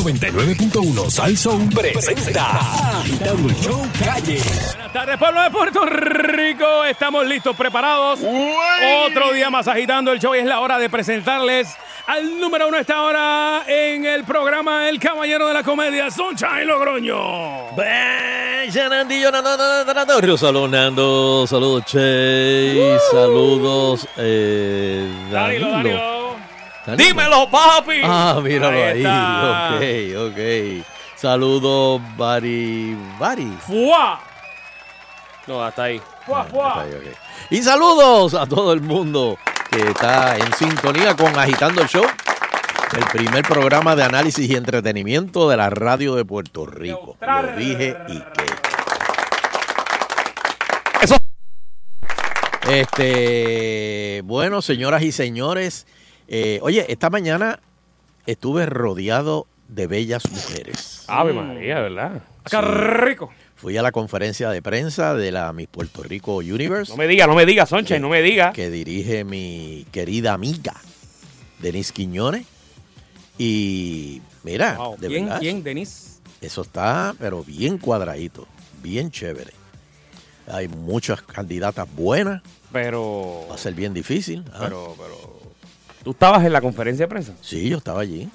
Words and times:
99.1 0.00 1.10
Sal 1.10 1.36
Soul 1.36 1.68
presenta 1.68 3.00
Agitando 3.00 3.48
el 3.50 3.54
Show 3.56 3.86
Calle. 4.02 4.40
Buenas 4.40 4.92
tardes, 4.94 5.18
pueblo 5.18 5.42
de 5.42 5.50
Puerto 5.50 5.84
Rico. 5.84 6.84
Estamos 6.84 7.26
listos, 7.26 7.54
preparados. 7.54 8.18
Otro 8.20 9.32
día 9.34 9.50
más 9.50 9.68
agitando 9.68 10.10
el 10.12 10.18
show 10.18 10.34
y 10.34 10.38
es 10.38 10.46
la 10.46 10.60
hora 10.60 10.78
de 10.78 10.88
presentarles 10.88 11.68
al 12.06 12.40
número 12.40 12.68
uno 12.68 12.78
a 12.78 12.80
esta 12.80 13.02
hora 13.02 13.64
en 13.66 14.06
el 14.06 14.24
programa 14.24 14.88
El 14.88 14.98
Caballero 14.98 15.46
de 15.48 15.52
la 15.54 15.62
Comedia, 15.62 16.10
Sunshine 16.10 16.66
Logroño. 16.66 17.76
Saludos 20.38 20.70
Nando, 20.70 21.46
saludos 21.46 21.84
Chase, 21.84 22.98
saludos 23.12 24.08
eh, 24.16 25.06
Danilo, 25.30 25.70
Danilo. 25.70 25.94
Danilo. 25.94 26.19
Dímelo, 26.96 27.50
papi. 27.50 28.00
Ah, 28.04 28.40
míralo 28.42 28.76
Ahí 28.76 29.04
ahí, 29.04 30.14
ok, 30.16 30.30
ok. 30.30 30.86
Saludos 31.16 32.00
Bari, 32.16 32.96
Bari. 33.18 33.52
¡Fua! 33.66 34.20
No, 35.46 35.62
hasta 35.62 35.84
ahí. 35.84 36.00
¡Fua, 36.24 36.44
fua! 36.44 36.84
Ok, 36.84 36.94
ok. 36.96 37.16
Y 37.50 37.62
saludos 37.62 38.34
a 38.34 38.46
todo 38.46 38.72
el 38.72 38.80
mundo 38.80 39.36
que 39.70 39.80
está 39.90 40.36
en 40.36 40.52
sintonía 40.54 41.14
con 41.16 41.38
Agitando 41.38 41.82
el 41.82 41.88
Show, 41.88 42.04
el 42.96 43.04
primer 43.12 43.44
programa 43.44 43.94
de 43.94 44.02
análisis 44.02 44.48
y 44.48 44.56
entretenimiento 44.56 45.48
de 45.48 45.56
la 45.56 45.70
radio 45.70 46.14
de 46.14 46.24
Puerto 46.24 46.66
Rico. 46.66 47.16
Lo 47.20 47.56
dije 47.56 47.96
y 48.08 48.18
qué. 48.18 48.46
Eso. 51.02 51.16
Este, 52.68 54.22
bueno, 54.24 54.62
señoras 54.62 55.02
y 55.02 55.12
señores, 55.12 55.86
eh, 56.30 56.58
oye, 56.62 56.86
esta 56.88 57.10
mañana 57.10 57.60
estuve 58.26 58.64
rodeado 58.64 59.46
de 59.68 59.86
bellas 59.86 60.30
mujeres. 60.30 61.04
Ave 61.08 61.32
María, 61.34 61.80
¿verdad? 61.80 62.22
¡Qué 62.50 62.60
rico! 62.60 63.30
Fui 63.56 63.76
a 63.76 63.82
la 63.82 63.92
conferencia 63.92 64.48
de 64.48 64.62
prensa 64.62 65.12
de 65.14 65.30
la 65.32 65.52
Miss 65.52 65.68
Puerto 65.68 66.02
Rico 66.02 66.36
Universe. 66.36 66.90
No 66.92 66.96
me 66.96 67.06
diga, 67.06 67.26
no 67.26 67.34
me 67.34 67.44
diga, 67.44 67.66
Sonche, 67.66 68.00
no 68.00 68.08
me 68.08 68.22
diga. 68.22 68.52
que 68.54 68.70
dirige 68.70 69.22
mi 69.24 69.86
querida 69.92 70.32
amiga 70.32 70.74
Denise 71.58 71.92
Quiñones. 71.92 72.46
Y 73.38 74.22
mira, 74.42 74.76
Wow. 74.76 74.96
de 74.98 75.08
¿Quién, 75.08 75.24
verdad, 75.26 75.40
quién, 75.40 75.62
Denis? 75.62 76.20
eso 76.40 76.62
está, 76.62 77.14
pero 77.18 77.42
bien 77.44 77.78
cuadradito, 77.78 78.46
bien 78.82 79.10
chévere. 79.10 79.52
Hay 80.46 80.68
muchas 80.68 81.22
candidatas 81.22 81.86
buenas, 81.94 82.42
Pero, 82.72 83.46
va 83.50 83.54
a 83.54 83.58
ser 83.58 83.74
bien 83.74 83.92
difícil. 83.94 84.44
¿ah? 84.52 84.58
pero, 84.62 84.94
pero. 84.98 85.39
¿Tú 86.02 86.10
estabas 86.12 86.44
en 86.44 86.52
la 86.52 86.60
conferencia 86.60 87.04
de 87.04 87.08
prensa? 87.08 87.32
Sí, 87.40 87.68
yo 87.68 87.78
estaba 87.78 88.00
allí. 88.00 88.28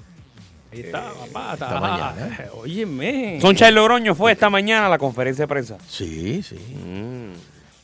Ahí 0.72 0.82
está, 0.82 1.12
papá. 1.14 1.54
esta 1.54 1.66
está- 1.66 1.80
mañana. 1.80 2.38
Óyeme. 2.54 3.40
Soncha 3.42 3.72
Logroño 3.72 4.14
fue 4.16 4.32
esta 4.34 4.50
mañana 4.50 4.88
a 4.88 4.90
la 4.90 4.98
conferencia 4.98 5.44
de 5.44 5.48
prensa. 5.48 5.78
Sí, 5.88 6.44
sí, 6.44 6.56
Mm, 6.58 7.34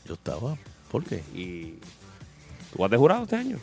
yo 0.08 0.14
estaba. 0.14 0.56
¿Por 0.92 1.04
qué? 1.04 1.24
Y. 1.34 1.76
¿Tú 2.76 2.84
has 2.86 2.92
de 2.92 2.98
jurado 2.98 3.24
este 3.24 3.36
año? 3.38 3.58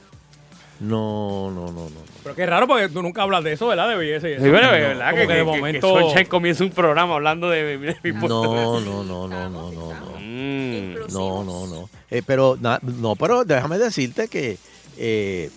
No, 0.81 1.51
no, 1.51 1.67
no, 1.73 1.89
no. 1.91 2.01
Pero 2.23 2.35
qué 2.37 2.47
raro 2.47 2.69
porque 2.69 2.89
tú 2.89 3.03
nunca 3.03 3.23
hablas 3.23 3.43
de 3.43 3.53
eso, 3.53 3.67
¿verdad? 3.67 3.89
De 3.89 3.97
belleza 3.97 4.29
y 4.29 4.33
eso. 4.33 4.45
Sí, 4.45 4.51
pero, 4.53 4.71
¿verdad? 4.71 5.11
Como 5.11 5.23
Que, 5.23 5.27
que 5.29 5.35
de 5.35 5.45
momento- 5.45 6.13
que 6.15 6.27
comienza 6.27 6.65
un 6.65 6.71
programa 6.71 7.15
hablando 7.15 7.51
de, 7.51 7.79
de 7.79 7.97
mi 8.05 8.13
puesto. 8.13 8.29
No, 8.29 8.81
no, 8.81 9.03
no, 9.05 9.29
no, 9.29 9.49
no, 9.51 9.71
no, 9.73 9.73
no. 9.73 10.19
Mm, 10.21 10.95
No, 11.13 11.43
no, 11.45 11.67
no. 11.67 11.91
Eh, 12.11 12.23
pero 12.25 12.57
na- 12.61 12.79
no, 12.83 13.17
pero 13.17 13.45
déjame 13.45 13.79
decirte 13.79 14.29
que 14.29 14.57
eh, 14.97 15.51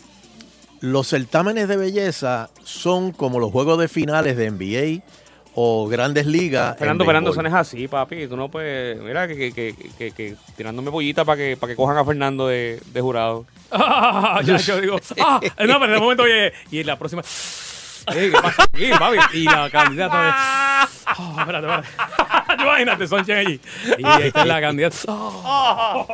los 0.82 1.08
certámenes 1.08 1.68
de 1.68 1.78
belleza 1.78 2.50
son 2.64 3.12
como 3.12 3.40
los 3.40 3.52
juegos 3.52 3.80
de 3.80 3.88
finales 3.88 4.36
de 4.36 4.52
NBA 4.52 5.04
o 5.54 5.88
Grandes 5.88 6.26
Ligas. 6.26 6.78
Fernando, 6.78 7.06
Fernando, 7.06 7.32
eso 7.32 7.42
no 7.42 7.48
es 7.50 7.54
así, 7.54 7.88
papi. 7.88 8.28
Tú 8.28 8.36
no 8.36 8.50
puedes. 8.50 9.00
Mira, 9.00 9.28
que, 9.28 9.36
que, 9.36 9.54
que, 9.54 9.76
que, 9.98 10.12
que 10.12 10.36
tirándome 10.56 10.92
pollita 10.92 11.24
para 11.24 11.38
que, 11.38 11.58
para 11.58 11.72
que 11.72 11.76
cojan 11.76 11.98
a 11.98 12.06
Fernando 12.06 12.48
de, 12.48 12.82
de 12.94 13.02
jurado. 13.02 13.46
Ah, 13.74 14.42
ya, 14.44 14.58
yo 14.58 14.82
digo, 14.82 14.98
ah, 15.22 15.40
no, 15.66 15.80
pero 15.80 15.94
de 15.94 16.00
momento, 16.00 16.24
oye, 16.24 16.52
y 16.72 16.80
en 16.80 16.88
la 16.88 17.00
próxima. 17.00 17.22
¿Qué 18.12 18.30
pasa 18.30 18.64
aquí, 18.64 18.90
papi? 18.90 19.18
Y 19.38 19.44
la 19.46 19.70
candidata 19.70 20.24
de. 20.24 20.32
Oh, 21.18 21.36
espérate, 21.40 21.68
espérate. 21.68 22.64
Imagínate, 22.64 23.08
Sonchen 23.08 23.38
allí. 23.38 23.60
Y 23.98 24.06
ahí 24.06 24.28
está 24.28 24.46
la 24.46 24.60
candidata. 24.62 24.98
Oh, 25.08 26.06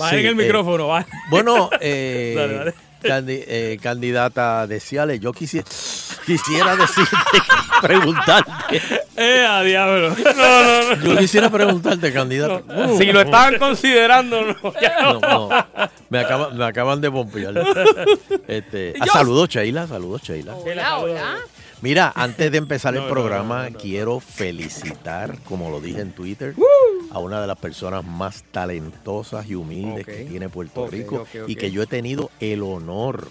va 0.00 0.10
Sí, 0.10 0.16
en 0.16 0.26
el 0.26 0.32
eh, 0.32 0.34
micrófono, 0.34 0.88
va. 0.88 1.06
Bueno, 1.30 1.70
eh, 1.80 2.34
Dale, 2.36 2.54
dale. 2.54 2.74
Candi- 3.02 3.44
eh, 3.46 3.78
candidata 3.82 4.66
de 4.66 4.80
Ciales, 4.80 5.20
yo 5.20 5.32
quisiera, 5.32 5.66
quisiera 6.26 6.76
decirte, 6.76 7.16
preguntarte, 7.82 8.50
Eh, 9.16 9.44
a 9.46 9.62
diablo. 9.62 10.14
No, 10.36 10.62
no, 10.62 10.96
no. 10.96 11.02
yo 11.14 11.16
quisiera 11.18 11.50
preguntarte, 11.50 12.12
candidata. 12.12 12.62
Uh, 12.86 12.98
Si 12.98 13.04
lo 13.12 13.20
estaban 13.20 13.58
considerando, 13.58 14.42
no. 14.42 14.72
ya. 14.80 15.02
No, 15.02 15.20
no, 15.20 15.48
me, 16.08 16.18
acaban, 16.20 16.56
me 16.56 16.64
acaban 16.64 17.00
de 17.00 17.08
bombear. 17.08 17.54
Este, 18.46 18.94
ah, 19.00 19.06
saludos, 19.12 19.48
Sheila, 19.48 19.86
saludos, 19.86 20.22
Sheila. 20.22 20.54
Hola, 20.54 20.98
hola. 20.98 21.36
Mira, 21.82 22.12
antes 22.14 22.52
de 22.52 22.58
empezar 22.58 22.94
el 22.94 23.02
No, 23.02 23.08
programa, 23.08 23.58
no, 23.58 23.64
no, 23.64 23.70
no. 23.70 23.78
quiero 23.78 24.20
felicitar, 24.20 25.38
como 25.44 25.70
lo 25.70 25.80
dije 25.80 26.00
en 26.02 26.12
Twitter, 26.12 26.54
a 27.10 27.18
una 27.18 27.40
de 27.40 27.46
las 27.46 27.58
personas 27.58 28.04
más 28.04 28.44
talentosas 28.50 29.48
y 29.48 29.54
humildes 29.54 30.04
que 30.04 30.24
tiene 30.26 30.48
Puerto 30.50 30.86
Rico 30.86 31.26
y 31.46 31.56
que 31.56 31.70
yo 31.70 31.82
he 31.82 31.86
tenido 31.86 32.30
el 32.38 32.62
honor 32.62 33.28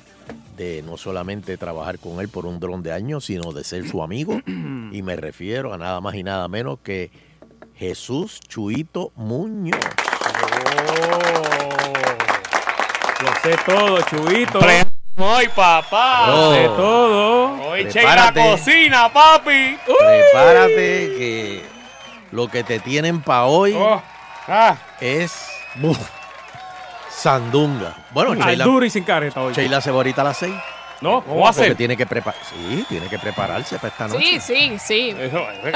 de 0.57 0.81
no 0.81 0.97
solamente 0.97 1.57
trabajar 1.57 1.99
con 1.99 2.19
él 2.19 2.27
por 2.27 2.45
un 2.47 2.59
dron 2.59 2.81
de 2.81 2.91
años, 2.91 3.25
sino 3.25 3.53
de 3.53 3.63
ser 3.63 3.87
su 3.87 4.01
amigo. 4.01 4.41
y 4.47 5.01
me 5.03 5.15
refiero 5.15 5.71
a 5.73 5.77
nada 5.77 6.01
más 6.01 6.15
y 6.15 6.23
nada 6.23 6.47
menos 6.47 6.79
que 6.83 7.11
Jesús 7.75 8.39
Chuito 8.41 9.11
Muñoz. 9.15 9.77
Lo 13.21 13.29
sé 13.43 13.55
todo, 13.65 14.01
chubito. 14.09 14.59
Hoy, 15.21 15.49
papá. 15.49 16.31
Oh. 16.31 16.53
Sé 16.53 16.65
todo. 16.67 17.61
Hoy 17.69 17.83
Sheila 17.83 17.91
Prepárate. 18.31 18.41
cocina, 18.41 19.09
papi. 19.11 19.77
Prepárate 19.85 21.13
que 21.17 21.65
lo 22.31 22.47
que 22.47 22.63
te 22.63 22.79
tienen 22.79 23.21
para 23.21 23.43
hoy 23.45 23.73
Oh. 23.77 24.01
Ah. 24.47 24.75
es 25.01 25.47
sandunga. 27.09 27.95
Bueno, 28.11 28.31
Al 28.31 28.39
Sheila, 28.49 28.63
duro 28.63 28.85
y 28.85 28.89
sin 28.89 29.03
careta 29.03 29.41
hoy. 29.41 29.53
Sheila 29.53 29.81
se 29.81 29.91
va 29.91 29.97
ahorita 29.97 30.21
a 30.21 30.25
las 30.25 30.37
seis. 30.37 30.55
No, 31.01 31.23
¿cómo 31.23 31.41
va 31.41 31.49
a 31.49 31.53
Porque 31.53 31.67
ser? 31.69 31.75
tiene 31.77 31.95
que 31.95 32.05
preparar. 32.05 32.39
Sí, 32.49 32.85
tiene 32.89 33.07
que 33.07 33.17
prepararse 33.17 33.75
para 33.77 33.87
esta 33.87 34.07
noche. 34.07 34.39
Sí, 34.39 34.39
sí, 34.39 34.77
sí. 34.79 35.15
Eso, 35.17 35.39
eh, 35.63 35.71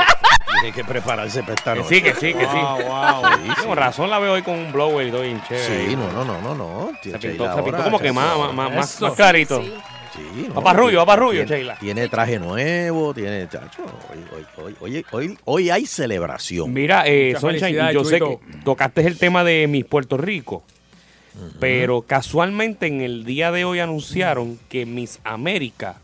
Tiene 0.62 0.76
que 0.76 0.84
prepararse 0.84 1.42
para 1.42 1.54
esta 1.54 1.74
Que 1.74 1.80
noche. 1.80 1.96
sí, 1.96 2.02
que 2.02 2.14
sí, 2.16 2.34
que 2.34 2.46
sí. 2.46 2.58
Wow, 2.58 2.82
wow. 2.84 3.32
Sí, 3.36 3.52
sí. 3.60 3.66
Con 3.66 3.78
razón 3.78 4.10
la 4.10 4.20
veo 4.20 4.34
hoy 4.34 4.42
con 4.42 4.56
un 4.56 4.72
blower 4.72 5.08
y 5.08 5.12
todo 5.12 5.22
bien 5.22 5.42
chévere. 5.48 5.88
Sí, 5.90 5.96
no, 5.96 6.12
no, 6.12 6.26
no, 6.26 6.42
no, 6.42 6.56
no. 6.56 6.92
Se 7.02 7.18
pintó, 7.18 7.56
se 7.56 7.64
pintó 7.64 7.84
como 7.84 8.00
que 8.00 8.12
más, 8.12 8.38
más, 8.38 8.54
más, 8.54 9.02
más, 9.02 9.14
clarito. 9.16 9.62
Sí. 9.62 9.74
Sí, 10.14 10.48
no, 10.48 10.54
Va 10.56 10.62
pa' 10.62 10.74
rubio, 10.74 11.04
rubio, 11.16 11.44
Sheila. 11.44 11.76
Tiene 11.80 12.08
traje 12.08 12.38
nuevo, 12.38 13.16
tiene. 13.16 13.48
Chacho, 13.50 13.84
hoy, 14.12 14.24
hoy, 14.32 14.46
hoy, 14.58 14.76
hoy, 14.80 15.06
hoy, 15.12 15.38
hoy 15.46 15.70
hay 15.72 15.88
celebración. 15.88 16.72
Mira, 16.72 17.04
eh, 17.08 17.36
felicidades, 17.42 17.96
yo 17.96 18.04
sé 18.06 18.20
que 18.20 18.38
tocaste 18.64 19.08
el 19.08 19.18
tema 19.18 19.44
de 19.44 19.66
Miss 19.68 19.86
Puerto 19.86 20.16
Rico, 20.18 20.66
pero 21.60 22.02
casualmente 22.04 22.88
en 22.88 23.02
el 23.02 23.26
día 23.26 23.52
de 23.52 23.66
hoy 23.66 23.80
anunciaron 23.80 24.60
que 24.70 24.86
Miss 24.86 25.20
América. 25.24 25.98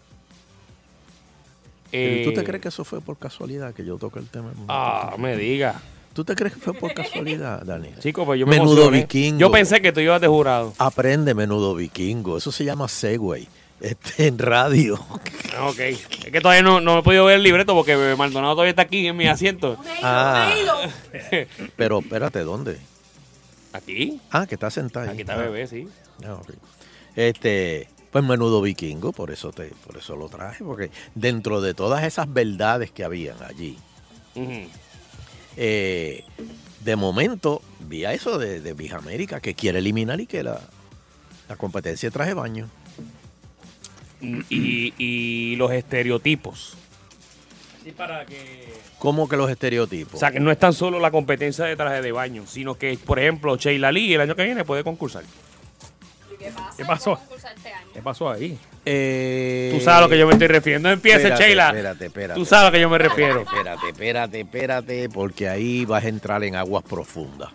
¿Y 1.92 2.24
¿Tú 2.24 2.34
te 2.34 2.42
eh, 2.42 2.44
crees 2.44 2.62
que 2.62 2.68
eso 2.68 2.84
fue 2.84 3.02
por 3.02 3.18
casualidad 3.18 3.74
que 3.74 3.84
yo 3.84 3.98
toque 3.98 4.20
el 4.20 4.28
tema? 4.28 4.52
Ah, 4.68 5.16
me 5.18 5.36
diga. 5.36 5.82
¿Tú 6.14 6.24
te 6.24 6.36
crees 6.36 6.54
que 6.56 6.60
fue 6.60 6.74
por 6.74 6.94
casualidad, 6.94 7.62
Daniel? 7.66 7.96
Chico, 8.00 8.26
pues 8.26 8.40
yo 8.40 8.46
me 8.46 8.58
Menudo 8.58 8.74
emocioné. 8.74 8.98
vikingo. 9.02 9.40
Yo 9.40 9.52
pensé 9.52 9.82
que 9.82 9.92
tú 9.92 10.00
ibas 10.00 10.22
de 10.22 10.28
jurado. 10.28 10.74
Aprende 10.78 11.34
menudo 11.34 11.74
vikingo. 11.76 12.38
Eso 12.38 12.52
se 12.52 12.66
llama 12.66 12.88
Segway. 12.88 13.48
Este, 13.82 14.28
en 14.28 14.38
radio. 14.38 15.00
Ah, 15.58 15.68
Ok. 15.70 15.80
Es 15.80 16.08
que 16.32 16.42
todavía 16.42 16.62
no, 16.64 16.82
no 16.82 17.00
he 17.00 17.04
podido 17.04 17.26
ver 17.26 17.36
el 17.38 17.44
libreto 17.44 17.74
porque 17.74 17.96
Maldonado 18.18 18.54
todavía 18.54 18.72
está 18.72 18.82
aquí 18.84 19.08
en 19.08 19.16
mi 19.18 19.28
asiento. 19.28 19.78
Ah. 20.04 20.52
Pero 21.76 22.00
espérate, 22.00 22.40
¿dónde? 22.42 22.78
¿Aquí? 23.74 24.20
Ah, 24.32 24.48
que 24.48 24.56
está 24.56 24.70
sentado 24.72 25.06
ahí. 25.06 25.12
Aquí 25.14 25.22
está 25.22 25.34
Ah, 25.34 25.38
Bebé, 25.38 25.68
sí. 25.68 25.88
ah, 26.26 26.34
ok. 26.36 26.50
Este, 27.16 27.88
pues 28.12 28.24
menudo 28.24 28.62
vikingo, 28.62 29.12
por 29.12 29.32
eso 29.32 29.52
te, 29.52 29.68
por 29.86 29.98
eso 29.98 30.16
lo 30.16 30.30
traje, 30.30 30.64
porque 30.64 30.90
dentro 31.16 31.62
de 31.62 31.74
todas 31.74 32.04
esas 32.04 32.32
verdades 32.32 32.92
que 32.92 33.04
habían 33.04 33.42
allí, 33.44 33.78
eh, 35.58 36.24
de 36.84 36.96
momento 36.96 37.62
vi 37.82 38.06
a 38.06 38.14
eso 38.14 38.38
de, 38.38 38.62
de 38.62 38.74
Vija 38.74 38.98
América 38.98 39.42
que 39.42 39.54
quiere 39.54 39.80
eliminar 39.80 40.20
y 40.22 40.28
que 40.28 40.44
la, 40.44 40.62
la 41.50 41.56
competencia 41.58 42.10
traje 42.12 42.34
baño. 42.34 42.70
y, 44.22 44.94
y 44.98 45.56
los 45.58 45.72
estereotipos. 45.72 46.76
Para 47.92 48.26
que. 48.26 48.74
¿Cómo 49.00 49.28
que 49.30 49.38
los 49.38 49.50
estereotipos? 49.50 50.16
O 50.16 50.18
sea, 50.18 50.32
que 50.32 50.40
no 50.40 50.52
es 50.52 50.60
tan 50.60 50.74
solo 50.74 51.00
la 51.00 51.12
competencia 51.12 51.66
de 51.66 51.76
traje 51.76 52.02
de 52.02 52.12
baño, 52.12 52.46
sino 52.48 52.76
que, 52.76 52.98
por 53.06 53.20
ejemplo, 53.20 53.56
Sheila 53.56 53.92
Lee 53.92 54.14
el 54.14 54.22
año 54.22 54.36
que 54.36 54.44
viene 54.44 54.64
puede 54.66 54.84
concursar. 54.84 55.24
¿Qué 56.38 56.52
pasa? 56.52 56.78
¿Qué 56.78 56.86
pasó? 56.86 57.20
Este 57.36 57.70
año. 57.74 57.88
¿Qué 57.94 58.02
pasó 58.02 58.30
ahí? 58.30 58.58
Eh, 58.86 59.72
Tú 59.74 59.82
sabes 59.84 59.98
a 59.98 60.02
lo 60.02 60.10
que 60.10 60.18
yo 60.18 60.26
me 60.26 60.34
estoy 60.34 60.48
refiriendo. 60.48 60.88
No 60.88 60.94
empieces, 60.94 61.24
espérate, 61.24 61.44
Sheila. 61.44 61.68
Espérate, 61.68 62.06
espérate. 62.06 62.40
Tú 62.40 62.46
sabes 62.46 62.64
a 62.64 62.66
lo 62.68 62.72
que 62.72 62.80
yo 62.80 62.90
me 62.90 62.98
refiero. 62.98 63.42
Espérate, 63.42 63.90
espérate, 63.90 64.40
espérate, 64.40 65.10
porque 65.10 65.50
ahí 65.50 65.84
vas 65.84 66.06
a 66.06 66.08
entrar 66.08 66.44
en 66.46 66.56
aguas 66.56 66.84
profundas. 66.84 67.50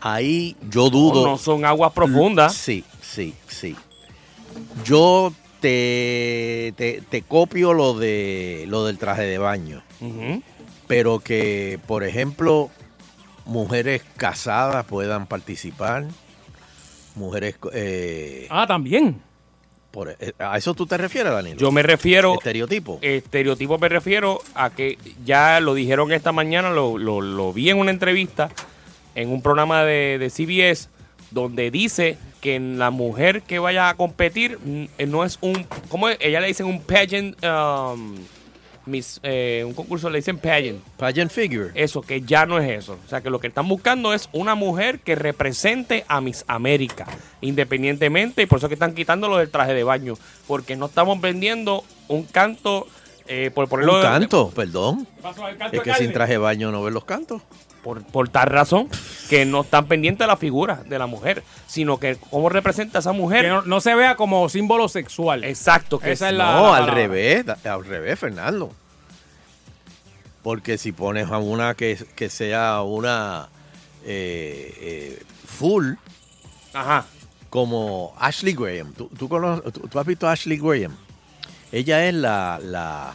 Ahí 0.00 0.56
yo 0.68 0.90
dudo. 0.90 1.22
No, 1.24 1.30
no 1.32 1.38
son 1.38 1.64
aguas 1.64 1.92
profundas. 1.92 2.54
Sí, 2.54 2.84
sí, 3.00 3.34
sí. 3.46 3.76
Yo 4.84 5.32
te, 5.60 6.72
te, 6.76 7.02
te 7.08 7.22
copio 7.22 7.72
lo 7.72 7.94
de 7.94 8.64
lo 8.68 8.84
del 8.86 8.98
traje 8.98 9.22
de 9.22 9.38
baño, 9.38 9.82
pero 10.86 11.20
que, 11.20 11.78
por 11.86 12.04
ejemplo, 12.04 12.70
mujeres 13.44 14.02
casadas 14.16 14.84
puedan 14.86 15.26
participar, 15.26 16.04
mujeres 17.14 17.56
eh, 17.72 18.46
Ah, 18.50 18.66
también. 18.66 19.20
por- 19.90 20.10
eh, 20.20 20.32
a 20.38 20.58
eso 20.58 20.74
tú 20.74 20.86
te 20.86 20.96
refieres, 20.98 21.32
Danilo. 21.32 21.56
Yo 21.58 21.72
me 21.72 21.82
refiero. 21.82 22.34
estereotipo. 22.34 22.98
Estereotipo 23.02 23.78
me 23.78 23.88
refiero 23.88 24.40
a 24.54 24.70
que 24.70 24.98
ya 25.24 25.58
lo 25.60 25.74
dijeron 25.74 26.12
esta 26.12 26.32
mañana, 26.32 26.70
lo, 26.70 26.98
lo- 26.98 27.20
lo 27.20 27.52
vi 27.52 27.70
en 27.70 27.78
una 27.78 27.90
entrevista 27.90 28.50
en 29.14 29.30
un 29.30 29.40
programa 29.42 29.82
de, 29.84 30.18
de 30.18 30.28
CBS 30.30 30.90
donde 31.30 31.70
dice 31.70 32.18
que 32.40 32.58
la 32.60 32.90
mujer 32.90 33.42
que 33.42 33.58
vaya 33.58 33.88
a 33.88 33.94
competir 33.94 34.58
mm, 34.58 34.84
eh, 34.98 35.06
no 35.06 35.24
es 35.24 35.38
un, 35.40 35.66
¿cómo 35.88 36.08
es? 36.08 36.18
Ella 36.20 36.40
le 36.40 36.48
dicen 36.48 36.66
un 36.66 36.80
pageant, 36.80 37.36
um, 37.44 38.16
mis, 38.86 39.20
eh, 39.22 39.64
un 39.66 39.74
concurso 39.74 40.08
le 40.10 40.18
dicen 40.18 40.38
pageant. 40.38 40.80
Pageant 40.96 41.30
figure. 41.30 41.70
Eso, 41.74 42.02
que 42.02 42.22
ya 42.22 42.46
no 42.46 42.58
es 42.58 42.70
eso. 42.70 42.98
O 43.04 43.08
sea, 43.08 43.20
que 43.20 43.30
lo 43.30 43.40
que 43.40 43.48
están 43.48 43.68
buscando 43.68 44.14
es 44.14 44.28
una 44.32 44.54
mujer 44.54 45.00
que 45.00 45.14
represente 45.14 46.04
a 46.08 46.20
Miss 46.20 46.44
América, 46.46 47.06
independientemente, 47.40 48.42
y 48.42 48.46
por 48.46 48.58
eso 48.58 48.68
que 48.68 48.74
están 48.74 48.94
quitando 48.94 49.28
lo 49.28 49.38
del 49.38 49.50
traje 49.50 49.74
de 49.74 49.84
baño, 49.84 50.14
porque 50.46 50.76
no 50.76 50.86
estamos 50.86 51.20
vendiendo 51.20 51.84
un 52.08 52.24
canto, 52.24 52.86
eh, 53.28 53.50
por 53.54 53.68
ponerlo 53.68 53.96
Un 53.96 54.02
canto, 54.02 54.50
perdón. 54.50 55.06
Pasó 55.22 55.46
el 55.48 55.56
canto 55.56 55.76
Es 55.76 55.82
que 55.82 55.94
sin 55.94 56.12
traje 56.12 56.32
de 56.32 56.38
baño 56.38 56.70
no 56.72 56.82
ves 56.82 56.92
los 56.94 57.04
cantos. 57.04 57.42
por, 57.82 58.02
por 58.04 58.28
tal 58.28 58.48
razón, 58.48 58.88
que 59.28 59.44
no 59.44 59.60
están 59.60 59.86
pendientes 59.86 60.18
de 60.20 60.26
la 60.26 60.36
figura 60.36 60.82
de 60.86 60.98
la 60.98 61.06
mujer, 61.06 61.44
sino 61.68 61.98
que 62.00 62.16
cómo 62.30 62.48
representa 62.48 62.98
a 62.98 63.00
esa 63.00 63.12
mujer. 63.12 63.42
Que 63.42 63.48
no, 63.48 63.62
no 63.62 63.80
se 63.80 63.94
vea 63.94 64.16
como 64.16 64.48
símbolo 64.48 64.88
sexual. 64.88 65.44
Exacto, 65.44 65.98
que 66.00 66.10
Esa 66.12 66.26
es- 66.26 66.32
es 66.32 66.38
la- 66.38 66.52
no, 66.54 66.70
la 66.72 66.76
al 66.78 66.88
revés, 66.88 67.44
al 67.64 67.84
revés, 67.84 68.18
Fernando. 68.18 68.72
Porque 70.42 70.78
si 70.78 70.92
pones 70.92 71.30
a 71.30 71.38
una 71.38 71.74
que, 71.74 71.96
que 72.14 72.28
sea 72.28 72.82
una 72.82 73.48
eh, 74.04 74.74
eh, 74.80 75.22
full, 75.46 75.94
Ajá. 76.72 77.04
como 77.50 78.14
Ashley 78.18 78.54
Graham. 78.54 78.92
¿Tú, 78.94 79.08
tú, 79.18 79.28
cono- 79.28 79.60
tú- 79.62 79.88
tú 79.88 79.98
has 79.98 80.06
visto 80.06 80.28
a 80.28 80.32
Ashley 80.32 80.58
Graham? 80.58 80.96
Ella 81.76 82.06
es 82.08 82.14
la, 82.14 82.58
la 82.62 83.14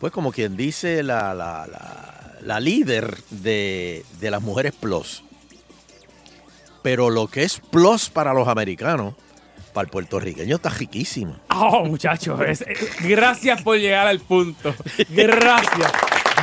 pues 0.00 0.12
como 0.12 0.32
quien 0.32 0.56
dice, 0.56 1.02
la, 1.02 1.32
la, 1.34 1.66
la, 1.66 2.34
la 2.42 2.60
líder 2.60 3.16
de, 3.30 4.04
de 4.20 4.30
las 4.30 4.42
mujeres 4.42 4.72
plus. 4.74 5.22
Pero 6.82 7.10
lo 7.10 7.26
que 7.28 7.42
es 7.42 7.60
plus 7.70 8.08
para 8.10 8.32
los 8.32 8.46
americanos, 8.48 9.14
para 9.72 9.84
el 9.86 9.90
puertorriqueño 9.90 10.56
está 10.56 10.70
riquísimo. 10.70 11.36
Oh, 11.50 11.84
muchachos, 11.84 12.40
es- 12.46 12.62
eh, 12.62 12.76
gracias 13.00 13.62
por 13.62 13.76
llegar 13.78 14.06
al 14.06 14.20
punto. 14.20 14.74
Gracias. 15.08 15.92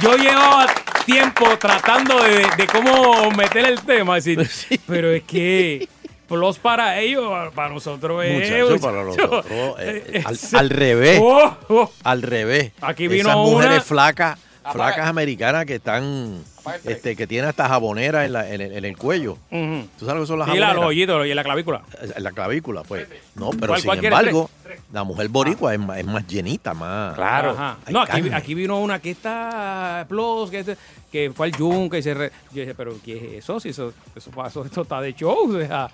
Yo 0.02 0.16
llevaba 0.18 0.68
tiempo 1.06 1.46
tratando 1.60 2.22
de, 2.24 2.48
de 2.58 2.68
cómo 2.72 3.30
meter 3.32 3.66
el 3.66 3.82
tema, 3.82 4.16
decir, 4.16 4.50
pero 4.88 5.12
es 5.12 5.24
que 5.24 5.88
plus 6.28 6.58
para 6.60 7.00
ellos, 7.00 7.32
para 7.54 7.70
nosotros 7.70 8.24
es 8.26 8.34
Muchacho, 8.34 8.82
para 8.82 9.04
nosotros, 9.04 9.46
eh, 9.80 10.04
eh, 10.14 10.24
al, 10.26 10.34
es- 10.34 10.54
al 10.54 10.70
revés, 10.70 11.20
Oh, 11.22 11.56
oh. 11.70 11.92
al 12.04 12.22
revés. 12.22 12.72
Aquí 12.82 13.08
vino 13.08 13.30
Esas 13.30 13.38
mujeres 13.38 13.72
una- 13.78 13.82
flacas, 13.82 14.40
Apaga. 14.64 14.74
flacas 14.94 15.08
americanas 15.10 15.66
que 15.66 15.76
están, 15.76 16.44
este, 16.86 17.16
que 17.16 17.28
tienen 17.28 17.50
hasta 17.50 17.68
jaboneras 17.68 18.26
en, 18.26 18.34
la- 18.34 18.50
en 18.50 18.62
el, 18.62 18.72
en 18.78 18.86
el 18.86 18.98
cuello. 18.98 19.38
¿Tú 19.50 20.06
sabes 20.06 20.16
lo 20.16 20.22
que 20.22 20.28
son 20.28 20.40
las 20.40 20.48
Y 20.50 20.52
la, 20.52 20.74
los 20.74 20.84
jaboneras? 20.84 20.88
hoyitos 20.88 21.28
y 21.28 21.34
la 21.34 21.44
clavícula. 21.44 21.82
En 22.16 22.24
la 22.24 22.32
clavícula, 22.32 22.84
pues. 22.84 23.08
No, 23.36 23.50
pero 23.52 23.68
¿Cuál- 23.76 23.82
sin 23.82 24.06
embargo, 24.06 24.50
la 24.92 25.04
mujer 25.04 25.28
boricua 25.30 25.74
es, 25.74 25.80
más, 25.80 25.98
es 26.00 26.06
más 26.06 26.26
llenita, 26.28 26.74
más. 26.74 27.16
Claro. 27.16 27.52
Ajá. 27.52 27.78
No, 27.90 28.02
aquí, 28.02 28.54
vino 28.56 28.80
una 28.80 29.00
que 29.00 29.12
está 29.12 30.06
plus, 30.08 30.50
que, 30.50 31.32
fue 31.36 31.48
al 31.48 31.52
Yunque 31.56 32.00
y 32.00 32.02
se... 32.04 32.14
re- 32.14 32.32
yo 32.52 32.62
dije, 32.62 32.74
pero 32.74 32.96
¿qué 33.04 33.18
es 33.38 33.44
eso? 33.44 33.60
Si 33.60 33.70
eso, 33.70 33.94
eso 34.16 34.32
pasó, 34.32 34.64
esto 34.66 34.82
está 34.84 35.02
de 35.02 35.14
show. 35.14 35.54
O 35.54 35.60
sea, 35.60 35.90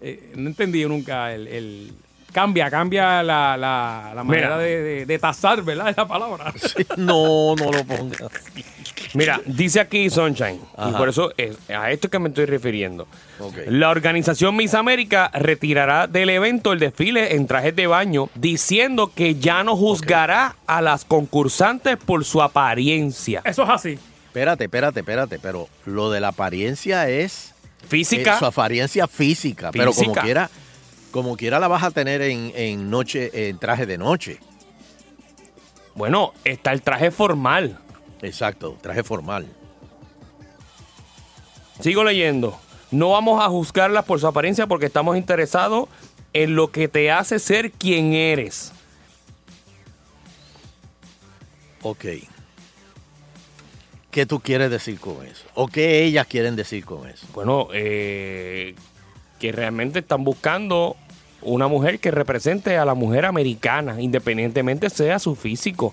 eh, 0.00 0.32
no 0.36 0.48
entendí 0.48 0.84
nunca 0.86 1.32
el... 1.34 1.46
el- 1.48 1.92
cambia, 2.34 2.68
cambia 2.70 3.22
la, 3.22 3.56
la, 3.56 4.12
la 4.14 4.24
manera 4.24 4.58
de, 4.58 4.82
de, 4.82 5.06
de 5.06 5.18
tasar, 5.18 5.62
¿verdad? 5.62 5.88
Esa 5.94 6.06
palabra. 6.06 6.52
Sí, 6.56 6.84
no, 6.98 7.54
no 7.56 7.72
lo 7.72 7.84
pongas. 7.84 8.20
Mira, 9.14 9.40
dice 9.46 9.78
aquí 9.78 10.10
Sunshine, 10.10 10.60
y 10.88 10.92
por 10.92 11.08
eso 11.08 11.32
es 11.36 11.56
a 11.70 11.90
esto 11.92 12.10
que 12.10 12.18
me 12.18 12.28
estoy 12.30 12.46
refiriendo. 12.46 13.06
La 13.68 13.90
organización 13.90 14.56
Miss 14.56 14.74
América 14.74 15.30
retirará 15.32 16.08
del 16.08 16.30
evento 16.30 16.72
el 16.72 16.80
desfile 16.80 17.36
en 17.36 17.46
trajes 17.46 17.76
de 17.76 17.86
baño, 17.86 18.28
diciendo 18.34 19.12
que 19.14 19.36
ya 19.36 19.62
no 19.62 19.76
juzgará 19.76 20.56
a 20.66 20.82
las 20.82 21.04
concursantes 21.04 21.96
por 21.96 22.24
su 22.24 22.42
apariencia 22.42 23.40
Eso 23.44 23.62
es 23.62 23.70
así. 23.70 23.98
Espérate, 24.26 24.64
espérate, 24.64 25.00
espérate, 25.00 25.38
pero 25.38 25.68
lo 25.86 26.10
de 26.10 26.20
la 26.20 26.28
apariencia 26.28 27.08
es 27.08 27.54
física. 27.88 28.34
eh, 28.34 28.38
su 28.40 28.46
apariencia 28.46 29.06
física, 29.06 29.70
pero 29.70 29.92
como 29.92 30.00
Física. 30.06 30.22
quiera, 30.22 30.50
como 31.14 31.36
quiera 31.36 31.60
la 31.60 31.68
vas 31.68 31.84
a 31.84 31.92
tener 31.92 32.22
en, 32.22 32.50
en 32.56 32.90
noche, 32.90 33.48
en 33.48 33.56
traje 33.60 33.86
de 33.86 33.98
noche. 33.98 34.40
Bueno, 35.94 36.32
está 36.42 36.72
el 36.72 36.82
traje 36.82 37.12
formal. 37.12 37.78
Exacto, 38.20 38.76
traje 38.80 39.04
formal. 39.04 39.46
Sigo 41.78 42.02
leyendo. 42.02 42.58
No 42.90 43.10
vamos 43.10 43.40
a 43.40 43.48
juzgarlas 43.48 44.04
por 44.06 44.18
su 44.18 44.26
apariencia 44.26 44.66
porque 44.66 44.86
estamos 44.86 45.16
interesados 45.16 45.88
en 46.32 46.56
lo 46.56 46.72
que 46.72 46.88
te 46.88 47.12
hace 47.12 47.38
ser 47.38 47.70
quien 47.70 48.14
eres. 48.14 48.72
Ok. 51.82 52.06
¿Qué 54.10 54.26
tú 54.26 54.40
quieres 54.40 54.68
decir 54.68 54.98
con 54.98 55.24
eso? 55.24 55.46
¿O 55.54 55.68
qué 55.68 56.02
ellas 56.02 56.26
quieren 56.26 56.56
decir 56.56 56.84
con 56.84 57.08
eso? 57.08 57.24
Bueno, 57.32 57.68
eh, 57.72 58.74
que 59.38 59.52
realmente 59.52 60.00
están 60.00 60.24
buscando 60.24 60.96
una 61.44 61.68
mujer 61.68 61.98
que 62.00 62.10
represente 62.10 62.76
a 62.78 62.84
la 62.84 62.94
mujer 62.94 63.24
americana, 63.26 64.00
independientemente 64.00 64.90
sea 64.90 65.18
su 65.18 65.34
físico. 65.36 65.86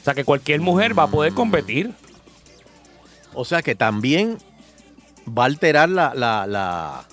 O 0.00 0.04
sea, 0.04 0.14
que 0.14 0.24
cualquier 0.24 0.60
mujer 0.60 0.98
va 0.98 1.04
a 1.04 1.06
poder 1.08 1.32
competir. 1.34 1.92
O 3.34 3.44
sea 3.44 3.62
que 3.62 3.74
también 3.74 4.38
va 5.26 5.44
a 5.44 5.46
alterar 5.46 5.88
la, 5.88 6.12
la, 6.14 6.46
la- 6.46 7.04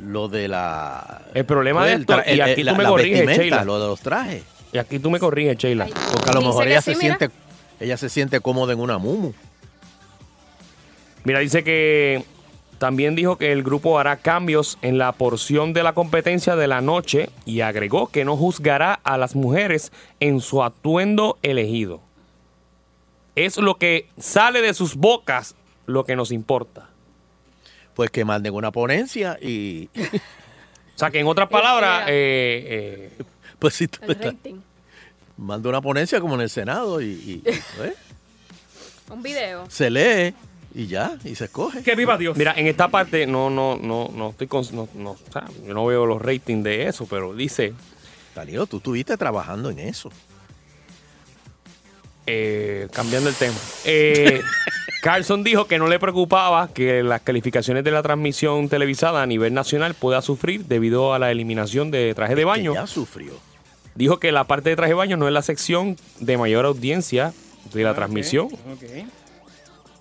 lo 0.00 0.28
de 0.28 0.48
la... 0.48 1.22
El 1.34 1.44
problema 1.44 1.84
de 1.86 1.94
esto, 1.94 2.16
y 2.26 2.40
aquí 2.40 2.50
el- 2.62 2.66
tú 2.68 2.72
la- 2.72 2.74
me 2.74 2.84
corriges, 2.84 3.38
Sheila. 3.38 3.64
Lo 3.64 3.80
de 3.80 3.86
los 3.88 4.00
trajes. 4.00 4.42
Y 4.72 4.78
aquí 4.78 4.98
tú 4.98 5.10
me 5.10 5.18
corriges, 5.18 5.56
Sheila. 5.58 5.86
Porque 6.12 6.30
a 6.30 6.34
lo 6.34 6.40
mejor 6.42 6.66
ella 6.68 6.80
sí, 6.80 6.94
se 6.94 7.02
mira. 7.02 7.16
siente 7.18 7.34
ella 7.80 7.96
se 7.96 8.08
siente 8.08 8.40
cómoda 8.40 8.72
en 8.72 8.80
una 8.80 8.98
mumu. 8.98 9.32
Mira, 11.24 11.38
dice 11.40 11.62
que 11.62 12.24
también 12.78 13.14
dijo 13.14 13.36
que 13.36 13.52
el 13.52 13.62
grupo 13.62 13.98
hará 13.98 14.16
cambios 14.16 14.78
en 14.82 14.98
la 14.98 15.12
porción 15.12 15.72
de 15.72 15.82
la 15.82 15.92
competencia 15.92 16.56
de 16.56 16.68
la 16.68 16.80
noche 16.80 17.30
y 17.44 17.60
agregó 17.60 18.08
que 18.08 18.24
no 18.24 18.36
juzgará 18.36 18.94
a 18.94 19.18
las 19.18 19.34
mujeres 19.34 19.92
en 20.20 20.40
su 20.40 20.62
atuendo 20.62 21.38
elegido. 21.42 22.00
Es 23.34 23.56
lo 23.56 23.76
que 23.76 24.08
sale 24.18 24.62
de 24.62 24.74
sus 24.74 24.96
bocas 24.96 25.54
lo 25.86 26.04
que 26.04 26.16
nos 26.16 26.32
importa. 26.32 26.88
Pues 27.94 28.10
que 28.10 28.24
manden 28.24 28.54
una 28.54 28.70
ponencia 28.70 29.38
y 29.40 29.90
O 30.98 30.98
sea, 30.98 31.12
que 31.12 31.20
en 31.20 31.28
otras 31.28 31.48
palabras, 31.48 32.06
eh, 32.08 33.12
eh, 33.18 33.24
pues 33.60 33.74
si 33.74 33.86
tú 33.86 34.00
manda 35.36 35.68
una 35.68 35.80
ponencia 35.80 36.20
como 36.20 36.34
en 36.34 36.40
el 36.40 36.50
Senado 36.50 37.00
y, 37.00 37.06
y, 37.06 37.42
¿eh? 37.48 37.94
Un 39.08 39.22
video. 39.22 39.70
se 39.70 39.90
lee 39.90 40.34
y 40.78 40.86
ya, 40.86 41.18
y 41.24 41.34
se 41.34 41.46
escoge. 41.46 41.82
Que 41.82 41.96
viva 41.96 42.16
Dios. 42.16 42.36
mira, 42.36 42.54
en 42.56 42.66
esta 42.68 42.86
parte 42.88 43.26
no, 43.26 43.50
no, 43.50 43.76
no, 43.76 44.10
no 44.14 44.30
estoy 44.30 44.46
con, 44.46 44.64
no, 44.72 44.88
no, 44.94 45.10
o 45.10 45.18
sea, 45.32 45.44
yo 45.66 45.74
no 45.74 45.84
veo 45.86 46.06
los 46.06 46.22
ratings 46.22 46.62
de 46.62 46.86
eso, 46.86 47.06
pero 47.10 47.34
dice, 47.34 47.72
Danilo, 48.34 48.66
tú 48.66 48.76
estuviste 48.76 49.16
trabajando 49.16 49.70
en 49.70 49.80
eso. 49.80 50.10
Eh, 52.26 52.88
cambiando 52.92 53.28
el 53.28 53.34
tema. 53.34 53.56
Eh, 53.86 54.42
Carlson 55.02 55.42
dijo 55.44 55.66
que 55.66 55.78
no 55.78 55.86
le 55.88 55.98
preocupaba 55.98 56.68
que 56.68 57.02
las 57.02 57.22
calificaciones 57.22 57.84
de 57.84 57.90
la 57.90 58.02
transmisión 58.02 58.68
televisada 58.68 59.22
a 59.22 59.26
nivel 59.26 59.54
nacional 59.54 59.94
pueda 59.94 60.20
sufrir 60.22 60.66
debido 60.66 61.14
a 61.14 61.18
la 61.18 61.30
eliminación 61.30 61.90
de 61.90 62.12
traje 62.14 62.34
de 62.34 62.42
Que 62.42 62.44
baño. 62.44 62.74
ya 62.74 62.86
sufrió. 62.86 63.32
Dijo 63.94 64.18
que 64.20 64.30
la 64.30 64.44
parte 64.44 64.70
de 64.70 64.76
traje 64.76 64.90
de 64.90 64.94
baño 64.96 65.16
no 65.16 65.26
es 65.26 65.32
la 65.32 65.42
sección 65.42 65.96
de 66.20 66.36
mayor 66.36 66.66
audiencia 66.66 67.32
de 67.72 67.82
la 67.82 67.90
Ok, 67.92 67.96
transmisión. 67.96 68.46
ok. 68.46 69.06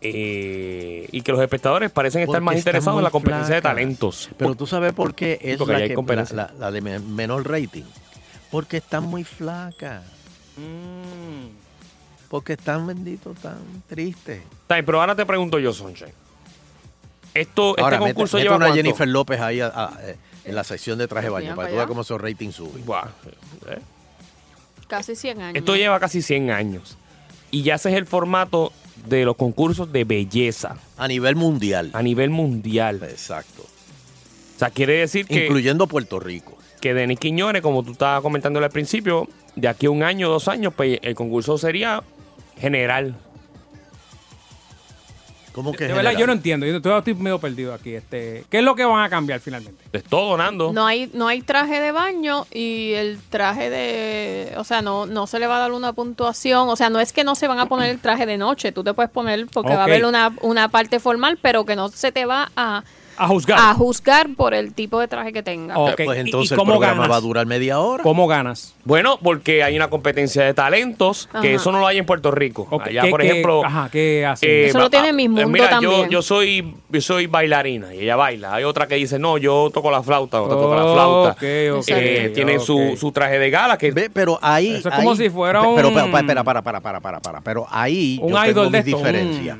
Eh, 0.01 1.07
y 1.11 1.21
que 1.21 1.31
los 1.31 1.41
espectadores 1.41 1.91
parecen 1.91 2.21
estar 2.21 2.33
Porque 2.35 2.45
más 2.45 2.57
interesados 2.57 2.99
en 2.99 3.03
la 3.03 3.09
competencia 3.09 3.55
de 3.55 3.61
talentos. 3.61 4.29
Pero 4.37 4.55
tú 4.55 4.67
sabes 4.67 4.93
por 4.93 5.15
qué 5.15 5.39
es 5.41 5.57
porque 5.57 5.73
la, 5.73 5.79
que- 6.25 6.33
la- 6.35 6.53
la 6.57 6.71
de 6.71 6.81
me- 6.81 6.99
menor 6.99 7.49
rating. 7.49 7.83
Porque 8.51 8.77
están 8.77 9.03
muy 9.03 9.23
flacas. 9.23 10.03
Mm. 10.57 11.47
Porque 12.29 12.53
están 12.53 12.85
benditos 12.87 13.37
tan 13.39 13.57
tristes. 13.87 14.41
Pero 14.67 14.99
ahora 14.99 15.15
te 15.15 15.25
pregunto 15.25 15.59
yo, 15.59 15.73
Sunshine. 15.73 16.13
Esto, 17.33 17.75
Ahora, 17.77 17.81
este 17.97 17.99
mete, 17.99 18.13
concurso 18.13 18.37
mete 18.37 18.43
lleva 18.45 18.55
una 18.57 18.65
cuánto? 18.67 18.83
Jennifer 18.83 19.07
López 19.07 19.39
ahí 19.39 19.61
a- 19.61 19.67
a- 19.67 19.97
eh, 20.01 20.17
en 20.45 20.55
la 20.55 20.63
sección 20.63 20.97
de 20.97 21.07
traje 21.07 21.27
de 21.27 21.31
baño 21.31 21.55
para 21.55 21.67
que 21.67 21.73
tú 21.73 21.77
veas 21.77 21.87
cómo 21.87 22.01
esos 22.01 22.19
ratings 22.19 22.55
suben. 22.55 22.85
Buah, 22.85 23.07
eh. 23.69 23.79
Casi 24.87 25.15
100 25.15 25.41
años. 25.41 25.55
Esto 25.57 25.75
lleva 25.75 25.99
casi 25.99 26.21
100 26.21 26.49
años. 26.51 26.97
Y 27.51 27.63
ya 27.63 27.75
ese 27.75 27.89
es 27.91 27.95
el 27.95 28.05
formato 28.05 28.71
de 29.05 29.25
los 29.25 29.35
concursos 29.35 29.91
de 29.91 30.03
belleza 30.03 30.77
A 30.97 31.07
nivel 31.07 31.35
mundial. 31.35 31.91
a 31.93 32.01
nivel 32.01 32.29
mundial. 32.29 32.99
Exacto. 33.03 33.63
O 33.63 34.59
sea, 34.59 34.69
quiere 34.71 34.93
decir 34.99 35.25
que, 35.25 35.45
Incluyendo 35.45 35.87
Puerto 35.87 36.19
Rico. 36.19 36.57
que 36.81 36.93
Denis 36.93 37.19
Quiñones, 37.19 37.61
como 37.61 37.83
tú 37.83 37.91
estabas 37.91 38.21
comentando 38.21 38.59
al 38.59 38.69
principio, 38.71 39.27
de 39.55 39.67
aquí 39.67 39.85
a 39.85 39.91
un 39.91 40.03
año, 40.03 40.29
dos 40.29 40.47
años, 40.47 40.73
pues 40.75 40.99
el 41.03 41.15
concurso 41.15 41.57
sería 41.57 42.03
general. 42.59 43.15
¿Cómo 45.57 45.71
que 45.71 45.85
De 45.85 45.87
verdad, 45.87 46.11
general? 46.11 46.19
yo 46.21 46.27
no 46.27 46.33
entiendo. 46.33 46.67
Yo 46.67 46.79
todavía 46.79 46.99
estoy 46.99 47.15
medio 47.15 47.39
perdido 47.39 47.73
aquí. 47.73 47.95
Este, 47.95 48.45
¿Qué 48.47 48.59
es 48.59 48.63
lo 48.63 48.75
que 48.75 48.85
van 48.85 49.03
a 49.03 49.09
cambiar 49.09 49.39
finalmente? 49.39 49.85
Te 49.89 49.97
estoy 49.97 50.29
donando. 50.29 50.71
No 50.71 50.85
hay, 50.85 51.09
no 51.15 51.27
hay 51.27 51.41
traje 51.41 51.81
de 51.81 51.91
baño 51.91 52.45
y 52.53 52.93
el 52.93 53.17
traje 53.31 53.71
de... 53.71 54.53
O 54.57 54.63
sea, 54.63 54.83
no, 54.83 55.07
no 55.07 55.25
se 55.25 55.39
le 55.39 55.47
va 55.47 55.55
a 55.55 55.59
dar 55.61 55.71
una 55.71 55.93
puntuación. 55.93 56.69
O 56.69 56.75
sea, 56.75 56.91
no 56.91 56.99
es 56.99 57.11
que 57.11 57.23
no 57.23 57.33
se 57.33 57.47
van 57.47 57.57
a 57.57 57.65
poner 57.65 57.89
el 57.89 57.99
traje 57.99 58.27
de 58.27 58.37
noche. 58.37 58.71
Tú 58.71 58.83
te 58.83 58.93
puedes 58.93 59.09
poner 59.09 59.47
porque 59.47 59.73
va 59.73 59.81
a 59.81 59.85
haber 59.85 60.05
una, 60.05 60.31
una 60.41 60.69
parte 60.69 60.99
formal, 60.99 61.39
pero 61.41 61.65
que 61.65 61.75
no 61.75 61.89
se 61.89 62.11
te 62.11 62.27
va 62.27 62.51
a, 62.55 62.83
A 63.17 63.27
juzgar. 63.27 63.57
a 63.59 63.73
juzgar 63.73 64.27
por 64.35 64.53
el 64.53 64.73
tipo 64.73 64.99
de 64.99 65.07
traje 65.07 65.33
que 65.33 65.41
tenga. 65.43 65.77
Ok. 65.77 66.01
Pues 66.05 66.17
¿Y- 66.17 66.21
entonces 66.21 66.51
y 66.51 66.53
el 66.53 66.57
cómo 66.59 66.73
programa 66.73 67.01
ganas? 67.01 67.11
va 67.11 67.15
a 67.17 67.21
durar 67.21 67.45
media 67.45 67.79
hora. 67.79 68.03
¿Cómo 68.03 68.27
ganas? 68.27 68.75
Bueno, 68.83 69.17
porque 69.21 69.63
hay 69.63 69.75
una 69.75 69.89
competencia 69.89 70.43
de 70.43 70.53
talentos, 70.53 71.27
que 71.41 71.55
eso 71.55 71.71
no 71.71 71.79
lo 71.79 71.87
hay 71.87 71.97
en 71.97 72.05
Puerto 72.05 72.31
Rico. 72.31 72.67
Allá, 72.83 73.01
¿qué- 73.01 73.09
por 73.09 73.21
qué- 73.21 73.27
ejemplo, 73.27 73.65
Ajá, 73.65 73.89
¿qué 73.91 74.25
hacen? 74.25 74.49
Eh, 74.49 74.67
Eso 74.67 74.79
lo 74.79 74.89
tiene 74.89 75.11
Miss 75.13 75.25
eh, 75.25 75.29
Mundo 75.29 75.47
mira, 75.49 75.65
Yo, 75.81 75.89
también. 75.91 76.09
yo 76.09 76.21
soy 76.21 76.75
yo 76.89 77.01
soy 77.01 77.27
bailarina 77.27 77.93
y 77.93 77.99
ella 78.01 78.15
baila. 78.15 78.53
Hay 78.53 78.63
otra 78.63 78.87
que 78.87 78.95
dice, 78.95 79.19
no, 79.19 79.37
yo 79.37 79.69
toco 79.73 79.91
la 79.91 80.01
flauta, 80.03 80.41
otra 80.41 80.55
toca 80.55 80.75
la 80.75 80.93
flauta. 80.93 81.31
Ok, 81.31 81.79
ok, 81.81 81.87
Eh, 81.89 82.31
tienen 82.33 82.59
su, 82.59 82.95
su 82.97 83.11
traje 83.11 83.39
de 83.39 83.49
gala 83.49 83.77
que 83.77 83.91
Ve, 83.91 84.09
pero 84.09 84.37
ahí. 84.41 84.75
Eso 84.75 84.89
es 84.89 84.95
como 84.95 85.11
ahí- 85.11 85.17
si 85.17 85.29
fuera 85.29 85.59
Pero, 85.61 85.69
un- 85.71 85.75
pero, 85.93 86.11
pa- 86.11 86.19
espera, 86.19 86.43
para, 86.43 86.61
para, 86.61 86.79
para, 86.81 86.99
para, 87.01 87.19
para. 87.19 87.41
Pero 87.41 87.65
ahí 87.71 88.19
Un 88.21 88.31
yo 88.31 88.43
tengo 88.43 88.69
mis 88.69 88.73
esto, 88.85 88.97
diferencias. 88.97 89.57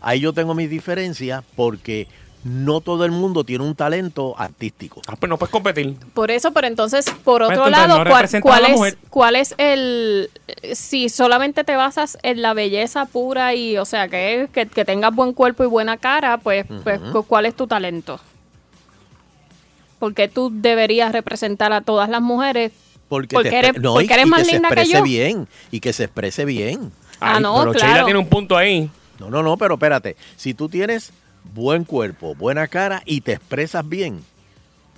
Ahí 0.00 0.20
yo 0.20 0.32
tengo 0.32 0.54
mis 0.54 0.68
diferencias 0.68 1.42
porque 1.56 2.06
no 2.44 2.80
todo 2.82 3.04
el 3.06 3.10
mundo 3.10 3.42
tiene 3.42 3.64
un 3.64 3.74
talento 3.74 4.34
artístico. 4.38 5.00
ah, 5.06 5.16
pues 5.18 5.28
no 5.30 5.38
puedes 5.38 5.50
competir. 5.50 5.96
Por 6.12 6.30
eso, 6.30 6.52
pero 6.52 6.66
entonces, 6.66 7.06
por 7.24 7.40
Pues 7.40 7.58
otro 7.58 7.66
entonces 7.68 7.88
lado, 7.88 8.04
no 8.04 8.10
¿cuál, 8.42 8.64
es. 8.66 8.96
¿cuál 9.10 9.36
es 9.36 9.54
el... 9.56 10.30
Si 10.74 11.08
solamente 11.08 11.64
te 11.64 11.74
basas 11.74 12.18
en 12.22 12.42
la 12.42 12.52
belleza 12.52 13.06
pura 13.06 13.54
y, 13.54 13.78
o 13.78 13.84
sea, 13.86 14.08
que, 14.08 14.48
que, 14.52 14.66
que 14.66 14.84
tengas 14.84 15.14
buen 15.14 15.32
cuerpo 15.32 15.64
y 15.64 15.66
buena 15.66 15.96
cara, 15.96 16.36
pues, 16.38 16.66
pues 16.82 17.00
cu- 17.00 17.22
¿cuál 17.24 17.46
es 17.46 17.56
tu 17.56 17.66
talento? 17.66 18.20
Porque 19.98 20.28
tú 20.28 20.50
deberías 20.52 21.12
representar 21.12 21.72
a 21.72 21.80
todas 21.80 22.08
las 22.08 22.20
mujeres. 22.20 22.72
Porque, 23.08 23.34
Porque 23.34 23.50
te- 23.50 23.58
eres- 23.58 23.80
no, 23.80 23.94
porque 23.94 24.06
y- 24.10 24.12
eres 24.12 24.26
y 24.26 24.28
más 24.28 24.38
que 24.40 24.44
se 24.46 24.52
linda 24.52 24.68
que 24.68 24.74
exprese 24.74 24.98
yo. 24.98 25.02
bien. 25.02 25.48
Y 25.70 25.80
que 25.80 25.92
se 25.92 26.04
exprese 26.04 26.44
bien. 26.44 26.92
Ah, 27.20 27.40
no, 27.40 27.58
pero 27.60 27.72
claro. 27.72 27.86
Sheila 27.88 28.04
tiene 28.04 28.18
un 28.18 28.28
punto 28.28 28.56
ahí. 28.56 28.90
No, 29.18 29.30
no, 29.30 29.42
no, 29.42 29.56
pero 29.56 29.74
espérate. 29.74 30.16
Si 30.36 30.52
tú 30.52 30.68
tienes 30.68 31.12
buen 31.52 31.84
cuerpo, 31.84 32.34
buena 32.34 32.66
cara 32.68 33.02
y 33.04 33.20
te 33.20 33.32
expresas 33.32 33.86
bien, 33.88 34.24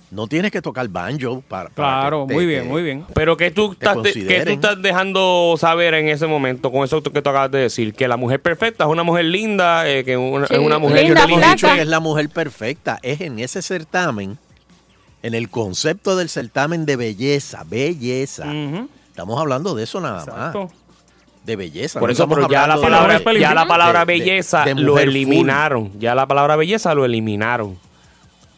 no 0.09 0.27
tienes 0.27 0.51
que 0.51 0.61
tocar 0.61 0.87
banjo 0.87 1.43
para. 1.47 1.69
para 1.69 1.99
Claro, 1.99 2.21
que 2.25 2.29
te- 2.29 2.33
muy 2.35 2.45
bien, 2.45 2.63
te- 2.63 2.69
muy 2.69 2.81
bien. 2.81 3.05
Pero 3.13 3.35
que 3.35 3.51
tú, 3.51 3.75
Te 3.75 3.85
estás 3.85 4.01
de- 4.03 4.13
que 4.13 4.45
tú 4.45 4.51
estás 4.53 4.81
dejando 4.81 5.55
saber 5.59 5.93
en 5.95 6.07
ese 6.07 6.27
momento 6.27 6.71
con 6.71 6.83
eso 6.85 7.03
que 7.03 7.21
tú 7.21 7.29
acabas 7.29 7.51
de 7.51 7.59
decir, 7.59 7.93
que 7.93 8.07
la 8.07 8.15
mujer 8.15 8.41
perfecta 8.41 8.85
es 8.85 8.89
una 8.89 9.03
mujer 9.03 9.25
linda, 9.25 9.87
eh, 9.89 10.05
que 10.05 10.15
una- 10.15 10.47
Sí, 10.47 10.53
es 10.53 10.59
una 10.59 10.79
mujer 10.79 10.97
Yo 10.99 11.03
linda, 11.03 11.21
no 11.21 11.27
hemos 11.27 11.39
flaca. 11.39 11.53
dicho 11.55 11.67
que 11.75 11.81
es 11.81 11.87
la 11.87 11.99
mujer 11.99 12.29
perfecta. 12.29 12.99
Es 13.01 13.19
en 13.21 13.39
ese 13.39 13.61
certamen, 13.61 14.37
en 15.23 15.33
el 15.33 15.49
concepto 15.49 16.15
del 16.15 16.29
certamen 16.29 16.85
de 16.85 16.95
belleza, 16.95 17.65
belleza. 17.67 18.45
Estamos 19.09 19.39
hablando 19.41 19.75
de 19.75 19.83
eso 19.83 19.99
nada 19.99 20.25
más. 20.25 20.69
De 21.47 21.55
belleza. 21.55 21.99
Por 21.99 22.09
no 22.09 22.13
eso, 22.13 22.27
pero 22.27 22.47
ya 22.49 22.67
la 22.67 22.75
de- 22.75 22.81
palabra, 22.81 23.19
ya 23.39 23.53
la 23.55 23.65
palabra 23.65 23.99
de- 24.01 24.05
belleza 24.05 24.65
de 24.65 24.75
lo 24.75 24.93
full. 24.93 25.01
eliminaron. 25.01 25.91
Ya 25.99 26.13
la 26.13 26.27
palabra 26.27 26.55
belleza 26.57 26.93
lo 26.93 27.05
eliminaron. 27.05 27.79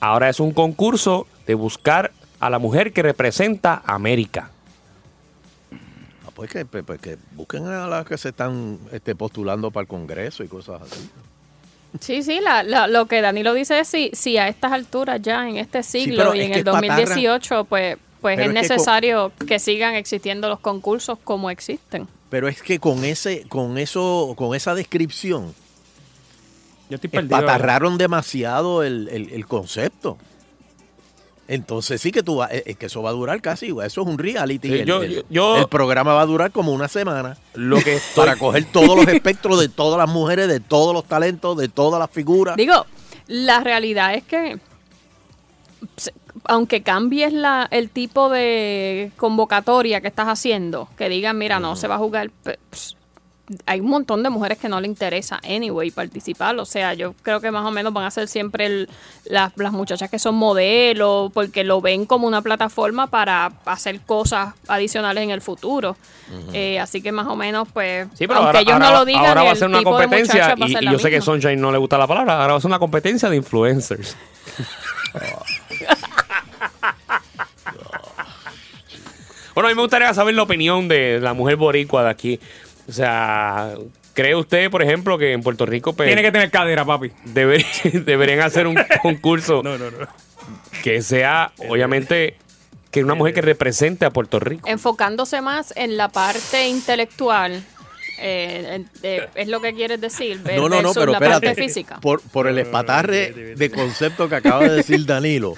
Ahora 0.02 0.28
es 0.28 0.40
un 0.40 0.52
concurso 0.52 1.28
de 1.46 1.54
buscar 1.54 2.12
a 2.40 2.50
la 2.50 2.58
mujer 2.60 2.92
que 2.92 3.02
representa 3.04 3.82
a 3.86 3.94
América. 3.96 4.50
Ah, 6.26 6.32
pues, 6.34 6.50
que, 6.50 6.66
pues, 6.66 6.84
pues 6.84 7.00
que 7.00 7.18
busquen 7.34 7.68
a 7.68 7.86
las 7.88 8.06
que 8.06 8.18
se 8.18 8.30
están 8.30 8.80
este, 8.92 9.14
postulando 9.16 9.72
para 9.72 9.84
el 9.84 9.88
Congreso 9.88 10.44
y 10.44 10.48
cosas 10.48 10.82
así. 10.82 11.10
Sí, 12.00 12.24
sí, 12.24 12.40
la, 12.42 12.64
la- 12.64 12.88
lo 12.88 13.06
que 13.08 13.22
Danilo 13.22 13.54
dice 13.54 13.80
es 13.80 13.88
si, 13.88 14.10
si 14.14 14.38
a 14.38 14.48
estas 14.48 14.72
alturas 14.72 15.22
ya, 15.22 15.48
en 15.48 15.58
este 15.58 15.84
siglo 15.84 16.34
y 16.36 16.40
es 16.40 16.46
en 16.46 16.52
el 16.54 16.60
es 16.60 16.64
patarra. 16.66 16.88
2018, 16.96 17.66
pues, 17.66 17.98
pues 18.22 18.36
Pero 18.38 18.52
es 18.52 18.56
es 18.56 18.62
que 18.62 18.68
con- 18.68 18.76
necesario 18.78 19.32
que 19.48 19.60
sigan 19.60 19.96
existiendo 19.96 20.50
los 20.50 20.60
concursos 20.60 21.18
como 21.24 21.50
existen. 21.50 22.08
Pero 22.30 22.48
es 22.48 22.62
que 22.62 22.80
con 22.80 23.04
ese, 23.06 23.44
con 23.50 23.78
eso, 23.78 24.34
con 24.38 24.56
esa 24.56 24.76
descripción, 24.76 25.54
Yo 26.90 26.96
estoy 26.96 27.10
perdido. 27.10 27.38
espatarraron 27.38 27.98
demasiado 27.98 28.84
el, 28.84 29.08
el- 29.10 29.30
el 29.32 29.48
concepto. 29.48 30.18
Entonces 31.48 32.00
sí 32.00 32.12
que 32.12 32.22
tú 32.22 32.36
vas, 32.36 32.52
es 32.52 32.78
que 32.78 32.86
eso 32.86 33.02
va 33.02 33.10
a 33.10 33.14
durar 33.14 33.42
casi, 33.42 33.70
eso 33.70 33.82
es 33.82 33.98
un 33.98 34.20
reality. 34.20 34.68
Sí, 34.68 34.74
el, 34.76 34.86
yo- 34.86 35.02
el- 35.02 35.16
yo- 35.16 35.22
yo- 35.32 35.58
el 35.58 35.68
programa 35.68 36.14
va 36.14 36.22
a 36.22 36.26
durar 36.28 36.52
como 36.52 36.72
una 36.72 36.88
semana 36.88 37.36
Lo 37.56 37.78
que 37.82 37.96
estoy, 37.96 38.26
para 38.28 38.38
coger 38.38 38.66
todos 38.72 38.96
los 38.96 39.08
espectros 39.14 39.60
de 39.60 39.68
todas 39.68 39.98
las 39.98 40.08
mujeres, 40.14 40.48
de 40.48 40.60
todos 40.60 40.94
los 40.94 41.06
talentos, 41.06 41.58
de 41.58 41.68
todas 41.68 42.00
las 42.00 42.12
figuras. 42.12 42.56
Digo, 42.56 42.86
la 43.26 43.62
realidad 43.62 44.14
es 44.14 44.24
que 44.26 44.60
aunque 46.46 46.82
cambies 46.84 47.34
la, 47.34 47.68
el 47.72 47.90
tipo 47.90 48.30
de 48.30 49.12
convocatoria 49.18 50.02
que 50.02 50.08
estás 50.08 50.28
haciendo, 50.28 50.88
que 50.98 51.10
digan, 51.10 51.38
mira, 51.38 51.60
no 51.60 51.76
se 51.76 51.88
va 51.88 51.96
a 51.96 52.00
jugar, 52.00 52.30
ps, 52.30 52.96
hay 53.66 53.80
un 53.80 53.88
montón 53.90 54.22
de 54.22 54.30
mujeres 54.30 54.60
que 54.60 54.70
no 54.70 54.80
le 54.80 54.86
interesa 54.88 55.40
anyway 55.44 55.90
participar, 55.90 56.56
o 56.60 56.66
sea, 56.66 56.94
yo 56.94 57.16
creo 57.24 57.42
que 57.42 57.50
más 57.50 57.66
o 57.66 57.72
menos 57.72 57.92
van 57.92 58.06
a 58.06 58.12
ser 58.12 58.28
siempre 58.28 58.68
el- 58.68 58.90
las, 59.26 59.54
las 59.58 59.72
muchachas 59.72 60.08
que 60.12 60.20
son 60.20 60.36
modelos, 60.36 61.32
porque 61.34 61.64
lo 61.64 61.82
ven 61.82 62.06
como 62.06 62.28
una 62.28 62.44
plataforma 62.44 63.08
para 63.08 63.52
hacer 63.66 64.02
cosas 64.02 64.54
adicionales 64.68 65.24
en 65.24 65.32
el 65.32 65.42
futuro. 65.42 65.98
Eh, 66.54 66.80
así 66.80 67.02
que 67.02 67.12
más 67.12 67.26
o 67.26 67.36
menos, 67.36 67.68
pues, 67.74 68.08
Sí, 68.14 68.28
pero 68.28 68.36
aunque 68.42 68.58
ahora, 68.58 68.60
ellos 68.62 68.74
ahora- 68.74 68.92
no 68.92 69.00
lo 69.00 69.06
digan, 69.06 69.26
ahora 69.26 69.42
va 69.44 69.52
a 69.52 69.56
ser 69.56 69.68
una 69.68 69.82
competencia, 69.82 70.54
y, 70.56 70.86
yo 70.86 71.00
sé 71.00 71.10
que. 71.10 71.20
Sunshine 71.20 71.60
no 71.60 71.72
le 71.72 71.80
gusta 71.80 71.98
la 71.98 72.06
palabra, 72.06 72.40
ahora 72.42 72.54
va 72.54 72.58
a 72.60 72.62
ser 72.62 72.70
una 72.70 72.78
competencia 72.78 73.32
de 73.32 73.36
influencers. 73.38 74.16
bueno, 79.56 79.68
a 79.68 79.72
mí 79.72 79.76
me 79.76 79.82
gustaría 79.82 80.14
saber 80.14 80.36
la 80.36 80.44
opinión 80.44 80.88
de 80.88 81.20
la 81.22 81.34
mujer 81.34 81.56
boricua 81.58 82.04
de 82.04 82.10
aquí. 82.10 82.40
O 82.88 82.92
sea, 82.92 83.74
¿cree 84.14 84.36
usted, 84.36 84.70
por 84.72 84.82
ejemplo, 84.82 85.18
que 85.18 85.34
en 85.34 85.42
Puerto 85.42 85.66
Rico 85.66 85.94
pues, 85.94 86.08
Tiene 86.08 86.22
que 86.22 86.32
tener 86.32 86.50
cadera, 86.50 86.86
papi. 86.86 87.12
deber- 87.34 87.66
deberían 88.06 88.40
hacer 88.42 88.68
un 88.68 88.76
concurso 89.02 89.62
No, 89.64 89.78
no, 89.78 89.92
no. 89.92 90.08
que 90.84 91.02
sea, 91.02 91.52
obviamente, 91.70 92.36
que 92.92 93.04
una 93.04 93.16
mujer 93.16 93.34
que 93.34 93.42
represente 93.42 94.06
a 94.06 94.12
Puerto 94.12 94.40
Rico? 94.40 94.68
enfocándose 94.68 95.42
más 95.42 95.74
en 95.76 95.98
la 95.98 96.10
parte 96.10 96.68
intelectual, 96.70 97.64
eh, 98.22 98.84
eh, 99.04 99.28
es 99.36 99.48
lo 99.48 99.62
que 99.62 99.74
quieres 99.74 100.00
decir, 100.02 100.40
ver- 100.40 100.58
No, 100.60 100.68
no, 100.70 100.82
no, 100.82 100.94
pero 100.94 101.08
la 101.12 101.18
espérate. 101.18 101.48
parte 101.48 101.62
física. 101.64 102.00
Por, 102.02 102.22
por 102.22 102.48
el 102.48 102.58
espatarre 102.60 103.56
de 103.56 103.70
concepto 103.72 104.28
que 104.30 104.36
acaba 104.36 104.64
de 104.64 104.72
decir 104.72 105.06
Danilo. 105.06 105.54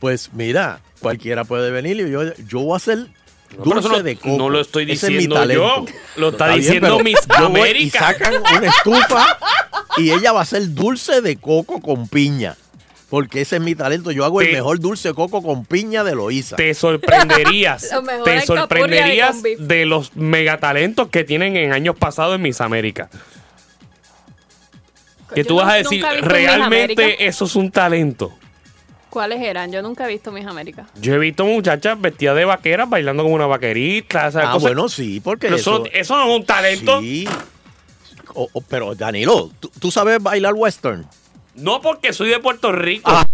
Pues 0.00 0.30
mira, 0.32 0.80
cualquiera 1.00 1.44
puede 1.44 1.70
venir 1.70 2.00
y 2.00 2.10
yo, 2.10 2.34
yo 2.48 2.60
voy 2.60 2.72
a 2.72 2.76
hacer 2.76 2.98
No, 3.58 3.64
dulce 3.64 3.88
no- 3.88 4.02
de 4.02 4.16
coco. 4.16 4.36
no 4.38 4.48
lo 4.48 4.60
estoy 4.60 4.84
Ese 4.90 5.06
es 5.06 5.12
mi 5.12 5.18
diciendo 5.18 5.44
yo, 5.52 5.84
lo 6.16 6.28
está 6.30 6.46
bien, 6.48 6.60
diciendo 6.60 6.88
pero 6.96 7.04
Miss 7.04 7.18
América. 7.28 7.82
Y 7.82 7.90
sacan 8.14 8.34
una 8.36 8.66
estufa 8.68 9.38
y 9.98 10.10
ella 10.10 10.32
va 10.32 10.40
a 10.40 10.42
hacer 10.42 10.72
dulce 10.74 11.20
de 11.20 11.36
coco 11.36 11.80
con 11.80 12.08
piña. 12.08 12.56
Porque 13.10 13.40
ese 13.40 13.56
es 13.56 13.62
mi 13.62 13.74
talento. 13.74 14.12
Yo 14.12 14.24
hago 14.24 14.40
el 14.40 14.52
mejor 14.52 14.78
dulce 14.78 15.08
de 15.08 15.14
coco 15.14 15.42
con 15.42 15.64
piña 15.64 16.04
de 16.04 16.14
Loíza. 16.14 16.54
te 16.54 16.72
sorprenderías, 16.74 17.88
te 18.24 18.30
de 18.30 18.40
sorprenderías 18.42 19.42
beef. 19.42 19.58
de 19.58 19.84
los 19.84 20.14
megatalentos 20.14 21.08
que 21.08 21.24
tienen 21.24 21.56
en 21.56 21.72
años 21.72 21.96
pasados 21.98 22.36
en 22.36 22.42
Miss 22.42 22.60
América. 22.60 23.10
Que 25.34 25.42
Yo 25.42 25.46
tú 25.48 25.56
vas 25.56 25.68
a 25.72 25.74
decir, 25.74 26.04
realmente 26.22 27.26
eso 27.26 27.44
es 27.44 27.56
un 27.56 27.70
talento. 27.70 28.32
¿Cuáles 29.10 29.40
eran? 29.42 29.70
Yo 29.72 29.82
nunca 29.82 30.06
he 30.06 30.08
visto 30.08 30.30
Mis 30.32 30.46
Américas. 30.46 30.86
Yo 31.00 31.14
he 31.14 31.18
visto 31.18 31.44
muchachas 31.44 32.00
vestidas 32.00 32.36
de 32.36 32.44
vaqueras 32.44 32.88
bailando 32.88 33.22
como 33.24 33.34
una 33.34 33.46
vaquerita. 33.46 34.28
o 34.28 34.30
sea, 34.30 34.42
ah, 34.42 34.52
cosas- 34.52 34.62
bueno, 34.62 34.88
sí, 34.88 35.20
porque 35.20 35.48
pero 35.48 35.56
eso, 35.56 35.84
eso, 35.84 35.92
eso 35.92 36.16
no 36.16 36.30
es 36.32 36.36
un 36.40 36.46
talento. 36.46 37.00
Sí. 37.00 37.28
o- 38.34 38.48
o- 38.52 38.60
pero 38.60 38.94
Danilo, 38.94 39.50
¿tú, 39.58 39.70
tú 39.80 39.90
sabes 39.90 40.22
bailar 40.22 40.54
western? 40.54 41.04
No 41.56 41.80
porque 41.82 42.12
soy 42.12 42.28
de 42.28 42.38
Puerto 42.38 42.70
Rico. 42.70 43.10
Ah, 43.12 43.26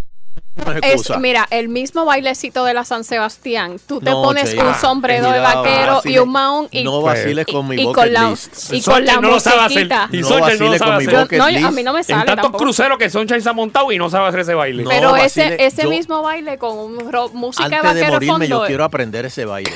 es 0.83 1.11
mira, 1.21 1.47
el 1.51 1.69
mismo 1.69 2.05
bailecito 2.05 2.65
de 2.65 2.75
la 2.75 2.85
San 2.85 3.05
Sebastián. 3.05 3.77
Tú 3.87 4.01
te 4.01 4.11
No, 4.11 4.23
pones 4.23 4.51
Sheila, 4.51 4.65
un 4.69 4.75
sombrero 4.75 5.31
de 5.31 5.39
vaquero 5.39 6.01
y 6.05 6.17
vacile- 6.17 6.21
un 6.21 6.33
maón 6.33 6.69
y, 6.71 6.83
No 6.85 7.03
vaciles 7.03 7.47
con 7.47 7.69
mi 7.69 7.77
y 7.77 7.85
bucket 7.85 7.95
con 7.95 8.13
la, 8.13 8.31
list. 8.31 8.73
y 8.73 8.83
con 8.83 9.05
la 9.05 9.15
no 9.17 9.31
lo 9.31 9.41
sabe 9.41 9.57
hacer. 9.61 9.69
musiquita. 9.87 10.09
Y 10.13 10.21
No 10.21 10.29
Sonchen 10.29 10.59
no 10.59 10.65
lo 10.65 10.71
vaciles 10.71 10.79
sabe 10.79 10.91
con 10.91 10.97
mi 10.99 11.05
hacer. 11.05 11.15
Yo- 11.15 11.21
bucket 11.23 11.39
no, 11.39 11.45
a 11.69 11.71
mí 11.71 11.83
no 11.83 11.93
me 11.93 11.99
En 12.01 12.05
sale 12.05 12.25
tantos 12.27 12.43
tampoco. 12.43 12.65
cruceros 12.65 12.99
que 12.99 13.11
Sunshine 13.11 13.43
se 13.43 13.49
ha 13.49 13.53
montado 13.53 13.93
y 13.93 13.99
no 13.99 14.09
sabe 14.11 14.29
hacer 14.29 14.41
ese 14.41 14.55
baile. 14.55 14.83
No, 14.83 14.89
Pero 14.91 15.13
vacile, 15.13 15.55
ese, 15.55 15.67
ese 15.67 15.83
yo- 15.85 15.91
mismo 15.91 16.23
baile 16.23 16.59
con 16.59 16.77
un 16.79 17.13
ro- 17.13 17.29
música 17.35 17.69
de 17.69 17.77
Antes 17.77 17.95
de 17.95 18.01
vaquero 18.01 18.13
morirme, 18.15 18.49
yo 18.49 18.57
fondo. 18.57 18.67
quiero 18.67 18.85
aprender 18.85 19.27
ese 19.27 19.45
baile. 19.45 19.73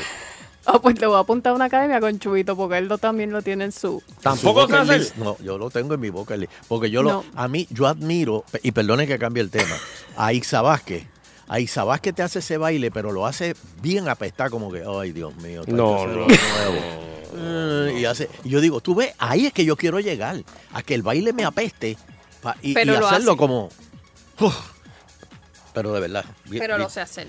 Ah, 0.67 0.79
pues 0.81 1.01
le 1.01 1.07
voy 1.07 1.17
a 1.17 1.21
apuntar 1.21 1.53
a 1.53 1.57
una 1.57 1.65
academia 1.67 2.01
con 2.01 2.19
Chubito 2.19 2.55
porque 2.57 2.79
él 2.79 2.87
lo- 2.87 2.99
también 2.99 3.31
lo 3.33 3.41
tiene 3.43 3.65
en 3.65 3.73
su. 3.73 4.03
Tampoco 4.23 4.63
hacer. 4.63 4.99
list, 5.01 5.17
No, 5.17 5.37
yo 5.39 5.57
lo 5.59 5.71
tengo 5.71 5.95
en 5.95 6.01
mi 6.01 6.11
list. 6.11 6.53
Porque 6.69 6.91
yo 6.91 7.03
lo, 7.03 7.11
No. 7.11 7.25
a 7.35 7.49
mí, 7.49 7.67
yo 7.71 7.87
admiro, 7.87 8.45
y 8.63 8.71
perdone 8.73 9.07
que 9.07 9.19
cambie 9.19 9.43
el 9.43 9.51
tema, 9.51 9.75
a 10.17 10.33
Ixa 10.33 10.61
Vázquez. 10.63 11.07
A 11.49 11.59
Ixa 11.61 11.83
Vázquez 11.85 12.15
te 12.15 12.23
hace 12.23 12.39
ese 12.41 12.59
baile, 12.59 12.91
pero 12.91 13.11
lo 13.11 13.27
hace 13.27 13.57
bien 13.83 14.09
apestar, 14.09 14.51
como 14.51 14.71
que, 14.71 14.85
ay, 14.87 15.13
Dios 15.13 15.35
mío, 15.37 15.63
No, 15.67 16.07
no. 16.07 16.27
de 16.27 16.39
nuevo. 16.39 17.11
Eh, 17.33 17.97
Y, 18.01 18.05
hace, 18.05 18.29
y 18.45 18.51
yo 18.51 18.61
digo, 18.61 18.81
tú 18.81 18.95
ves, 18.95 19.15
ahí 19.19 19.47
es 19.47 19.53
que 19.53 19.65
yo 19.65 19.77
quiero 19.77 19.99
llegar, 19.99 20.43
a 20.73 20.83
que 20.83 20.95
el 20.95 21.03
baile 21.03 21.33
me 21.33 21.45
apeste 21.45 21.97
pa- 22.43 22.57
y, 22.63 22.75
Pero 22.75 22.95
y 22.95 22.99
lo 22.99 23.07
hacerlo 23.09 23.33
hace. 23.33 23.39
como. 23.39 23.69
uf. 24.41 24.55
pero 25.73 25.93
de 25.93 26.01
verdad. 26.01 26.25
bien- 26.47 26.61
Pero 26.61 26.75
bien. 26.75 26.83
lo 26.85 26.91
sé 26.91 27.01
hacer. 27.01 27.29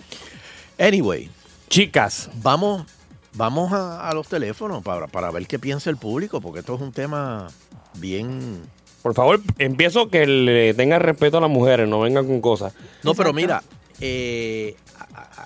Anyway, 0.80 1.30
Chicas, 1.70 2.30
vamos, 2.36 2.86
vamos 3.34 3.72
a, 3.74 4.10
a 4.10 4.14
los 4.14 4.28
teléfonos 4.28 4.84
para, 4.84 5.08
para 5.08 5.32
ver 5.32 5.48
qué 5.48 5.60
piensa 5.60 5.90
el 5.90 5.98
público, 5.98 6.42
porque 6.42 6.60
esto 6.60 6.76
es 6.76 6.82
un 6.82 6.92
tema 6.92 7.48
bien. 7.96 8.62
por 9.02 9.14
favor, 9.14 9.42
empiezo 9.58 10.10
que 10.10 10.26
le 10.28 10.74
tengan 10.74 11.02
respeto 11.02 11.38
a 11.38 11.42
las 11.42 11.50
mujeres, 11.50 11.88
no 11.88 12.00
vengan 12.00 12.28
con 12.28 12.42
cosas. 12.42 12.74
No, 13.04 13.14
pero 13.16 13.34
mira, 13.34 13.64
eh, 14.00 14.76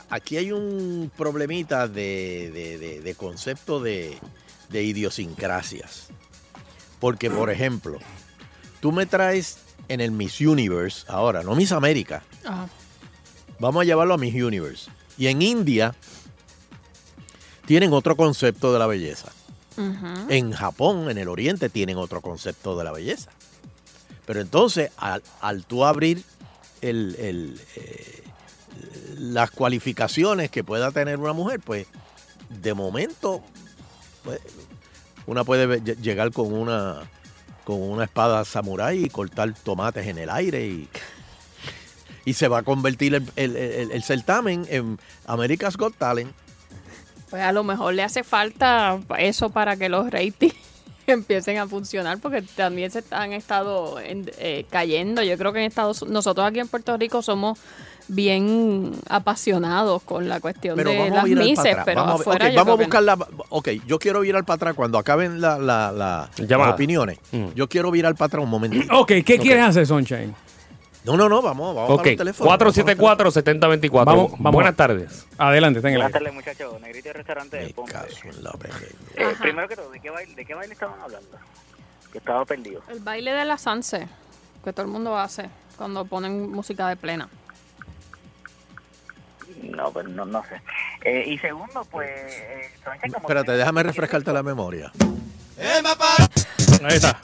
aquí 0.09 0.37
hay 0.37 0.51
un 0.51 1.11
problemita 1.17 1.87
de, 1.87 2.51
de- 2.53 2.77
de- 2.77 3.01
de 3.01 3.15
concepto 3.15 3.79
de, 3.79 4.17
de 4.69 4.83
idiosincrasias. 4.83 6.07
Porque, 6.99 7.29
por 7.29 7.49
ejemplo, 7.49 7.97
tú 8.79 8.91
me 8.91 9.05
traes 9.05 9.59
en 9.89 10.01
el 10.01 10.11
Miss 10.11 10.39
Universe, 10.41 11.05
ahora, 11.07 11.43
no 11.43 11.53
Miss 11.55 11.71
América, 11.71 12.23
Ajá. 12.43 12.67
vamos 13.59 13.81
a 13.81 13.85
llevarlo 13.85 14.13
a 14.15 14.17
Miss 14.17 14.33
Universe. 14.33 14.89
Y 15.17 15.27
en 15.27 15.41
India 15.41 15.93
tienen 17.65 17.93
otro 17.93 18.15
concepto 18.15 18.71
de 18.73 18.79
la 18.79 18.87
belleza. 18.87 19.31
En 20.29 20.51
Japón, 20.53 21.09
en 21.09 21.17
el 21.17 21.27
Oriente, 21.27 21.69
tienen 21.69 21.97
otro 21.97 22.21
concepto 22.21 22.77
de 22.77 22.83
la 22.85 22.91
belleza. 22.91 23.29
Pero 24.25 24.39
entonces, 24.41 24.91
al, 24.97 25.21
al 25.41 25.65
tú 25.65 25.83
abrir 25.85 26.23
el- 26.81 27.15
el, 27.19 27.61
eh, 27.75 28.23
las 29.19 29.51
cualificaciones 29.51 30.49
que 30.49 30.63
pueda 30.63 30.91
tener 30.91 31.17
una 31.19 31.33
mujer, 31.33 31.59
pues 31.59 31.87
de 32.49 32.73
momento 32.73 33.41
pues, 34.23 34.39
una 35.25 35.43
puede 35.43 35.81
llegar 36.01 36.31
con 36.31 36.53
una 36.53 37.09
con 37.63 37.81
una 37.81 38.03
espada 38.03 38.45
samurái 38.45 39.05
y 39.05 39.09
cortar 39.09 39.51
tomates 39.63 40.05
en 40.05 40.19
el 40.19 40.29
aire 40.29 40.67
y, 40.67 40.87
y 42.23 42.33
se 42.33 42.47
va 42.47 42.59
a 42.59 42.63
convertir 42.63 43.15
el, 43.15 43.25
el- 43.35 43.55
el- 43.55 43.91
el 43.91 44.03
certamen 44.03 44.67
en 44.69 44.99
America's 45.25 45.75
Got 45.75 45.95
Talent. 45.97 46.31
Pues 47.35 47.43
a 47.43 47.51
lo 47.51 47.65
mejor 47.65 47.93
le 47.93 48.01
hace 48.01 48.23
falta 48.23 48.97
eso 49.19 49.49
para 49.49 49.75
que 49.75 49.89
los 49.89 50.09
ratings 50.09 50.55
empiecen 51.07 51.57
a 51.57 51.67
funcionar, 51.67 52.17
porque 52.19 52.41
también 52.41 52.89
se 52.91 53.03
han 53.11 53.33
estado 53.33 53.99
en- 53.99 54.31
eh, 54.37 54.65
cayendo. 54.69 55.21
Yo 55.21 55.37
creo 55.37 55.51
que 55.51 55.59
en 55.59 55.65
Estados 55.65 56.07
nosotros 56.07 56.47
aquí 56.47 56.59
en 56.59 56.69
Puerto 56.69 56.95
Rico 56.95 57.21
somos 57.21 57.59
bien 58.07 58.93
apasionados 59.09 60.01
con 60.03 60.29
la 60.29 60.39
cuestión 60.39 60.75
Pero 60.77 60.91
de 60.91 60.97
vamos 61.09 61.15
las 61.15 61.23
a 61.23 61.27
mises, 61.27 61.77
pero 61.83 62.01
vamos 62.05 62.19
a, 62.19 62.21
afuera 62.21 62.45
ok, 62.45 62.51
yo 62.53 62.57
vamos 62.57 62.73
a 62.73 62.77
buscar 62.83 63.03
la. 63.03 63.17
Ok, 63.49 63.69
yo 63.85 63.99
quiero 63.99 64.21
virar 64.21 64.45
para 64.45 64.55
atrás 64.55 64.73
cuando 64.75 64.97
acaben 64.97 65.41
la, 65.41 65.57
la- 65.57 65.91
la- 65.91 66.29
Llamada. 66.37 66.69
las 66.69 66.75
opiniones. 66.75 67.19
Mm. 67.33 67.47
Yo 67.55 67.67
quiero 67.67 67.91
virar 67.91 68.15
para 68.15 68.27
atrás 68.27 68.43
un 68.43 68.49
momentito. 68.49 68.97
Ok, 68.97 69.07
¿qué 69.25 69.37
quieres 69.39 69.65
hacer, 69.65 69.85
Sunshine? 69.85 70.33
No, 71.05 71.15
no, 71.17 71.29
no, 71.29 71.41
vamos, 71.41 71.75
vamos 71.75 71.89
Ok, 71.91 71.97
para 71.97 72.09
los 72.09 72.17
teléfonos. 72.17 72.59
vamos 72.59 72.73
para 72.73 72.95
los 72.95 73.35
474-7024. 73.35 74.05
Vamos, 74.05 74.31
vamos. 74.31 74.51
Buenas 74.53 74.75
tardes. 74.75 75.25
Adelante, 75.37 75.79
está 75.79 75.89
en 75.89 75.93
el 75.95 75.99
Buenas 76.01 76.13
tardes, 76.13 76.33
muchachos. 76.33 76.81
Negrito 76.81 77.09
de 77.09 77.13
restaurante 77.13 77.57
de 77.57 77.63
teléfonos. 77.63 77.93
Me 77.93 77.99
Ponce. 77.99 78.13
caso 78.21 78.27
en 78.37 78.43
la 78.43 78.51
pequeña. 78.53 79.29
Eh, 79.31 79.35
primero 79.39 79.67
que 79.67 79.75
todo, 79.75 79.89
¿de 79.91 79.99
qué, 79.99 80.09
baile, 80.09 80.33
¿de 80.35 80.45
qué 80.45 80.53
baile 80.55 80.73
estaban 80.73 80.99
hablando? 80.99 81.29
Que 82.11 82.17
estaba 82.17 82.43
perdido. 82.45 82.81
El 82.89 82.99
baile 83.01 83.31
de 83.33 83.45
la 83.45 83.57
Sanse, 83.57 84.07
que 84.63 84.73
todo 84.73 84.85
el 84.85 84.91
mundo 84.91 85.15
hace 85.17 85.49
cuando 85.77 86.05
ponen 86.05 86.51
música 86.51 86.87
de 86.87 86.95
plena. 86.95 87.29
No, 89.61 89.91
pues 89.91 90.07
no, 90.07 90.25
no 90.25 90.43
sé. 90.43 90.61
Eh, 91.03 91.23
y 91.27 91.37
segundo, 91.37 91.85
pues... 91.91 92.09
Eh, 92.09 92.69
Sánchez 92.83 93.13
como 93.13 93.27
Espérate, 93.27 93.47
que- 93.51 93.57
déjame 93.57 93.83
refrescarte 93.83 94.33
la 94.33 94.43
memoria. 94.43 94.91
Ahí 96.83 96.95
está. 96.95 97.17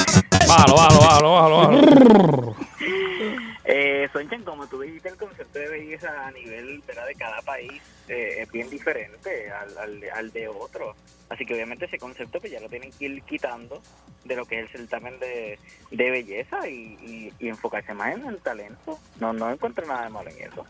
Bájalo, 0.48 0.76
bájalo, 0.76 1.00
bájalo, 1.02 1.32
bájalo. 1.32 1.58
bájalo. 1.58 2.56
Eh, 3.74 4.10
Sonchen, 4.12 4.44
como 4.44 4.68
tú 4.68 4.82
dijiste, 4.82 5.08
el 5.08 5.16
concepto 5.16 5.58
de 5.58 5.70
belleza 5.70 6.28
a 6.28 6.32
nivel 6.32 6.84
¿verdad? 6.86 7.08
de 7.08 7.16
cada 7.16 7.42
país 7.42 7.82
eh, 8.10 8.40
es 8.42 8.52
bien 8.52 8.70
diferente 8.70 9.50
al, 9.50 9.78
al, 9.78 10.04
al 10.14 10.32
de 10.34 10.50
otro. 10.50 10.94
Así 11.30 11.46
que 11.46 11.54
obviamente 11.54 11.86
ese 11.86 11.98
concepto 11.98 12.42
pues 12.42 12.52
ya 12.52 12.60
lo 12.60 12.68
tienen 12.68 12.92
que 12.92 13.06
ir 13.06 13.22
quitando 13.24 13.82
de 14.26 14.36
lo 14.36 14.46
que 14.46 14.60
es 14.60 14.66
el 14.66 14.80
certamen 14.82 15.18
de, 15.20 15.58
de 15.90 16.12
belleza 16.12 16.68
y, 16.68 16.98
y, 17.02 17.34
y 17.40 17.48
enfocarse 17.48 17.94
más 17.94 18.14
en 18.14 18.26
el 18.26 18.40
talento. 18.40 19.00
No, 19.22 19.32
no 19.32 19.50
encuentro 19.50 19.88
nada 19.88 20.04
de 20.04 20.10
malo 20.10 20.30
en 20.32 20.52
eso. 20.52 20.66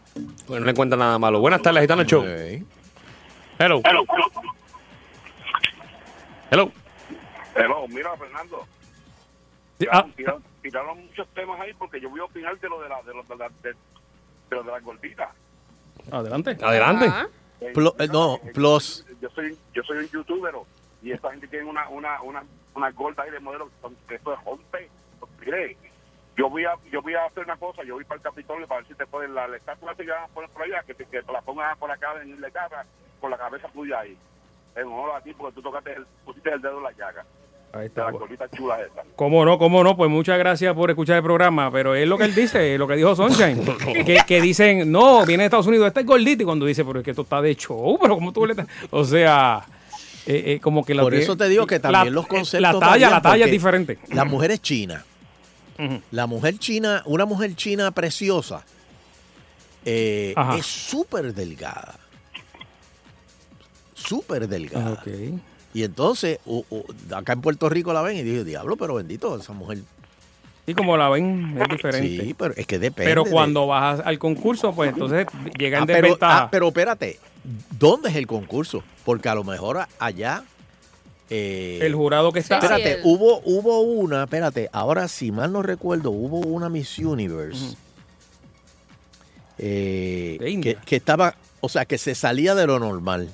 Bueno, 0.48 0.66
no 0.66 0.72
encuentra 0.72 0.96
nada 0.96 1.18
malo. 1.18 1.40
Buenas 1.40 1.64
tardes, 1.64 1.82
Gitano 1.82 2.04
Show. 2.04 2.22
Ok. 2.22 2.64
Hello. 3.58 3.82
Hello. 6.52 6.72
Hello, 7.56 7.88
mira, 7.88 8.16
Fernando, 8.16 8.68
Sí, 9.80 9.88
ah, 9.92 10.06
tiraron, 10.62 11.06
muchos 11.06 11.28
temas 11.30 11.60
ahí 11.60 11.74
porque 11.74 12.00
yo 12.00 12.10
voy 12.10 12.20
a 12.20 12.26
opinar 12.26 12.58
de 12.60 12.70
lo 12.70 12.82
de 12.82 12.90
la 12.90 13.02
de 13.04 13.14
lo 13.14 13.24
de, 13.24 13.36
la, 13.36 13.50
de, 13.62 13.70
de 13.72 13.76
lo 14.56 14.64
de 14.64 14.72
las 14.72 14.84
gorditas. 14.84 15.30
adelante. 16.12 16.58
Adelante. 16.62 17.06
Ajá. 17.06 17.28
Eh, 17.60 17.74
eh, 18.00 18.08
no, 18.12 18.36
eh, 18.38 18.52
plus. 18.54 19.06
Yo 19.22 19.30
soy 19.30 19.58
yo 19.74 19.84
soy 19.84 19.98
un 20.00 20.08
youtuber 20.10 20.56
y 21.04 21.12
esta 21.12 21.30
gente 21.32 21.48
tiene 21.48 21.66
una 21.66 21.88
una 21.90 22.22
una 22.22 22.44
una 22.74 22.90
gorda 22.92 23.24
ahí 23.24 23.32
de 23.32 23.40
modelo 23.40 23.70
que 24.08 24.16
esto 24.16 24.34
es 24.34 24.44
rompe. 24.44 24.90
Mire, 25.40 25.78
yo 26.38 26.50
voy 26.50 26.66
a 26.66 26.74
yo 26.92 27.02
voy 27.02 27.14
a 27.14 27.26
hacer 27.26 27.44
una 27.44 27.58
cosa, 27.58 27.84
yo 27.84 27.96
voy 27.96 28.04
para 28.06 28.16
el 28.18 28.22
Capitolio 28.24 28.68
para 28.68 28.82
ver 28.82 28.88
si 28.88 28.96
te 28.96 29.06
ponen 29.06 29.34
la, 29.36 29.48
la 29.48 29.58
estatua 29.58 29.94
que 29.96 30.06
van 30.06 30.24
a 30.24 30.28
poner 30.28 30.50
por 30.50 30.64
allá, 30.64 30.82
que, 30.84 30.94
te- 30.94 31.06
que 31.06 31.22
te 31.22 31.32
la 31.32 31.42
pongas 31.42 31.78
por 31.78 31.92
acá 31.92 32.14
en 32.22 32.40
la 32.42 32.50
cara 32.52 32.86
con 33.20 33.30
la 33.30 33.38
cabeza 33.38 33.68
tuya 33.70 34.00
ahí. 34.00 34.18
En 34.76 34.88
honor 34.88 35.16
a 35.16 35.22
ti 35.22 35.34
porque 35.34 35.54
tú 35.56 35.62
tocaste 35.62 35.94
el, 35.94 36.06
pusiste 36.26 36.50
el 36.52 36.62
dedo 36.62 36.78
en 36.78 36.84
la 36.84 36.92
llaga. 36.94 37.26
Ahí 37.74 37.80
De 37.82 37.86
está. 37.88 38.04
las 38.06 38.14
gorditas 38.14 38.52
chulas 38.52 38.80
estas. 38.82 39.06
¿Cómo 39.16 39.46
no? 39.46 39.58
¿Cómo 39.58 39.84
no? 39.84 39.96
Pues 39.96 40.10
muchas 40.12 40.38
gracias 40.38 40.74
por 40.76 40.90
escuchar 40.90 41.18
el 41.18 41.24
programa, 41.24 41.72
pero 41.72 41.96
es 41.96 42.06
lo 42.08 42.18
que 42.18 42.26
él 42.26 42.36
dice, 42.36 42.78
lo 42.78 42.88
que 42.88 42.96
dijo 42.96 43.16
Sunshine, 43.16 43.64
que, 44.06 44.18
que 44.28 44.42
dicen, 44.42 44.92
no, 44.92 45.26
viene 45.26 45.44
de 45.44 45.46
Estados 45.48 45.68
Unidos, 45.68 45.88
este 45.88 46.02
es 46.02 46.06
gordito, 46.06 46.44
y 46.44 46.46
cuando 46.46 46.66
dice, 46.66 46.84
pero 46.84 47.00
es 47.00 47.06
que 47.06 47.12
esto 47.12 47.22
está 47.22 47.42
de 47.42 47.56
show, 47.56 47.98
pero 48.02 48.16
como 48.16 48.34
tú 48.34 48.46
le 48.46 48.54
estás... 48.54 48.68
O 48.90 49.06
sea, 49.06 49.64
eh, 50.26 50.44
eh, 50.48 50.60
como 50.60 50.84
que... 50.84 50.94
lo 50.94 51.04
Por 51.04 51.16
eso 51.16 51.38
te 51.38 51.48
digo 51.48 51.66
que 51.66 51.80
también 51.80 52.06
la- 52.06 52.12
los 52.12 52.28
conceptos. 52.28 52.74
La 52.74 52.78
talla, 52.80 53.10
la 53.10 53.22
talla 53.22 53.46
es 53.46 53.52
diferente. 53.52 54.00
La 54.10 54.26
mujer 54.26 54.52
es 54.52 54.62
china. 54.62 55.06
La 56.12 56.28
mujer 56.28 56.60
china, 56.60 57.02
una 57.06 57.26
mujer 57.26 57.56
china 57.56 57.90
preciosa, 57.92 58.64
eh, 59.84 60.36
es 60.58 60.66
súper 60.66 61.34
delgada. 61.34 61.96
Súper 63.96 64.48
delgada. 64.48 64.92
Ok. 64.94 65.08
Y 65.74 65.84
entonces, 65.84 66.40
u- 66.46 66.64
u- 66.70 66.84
acá 67.16 67.34
en 67.34 67.42
Puerto 67.42 67.70
Rico 67.70 67.94
la 67.94 68.02
ven 68.02 68.18
y 68.18 68.24
dije, 68.24 68.44
diablo, 68.44 68.76
pero 68.78 68.96
bendito, 68.96 69.38
esa 69.40 69.54
mujer. 69.54 69.80
Y 70.68 70.74
como 70.74 70.96
la 70.98 71.10
ven, 71.10 71.58
es 71.60 71.68
diferente. 71.70 72.24
Sí, 72.26 72.34
pero 72.38 72.54
es 72.56 72.68
que 72.68 72.78
depende. 72.78 73.10
pero 73.10 73.24
de- 73.24 73.32
cuando 73.32 73.68
vas 73.68 74.00
al 74.04 74.20
concurso, 74.20 74.74
pues 74.74 74.92
entonces 74.94 75.26
llega 75.58 75.78
en 75.78 75.84
Ah, 75.84 75.88
pero, 75.88 76.02
desventaja. 76.02 76.38
ah, 76.44 76.50
pero 76.52 76.68
espérate, 76.68 77.20
¿dónde 77.80 78.10
es 78.10 78.16
el 78.16 78.28
concurso? 78.28 78.84
Porque 79.06 79.28
a 79.30 79.36
lo 79.36 79.44
mejor 79.44 79.80
allá. 80.00 80.44
eh, 81.34 81.80
el 81.82 81.96
jurado 81.96 82.34
que 82.34 82.40
está... 82.40 82.60
Sí, 82.60 82.68
sí. 82.68 82.74
Espérate, 82.74 83.00
el- 83.00 83.06
hubo, 83.06 83.40
hubo 83.46 83.80
una, 83.80 84.24
espérate, 84.24 84.70
ahora 84.74 85.08
si 85.08 85.32
mal 85.32 85.54
no 85.54 85.62
recuerdo, 85.62 86.12
hubo 86.12 86.40
una 86.40 86.68
Miss 86.68 87.00
Universe 87.00 87.78
eh, 89.58 90.38
De 90.40 90.78
que 90.86 90.96
estaba, 90.96 91.36
o 91.62 91.70
sea, 91.70 91.86
que 91.86 91.98
se 91.98 92.16
salía 92.16 92.56
de 92.56 92.68
lo 92.68 92.80
normal. 92.80 93.30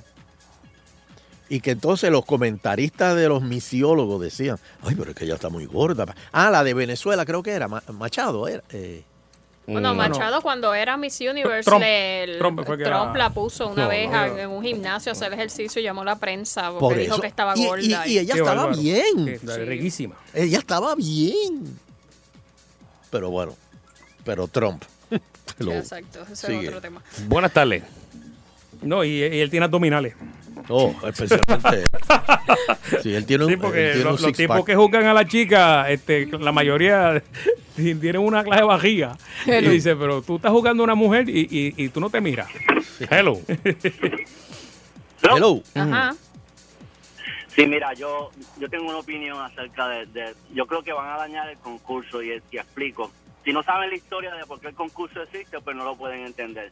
Y 1.50 1.62
que 1.62 1.72
entonces 1.72 2.12
los 2.12 2.26
comentaristas 2.26 3.16
de 3.16 3.30
los 3.30 3.42
misiólogos 3.42 4.22
decían, 4.22 4.58
ay, 4.84 4.96
pero 4.96 5.12
es 5.12 5.16
que 5.16 5.24
ella 5.26 5.36
está 5.36 5.50
muy 5.50 5.66
gorda. 5.66 6.06
Ah, 6.32 6.50
la 6.52 6.64
de 6.64 6.74
Venezuela 6.74 7.26
creo 7.26 7.42
que 7.44 7.52
era, 7.52 7.68
Ma- 7.68 7.84
Machado 7.94 8.48
era. 8.50 8.64
eh, 8.72 9.04
Bueno. 9.66 9.94
Machado 9.96 10.42
cuando 10.42 10.74
era 10.74 10.98
Miss 10.98 11.20
Universe, 11.22 11.70
Trump. 11.70 11.82
le- 11.82 12.36
Trump 12.38 12.66
fue 12.66 12.78
que 12.78 12.84
Trump 12.86 13.16
era- 13.16 13.18
la 13.26 13.30
puso 13.34 13.68
una 13.68 13.84
No, 13.84 13.90
vez 13.90 14.10
no, 14.10 14.26
en 14.38 14.50
un 14.50 14.64
gimnasio 14.64 15.12
a 15.12 15.14
hacer 15.14 15.32
ejercicio 15.34 15.82
y 15.82 15.84
llamó 15.86 16.02
a 16.02 16.06
la 16.06 16.16
prensa 16.20 16.70
porque 16.72 16.80
Por 16.80 16.98
dijo 16.98 17.20
que 17.22 17.28
estaba 17.28 17.54
Y- 17.58 17.62
y- 17.62 17.66
gorda. 17.66 18.08
y 18.08 18.18
ella 18.20 18.34
estaba 18.36 18.54
bárbaro. 18.66 18.78
bien. 18.82 19.26
Qué- 19.26 19.58
Riquísima. 19.66 20.16
Ella 20.34 20.58
estaba 20.60 20.96
bien. 20.96 21.80
Pero 23.10 23.30
bueno, 23.30 23.56
pero 24.26 24.48
Trump. 24.48 24.84
Sí, 25.58 25.72
exacto, 25.72 26.22
ese 26.32 26.60
es 26.62 26.68
otro 26.68 26.82
tema. 26.82 27.02
Buenas 27.28 27.52
tardes. 27.52 27.82
No, 28.82 29.04
y, 29.04 29.10
y 29.10 29.40
él 29.40 29.50
tiene 29.50 29.64
abdominales. 29.66 30.14
Oh, 30.70 30.94
especialmente. 31.08 31.84
sí, 33.04 33.14
él 33.16 33.26
tiene 33.26 33.46
un, 33.46 33.50
Sí, 33.50 33.54
él 33.54 33.60
porque 33.60 33.78
tiene 33.94 34.04
lo- 34.04 34.16
un 34.16 34.22
los, 34.22 34.32
tipos 34.34 34.66
que 34.66 34.76
juzgan 34.76 35.06
a 35.06 35.14
la 35.14 35.26
chica, 35.28 35.90
este, 35.90 36.26
la 36.40 36.52
mayoría 36.52 37.22
tienen 37.76 38.18
una 38.18 38.44
clase 38.44 38.62
de 38.62 38.68
vajilla. 38.68 39.12
Y 39.46 39.52
dice, 39.70 39.96
pero 39.96 40.22
tú 40.22 40.38
estás 40.38 40.52
jugando 40.52 40.84
a 40.84 40.86
una 40.86 40.96
mujer 40.96 41.30
y, 41.30 41.42
y, 41.50 41.74
y 41.86 41.90
tú 41.90 42.00
no 42.00 42.10
te 42.10 42.22
miras. 42.22 42.48
Hello. 43.10 43.40
Hello. 45.24 45.62
Ajá. 45.76 46.16
Sí, 47.56 47.66
mira, 47.66 47.94
yo 47.94 48.30
yo 48.60 48.70
tengo 48.70 48.86
una 48.88 49.00
opinión 49.00 49.40
acerca 49.42 49.88
de, 49.88 50.06
de- 50.08 50.36
Yo 50.54 50.68
creo 50.68 50.84
que 50.84 50.94
van 50.94 51.10
a 51.10 51.18
dañar 51.18 51.50
el 51.50 51.58
concurso 51.58 52.22
y, 52.22 52.30
y 52.52 52.58
explico. 52.58 53.12
Si 53.44 53.52
no 53.54 53.64
saben 53.64 53.90
la 53.90 53.96
historia 53.96 54.34
de 54.36 54.46
por 54.46 54.60
qué 54.60 54.68
el 54.68 54.76
concurso 54.76 55.22
existe, 55.24 55.60
pues 55.62 55.76
no 55.76 55.84
lo 55.86 55.96
pueden 55.96 56.26
entender. 56.26 56.70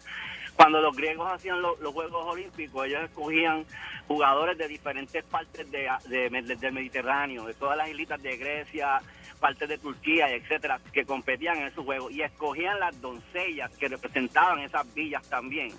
Cuando 0.55 0.79
los 0.79 0.95
griegos 0.95 1.29
hacían 1.31 1.61
lo- 1.61 1.75
los 1.77 1.93
Juegos 1.93 2.25
Olímpicos, 2.25 2.85
ellos 2.85 3.03
escogían 3.03 3.65
jugadores 4.07 4.57
de 4.57 4.67
diferentes 4.67 5.23
partes 5.25 5.69
de- 5.69 5.89
del 6.07 6.71
Mediterráneo, 6.73 7.45
de 7.45 7.53
todas 7.53 7.77
las 7.77 7.89
islitas 7.89 8.21
de 8.21 8.37
Grecia, 8.37 9.01
partes 9.39 9.67
de 9.67 9.77
Turquía, 9.77 10.29
etcétera, 10.29 10.79
que 10.93 11.05
competían 11.05 11.57
en 11.57 11.67
esos 11.67 11.83
juegos. 11.83 12.11
Y 12.13 12.21
escogían 12.21 12.79
las 12.79 12.99
doncellas 13.01 13.75
que 13.77 13.89
representaban 13.89 14.59
esas 14.59 14.91
villas 14.93 15.27
también. 15.29 15.71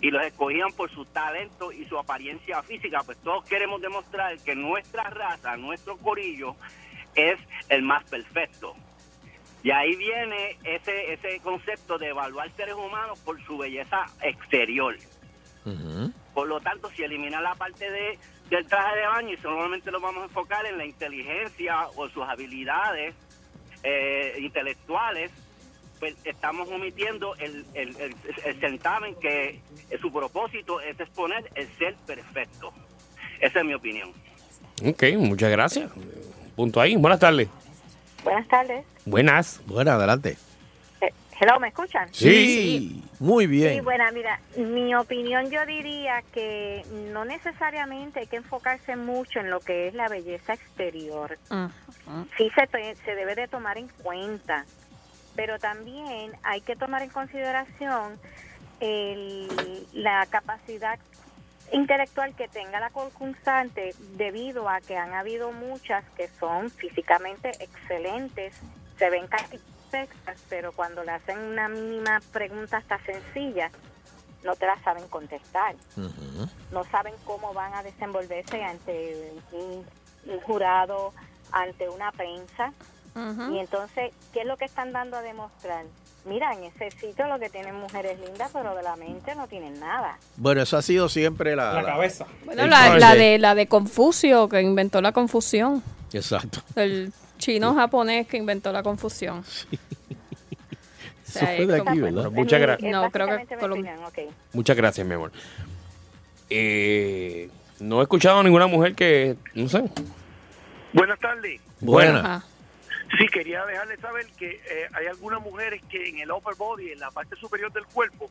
Y 0.00 0.10
los 0.10 0.24
escogían 0.24 0.72
por 0.72 0.90
su 0.90 1.04
talento 1.04 1.70
y 1.72 1.84
su 1.84 1.98
apariencia 1.98 2.62
física, 2.62 3.02
pues 3.04 3.18
todos 3.18 3.44
queremos 3.44 3.80
demostrar 3.82 4.38
que 4.38 4.54
nuestra 4.54 5.04
raza, 5.04 5.56
nuestro 5.56 5.96
corillo, 5.98 6.56
es 7.14 7.38
el 7.68 7.82
más 7.82 8.04
perfecto. 8.04 8.74
Y 9.66 9.72
ahí 9.72 9.96
viene 9.96 10.56
ese, 10.62 11.12
ese 11.12 11.40
concepto 11.40 11.98
de 11.98 12.10
evaluar 12.10 12.48
seres 12.56 12.76
humanos 12.76 13.18
por 13.18 13.44
su 13.44 13.58
belleza 13.58 14.06
exterior. 14.22 14.94
Por 16.32 16.46
lo 16.46 16.60
tanto, 16.60 16.88
si 16.90 17.02
elimina 17.02 17.40
la 17.40 17.56
parte 17.56 17.90
de, 17.90 18.16
del 18.48 18.64
traje 18.68 18.96
de 18.96 19.06
baño 19.08 19.32
y 19.32 19.36
solamente 19.38 19.90
lo 19.90 20.00
vamos 20.00 20.22
a 20.22 20.26
enfocar 20.26 20.64
en 20.66 20.78
la 20.78 20.86
inteligencia 20.86 21.88
o 21.96 22.08
sus 22.10 22.22
habilidades 22.22 23.16
eh, 23.82 24.36
intelectuales, 24.38 25.32
pues 25.98 26.14
estamos 26.22 26.68
omitiendo 26.68 27.34
el, 27.34 27.66
el, 27.74 27.88
el, 27.96 28.14
el 28.44 28.60
certamen 28.60 29.16
que 29.16 29.60
su 30.00 30.12
propósito 30.12 30.80
es 30.80 31.00
exponer 31.00 31.50
el 31.56 31.66
ser 31.76 31.96
perfecto. 32.06 32.72
Esa 33.40 33.58
es 33.58 33.64
mi 33.64 33.74
opinión. 33.74 34.12
Ok, 34.86 35.02
muchas 35.18 35.50
gracias. 35.50 35.90
Punto 36.54 36.80
ahí. 36.80 36.94
Buenas 36.94 37.18
tardes. 37.18 37.48
Buenas 38.26 38.48
tardes. 38.48 38.84
Buenas. 39.04 39.60
Bueno, 39.66 39.92
adelante. 39.92 40.36
Eh, 41.00 41.12
hello, 41.40 41.60
¿me 41.60 41.68
escuchan? 41.68 42.12
Sí, 42.12 43.04
muy 43.20 43.44
Sí, 43.44 43.50
bien. 43.52 43.84
bueno, 43.84 44.02
mira, 44.12 44.40
mi 44.56 44.96
opinión 44.96 45.48
yo 45.48 45.64
diría 45.64 46.24
que 46.32 46.84
no 47.12 47.24
necesariamente 47.24 48.18
hay 48.18 48.26
que 48.26 48.34
enfocarse 48.38 48.96
mucho 48.96 49.38
en 49.38 49.48
lo 49.48 49.60
que 49.60 49.86
es 49.86 49.94
la 49.94 50.08
belleza 50.08 50.54
exterior. 50.54 51.38
Sí 52.36 52.50
se, 52.56 52.66
te- 52.66 52.96
se 53.04 53.14
debe 53.14 53.36
de 53.36 53.46
tomar 53.46 53.78
en 53.78 53.86
cuenta, 54.02 54.64
pero 55.36 55.60
también 55.60 56.32
hay 56.42 56.62
que 56.62 56.74
tomar 56.74 57.02
en 57.02 57.10
consideración 57.10 58.18
el- 58.80 59.86
la 59.92 60.26
capacidad 60.26 60.98
intelectual 61.72 62.34
que 62.34 62.48
tenga 62.48 62.80
la 62.80 62.90
concursante 62.90 63.94
debido 64.16 64.68
a 64.68 64.80
que 64.80 64.96
han 64.96 65.12
habido 65.12 65.52
muchas 65.52 66.04
que 66.16 66.28
son 66.40 66.70
físicamente 66.70 67.50
excelentes, 67.62 68.54
se 68.98 69.10
ven 69.10 69.26
casi 69.26 69.58
perfectas, 69.90 70.40
pero 70.48 70.72
cuando 70.72 71.04
le 71.04 71.12
hacen 71.12 71.38
una 71.38 71.68
mínima 71.68 72.20
pregunta 72.32 72.78
hasta 72.78 72.98
sencilla, 73.04 73.70
no 74.44 74.54
te 74.56 74.66
la 74.66 74.80
saben 74.82 75.08
contestar 75.08 75.74
no 76.70 76.84
saben 76.84 77.14
cómo 77.24 77.52
van 77.52 77.74
a 77.74 77.82
desenvolverse 77.82 78.62
ante 78.62 79.32
un, 79.52 79.84
un 80.26 80.40
jurado, 80.40 81.12
ante 81.52 81.88
una 81.88 82.12
prensa. 82.12 82.72
Y 83.50 83.58
entonces, 83.58 84.12
¿qué 84.34 84.40
es 84.40 84.46
lo 84.46 84.58
que 84.58 84.66
están 84.66 84.92
dando 84.92 85.16
a 85.16 85.22
demostrar? 85.22 85.86
Mira, 86.26 86.52
en 86.54 86.64
ese 86.64 86.90
sitio 86.90 87.26
lo 87.28 87.38
que 87.38 87.48
tienen 87.48 87.76
mujeres 87.76 88.18
lindas, 88.18 88.50
pero 88.52 88.74
de 88.74 88.82
la 88.82 88.96
mente 88.96 89.34
no 89.36 89.46
tienen 89.46 89.78
nada. 89.78 90.18
Bueno, 90.36 90.60
eso 90.62 90.76
ha 90.76 90.82
sido 90.82 91.08
siempre 91.08 91.54
la... 91.54 91.72
La 91.74 91.82
la- 91.82 91.88
cabeza. 91.88 92.26
Bueno, 92.44 92.66
la, 92.66 93.14
de 93.14 93.38
la 93.38 93.54
de 93.54 93.68
Confucio 93.68 94.48
que 94.48 94.60
inventó 94.60 95.00
la 95.00 95.12
confusión. 95.12 95.82
Exacto. 96.12 96.60
El 96.74 97.12
chino 97.38 97.74
japonés 97.74 98.26
que 98.26 98.36
inventó 98.38 98.72
la 98.72 98.82
confusión. 98.82 99.44
Sea, 101.24 101.54
fue 101.56 101.66
de 101.66 101.80
aquí, 101.80 101.98
¿verdad? 102.00 102.24
Bueno, 102.24 102.30
muchas 102.30 102.60
gracias. 102.60 102.90
No, 102.92 103.10
creo 103.10 103.26
que 103.26 103.56
Colom-. 103.58 103.86
Muchas 104.52 104.76
gracias, 104.76 105.06
mi 105.06 105.14
amor. 105.14 105.32
Eh, 106.48 107.50
no 107.80 108.00
he 108.00 108.02
escuchado 108.02 108.40
a 108.40 108.42
ninguna 108.42 108.66
mujer 108.66 108.94
que, 108.94 109.36
no 109.54 109.68
sé. 109.68 109.84
Buenas 110.92 111.18
tardes. 111.18 111.60
Buena. 111.80 112.20
Ajá. 112.20 112.44
Sí, 113.18 113.26
quería 113.28 113.64
dejarle 113.64 113.96
saber 113.98 114.26
que 114.36 114.60
eh, 114.68 114.88
hay 114.92 115.06
algunas 115.06 115.40
mujeres 115.40 115.82
que 115.88 116.08
en 116.08 116.18
el 116.18 116.30
upper 116.32 116.54
body, 116.56 116.92
en 116.92 116.98
la 116.98 117.10
parte 117.10 117.36
superior 117.36 117.72
del 117.72 117.86
cuerpo, 117.86 118.30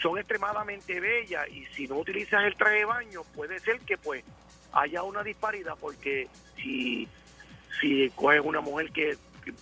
son 0.00 0.18
extremadamente 0.18 1.00
bellas 1.00 1.48
y 1.48 1.64
si 1.66 1.86
no 1.86 1.96
utilizas 1.96 2.44
el 2.44 2.56
traje 2.56 2.78
de 2.78 2.84
baño 2.84 3.22
puede 3.34 3.58
ser 3.60 3.78
que 3.80 3.96
pues 3.96 4.24
haya 4.72 5.02
una 5.02 5.22
disparidad 5.22 5.74
porque 5.80 6.28
si 6.56 7.08
si 7.80 8.10
coges 8.14 8.40
una 8.44 8.60
mujer 8.60 8.90
que, 8.90 9.16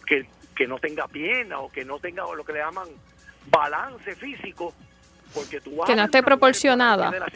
que, 0.07 0.27
que 0.57 0.67
no 0.67 0.79
tenga 0.79 1.07
pierna 1.09 1.61
o 1.61 1.71
que 1.71 1.85
no 1.85 1.99
tenga 1.99 2.25
lo 2.35 2.45
que 2.45 2.55
le 2.55 2.59
llaman 2.61 2.89
balance 3.51 4.15
físico, 4.17 4.75
porque 5.35 5.61
tú 5.61 5.77
vas 5.77 5.89
Que 5.89 5.97
no 5.97 6.05
esté 6.05 6.23
proporcionada. 6.23 7.11
que 7.11 7.15
de 7.15 7.21
la 7.21 7.31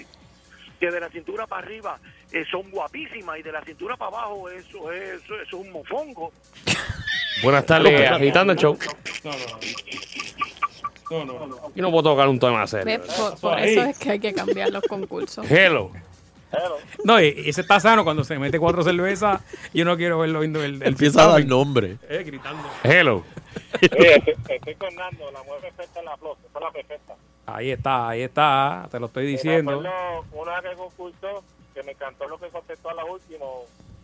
que 0.80 0.90
de 0.90 1.00
la 1.00 1.08
cintura 1.10 1.46
para 1.46 1.64
arriba 1.66 1.98
eh, 2.34 2.44
son 2.50 2.68
guapísimas 2.70 3.38
y 3.38 3.42
de 3.42 3.52
la 3.52 3.62
cintura 3.62 3.96
para 3.96 4.16
abajo 4.16 4.48
eso 4.50 4.90
es, 4.90 5.22
eso, 5.22 5.40
es 5.40 5.52
un 5.52 5.70
mofongo. 5.70 6.32
Buenas 7.44 7.64
tardes, 7.64 8.10
agitando 8.10 8.52
el 8.52 8.58
show. 8.58 8.76
No, 9.22 9.30
no. 9.30 11.24
No, 11.24 11.24
no. 11.24 11.46
no. 11.46 11.72
Yo 11.74 11.82
no 11.82 11.90
puedo 11.92 12.10
tocar 12.10 12.26
un 12.26 12.40
tema 12.40 12.66
serio. 12.66 13.00
Por, 13.40 13.60
eso 13.60 13.82
es 13.82 13.98
que 13.98 14.10
hay 14.10 14.18
que 14.18 14.32
cambiar 14.32 14.70
los 14.70 14.82
concursos. 14.82 15.48
Hello. 15.48 15.92
No, 17.04 17.18
ese 17.18 17.60
está 17.60 17.78
sano 17.78 18.02
cuando 18.02 18.24
se 18.24 18.38
mete 18.38 18.58
cuatro 18.58 18.82
cervezas. 18.82 19.40
Yo 19.72 19.84
no 19.84 19.96
quiero 19.96 20.18
verlo 20.18 20.40
viendo 20.40 20.62
el, 20.64 20.82
el 20.82 20.88
Empieza 20.88 21.24
a 21.24 21.28
dar 21.28 21.46
nombre. 21.46 21.98
Eh, 22.08 22.24
gritando. 22.24 22.68
Hello. 22.82 23.22
estoy 23.80 24.74
con 24.74 24.94
Nando, 24.94 25.30
la 25.30 25.42
mujer 25.42 25.60
perfecta 25.60 26.00
en 26.00 26.06
la 26.06 26.16
flor, 26.16 26.36
fue 26.52 26.60
la 26.60 26.70
perfecta. 26.70 27.14
Ahí 27.46 27.70
está, 27.70 28.08
ahí 28.08 28.22
está. 28.22 28.88
Te 28.90 28.98
lo 28.98 29.06
estoy 29.06 29.26
diciendo. 29.26 29.78
una 30.32 30.60
vez 30.60 30.70
que 30.70 30.76
concurso, 30.76 31.44
que 31.74 31.82
me 31.82 31.92
encantó 31.92 32.28
lo 32.28 32.38
que 32.38 32.48
contestó 32.48 32.90
a 32.90 32.94
la 32.94 33.04
última, 33.04 33.44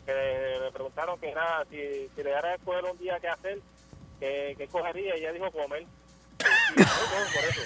que 0.06 0.12
le 0.12 0.70
preguntaron 0.72 1.18
que 1.20 1.30
era, 1.30 1.64
si, 1.70 1.76
si 1.76 2.22
le 2.22 2.30
diera 2.30 2.48
a 2.50 2.54
escoger 2.56 2.84
un 2.84 2.98
día 2.98 3.18
qué 3.20 3.28
hacer, 3.28 3.58
que, 4.18 4.54
que 4.58 4.66
cogería, 4.66 5.16
y 5.16 5.20
ella 5.20 5.32
dijo 5.32 5.50
comer. 5.52 5.82
Y, 6.76 6.80
no, 6.80 6.86
por 7.34 7.44
eso. 7.44 7.62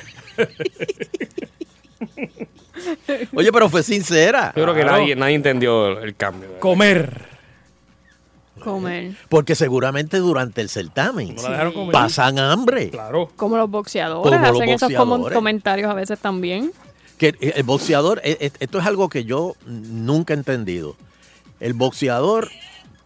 Oye, 3.35 3.53
pero 3.53 3.69
fue 3.69 3.83
sincera. 3.83 4.53
Yo 4.57 4.63
creo 4.65 4.75
que 4.75 4.83
Claro. 4.83 4.99
nadie, 4.99 5.17
nadie 5.17 5.35
entendió 5.37 5.99
el 6.01 6.15
cambio. 6.17 6.59
Comer. 6.61 7.33
Comer. 8.63 9.13
Porque 9.29 9.55
seguramente 9.55 10.19
durante 10.19 10.61
el 10.61 10.69
certamen 10.69 11.37
pasan 11.93 12.39
hambre. 12.39 12.91
Claro. 12.91 13.31
Como 13.37 13.57
los 13.57 13.71
boxeadores 13.71 14.23
Como 14.33 14.47
los 14.47 14.57
hacen 14.61 14.69
esos 14.71 14.89
como- 14.93 15.05
boxeadores. 15.19 15.37
comentarios 15.37 15.91
a 15.91 15.95
veces 15.95 16.19
también. 16.19 16.73
Que 17.33 17.53
el 17.57 17.63
boxeador, 17.63 18.21
e- 18.23 18.37
e- 18.41 18.53
esto 18.61 18.79
es 18.79 18.87
algo 18.87 19.09
que 19.09 19.25
yo 19.25 19.57
nunca 19.67 20.35
he 20.35 20.37
entendido. 20.37 20.97
El 21.61 21.73
boxeador, 21.73 22.51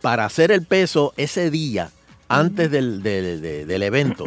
para 0.01 0.25
hacer 0.25 0.51
el 0.51 0.65
peso 0.67 1.15
ese 1.17 1.51
día, 1.51 1.91
antes 2.29 2.71
del, 2.71 3.03
del- 3.03 3.41
de- 3.41 3.65
del 3.65 3.83
evento, 3.83 4.25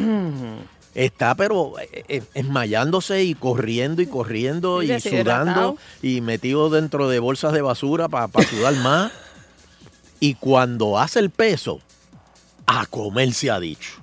está 0.95 1.35
pero 1.35 1.73
eh, 1.79 2.03
eh, 2.07 2.23
esmayándose 2.33 3.23
y 3.23 3.33
corriendo 3.35 4.01
y 4.01 4.07
corriendo 4.07 4.81
Y 4.81 4.87
sudando 5.23 5.77
y 6.01 6.21
metido 6.21 6.69
dentro 6.69 7.09
de 7.09 7.19
bolsas 7.19 7.51
de 7.53 7.61
basura 7.61 8.07
para 8.07 8.29
sudar 8.49 8.73
más. 8.75 9.11
Y 10.19 10.35
cuando 10.35 10.99
hace 10.99 11.19
el 11.19 11.31
peso, 11.31 11.81
a 12.65 12.85
comer 12.85 13.33
se 13.33 13.51
ha 13.51 13.59
dicho. 13.59 14.00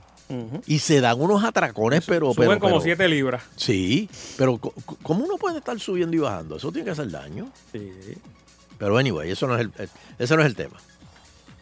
Y 0.67 0.79
se 0.81 1.01
dan 1.01 1.21
unos 1.21 1.43
atracones, 1.45 2.05
pero... 2.07 2.33
Suben 2.35 2.49
pero, 2.49 2.61
como 2.61 2.75
pero- 2.75 2.85
7 2.85 3.09
libras. 3.09 3.43
Sí, 3.57 4.09
pero 4.37 4.59
¿cómo 5.03 5.25
uno 5.25 5.37
puede 5.37 5.59
estar 5.59 5.79
subiendo 5.81 6.17
y 6.17 6.21
bajando? 6.21 6.57
Eso 6.57 6.71
tiene 6.71 6.87
que 6.87 6.91
hacer 6.93 7.11
daño. 7.11 7.51
Sí. 7.73 7.91
Pero 8.79 8.97
anyway, 8.99 9.31
eso 9.31 9.47
no 9.47 9.55
es 9.57 9.63
el, 9.63 9.73
eh, 9.79 9.89
ese 10.19 10.37
no 10.37 10.43
es 10.43 10.47
el 10.47 10.55
tema. 10.55 10.77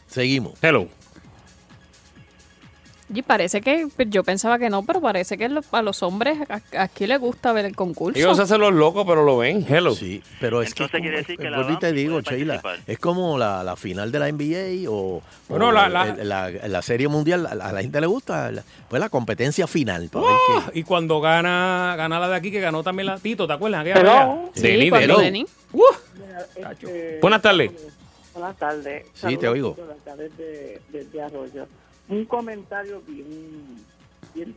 Seguimos. 0.08 0.54
Hello. 0.62 0.88
Y 3.14 3.22
parece 3.22 3.60
que, 3.60 3.86
pues, 3.94 4.10
yo 4.10 4.24
pensaba 4.24 4.58
que 4.58 4.68
no, 4.68 4.82
pero 4.84 5.00
parece 5.00 5.38
que 5.38 5.48
lo- 5.48 5.62
a 5.70 5.80
los 5.82 6.02
hombres 6.02 6.38
aquí 6.76 7.06
les 7.06 7.20
gusta 7.20 7.52
ver 7.52 7.64
el 7.64 7.76
concurso. 7.76 8.18
Ellos 8.18 8.36
se 8.36 8.42
hacen 8.42 8.60
los 8.60 8.72
locos, 8.74 9.04
pero 9.06 9.24
lo 9.24 9.38
ven. 9.38 9.64
Hello. 9.68 9.94
Sí, 9.94 10.20
pero 10.40 10.60
es 10.60 10.70
Entonces 10.70 10.90
que, 10.92 11.00
quiere 11.00 11.16
como- 11.16 11.22
decir 11.22 11.36
que 11.38 11.50
la 11.50 11.78
te 11.78 11.92
digo, 11.92 12.20
Sheila, 12.20 12.60
es 12.86 12.98
como 12.98 13.38
la, 13.38 13.62
la 13.62 13.76
final 13.76 14.10
de 14.10 14.18
la 14.18 14.28
NBA 14.28 14.90
o, 14.90 15.22
Bueno, 15.48 15.68
o 15.68 15.72
la- 15.72 15.88
la- 15.88 16.08
el- 16.08 16.28
la, 16.28 16.50
la 16.50 16.82
serie 16.82 17.06
mundial, 17.06 17.46
a 17.46 17.54
la, 17.54 17.80
gente 17.80 18.00
le 18.00 18.08
gusta, 18.08 18.50
la- 18.50 18.64
pues 18.88 18.98
la 18.98 19.08
competencia 19.08 19.68
final. 19.68 20.08
para 20.10 20.26
ver 20.26 20.34
Ah, 20.56 20.70
Y 20.74 20.82
cuando 20.82 21.20
gana, 21.20 21.94
gana 21.96 22.18
la 22.18 22.28
de 22.28 22.34
aquí, 22.34 22.50
que 22.50 22.58
ganó 22.60 22.82
también 22.82 23.06
la 23.06 23.18
Tito, 23.18 23.46
¿te 23.46 23.52
acuerdas? 23.52 23.82
Aquella. 23.82 24.36
Sí, 24.54 24.62
Denis, 24.62 24.90
cuando 24.90 25.04
hello. 25.20 25.20
Denis- 25.20 25.46
Este, 26.56 27.18
Buenas 27.20 27.42
tardes. 27.42 27.70
Buenas 28.34 28.56
tardes. 28.56 29.04
Sí, 29.06 29.10
te 29.12 29.20
Saludos, 29.20 29.44
oigo. 29.52 29.70
chicos, 29.74 29.88
de 29.88 29.94
acá 29.94 30.16
Desde, 30.16 30.80
desde 30.92 31.22
Arroyo. 31.22 31.66
Un 32.08 32.24
comentario 32.26 33.02
bien, 33.06 33.84
bien 34.34 34.54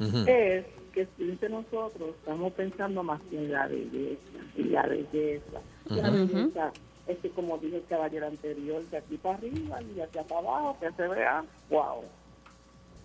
Ujú. 0.00 0.24
Es 0.26 0.66
que 0.92 1.06
siempre 1.16 1.48
nosotros 1.48 2.10
estamos 2.18 2.52
pensando 2.54 3.02
más 3.02 3.20
en 3.30 3.52
la 3.52 3.66
belleza, 3.68 4.20
y 4.56 4.64
la 4.64 4.82
belleza. 4.86 5.60
La 5.88 6.10
belleza 6.10 6.72
es 7.06 7.18
que, 7.18 7.30
como 7.30 7.58
dijo 7.58 7.76
el 7.76 7.84
caballero 7.84 8.26
anterior, 8.26 8.82
de 8.90 8.96
aquí 8.96 9.16
para 9.16 9.36
arriba 9.36 9.82
y 9.82 9.94
de 9.94 10.02
aquí 10.02 10.18
para 10.28 10.40
abajo, 10.40 10.76
que 10.80 10.90
se 10.92 11.08
vea, 11.08 11.44
wow. 11.70 12.02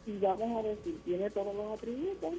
Y 0.06 0.18
vamos 0.20 0.66
a 0.66 0.68
decir, 0.70 1.00
tiene 1.04 1.30
todos 1.30 1.54
los 1.54 1.78
atributos. 1.78 2.34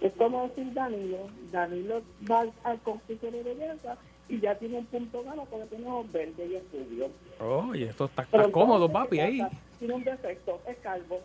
Es 0.00 0.12
como 0.12 0.48
decir 0.48 0.72
Danilo, 0.72 1.28
Danilo 1.50 2.02
va 2.30 2.40
al, 2.40 2.52
al 2.62 2.78
concurso 2.80 3.30
de 3.30 3.42
belleza 3.42 3.98
y 4.28 4.40
ya 4.40 4.54
tiene 4.56 4.78
un 4.78 4.86
punto 4.86 5.22
gano 5.24 5.44
porque 5.50 5.66
tiene 5.66 5.86
ojos 5.86 6.10
verdes 6.12 6.50
y 6.50 6.54
estudio. 6.56 7.10
Oye, 7.40 7.86
esto 7.86 8.04
está, 8.06 8.22
está 8.22 8.50
cómodo, 8.50 8.90
papi, 8.90 9.16
¿qué 9.16 9.22
ahí. 9.22 9.38
pasa? 9.40 9.56
Tiene 9.78 9.94
un 9.94 10.04
defecto, 10.04 10.60
es 10.66 10.76
calvo. 10.78 11.20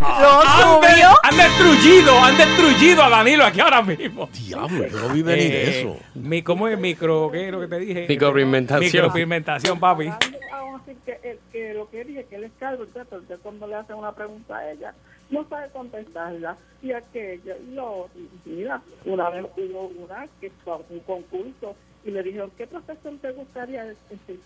Lo 0.00 0.40
Han, 0.40 0.80
de- 0.80 0.88
subió. 0.88 1.08
han 1.22 1.36
destruido, 1.36 2.18
han 2.18 2.36
destruido 2.36 3.02
a 3.04 3.08
Danilo 3.08 3.44
aquí 3.44 3.60
ahora 3.60 3.82
mismo. 3.82 4.28
Diablo, 4.32 4.86
yo 4.88 4.98
no 5.08 5.14
vi 5.14 5.22
venir 5.22 5.52
Eh, 5.54 5.80
eso. 5.80 5.96
Mi, 6.14 6.42
¿Cómo 6.42 6.66
es 6.68 6.78
micro? 6.78 7.30
¿Qué 7.30 7.46
es 7.46 7.52
lo 7.52 7.60
que 7.60 7.68
te 7.68 7.78
dije? 7.78 8.06
Micropigmentación. 8.08 8.90
Micropigmentación, 9.04 9.78
papi. 9.80 10.08
Vamos 10.50 10.82
a 10.82 10.84
decir 10.84 11.00
que, 11.04 11.20
el- 11.30 11.38
que 11.52 11.74
lo 11.74 11.88
que 11.88 12.04
dije, 12.04 12.24
que 12.24 12.34
él 12.36 12.44
es 12.44 12.52
calvo, 12.58 12.84
entonces, 12.84 13.38
cuando 13.42 13.66
le 13.68 13.76
hacen 13.76 13.96
una 13.96 14.12
pregunta 14.12 14.56
a 14.58 14.70
ella, 14.72 14.92
no 15.32 15.48
sabe 15.48 15.68
contestarla. 15.72 16.56
Y 16.82 16.92
aquello, 16.92 17.54
y 17.68 17.74
lo, 17.74 18.08
y 18.14 18.48
mira, 18.48 18.80
una 19.04 19.30
vez 19.30 19.44
hubo 19.56 19.90
una 20.04 20.26
que 20.40 20.50
fue 20.64 20.74
a 20.74 20.76
un 20.76 21.00
concurso 21.00 21.74
y 22.04 22.10
le 22.10 22.22
dijeron, 22.22 22.50
¿qué 22.56 22.66
profesión 22.66 23.18
te 23.18 23.32
gustaría 23.32 23.84
ser 23.84 23.96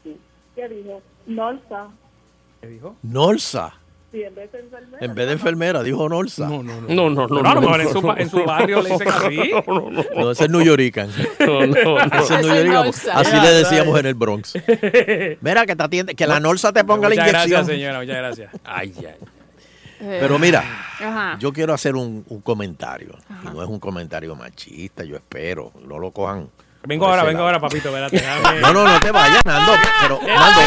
tú? 0.02 0.16
Que 0.54 0.68
dijo, 0.68 1.02
Norsa. 1.26 1.88
¿Qué 2.60 2.68
dijo? 2.68 2.96
Norsa. 3.02 3.74
Sí, 4.12 4.22
en 4.22 4.34
vez 4.34 4.52
de 4.52 4.60
enfermera. 4.60 5.04
En 5.04 5.14
vez 5.14 5.26
de 5.26 5.32
enfermera, 5.32 5.82
dijo 5.82 6.08
Norsa. 6.08 6.48
No, 6.48 6.62
no, 6.62 6.80
no. 6.80 7.10
No, 7.10 7.26
no, 7.26 7.60
no. 7.60 7.76
En 7.80 7.88
su, 7.88 8.10
en 8.16 8.30
su 8.30 8.44
barrio 8.44 8.80
le 8.82 8.90
dicen 8.90 9.08
así. 9.08 9.50
No, 9.66 9.74
no, 9.74 9.90
no. 9.90 10.04
No, 10.14 10.30
ese 10.30 10.44
es 10.44 10.50
New 10.50 10.62
Yorican. 10.62 11.10
No, 11.40 11.66
no, 11.66 11.82
no. 11.84 11.98
Ese 12.22 12.34
es 12.36 12.46
New 12.46 12.54
Yorican. 12.54 12.86
Así 13.12 13.36
le 13.40 13.52
decíamos 13.52 13.98
en 13.98 14.06
el 14.06 14.14
Bronx. 14.14 14.54
Mira, 15.40 15.66
que 15.66 15.74
te 15.74 15.82
atiende, 15.82 16.14
que 16.14 16.26
la 16.26 16.38
Norsa 16.38 16.72
te 16.72 16.84
ponga 16.84 17.08
la 17.08 17.14
Muchas 17.16 17.28
inyección. 17.28 17.50
gracias, 17.50 17.66
señora, 17.66 17.98
muchas 18.00 18.16
gracias. 18.16 18.50
Ay, 18.64 18.94
ay. 18.98 19.14
Eh, 20.00 20.18
Pero 20.20 20.38
mira, 20.38 20.60
Ajá. 21.00 21.36
yo 21.38 21.52
quiero 21.52 21.72
hacer 21.74 21.94
un, 21.96 22.24
un 22.28 22.40
comentario. 22.40 23.16
Y 23.42 23.46
no 23.46 23.62
es 23.62 23.68
un 23.68 23.78
comentario 23.80 24.34
machista, 24.34 25.04
yo 25.04 25.16
espero. 25.16 25.72
No 25.86 25.98
lo 25.98 26.10
cojan. 26.10 26.48
Vengo 26.84 27.06
ahora, 27.06 27.24
vengo 27.24 27.38
lado. 27.38 27.46
ahora, 27.46 27.60
papito, 27.60 27.88
espérate. 27.88 28.22
No, 28.60 28.72
no, 28.72 28.84
no 28.86 29.00
te 29.00 29.10
vayas, 29.10 29.44
Nando. 29.44 29.72
Pero, 30.02 30.20
Nando, 30.24 30.60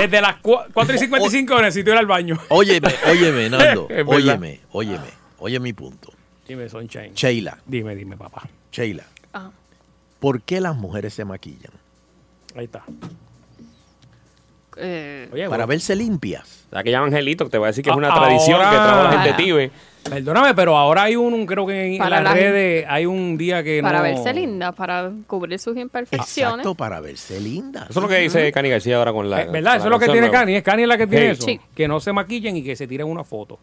Desde 0.00 0.20
las 0.20 0.36
4 0.42 0.94
y 0.94 0.98
55 0.98 1.60
necesito 1.62 1.90
ir 1.90 1.96
al 1.98 2.06
baño. 2.06 2.38
óyeme, 2.48 2.88
óyeme, 3.08 3.48
Nando. 3.50 3.88
Óyeme, 4.06 4.60
óyeme. 4.72 5.22
Oye 5.38 5.58
mi 5.60 5.72
punto. 5.72 6.12
Dime, 6.46 6.68
Sunshine. 6.68 7.14
Sheila, 7.14 7.58
Dime, 7.66 7.94
dime, 7.94 8.16
papá. 8.16 8.42
Sheila. 8.72 9.04
Ah. 9.32 9.50
¿Por 10.20 10.42
qué 10.42 10.60
las 10.60 10.74
mujeres 10.76 11.14
se 11.14 11.24
maquillan? 11.24 11.72
Ahí 12.56 12.64
está. 12.64 12.82
Eh, 14.76 15.28
Oye, 15.32 15.48
Para 15.48 15.66
verse 15.66 15.94
limpias. 15.96 16.66
La 16.70 16.82
que 16.82 16.90
llama 16.90 17.06
Angelito, 17.06 17.44
que 17.44 17.50
te 17.50 17.58
voy 17.58 17.66
a 17.66 17.68
decir 17.68 17.84
que 17.84 17.90
es 17.90 17.96
una 17.96 18.08
Ahora- 18.08 18.26
tradición 18.28 18.58
que 18.58 18.64
trae 18.66 19.04
la 19.04 19.10
gente 19.22 19.42
tibe. 19.42 19.70
perdóname, 20.08 20.54
pero 20.54 20.76
ahora 20.76 21.02
hay 21.04 21.16
un, 21.16 21.44
creo 21.46 21.66
que 21.66 21.92
en 21.92 21.98
Para 21.98 22.22
las 22.22 22.24
la- 22.24 22.32
redes 22.34 22.86
hay 22.88 23.04
un 23.06 23.36
día 23.36 23.62
que 23.62 23.80
para 23.82 23.98
no... 23.98 24.04
verse 24.04 24.32
linda, 24.32 24.72
para 24.72 25.10
cubrir 25.26 25.58
sus 25.58 25.76
imperfecciones. 25.76 26.54
Exacto, 26.54 26.74
para 26.74 27.00
verse 27.00 27.38
lindas. 27.40 27.90
Eso 27.90 27.98
es 28.00 28.02
lo 28.02 28.08
que 28.08 28.18
dice 28.18 28.50
Cani 28.52 28.70
García 28.70 28.96
ahora 28.96 29.12
con 29.12 29.28
la. 29.28 29.42
Eh, 29.42 29.48
¿Verdad? 29.52 29.76
Eso 29.76 29.88
la 29.90 29.96
es 29.96 30.00
lo 30.00 30.06
que 30.06 30.12
tiene. 30.12 30.30
Cani. 30.30 30.54
Es 30.54 30.62
Cani 30.62 30.86
la 30.86 30.96
que 30.96 31.06
tiene 31.06 31.26
Sí. 31.26 31.30
eso. 31.32 31.42
Sí. 31.44 31.60
Que 31.74 31.86
no 31.88 32.00
se 32.00 32.12
maquillen 32.12 32.56
y 32.56 32.64
que 32.64 32.74
se 32.74 32.86
tiren 32.86 33.06
una 33.06 33.22
foto. 33.24 33.58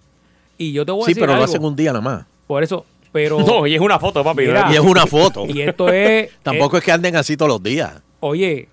Y 0.58 0.72
yo 0.72 0.86
te 0.86 0.92
voy 0.92 1.02
a 1.02 1.06
Sí, 1.06 1.12
decir 1.12 1.22
pero 1.24 1.32
lo 1.34 1.42
algo. 1.42 1.46
hacen 1.46 1.64
un 1.64 1.76
día 1.76 1.92
nada 1.94 2.02
más. 2.02 2.26
Por 2.46 2.62
eso, 2.64 2.86
pero... 3.12 3.40
No, 3.46 3.66
y 3.66 3.74
es 3.74 3.82
una 3.82 3.98
foto, 3.98 4.24
papi. 4.24 4.44
Mira. 4.46 4.68
Y 4.72 4.76
es 4.76 4.80
una 4.82 5.08
foto. 5.08 5.46
Y 5.48 5.62
esto 5.62 5.90
es... 5.90 6.30
Tampoco 6.44 6.76
eh, 6.76 6.80
es 6.80 6.86
que 6.86 6.92
anden 6.92 7.16
así 7.16 7.36
todos 7.36 7.50
los 7.50 7.64
días. 7.64 7.94
Oye, 8.20 8.68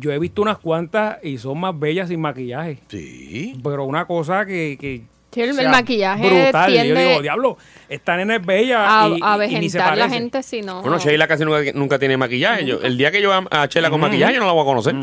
yo 0.00 0.10
he 0.12 0.18
visto 0.18 0.42
unas 0.42 0.58
cuantas 0.58 1.18
y 1.22 1.38
son 1.38 1.58
más 1.60 1.78
bellas 1.78 2.08
sin 2.08 2.20
maquillaje. 2.20 2.78
Sí. 2.88 3.60
Pero 3.62 3.84
una 3.84 4.06
cosa 4.06 4.44
que... 4.46 4.76
que 4.80 5.02
Sí, 5.32 5.42
el, 5.42 5.54
sea, 5.54 5.62
el 5.62 5.70
maquillaje 5.70 6.28
brutal. 6.28 6.72
Y 6.74 6.88
Yo 6.88 6.94
digo, 6.96 7.22
diablo, 7.22 7.56
esta 7.88 8.16
nena 8.16 8.34
es 8.34 8.44
bella 8.44 9.04
a, 9.04 9.08
y, 9.08 9.20
a 9.22 9.46
y- 9.46 9.54
y 9.54 9.60
ni 9.60 9.70
se 9.70 9.78
la 9.78 10.08
gente 10.08 10.42
si 10.42 10.60
no. 10.60 10.82
Bueno, 10.82 10.98
Sheila 10.98 11.28
casi 11.28 11.44
nunca, 11.44 11.60
nunca 11.72 11.98
tiene 12.00 12.16
maquillaje. 12.16 12.64
Yo- 12.66 12.80
el 12.82 12.98
día 12.98 13.12
que 13.12 13.22
yo 13.22 13.32
a, 13.32 13.44
a 13.50 13.66
Sheila 13.66 13.90
con 13.90 14.00
maquillaje, 14.00 14.34
yo 14.34 14.40
no 14.40 14.46
la 14.46 14.52
voy 14.52 14.62
a 14.62 14.64
conocer. 14.64 14.96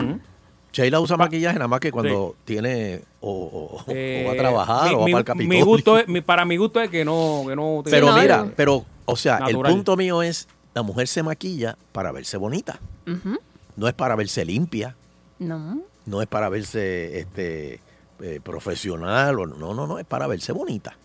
Sheila 0.74 1.00
usa 1.00 1.16
maquillaje 1.16 1.56
nada 1.58 1.70
más 1.70 1.80
que 1.80 1.92
cuando 1.94 2.36
tiene 2.44 3.00
o, 3.22 3.32
o- 3.32 3.78
o 3.78 3.84
Eh, 3.88 4.26
va 4.28 4.34
a 4.34 4.36
trabajar 4.36 4.90
mi- 4.90 4.96
o 4.96 5.00
va 5.00 5.06
mi- 5.06 5.12
para 5.14 5.20
el 5.20 5.26
Capitolio. 5.26 5.60
mi 5.60 5.62
gusto 5.62 5.98
es- 5.98 6.08
mi- 6.10 6.22
para 6.22 6.44
mi 6.44 6.58
gusto 6.58 6.82
es 6.82 6.90
que 6.90 7.06
no... 7.06 7.44
Que 7.48 7.56
no 7.56 7.82
Pero 7.90 8.14
mira, 8.14 8.38
no. 8.44 8.52
pero, 8.56 8.86
o 9.06 9.16
sea, 9.16 9.40
Natural. 9.40 9.72
el 9.72 9.76
punto 9.78 9.96
mío 9.96 10.22
es, 10.24 10.50
la 10.74 10.82
mujer 10.84 11.08
se 11.08 11.24
maquilla 11.24 11.78
para 11.94 12.12
verse 12.12 12.36
bonita. 12.36 12.80
Ujú. 13.08 13.40
No 13.78 13.88
es 13.88 13.94
para 13.94 14.16
verse 14.16 14.44
limpia, 14.44 14.96
No. 15.40 15.82
no 16.06 16.22
es 16.22 16.28
para 16.28 16.50
verse 16.50 17.20
este 17.20 17.80
eh, 18.22 18.40
profesional, 18.44 19.40
o, 19.40 19.46
no, 19.46 19.74
no, 19.74 19.86
no, 19.88 20.00
es 20.00 20.06
para 20.06 20.28
verse 20.28 20.52
bonita. 20.52 20.98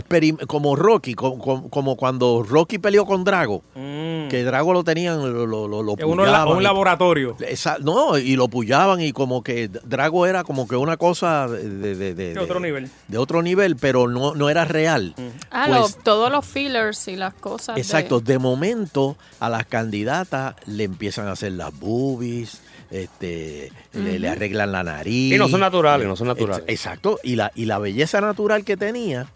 como 0.47 0.77
Rocky, 0.77 1.15
como, 1.15 1.69
como- 1.69 1.97
cuando 1.97 2.43
Rocky 2.43 2.79
peleó 2.79 3.05
con 3.05 3.23
Drago, 3.25 3.63
Mm. 3.75 4.29
que 4.29 4.45
Drago 4.45 4.73
lo 4.73 4.83
tenían, 4.83 5.19
lo, 5.19 5.47
lo, 5.47 5.69
lo, 5.69 5.83
lo 5.83 5.97
Que 5.97 6.05
uno 6.07 6.25
es 6.25 6.31
la- 6.31 6.39
pullaban 6.39 6.57
un 6.57 6.63
laboratorio. 6.63 7.37
Esa- 7.47 7.77
no, 7.81 8.17
y 8.17 8.35
lo 8.37 8.49
pullaban 8.49 9.01
y 9.03 9.13
como 9.13 9.43
que 9.43 9.69
Drago 9.69 10.25
era 10.27 10.43
como 10.43 10.67
que 10.67 10.77
una 10.77 10.97
cosa 10.97 11.49
de, 11.49 11.69
de- 11.69 11.95
de- 11.97 12.15
de- 12.15 12.35
De 12.35 12.41
otro 12.41 12.61
nivel. 12.61 12.91
de 13.09 13.19
otro 13.19 13.43
nivel, 13.43 13.77
pero 13.77 14.09
no, 14.09 14.35
no 14.35 14.49
era 14.49 14.65
real. 14.65 15.15
Ah, 15.51 15.67
Pues, 15.69 15.97
lo- 15.97 16.03
todos 16.03 16.31
los 16.33 16.47
fillers 16.47 17.07
y 17.09 17.17
las 17.17 17.35
cosas. 17.35 17.75
de- 17.75 17.83
Exacto, 17.83 18.21
de 18.21 18.39
momento 18.39 19.17
a 19.41 19.51
las 19.51 19.67
candidatas 19.67 20.55
le 20.67 20.85
empiezan 20.85 21.27
a 21.27 21.33
hacer 21.33 21.53
las 21.53 21.79
boobies, 21.79 22.63
este, 22.91 23.73
le, 23.93 24.19
le 24.19 24.29
arreglan 24.29 24.73
la 24.73 24.83
nariz. 24.83 25.35
Y 25.35 25.39
no 25.39 25.49
son 25.49 25.61
naturales, 25.61 26.07
no 26.07 26.17
son 26.17 26.29
naturales. 26.29 26.65
Exacto, 26.69 27.19
y 27.23 27.37
la, 27.37 27.53
y 27.55 27.65
la 27.65 27.79
belleza 27.79 28.21
natural 28.21 28.65
que 28.65 28.77
tenía, 28.77 29.27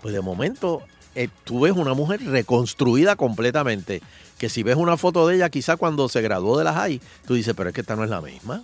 pues 0.00 0.14
de 0.14 0.20
momento 0.20 0.82
eh, 1.14 1.28
tú 1.44 1.60
ves 1.60 1.72
una 1.72 1.94
mujer 1.94 2.24
reconstruida 2.24 3.16
completamente. 3.16 4.02
Que 4.38 4.48
si 4.48 4.62
ves 4.62 4.76
una 4.76 4.96
foto 4.96 5.28
de 5.28 5.36
ella, 5.36 5.50
quizá 5.50 5.76
cuando 5.76 6.08
se 6.08 6.20
graduó 6.20 6.58
de 6.58 6.64
la 6.64 6.72
high, 6.72 7.00
tú 7.26 7.34
dices, 7.34 7.54
pero 7.56 7.68
es 7.68 7.74
que 7.74 7.82
esta 7.82 7.94
no 7.94 8.02
es 8.02 8.10
la 8.10 8.20
misma. 8.20 8.62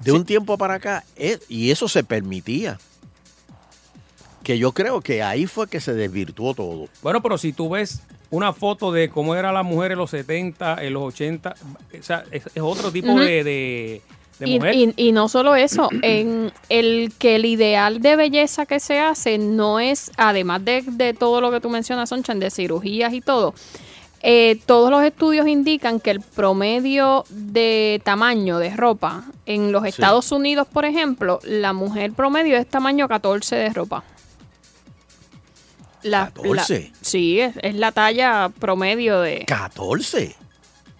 De 0.00 0.12
un 0.12 0.24
tiempo 0.24 0.58
para 0.58 0.74
acá, 0.74 1.04
eh, 1.16 1.38
y 1.48 1.70
eso 1.70 1.88
se 1.88 2.04
permitía. 2.04 2.78
que 4.42 4.58
yo 4.58 4.72
creo 4.72 5.00
que 5.00 5.22
ahí 5.22 5.46
fue 5.46 5.68
que 5.68 5.80
se 5.80 5.92
desvirtuó 5.94 6.54
todo. 6.54 6.88
Bueno, 7.02 7.22
pero 7.22 7.38
si 7.38 7.52
tú 7.52 7.68
ves 7.68 8.00
una 8.30 8.52
foto 8.52 8.92
de 8.92 9.08
cómo 9.10 9.34
era 9.34 9.52
la 9.52 9.62
mujer 9.62 9.92
en 9.92 9.98
los 9.98 10.10
70, 10.10 10.82
en 10.84 10.92
los 10.92 11.02
80, 11.02 11.54
o 11.98 12.02
sea, 12.02 12.24
es, 12.30 12.44
es 12.54 12.62
otro 12.62 12.90
tipo 12.92 13.12
de, 13.18 13.42
de, 13.44 14.02
de 14.38 14.48
Y, 14.48 14.58
mujer. 14.58 14.74
y- 14.74 14.94
y 14.96 15.12
no 15.12 15.28
solo 15.28 15.54
eso, 15.56 15.88
en 16.02 16.52
el 16.68 17.12
que 17.18 17.36
el 17.36 17.44
ideal 17.44 18.00
de 18.00 18.16
belleza 18.16 18.66
que 18.66 18.78
se 18.80 18.98
hace 19.00 19.36
no 19.38 19.80
es, 19.80 20.12
además 20.16 20.64
de, 20.64 20.82
de 20.86 21.12
todo 21.12 21.40
lo 21.40 21.50
que 21.50 21.60
tú 21.60 21.70
mencionas, 21.70 22.08
Sonchan, 22.10 22.38
de 22.38 22.50
cirugías 22.50 23.12
y 23.12 23.20
todo, 23.20 23.52
eh, 24.22 24.60
todos 24.66 24.90
los 24.90 25.02
estudios 25.02 25.48
indican 25.48 25.98
que 25.98 26.10
el 26.10 26.20
promedio 26.20 27.24
de 27.30 28.02
tamaño 28.04 28.58
de 28.58 28.68
ropa 28.76 29.24
en 29.46 29.72
los 29.72 29.82
Sí. 29.82 29.88
Estados 29.88 30.30
Unidos, 30.30 30.68
por 30.70 30.84
ejemplo, 30.84 31.40
la 31.42 31.72
mujer 31.72 32.12
promedio 32.12 32.58
es 32.58 32.66
tamaño 32.66 33.08
14 33.08 33.56
de 33.56 33.70
ropa. 33.70 34.04
La, 36.02 36.26
14. 36.34 36.90
la- 36.92 36.98
sí, 37.02 37.40
es, 37.40 37.54
es 37.62 37.74
la 37.74 37.92
talla 37.92 38.50
promedio 38.58 39.20
de... 39.20 39.44
14. 39.46 40.36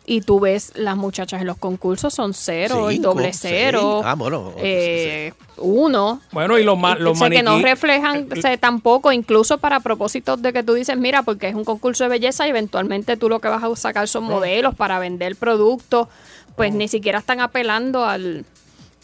Y 0.07 0.23
tú 0.23 0.41
ves, 0.41 0.73
las 0.75 0.97
muchachas 0.97 1.41
en 1.41 1.47
los 1.47 1.57
concursos 1.57 2.13
son 2.13 2.35
cero, 2.35 2.91
y 2.91 2.97
Cinco, 2.97 3.11
doble 3.15 3.33
cero, 3.33 3.99
seis. 4.01 4.07
Ah, 4.11 4.15
bueno, 4.17 4.53
eh, 4.57 5.33
uno. 5.59 6.21
Bueno, 6.33 6.59
y 6.59 6.65
los, 6.65 6.77
ma- 6.77 6.97
Y- 6.99 7.03
los 7.03 7.13
o 7.13 7.15
sea, 7.21 7.31
que 7.31 7.43
no 7.45 7.61
reflejan 7.61 8.27
o 8.37 8.41
sea, 8.41 8.57
tampoco, 8.57 9.13
incluso 9.13 9.59
para 9.59 9.79
propósitos 9.79 10.43
de 10.43 10.53
que 10.53 10.65
tú 10.65 10.75
dices, 10.75 10.97
mira, 10.97 11.23
porque 11.23 11.49
es 11.49 11.55
un 11.55 11.65
concurso 11.65 12.03
de 12.05 12.11
belleza 12.11 12.45
y 12.47 12.51
eventualmente 12.51 13.17
tú 13.17 13.29
lo 13.29 13.39
que 13.41 13.49
vas 13.49 13.63
a 13.63 13.77
sacar 13.77 14.09
son 14.09 14.25
modelos 14.25 14.75
para 14.75 14.99
vender 14.99 15.37
productos, 15.37 16.09
pues 16.57 16.75
ni 16.75 16.89
siquiera 16.89 17.21
están 17.21 17.39
apelando 17.41 18.05
al, 18.05 18.45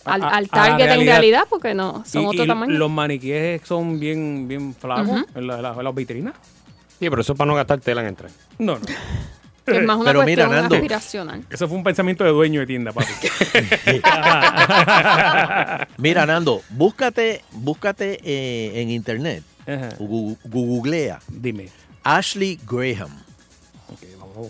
al, 0.06 0.22
al 0.24 0.48
target 0.48 0.88
en 0.90 1.06
realidad. 1.06 1.44
porque 1.48 1.74
no, 1.74 2.02
son 2.06 2.22
y- 2.22 2.26
otro 2.26 2.44
y 2.44 2.48
tamaño. 2.48 2.72
Los 2.78 2.90
maniquíes 2.90 3.60
son 3.64 4.00
bien, 4.00 4.48
bien 4.48 4.74
flacos 4.74 5.24
en, 5.34 5.46
la- 5.46 5.60
la- 5.60 5.72
en 5.74 5.84
las 5.84 5.94
vitrinas. 5.94 6.34
Sí, 6.98 7.10
pero 7.10 7.20
eso 7.20 7.32
es 7.32 7.38
para 7.38 7.48
no 7.48 7.54
gastar 7.54 7.78
tela 7.80 8.00
en 8.00 8.08
entrar. 8.08 8.30
No, 8.58 8.78
no. 8.78 8.86
que 9.66 9.76
es 9.78 9.82
más 9.84 9.96
una 9.96 10.06
Pero 10.12 10.22
mira, 10.24 10.44
cuestión 10.44 10.60
Nando. 10.62 10.74
aspiracional. 10.76 11.42
Eso 11.50 11.68
fue 11.68 11.76
un 11.76 11.84
pensamiento 11.84 12.24
de 12.24 12.30
dueño 12.30 12.60
de 12.60 12.66
tienda, 12.66 12.92
papi. 12.92 13.12
Mira, 15.98 16.26
Nando, 16.26 16.62
búscate, 16.70 17.42
búscate 17.52 18.20
eh, 18.22 18.80
en 18.80 18.90
internet, 18.90 19.42
Ajá. 19.66 19.88
googlea 19.98 21.20
Dime. 21.28 21.68
Ashley 22.04 22.58
Graham. 22.66 23.10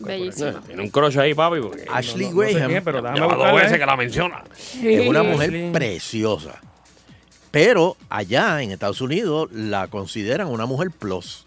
Bellísima. 0.00 0.60
Tiene 0.66 0.82
un 0.82 0.90
crush 0.90 1.18
ahí, 1.18 1.34
papi. 1.34 1.60
Porque 1.60 1.84
Ashley 1.92 2.30
no- 2.30 2.42
no 2.42 2.48
sé 2.48 2.54
Graham 2.54 2.82
pero 2.84 3.02
déjame 3.02 3.34
dos 3.36 3.54
veces 3.54 3.72
¿eh? 3.72 3.78
que 3.78 3.86
la 3.86 3.96
menciona. 3.96 4.44
es 4.82 5.08
una 5.08 5.22
mujer 5.22 5.48
Ashley. 5.50 5.72
preciosa. 5.72 6.60
Pero 7.50 7.96
allá 8.10 8.60
en 8.62 8.72
Estados 8.72 9.00
Unidos 9.00 9.48
la 9.52 9.86
consideran 9.88 10.48
una 10.48 10.66
mujer 10.66 10.90
plus. 10.90 11.44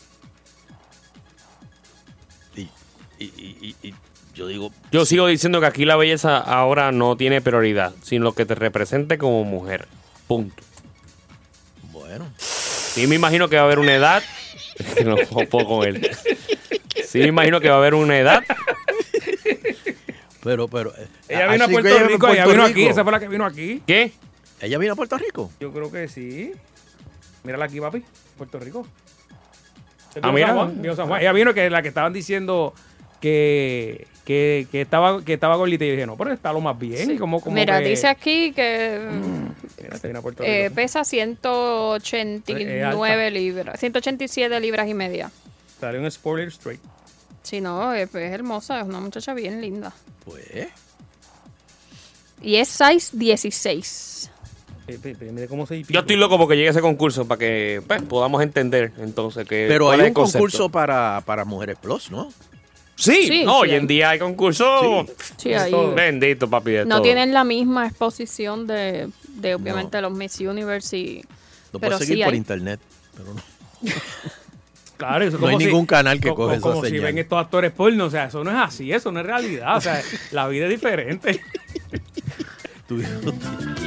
Y, 2.56 2.62
y- 2.62 3.26
y- 3.38 3.76
y- 3.84 3.88
y 3.90 3.94
yo 4.34 4.48
digo, 4.48 4.72
Yo 4.92 5.06
sigo 5.06 5.28
diciendo 5.28 5.60
que 5.60 5.68
aquí 5.68 5.86
la 5.86 5.96
belleza 5.98 6.38
ahora 6.38 6.92
no 6.92 7.18
tiene 7.18 7.42
prioridad, 7.42 7.94
sino 8.02 8.24
lo 8.26 8.34
que 8.34 8.46
te 8.46 8.56
represente 8.56 9.18
como 9.18 9.44
mujer. 9.44 9.88
Punto. 10.28 10.64
bueno, 11.92 12.26
Sí 12.38 13.06
me 13.08 13.16
imagino 13.16 13.50
que 13.50 13.56
va 13.58 13.64
a 13.64 13.66
haber 13.66 13.80
una 13.80 13.94
edad. 13.96 14.24
que 14.96 15.04
no 15.04 15.16
puedo 15.50 15.68
con 15.68 15.88
él. 15.88 16.10
Sí 17.10 17.20
me 17.20 17.28
imagino 17.28 17.60
que 17.60 17.70
va 17.70 17.76
a 17.76 17.80
haber 17.80 17.96
una 17.96 18.18
edad. 18.20 18.44
pero, 20.44 20.68
pero. 20.68 20.94
eh, 20.98 21.08
Ella 21.28 21.48
vino 21.52 21.66
a 21.66 21.68
Puerto 21.68 22.00
Rico, 22.08 22.28
ella 22.30 22.46
vino 22.46 22.64
aquí, 22.64 22.86
esa 22.86 23.04
fue 23.04 23.12
la 23.12 23.20
que 23.20 23.28
vino 23.28 23.46
aquí. 23.46 23.82
¿Qué? 23.86 24.12
¿Ella 24.62 24.78
vino 24.78 24.94
a 24.94 24.96
Puerto 24.96 25.18
Rico? 25.18 25.52
Yo 25.60 25.72
creo 25.72 25.92
que 25.92 26.08
sí. 26.08 26.52
Mírala 27.44 27.66
aquí, 27.66 27.80
papi. 27.80 28.04
Puerto 28.38 28.60
Rico. 28.60 28.88
Ah, 30.22 30.32
mira. 30.32 30.48
San 30.48 30.56
Juan, 30.58 30.82
vino 30.82 30.96
San 30.96 31.08
Juan. 31.08 31.22
Ella 31.22 31.32
vino 31.34 31.54
que 31.54 31.70
la 31.70 31.82
que 31.82 31.88
estaban 31.88 32.12
diciendo 32.14 32.74
que, 33.22 34.08
que, 34.26 34.68
que 34.72 34.82
estaba, 34.82 35.24
que 35.24 35.34
estaba 35.34 35.56
gordita. 35.56 35.86
Y 35.86 35.90
yo 35.90 35.94
dije, 35.94 36.06
no, 36.08 36.18
pero 36.18 36.32
está 36.34 36.52
lo 36.54 36.62
más 36.62 36.78
bien. 36.78 37.18
Como, 37.18 37.42
como 37.42 37.56
Mira, 37.56 37.80
que- 37.80 37.90
dice 37.90 38.08
aquí 38.08 38.52
que 38.54 39.00
Mira, 39.82 39.98
se 39.98 40.08
vino 40.08 40.20
a 40.20 40.22
Puerto 40.22 40.44
eh, 40.44 40.64
Rico. 40.66 40.76
pesa 40.76 41.02
Es 41.02 41.08
189 41.10 43.32
libras, 43.32 43.80
187 43.80 44.60
libras 44.60 44.88
y 44.88 44.94
media. 44.94 45.32
Salió 45.80 46.00
en 46.02 46.06
Sport 46.08 46.42
Straight. 46.50 46.82
Sí, 47.50 47.62
no, 47.62 47.94
es, 47.94 48.14
es 48.14 48.32
hermosa, 48.32 48.80
es 48.82 48.86
una 48.86 49.00
muchacha 49.00 49.34
bien 49.34 49.60
linda. 49.60 49.92
Pues. 50.24 50.68
Y 52.44 52.58
es 52.58 52.68
size 52.68 53.18
16. 53.18 54.32
Mire 55.32 55.48
cómo 55.48 55.66
se 55.68 55.84
Yo 55.84 56.00
estoy 56.00 56.16
loco 56.16 56.38
porque 56.38 56.56
llegue 56.56 56.70
ese 56.70 56.82
concurso 56.82 57.28
para 57.28 57.38
que 57.40 57.82
pues, 57.88 58.02
podamos 58.04 58.42
entender 58.44 58.92
entonces 59.00 59.48
que. 59.48 59.66
Pero 59.68 59.90
hay 59.92 60.02
un 60.02 60.14
concurso 60.14 60.70
para, 60.70 61.22
para 61.26 61.44
mujeres 61.46 61.78
plus, 61.82 62.12
¿no? 62.12 62.32
Sí, 62.96 63.28
Sí, 63.28 63.44
no, 63.46 63.54
sí 63.54 63.60
hoy 63.62 63.70
hay. 63.72 63.76
en 63.78 63.88
día 63.88 64.10
hay 64.12 64.20
concursos. 64.20 65.08
Sí, 65.38 65.54
ahí. 65.54 65.74
Bendito, 65.96 66.50
papi. 66.50 66.72
De 66.72 66.86
No 66.86 66.96
todo. 66.96 67.04
tienen 67.04 67.34
la 67.34 67.44
misma 67.44 67.88
exposición 67.88 68.68
de, 68.68 69.10
de 69.28 69.56
obviamente 69.56 70.02
los 70.02 70.12
Miss 70.12 70.40
Universe 70.40 70.98
y... 70.98 71.22
Lo 71.72 71.80
Pero 71.80 71.96
puedes 71.96 72.00
seguir 72.08 72.18
sí 72.18 72.24
por 72.26 72.34
hay. 72.34 72.38
internet. 72.38 72.80
Pero 73.16 73.34
no. 73.34 73.42
Claro, 75.00 75.24
eso 75.26 75.38
es 75.38 75.42
No 75.42 75.48
hay 75.48 75.54
como 75.54 75.60
si- 75.62 75.66
ningún 75.68 75.86
canal 75.86 76.20
que 76.20 76.30
co- 76.30 76.36
coge 76.36 76.56
co- 76.58 76.62
Como 76.62 76.74
esa 76.76 76.88
si 76.90 76.90
señal. 76.98 77.06
ven 77.06 77.18
estos 77.20 77.40
actores 77.40 77.72
porno. 77.72 78.06
O 78.06 78.10
sea, 78.10 78.26
eso 78.26 78.44
no 78.44 78.52
es 78.52 78.58
así, 78.58 78.92
eso 78.92 79.12
no 79.12 79.22
es 79.22 79.26
realidad. 79.26 79.78
O 79.78 79.82
sea, 79.82 80.02
la 80.32 80.48
vida 80.50 80.66
es 80.66 80.72
diferente. 80.72 81.42
Tú- 82.88 83.02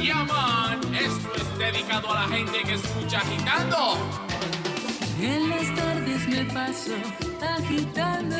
Yaman, 0.03 0.79
esto 0.95 1.31
es 1.35 1.57
dedicado 1.59 2.11
a 2.13 2.21
la 2.27 2.35
gente 2.35 2.57
que 2.65 2.73
escucha 2.73 3.19
agitando. 3.19 3.97
En 5.21 5.49
las 5.49 5.75
tardes 5.75 6.27
me 6.27 6.45
paso 6.53 6.91
agitando. 7.41 8.37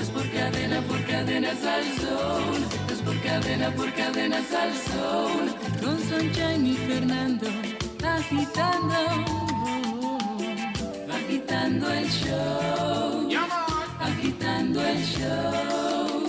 Es 0.00 0.08
por 0.10 0.30
cadena, 0.30 0.80
por 0.82 1.04
cadenas 1.04 1.64
al 1.64 1.84
sol. 1.98 2.54
Es 2.92 2.98
por 3.02 3.20
cadena, 3.22 3.70
por 3.74 3.92
cadenas 3.94 4.52
al 4.52 4.72
sol. 4.72 5.54
Con 5.82 5.98
Sunshine 6.08 6.66
y 6.66 6.74
Fernando 6.76 7.48
agitando. 8.04 9.55
Agitando 11.26 11.90
el 11.90 12.08
show. 12.08 13.28
Agitando 14.00 14.80
el 14.86 15.04
show. 15.04 16.28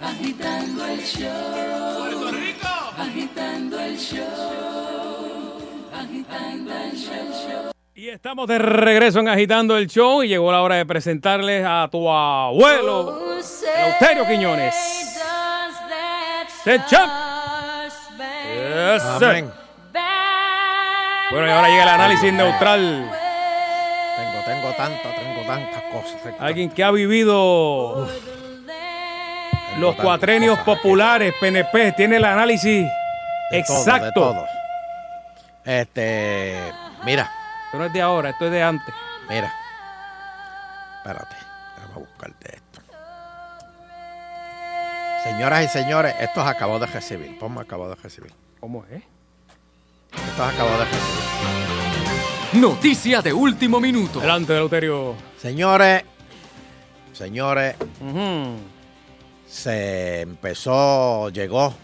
Agitando 0.00 0.86
el 0.86 1.00
show. 1.00 1.98
Puerto 1.98 2.30
Rico. 2.30 2.68
Agitando 2.96 3.78
el 3.78 3.98
show. 3.98 5.58
Agitando 5.94 6.72
el 6.72 6.92
show. 6.92 7.72
Y 7.94 8.08
estamos 8.08 8.48
de 8.48 8.58
regreso 8.58 9.20
en 9.20 9.28
Agitando 9.28 9.76
el 9.76 9.86
Show 9.88 10.22
y 10.22 10.28
llegó 10.28 10.50
la 10.50 10.62
hora 10.62 10.76
de 10.76 10.86
presentarles 10.86 11.66
a 11.68 11.88
tu 11.92 12.10
abuelo, 12.10 13.38
Eleuterio 13.76 14.26
Quiñones. 14.26 14.74
The 16.64 16.80
champ. 16.88 17.12
Yes. 18.16 19.02
Amén. 19.02 19.52
Bueno, 21.30 21.46
y 21.46 21.50
ahora 21.50 21.68
llega 21.68 21.82
el 21.82 21.88
análisis 21.90 22.32
neutral. 22.32 23.21
Tengo, 24.44 24.60
tengo 24.62 24.72
tanto, 24.76 25.08
tengo 25.20 25.46
tantas 25.46 25.82
cosas. 25.84 26.22
tengo 26.22 26.36
Alguien 26.40 26.70
que 26.70 26.82
ha 26.84 26.90
vivido 26.90 28.08
los 29.78 29.94
cuatrenios 29.96 30.58
populares, 30.60 31.34
PNP, 31.40 31.92
tiene 31.92 32.16
el 32.16 32.24
análisis 32.24 32.86
de 33.50 33.62
todo, 33.62 33.78
exacto. 33.78 34.04
de 34.06 34.12
todo. 34.12 34.46
Este, 35.64 36.58
mira, 37.04 37.30
Esto 37.66 37.78
no 37.78 37.84
es 37.86 37.92
de 37.92 38.02
ahora, 38.02 38.30
esto 38.30 38.46
es 38.46 38.52
de 38.52 38.62
antes. 38.62 38.94
mira. 39.28 39.52
Espérate, 40.98 41.36
déjame 41.76 41.94
buscarte 42.06 42.56
esto. 42.56 42.80
Señoras 45.24 45.64
y 45.64 45.68
señores, 45.68 46.14
esto 46.20 46.40
es 46.40 46.46
acabo 46.46 46.78
de 46.78 46.86
recibir. 46.86 47.38
Ponme 47.38 47.60
acabo 47.60 47.88
de 47.88 47.94
recibir. 47.96 48.32
¿Cómo 48.60 48.84
es? 48.90 49.02
Esto 50.12 50.48
es 50.48 50.54
acabo 50.54 50.70
de 50.70 50.84
recibir. 50.84 51.71
Noticia 52.54 53.22
de 53.22 53.32
último 53.32 53.80
minuto. 53.80 54.18
Adelante, 54.18 54.52
Eleuterio. 54.52 55.14
Señores, 55.40 56.02
señores, 57.12 57.76
Ujú. 58.00 58.56
se 59.48 60.20
empezó, 60.20 61.30
llegó 61.30 61.74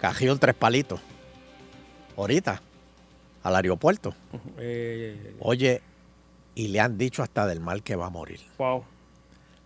Cajión 0.00 0.38
Tres 0.38 0.54
Palitos. 0.54 1.00
Ahorita, 2.16 2.62
al 3.42 3.56
aeropuerto. 3.56 4.14
Eh, 4.58 5.34
Oye, 5.40 5.82
y 6.54 6.68
le 6.68 6.80
han 6.80 6.96
dicho 6.96 7.22
hasta 7.22 7.46
del 7.46 7.58
mal 7.60 7.82
que 7.82 7.96
va 7.96 8.06
a 8.06 8.10
morir. 8.10 8.40
wow. 8.58 8.84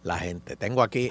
La 0.02 0.18
gente. 0.18 0.54
Tengo 0.54 0.82
aquí. 0.82 1.10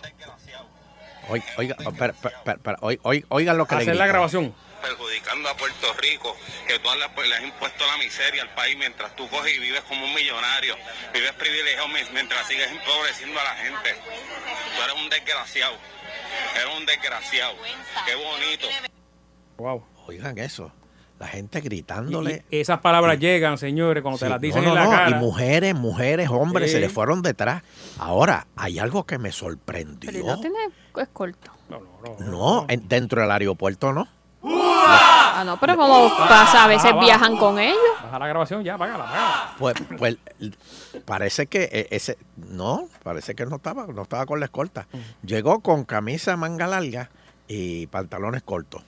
Oiga, 1.28 1.45
oiga, 1.57 1.76
espera, 1.80 2.13
espera, 2.13 2.53
espera, 2.53 2.78
oiga, 2.82 3.01
oiga, 3.03 3.26
oigan 3.30 3.57
lo 3.57 3.65
que 3.65 3.76
le 3.76 3.82
Hacer 3.82 3.95
la 3.97 4.07
grabación. 4.07 4.53
Perjudicando 4.89 5.49
a 5.49 5.57
Puerto 5.57 5.88
Rico, 6.01 6.36
que 6.67 6.77
tú 6.79 6.89
le, 6.99 7.09
pues, 7.15 7.27
le 7.27 7.36
has 7.36 7.43
impuesto 7.43 7.86
la 7.88 7.97
miseria 7.97 8.43
al 8.43 8.53
país 8.53 8.75
mientras 8.77 9.15
tú 9.15 9.27
coges 9.29 9.55
y 9.55 9.59
vives 9.59 9.81
como 9.81 10.05
un 10.05 10.13
millonario, 10.13 10.75
vives 11.13 11.33
privilegiado 11.33 11.88
mi- 11.88 12.09
mientras 12.13 12.45
sigues 12.47 12.69
empobreciendo 12.71 13.39
a 13.39 13.43
la 13.43 13.55
gente. 13.55 13.89
Tú 14.75 14.83
eres 14.83 14.95
un 15.03 15.09
desgraciado, 15.09 15.75
eres 16.55 16.75
un 16.77 16.86
desgraciado. 16.86 17.55
Qué 18.05 18.15
bonito. 18.15 18.67
Wow. 19.57 19.86
Oigan 20.07 20.38
eso. 20.38 20.71
La 21.17 21.27
gente 21.29 21.61
gritándole. 21.61 22.43
y 22.51 22.59
esas 22.59 22.81
palabras 22.81 23.17
llegan, 23.17 23.57
señores, 23.57 24.03
cuando 24.03 24.19
te 24.19 24.25
Sí, 24.25 24.29
las 24.31 24.41
dicen 24.41 24.63
no, 24.65 24.69
en 24.71 24.75
la 24.75 24.83
no, 24.83 24.89
cara. 24.91 25.09
Y 25.11 25.13
mujeres, 25.13 25.73
mujeres, 25.73 26.27
hombres, 26.29 26.69
Sí. 26.69 26.75
se 26.75 26.81
le 26.81 26.89
fueron 26.89 27.21
detrás. 27.21 27.63
Ahora, 27.97 28.47
hay 28.57 28.79
algo 28.79 29.05
que 29.05 29.17
me 29.17 29.29
Pero 29.29 29.33
sorprendió. 29.38 30.11
no 30.25 30.39
tiene 30.41 30.57
es 30.97 31.07
corto. 31.13 31.51
No, 32.19 32.65
en- 32.67 32.88
dentro 32.89 33.21
del 33.21 33.31
aeropuerto 33.31 33.93
no. 33.93 34.09
Ah, 34.88 35.43
no, 35.45 35.59
pero 35.59 35.75
como 35.75 36.09
pasa, 36.17 36.63
a 36.63 36.67
veces 36.67 36.93
viajan 36.99 37.38
con 37.38 37.59
ellos. 37.59 37.77
Baja 38.03 38.19
la 38.19 38.27
grabación 38.27 38.63
ya, 38.63 38.77
págala, 38.77 39.03
págala. 39.05 39.55
Pues, 39.57 39.75
pues 39.97 40.17
parece 41.05 41.47
que 41.47 41.63
e- 41.71 41.88
ese, 41.91 42.17
no, 42.38 42.88
parece 43.03 43.36
que 43.36 43.45
no 43.45 43.57
estaba, 43.57 43.86
no 43.88 44.03
estaba 44.03 44.25
con 44.25 44.39
la 44.39 44.45
escolta. 44.45 44.88
Llegó 45.23 45.59
con 45.59 45.83
camisa 45.86 46.38
manga 46.38 46.67
larga 46.67 47.09
y 47.47 47.88
pantalones 47.88 48.43
cortos. 48.43 48.83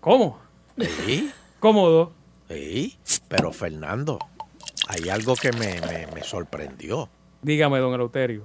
¿Cómo? 0.00 0.38
Sí, 0.78 1.30
Cómodo. 1.58 2.12
sí, 2.48 2.98
pero 3.28 3.52
Fernando, 3.52 4.18
hay 4.88 5.08
algo 5.08 5.34
que 5.36 5.52
me, 5.52 5.80
me- 5.82 6.06
me 6.14 6.22
sorprendió. 6.22 7.08
Dígame, 7.42 7.78
don 7.78 7.94
Eleuterio. 7.94 8.44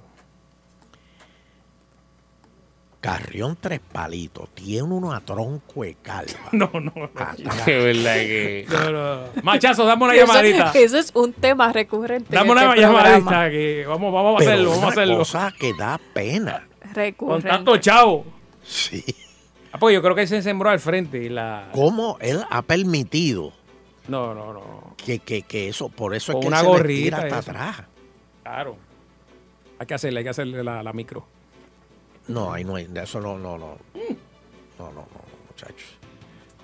Carrión 3.06 3.56
Tres 3.60 3.80
Palitos 3.92 4.48
tiene 4.54 4.82
uno 4.82 5.12
a 5.12 5.20
tronco 5.20 5.82
de 5.84 5.94
calva. 6.02 6.32
No, 6.52 6.68
no, 6.72 6.92
no. 6.94 7.10
De 7.66 7.76
verdad 7.78 8.14
que. 8.14 8.66
No, 8.68 8.90
no. 8.90 9.20
Machazo, 9.42 9.84
dame 9.84 10.04
una 10.04 10.14
Eso- 10.16 10.26
llamadita. 10.26 10.72
Eso, 10.74 10.98
es 10.98 11.12
un 11.14 11.32
tema 11.32 11.72
recurrente. 11.72 12.26
en 12.28 12.34
Dame 12.34 12.50
una 12.50 12.68
este 12.70 12.80
llamadita. 12.80 13.50
Que 13.50 13.84
vamos, 13.86 14.12
vamos 14.12 14.34
a 14.34 14.38
Pero 14.38 14.50
hacerlo, 14.50 14.70
vamos 14.70 14.82
a 14.82 14.86
una 14.86 14.92
hacerlo. 14.92 15.18
cosa 15.18 15.52
que 15.58 15.72
da 15.74 16.00
pena. 16.12 16.66
Con 16.80 16.94
Recurrente. 16.94 17.48
tanto 17.48 17.76
chavo. 17.76 18.24
Sí. 18.64 19.04
Ah, 19.72 19.78
pues 19.78 19.94
yo 19.94 20.02
creo 20.02 20.14
que 20.14 20.22
él 20.22 20.28
se 20.28 20.42
sembró 20.42 20.70
al 20.70 20.80
frente 20.80 21.18
y 21.22 21.28
la. 21.28 21.68
¿Cómo 21.72 22.16
él 22.20 22.42
ha 22.50 22.62
permitido 22.62 23.52
No, 24.08 24.34
no, 24.34 24.52
no. 24.52 24.94
que, 24.96 25.18
que, 25.20 25.42
que 25.42 25.68
eso, 25.68 25.88
por 25.90 26.14
eso 26.14 26.32
es 26.32 26.36
Con 26.36 26.40
que 26.40 26.46
él 26.48 26.52
una 26.52 26.58
se 26.60 26.64
le 26.64 26.68
gorrita 26.70 27.16
tira 27.18 27.18
hasta 27.18 27.38
eso. 27.38 27.50
atrás? 27.50 27.76
Claro. 28.42 28.76
Hay 29.78 29.86
que 29.86 29.94
hacerle, 29.94 30.18
hay 30.20 30.24
que 30.24 30.30
hacerle 30.30 30.64
la, 30.64 30.82
la 30.82 30.92
micro. 30.92 31.26
No, 32.28 32.52
ahí 32.52 32.64
no 32.64 32.76
hay, 32.76 32.84
de 32.86 33.02
eso 33.02 33.20
no, 33.20 33.38
no, 33.38 33.56
no. 33.58 33.78
No, 34.78 34.86
no, 34.86 34.92
no, 34.92 35.06
muchachos. 35.48 35.96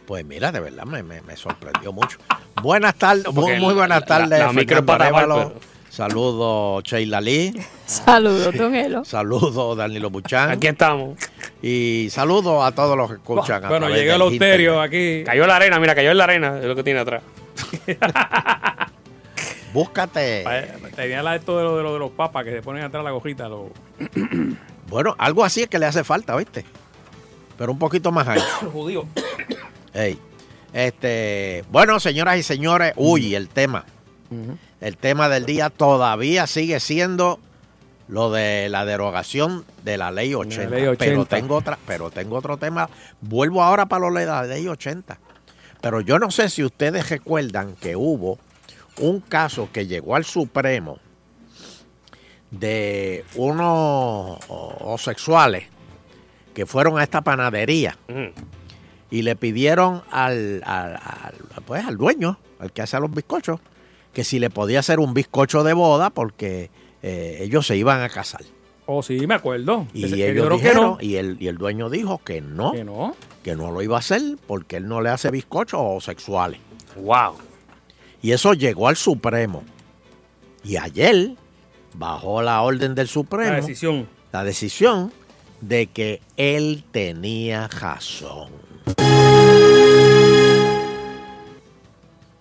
Pues 0.07 0.25
mira, 0.25 0.51
de 0.53 0.61
verdad 0.61 0.85
me, 0.85 1.03
me, 1.03 1.21
me 1.23 1.37
sorprendió 1.37 1.93
mucho. 1.93 2.19
Buenas 2.63 2.95
tardes, 2.97 3.33
muy, 3.33 3.59
muy 3.61 3.73
buenas 3.75 4.01
la- 4.01 4.07
tardes. 4.07 4.39
la 4.41 4.53
micro 4.53 4.79
tapar, 4.79 5.03
Arévalo. 5.03 5.35
pero- 5.51 5.73
Saludos, 5.89 6.83
Sheila 6.85 7.21
Lee. 7.21 7.53
Saludos, 7.87 8.55
don 8.57 8.75
Elo. 8.75 9.05
Saludos, 9.05 9.77
Danilo 9.77 10.09
Buchan. 10.09 10.51
Aquí 10.51 10.67
estamos. 10.67 11.19
Y 11.61 12.09
saludos 12.11 12.65
a 12.65 12.73
todos 12.73 12.97
los 12.97 13.09
que 13.11 13.17
escuchan. 13.17 13.61
Bueno, 13.63 13.87
través 13.87 13.97
llegué 13.99 14.13
al 14.13 14.21
del 14.21 14.33
Euterio 14.33 14.83
internet. 14.85 14.89
aquí. 15.21 15.25
Cayó 15.25 15.43
en 15.43 15.49
la 15.49 15.57
arena, 15.57 15.79
mira, 15.79 15.95
cayó 15.95 16.11
en 16.11 16.17
la 16.19 16.25
arena. 16.25 16.59
Es 16.59 16.65
lo 16.65 16.75
que 16.75 16.83
tiene 16.83 17.01
atrás. 17.01 17.23
Búscate. 19.73 20.45
Tenía 20.97 21.23
la 21.23 21.37
esto 21.37 21.57
de 21.59 21.65
lo 21.65 21.77
de, 21.77 21.83
lo 21.83 21.93
de 21.93 21.99
los 21.99 22.11
papas 22.11 22.45
que 22.45 22.53
se 22.53 22.63
ponen 22.63 22.85
atrás 22.85 23.05
la 23.05 23.11
gorrita. 23.11 23.49
Lo... 23.51 23.71
Bueno, 24.93 25.15
algo 25.17 25.43
así 25.43 25.63
es 25.63 25.69
que 25.69 25.79
le 25.79 25.87
hace 25.87 26.05
falta, 26.05 26.37
¿viste? 26.37 26.67
Pero 27.57 27.73
un 27.73 27.79
poquito 27.79 28.13
más 28.13 28.29
alto. 28.29 28.45
judío. 28.73 29.07
Ey. 29.95 30.19
Este, 30.75 31.65
bueno, 31.71 31.99
señoras 31.99 32.37
y 32.37 32.43
señores, 32.43 32.93
uy, 32.97 33.35
el 33.35 33.49
tema. 33.49 33.87
El 34.81 34.97
tema 34.99 35.31
del 35.31 35.47
día 35.47 35.71
todavía 35.71 36.47
sigue 36.47 36.79
siendo 36.79 37.39
lo 38.09 38.31
de 38.31 38.69
la 38.69 38.85
derogación 38.85 39.65
de 39.83 39.97
la 39.97 40.11
ley 40.11 40.35
80. 40.35 40.75
ley 40.75 40.87
80. 40.87 41.05
Pero 41.05 41.25
tengo 41.25 41.57
otra, 41.57 41.79
pero 41.87 42.11
tengo 42.11 42.37
otro 42.37 42.59
tema. 42.59 42.91
Vuelvo 43.23 43.63
ahora 43.63 43.87
para 43.87 44.11
lo 44.11 44.19
de 44.19 44.27
la 44.27 44.43
ley 44.43 44.69
80. 44.69 45.19
Pero 45.81 46.03
yo 46.03 46.19
no 46.19 46.31
sé 46.31 46.51
si 46.51 46.65
ustedes 46.65 47.09
recuerdan 47.09 47.77
que 47.77 47.97
hubo 47.97 48.39
un 48.99 49.21
caso 49.21 49.71
que 49.73 49.87
llegó 49.87 50.17
al 50.17 50.25
Supremo 50.25 50.99
de 52.53 53.25
unos 53.35 54.39
homosexuales 54.49 55.65
que 56.55 56.67
fueron 56.67 56.99
a 56.99 57.03
esta 57.03 57.23
panadería 57.23 57.97
y 59.11 59.23
le 59.23 59.37
pidieron 59.37 60.03
al, 60.11 60.63
al, 60.65 60.95
al- 60.97 61.35
pues, 61.67 61.85
al 61.85 61.97
dueño, 61.97 62.39
al 62.59 62.73
que 62.73 62.83
hace 62.83 62.99
los 63.01 63.11
bizcochos, 63.11 63.59
que 64.13 64.23
si 64.25 64.39
le 64.39 64.51
podía 64.51 64.81
hacer 64.81 65.01
un 65.01 65.15
bizcocho 65.15 65.65
de 65.65 65.73
boda 65.73 66.11
porque 66.11 66.71
eh, 67.03 67.39
ellos 67.41 67.67
se 67.67 67.77
iban 67.77 68.01
a 68.03 68.09
casar. 68.09 68.43
Oh, 68.85 69.03
sí, 69.03 69.27
me 69.27 69.35
acuerdo. 69.35 69.87
Y 69.95 70.05
Ese- 70.05 70.31
ellos 70.31 70.47
creo 70.47 70.59
que 70.59 70.65
dijeron, 70.65 70.85
no. 70.93 70.99
y, 71.01 71.17
el, 71.17 71.37
y 71.41 71.49
el 71.49 71.57
dueño 71.57 71.89
dijo 71.89 72.19
que 72.23 72.41
no, 72.43 72.73
Que 72.73 72.85
no. 72.85 73.17
que 73.43 73.57
no 73.57 73.71
lo 73.71 73.81
iba 73.81 73.97
a 73.97 74.01
hacer 74.01 74.21
porque 74.47 74.77
él 74.77 74.89
no 74.89 75.01
le 75.01 75.09
hace 75.09 75.31
bizcochos 75.31 75.81
homosexuales. 75.81 76.61
Wow. 76.97 77.37
Y 78.21 78.33
eso 78.33 78.53
llegó 78.53 78.89
al 78.89 78.97
Supremo. 78.97 79.63
Y 80.65 80.77
ayer 80.77 81.33
bajó 81.95 82.43
la 82.43 82.63
orden 82.63 82.95
del 82.95 83.09
Supremo, 83.09 83.51
La 83.51 83.57
decisión. 83.57 84.09
la 84.33 84.45
decisión 84.45 85.13
de 85.61 85.87
que 85.87 86.21
él 86.37 86.85
tenía 86.91 87.69
razón. 87.69 88.49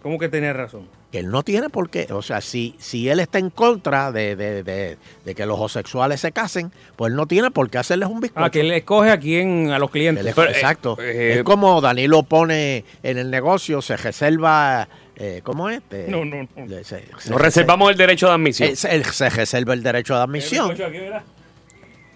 ¿Cómo 0.02 0.18
que 0.18 0.30
tenés 0.30 0.56
razón? 0.56 0.88
que 1.12 1.20
él 1.20 1.30
no 1.30 1.44
tiene 1.44 1.70
por 1.70 1.90
qué, 1.90 2.08
o 2.14 2.22
sea, 2.22 2.40
si, 2.40 2.74
si 2.80 3.10
él 3.10 3.20
está 3.20 3.38
en 3.38 3.50
contra 3.50 4.14
de, 4.14 4.38
de- 4.38 4.64
de- 4.64 4.98
de 5.26 5.36
que 5.36 5.46
los 5.46 5.58
homosexuales 5.58 6.22
se 6.22 6.32
casen, 6.32 6.72
pues 6.96 7.10
él 7.12 7.18
no 7.18 7.26
tiene 7.28 7.52
por 7.52 7.70
qué 7.70 7.80
hacerles 7.80 8.08
un 8.08 8.22
bizcocho. 8.22 8.46
Ah, 8.46 8.50
que 8.50 8.62
él 8.62 8.72
escoge 8.72 9.10
a 9.12 9.20
quién, 9.20 9.72
a 9.72 9.78
los 9.78 9.92
clientes. 9.92 10.26
Él 10.26 10.30
es- 10.32 10.38
exacto. 10.56 10.98
es 11.02 11.44
como 11.44 11.82
Danilo 11.82 12.24
pone 12.24 12.86
en 13.04 13.18
el 13.18 13.30
negocio, 13.30 13.82
se 13.82 13.98
reserva, 13.98 14.88
eh, 15.16 15.42
¿cómo 15.44 15.70
es? 15.70 15.82
Eh, 15.92 16.08
No, 16.10 16.24
no, 16.26 16.48
no. 16.56 16.66
le- 16.66 16.84
se- 16.84 17.06
se- 17.20 17.30
Nos 17.30 17.40
reservamos 17.42 17.92
el 17.92 17.98
derecho 17.98 18.28
de 18.28 18.34
admisión. 18.34 18.70
él- 18.70 18.78
se, 19.06 19.30
reserva 19.30 19.74
el 19.74 19.84
derecho 19.84 20.16
de 20.16 20.22
admisión. 20.22 20.76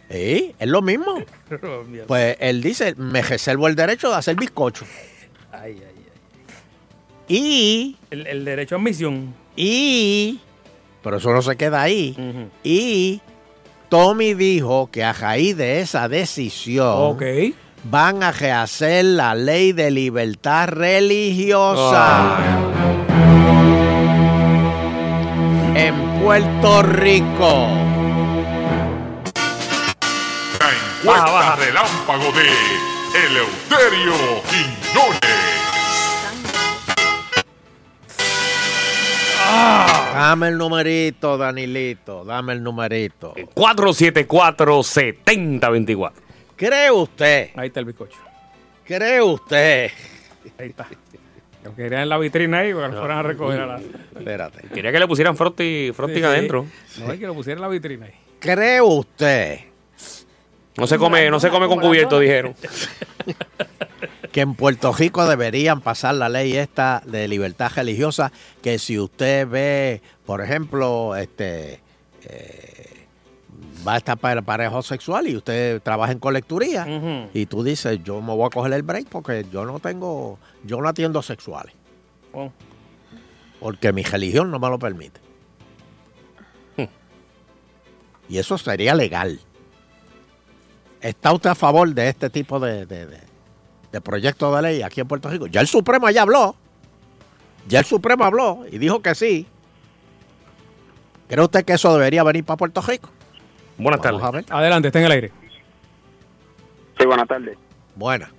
Sí, 0.10 0.54
es 0.60 0.68
lo 0.68 0.82
mismo. 0.82 1.16
Pues 2.08 2.38
él 2.40 2.62
dice, 2.62 2.96
me 2.96 3.22
reservo 3.22 3.68
el 3.68 3.76
derecho 3.76 4.10
de 4.10 4.16
hacer 4.16 4.36
bizcocho. 4.36 4.86
Ay, 5.52 5.74
ay, 5.80 5.84
ay. 5.88 5.94
Y, 7.28 7.98
El, 8.12 8.28
el 8.28 8.46
derecho 8.46 8.76
a 8.76 8.78
admisión. 8.78 9.34
y, 9.56 10.40
pero 11.04 11.18
eso 11.18 11.32
no 11.32 11.42
se 11.42 11.56
queda 11.56 11.82
ahí. 11.82 12.16
Y 12.64 13.20
Tommy 13.90 14.34
dijo 14.36 14.90
que 14.92 15.04
a 15.04 15.14
raíz 15.14 15.58
de 15.58 15.82
esa 15.82 16.08
decisión 16.08 16.88
Ok. 16.88 17.24
van 17.86 18.22
a 18.24 18.32
rehacer 18.32 19.06
la 19.06 19.34
ley 19.36 19.72
de 19.72 19.90
libertad 19.92 20.68
religiosa 20.70 22.38
Puerto 26.22 26.82
Rico. 26.84 27.68
La 30.60 30.70
encuesta 30.72 31.56
relámpago 31.56 32.32
de 32.32 32.48
Eleuterio 33.26 34.14
Quiñones. 34.50 35.20
Dame 40.14 40.48
el 40.48 40.58
numerito, 40.58 41.38
Danilito, 41.38 42.24
dame 42.26 42.54
el 42.54 42.64
numerito. 42.64 43.36
474-7024. 43.54 46.12
¿Cree 46.56 46.90
usted? 46.90 47.50
Ahí 47.56 47.68
está 47.68 47.82
el 47.82 47.86
bizcocho. 47.86 48.18
¿Cree 48.86 49.22
usted? 49.22 49.92
Ahí 50.58 50.70
está. 50.70 50.88
Lo 51.66 51.76
querían 51.76 52.04
en 52.04 52.10
la 52.10 52.18
vitrina 52.18 52.60
ahí 52.60 52.74
para 52.74 52.88
que 52.90 52.94
lo 52.94 53.00
fueran 53.02 53.18
a 53.18 53.24
recoger 53.24 53.60
a 53.60 53.66
la. 53.66 53.78
Espérate. 54.16 54.68
Quería 54.74 54.92
que 54.92 55.00
le 55.00 55.08
pusieran 55.08 55.36
frosty, 55.36 55.92
frosting 55.94 56.18
Sí, 56.18 56.22
sí. 56.22 56.28
adentro. 56.28 56.66
No 57.00 57.12
hay 57.12 57.18
que 57.18 57.26
lo 57.28 57.34
pusieran 57.34 57.58
en 57.58 57.62
la 57.64 57.68
vitrina 57.70 58.06
ahí. 58.06 58.14
¿Cree 58.40 58.82
usted 58.82 59.60
No 60.78 60.86
se 60.86 60.98
come, 60.98 61.30
no 61.32 61.40
se 61.40 61.50
come 61.50 61.68
con 61.68 61.80
cubierto, 61.80 62.20
dijeron. 62.20 62.54
que 64.32 64.42
en 64.42 64.54
Puerto 64.56 64.92
Rico 64.94 65.26
deberían 65.28 65.82
pasar 65.82 66.16
la 66.16 66.30
ley 66.30 66.56
esta 66.58 67.02
de 67.06 67.28
libertad 67.28 67.72
religiosa? 67.76 68.32
Que 68.62 68.78
si 68.78 69.00
usted 69.00 69.48
ve, 69.48 70.02
por 70.26 70.42
ejemplo, 70.42 71.16
este 71.16 71.80
eh, 72.28 72.65
va 73.88 73.94
a 73.94 73.98
estar 73.98 74.18
para 74.18 74.42
pareja 74.42 74.82
sexual 74.82 75.28
y 75.28 75.36
usted 75.38 75.82
trabaja 75.82 76.12
en 76.12 76.20
colecturía 76.20 77.28
y 77.34 77.46
tú 77.46 77.64
dices, 77.64 78.00
yo 78.04 78.22
me 78.22 78.34
voy 78.34 78.46
a 78.48 78.50
coger 78.50 78.74
el 78.74 78.84
break 78.84 79.08
porque 79.10 79.46
yo 79.52 79.66
no 79.66 79.80
tengo, 79.80 80.40
yo 80.64 80.82
no 80.82 80.90
atiendo 80.90 81.22
sexuales, 81.22 81.74
Oh. 82.34 82.52
porque 83.60 83.94
mi 83.94 84.04
religión 84.04 84.50
no 84.52 84.60
me 84.60 84.70
lo 84.70 84.80
permite. 84.80 85.20
Y 88.30 88.38
eso 88.40 88.58
sería 88.58 88.96
legal. 88.96 89.40
¿Está 91.02 91.32
usted 91.32 91.52
a 91.52 91.56
favor 91.56 91.94
de 91.94 92.10
este 92.10 92.30
tipo 92.32 92.60
de, 92.60 92.86
de, 92.88 93.06
de- 93.06 93.22
de 93.92 94.02
proyecto 94.02 94.54
de 94.56 94.62
ley 94.64 94.82
aquí 94.82 95.00
en 95.02 95.08
Puerto 95.08 95.30
Rico? 95.30 95.46
Ya 95.48 95.62
el 95.62 95.68
Supremo 95.68 96.10
ya 96.10 96.24
habló. 96.24 96.56
Ya 97.68 97.80
el 97.80 97.86
Supremo 97.86 98.24
habló 98.26 98.66
y 98.72 98.78
dijo 98.80 99.02
que 99.02 99.14
sí. 99.16 99.46
¿Cree 101.30 101.44
usted 101.44 101.64
que 101.64 101.74
eso 101.74 101.94
debería 101.94 102.24
venir 102.24 102.44
para 102.44 102.58
Puerto 102.58 102.82
Rico? 102.82 103.10
Buenas 103.78 104.02
tardes. 104.02 104.46
Adelante, 104.50 104.88
está 104.88 105.00
en 105.00 105.06
el 105.06 105.12
aire. 105.12 105.32
Sí, 106.98 107.06
buenas 107.06 107.28
tardes. 107.28 107.58
Buena. 107.96 108.32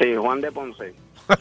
Sí, 0.00 0.14
Juan 0.16 0.40
de 0.40 0.52
Ponce. 0.52 0.94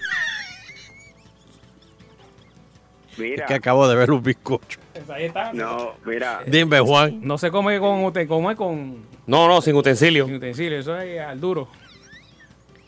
Es 3.18 3.42
que 3.44 3.54
acabo 3.54 3.88
de 3.88 3.96
ver 3.96 4.10
un 4.12 4.24
bizcocho. 4.24 4.80
Ahí 5.14 5.26
está. 5.26 5.54
No, 5.54 5.94
mira. 6.06 6.42
Dime, 6.48 6.80
Juan. 6.80 7.20
No 7.22 7.38
se 7.38 7.52
come 7.52 7.80
con 7.80 8.04
ute- 8.04 8.28
come 8.28 8.56
con 8.56 9.06
No, 9.28 9.48
no, 9.48 9.62
sin 9.62 9.76
utensilio. 9.76 10.26
sin 10.26 10.36
utensilio, 10.36 10.80
eso 10.80 10.98
es 11.00 11.20
al 11.20 11.40
duro. 11.40 11.68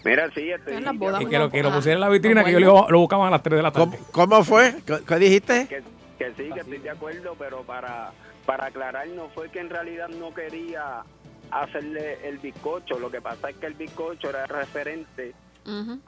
Mira, 0.06 0.30
sí, 0.34 0.50
este, 0.50 0.76
En 0.76 0.84
las 0.86 0.98
bodas 0.98 1.22
Y 1.22 1.26
que 1.28 1.40
lo, 1.40 1.50
que 1.50 1.64
lo 1.64 1.70
ah, 1.70 1.76
pusiera 1.76 1.96
en 1.96 2.02
la 2.02 2.10
vitrina, 2.10 2.42
no 2.42 2.46
que 2.46 2.52
yo 2.54 2.60
lo, 2.60 2.90
lo 2.90 3.00
buscaba 3.00 3.28
a 3.28 3.32
las 3.32 3.44
3 3.44 3.58
de 3.58 3.64
la 3.64 3.72
tarde. 3.72 3.98
¿Cómo, 4.12 4.30
cómo 4.30 4.44
fue? 4.44 4.76
¿Qué, 4.86 4.98
qué 5.08 5.16
dijiste? 5.18 5.68
que, 5.68 5.82
que 6.18 6.34
sí, 6.36 6.50
que 6.54 6.60
estoy 6.60 6.78
de 6.80 6.90
acuerdo, 6.90 7.36
pero 7.40 7.62
para, 7.62 8.12
para 8.46 8.68
aclarar, 8.68 9.08
no 9.10 9.30
fue 9.30 9.50
que 9.50 9.60
en 9.60 9.70
realidad 9.70 10.10
no 10.10 10.34
quería 10.34 11.04
hacerle 11.52 12.28
el 12.28 12.38
bizcocho. 12.40 13.00
Lo 13.00 13.10
que 13.12 13.22
pasa 13.22 13.50
es 13.50 13.56
que 13.58 13.68
el 13.68 13.74
bizcocho 13.74 14.30
era 14.30 14.46
referente 14.46 15.34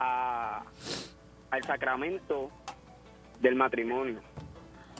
a, 0.00 0.62
al 1.50 1.62
sacramento 1.64 2.50
del 3.40 3.54
matrimonio. 3.54 4.20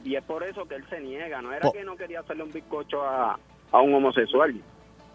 Y 0.05 0.14
es 0.14 0.22
por 0.22 0.45
eso 0.45 0.66
que 0.66 0.76
él 0.76 0.84
se 0.89 1.01
niega. 1.01 1.43
No 1.43 1.51
era 1.53 1.61
Po- 1.62 1.72
que 1.72 1.82
no 1.84 1.97
quería 1.97 2.20
hacerle 2.20 2.45
un 2.45 2.53
bizcocho 2.53 3.03
a, 3.05 3.39
a 3.72 3.80
un 3.80 3.95
homosexual. 3.95 4.55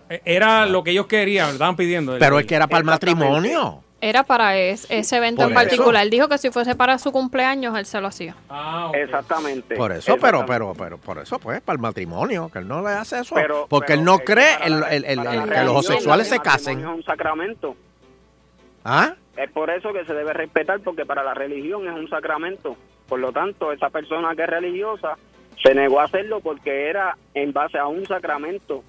Eh, 0.09 0.21
Era 0.25 0.65
lo 0.65 0.83
que 0.83 0.91
ellos 0.91 1.07
querían, 1.07 1.47
lo 1.47 1.53
estaban 1.53 1.75
pidiendo. 1.77 2.17
Pero 2.19 2.37
es 2.39 2.45
que 2.45 2.55
era 2.55 2.67
para 2.67 2.79
el 2.79 2.85
matrimonio. 2.85 3.83
Era 4.03 4.23
para 4.23 4.57
es- 4.57 4.87
ese 4.89 5.17
evento 5.17 5.43
Por 5.43 5.51
en 5.51 5.57
eso. 5.57 5.63
particular. 5.63 6.03
Él 6.03 6.09
dijo 6.09 6.27
que 6.27 6.37
si 6.39 6.49
fuese 6.49 6.75
para 6.75 6.97
su 6.97 7.11
cumpleaños, 7.11 7.77
él 7.77 7.85
se 7.85 8.01
lo 8.01 8.07
hacía. 8.07 8.35
Ah. 8.49 8.91
Exactamente. 8.95 9.75
Por 9.75 9.91
eso, 9.91 10.15
pero, 10.19 10.39
Exactamente. 10.39 10.53
pero, 10.53 10.73
pero, 10.73 10.97
por 10.97 11.19
eso, 11.19 11.37
pues, 11.39 11.61
para 11.61 11.75
el 11.75 11.81
matrimonio, 11.81 12.49
que 12.51 12.59
él 12.59 12.67
no 12.67 12.81
le 12.81 12.89
hace 12.89 13.19
eso. 13.19 13.35
Pero- 13.35 13.67
porque 13.69 13.93
él 13.93 14.03
no 14.03 14.17
cree 14.19 14.57
el- 14.63 14.79
la- 14.79 14.89
el- 14.89 15.05
que 15.05 15.59
los 15.63 15.69
homosexuales 15.69 16.27
se 16.27 16.39
casen. 16.39 16.79
Es 16.79 16.85
un 16.85 17.03
sacramento. 17.03 17.75
¿Ah? 18.83 19.13
Es 19.37 19.49
por 19.51 19.69
eso 19.69 19.93
que 19.93 20.03
se 20.05 20.13
debe 20.13 20.33
respetar, 20.33 20.79
porque 20.81 21.05
para 21.05 21.23
la 21.23 21.33
religión 21.33 21.87
es 21.87 21.93
un 21.93 22.09
sacramento. 22.09 22.75
Por 23.07 23.19
lo 23.19 23.31
tanto, 23.31 23.71
esa 23.71 23.89
persona 23.89 24.35
que 24.35 24.43
es 24.43 24.49
religiosa 24.49 25.17
se 25.63 25.75
negó 25.75 25.99
a 25.99 26.05
hacerlo 26.05 26.39
porque 26.39 26.89
era 26.89 27.15
en 27.35 27.53
base 27.53 27.77
a 27.77 27.85
un 27.85 28.05
sacramento 28.07 28.83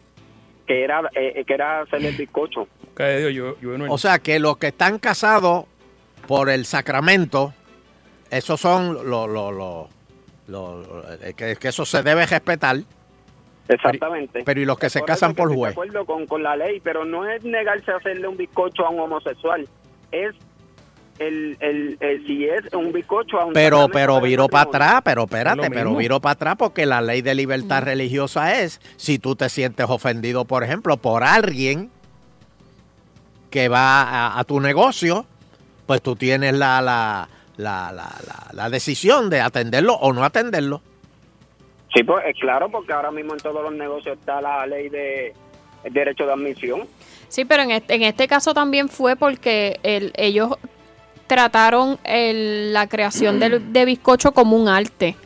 que 0.72 0.84
era 0.84 1.02
eh, 1.14 1.44
que 1.46 1.54
era 1.54 1.80
hacerle 1.82 2.08
el 2.08 2.16
bizcocho. 2.16 2.66
Que 2.96 3.18
Dios, 3.18 3.32
yo, 3.34 3.60
yo 3.60 3.76
no 3.76 3.92
O 3.92 3.98
sea, 3.98 4.18
que 4.20 4.38
los 4.38 4.56
que 4.56 4.68
están 4.68 4.98
casados 4.98 5.66
por 6.26 6.48
el 6.48 6.64
sacramento, 6.64 7.52
esos 8.30 8.58
son 8.60 8.94
los... 8.94 9.04
Lo, 9.04 9.26
lo, 9.26 9.52
lo- 9.52 9.88
lo- 10.48 11.04
eh, 11.22 11.34
que, 11.36 11.56
que 11.56 11.68
eso 11.68 11.84
se 11.84 12.02
debe 12.02 12.24
respetar. 12.26 12.76
Exactamente. 13.68 14.42
Pero 14.44 14.60
¿y 14.60 14.64
los 14.64 14.78
que 14.78 14.90
se 14.90 15.02
casan 15.02 15.34
por 15.34 15.48
juez? 15.54 15.74
De 15.74 15.80
acuerdo 15.80 16.04
con, 16.04 16.26
con 16.26 16.42
la 16.42 16.56
ley, 16.56 16.80
pero 16.80 17.04
no 17.04 17.28
es 17.30 17.44
negarse 17.44 17.90
a 17.92 17.96
hacerle 17.96 18.26
un 18.28 18.36
bizcocho 18.36 18.84
a 18.86 18.90
un 18.90 19.00
homosexual. 19.00 19.68
Es 20.10 20.34
el, 21.18 21.56
el, 21.60 21.96
el- 22.00 22.26
si 22.26 22.46
es 22.46 22.72
un 22.74 22.92
bizcocho 22.92 23.38
a 23.38 23.44
un 23.46 23.52
Pero, 23.52 23.88
pero 23.92 24.20
viró 24.20 24.48
para 24.48 24.68
atrás, 24.68 25.00
pero 25.04 25.24
espérate, 25.24 25.70
pero 25.70 25.94
viró 25.94 26.20
para 26.20 26.32
atrás 26.32 26.54
porque 26.58 26.86
la 26.86 27.00
ley 27.00 27.22
de 27.22 27.34
libertad 27.34 27.82
religiosa 27.82 28.60
es, 28.60 28.80
si 28.96 29.18
tú 29.18 29.36
te 29.36 29.48
sientes 29.48 29.86
ofendido, 29.88 30.44
por 30.44 30.64
ejemplo, 30.64 30.96
por 30.96 31.22
alguien 31.24 31.90
que 33.50 33.68
va 33.68 34.02
a, 34.02 34.38
a 34.38 34.44
tu 34.44 34.60
negocio, 34.60 35.26
pues 35.86 36.00
tú 36.02 36.16
tienes 36.16 36.54
la, 36.54 36.80
la, 36.80 37.28
la, 37.56 37.92
la, 37.92 38.10
la- 38.26 38.50
la 38.52 38.70
decisión 38.70 39.28
de 39.30 39.40
atenderlo 39.40 39.94
o 39.94 40.12
no 40.12 40.24
atenderlo. 40.24 40.80
Sí, 41.94 42.02
pues 42.04 42.24
es 42.26 42.40
claro, 42.40 42.70
porque 42.70 42.92
ahora 42.94 43.10
mismo 43.10 43.34
en 43.34 43.40
todos 43.40 43.62
los 43.62 43.72
negocios 43.74 44.18
está 44.18 44.40
la 44.40 44.66
ley 44.66 44.88
de 44.88 45.34
el 45.84 45.92
derecho 45.92 46.24
de 46.24 46.32
admisión. 46.32 46.86
Sí, 47.28 47.44
pero 47.44 47.62
en 47.64 47.72
este, 47.72 47.94
en 47.94 48.02
este 48.02 48.28
caso 48.28 48.54
también 48.54 48.88
fue 48.88 49.16
porque 49.16 49.78
el- 49.82 50.12
ellos 50.16 50.56
trataron 51.32 51.98
el- 52.04 52.72
la 52.74 52.86
creación 52.88 53.40
del, 53.40 53.72
de 53.72 53.84
bizcocho 53.86 54.32
como 54.32 54.54
un 54.56 54.68
arte. 54.68 55.16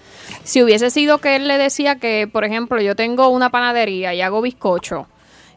Si 0.45 0.63
hubiese 0.63 0.91
sido 0.91 1.19
que 1.19 1.35
él 1.35 1.49
le 1.49 1.59
decía 1.59 1.97
que, 1.97 2.29
por 2.33 2.45
ejemplo, 2.45 2.81
yo 2.81 2.95
tengo 2.95 3.29
una 3.29 3.51
panadería 3.51 4.15
y 4.15 4.21
hago 4.21 4.41
bizcocho 4.41 5.09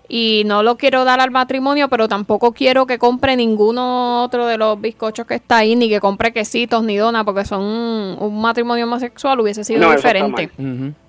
y 0.08 0.42
no 0.48 0.64
lo 0.64 0.76
quiero 0.76 1.06
dar 1.06 1.20
al 1.22 1.30
matrimonio, 1.30 1.88
pero 1.88 2.08
tampoco 2.08 2.52
quiero 2.52 2.88
que 2.88 2.98
compre 2.98 3.36
ninguno 3.36 4.24
otro 4.24 4.48
de 4.48 4.58
los 4.58 4.82
bizcochos 4.82 5.28
que 5.28 5.36
está 5.36 5.58
ahí, 5.58 5.76
ni 5.76 5.88
que 5.88 6.00
compre 6.00 6.34
quesitos 6.34 6.84
ni 6.84 6.98
donas, 6.98 7.24
porque 7.26 7.46
son 7.46 7.62
un, 7.62 8.18
un 8.20 8.42
matrimonio 8.42 8.86
homosexual, 8.86 9.40
hubiese 9.40 9.64
sido 9.64 9.82
No, 9.82 9.94
eso 9.94 10.08
está 10.08 10.26
diferente. 10.26 10.50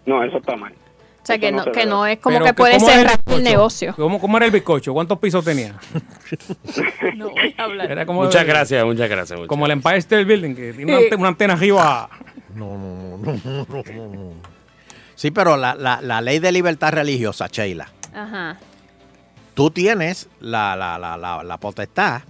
No, 0.05 0.23
eso 0.23 0.37
está 0.37 0.55
mal. 0.57 0.75
O 1.23 1.27
sea, 1.27 1.39
que 1.39 1.53
no 1.53 1.65
que 1.71 1.85
no 1.87 2.07
es 2.07 2.19
como 2.19 2.35
Pero 2.39 2.47
que 2.47 2.55
puede 2.55 2.79
¿cómo 2.79 2.89
era 2.91 3.11
cerrar 3.11 3.21
el 3.27 3.45
negocio. 3.45 3.95
¿Cómo, 3.97 4.19
¿Cómo 4.21 4.37
era 4.39 4.47
el 4.47 4.53
bizcocho? 4.53 4.93
¿Cuántos 4.95 5.19
pisos 5.19 5.45
tenía? 5.45 5.75
No 7.17 7.31
voy 7.31 7.55
a 7.59 7.65
hablar. 7.65 7.91
Era 7.91 8.07
como, 8.07 8.23
Muchas 8.25 8.47
gracias, 8.47 8.85
muchas 8.85 9.09
gracias. 9.09 9.39
muchas 9.39 9.49
Como 9.49 9.67
el 9.67 9.73
Empire 9.73 9.99
State 9.99 10.25
Building, 10.25 10.55
que 10.55 10.73
tiene 10.73 10.93
una, 10.93 11.03
ante- 11.03 11.17
una 11.17 11.29
antena 11.29 11.53
arriba. 11.55 12.09
No, 12.55 12.77
no, 12.79 13.17
no, 13.19 13.33
no, 13.45 13.67
no, 13.69 13.83
no, 13.93 14.07
no. 14.15 14.33
Sí, 15.15 15.31
pero 15.31 15.57
la, 15.57 15.75
la, 15.75 16.01
la 16.01 16.21
ley 16.21 16.39
de 16.39 16.51
libertad 16.53 16.93
religiosa, 16.93 17.49
Sheila, 17.49 17.89
Ajá. 18.15 18.57
tú 19.55 19.71
tienes 19.71 20.29
la, 20.41 20.75
la, 20.77 20.99
la, 20.99 21.17
la, 21.19 21.43
la 21.43 21.59
potestad 21.59 22.23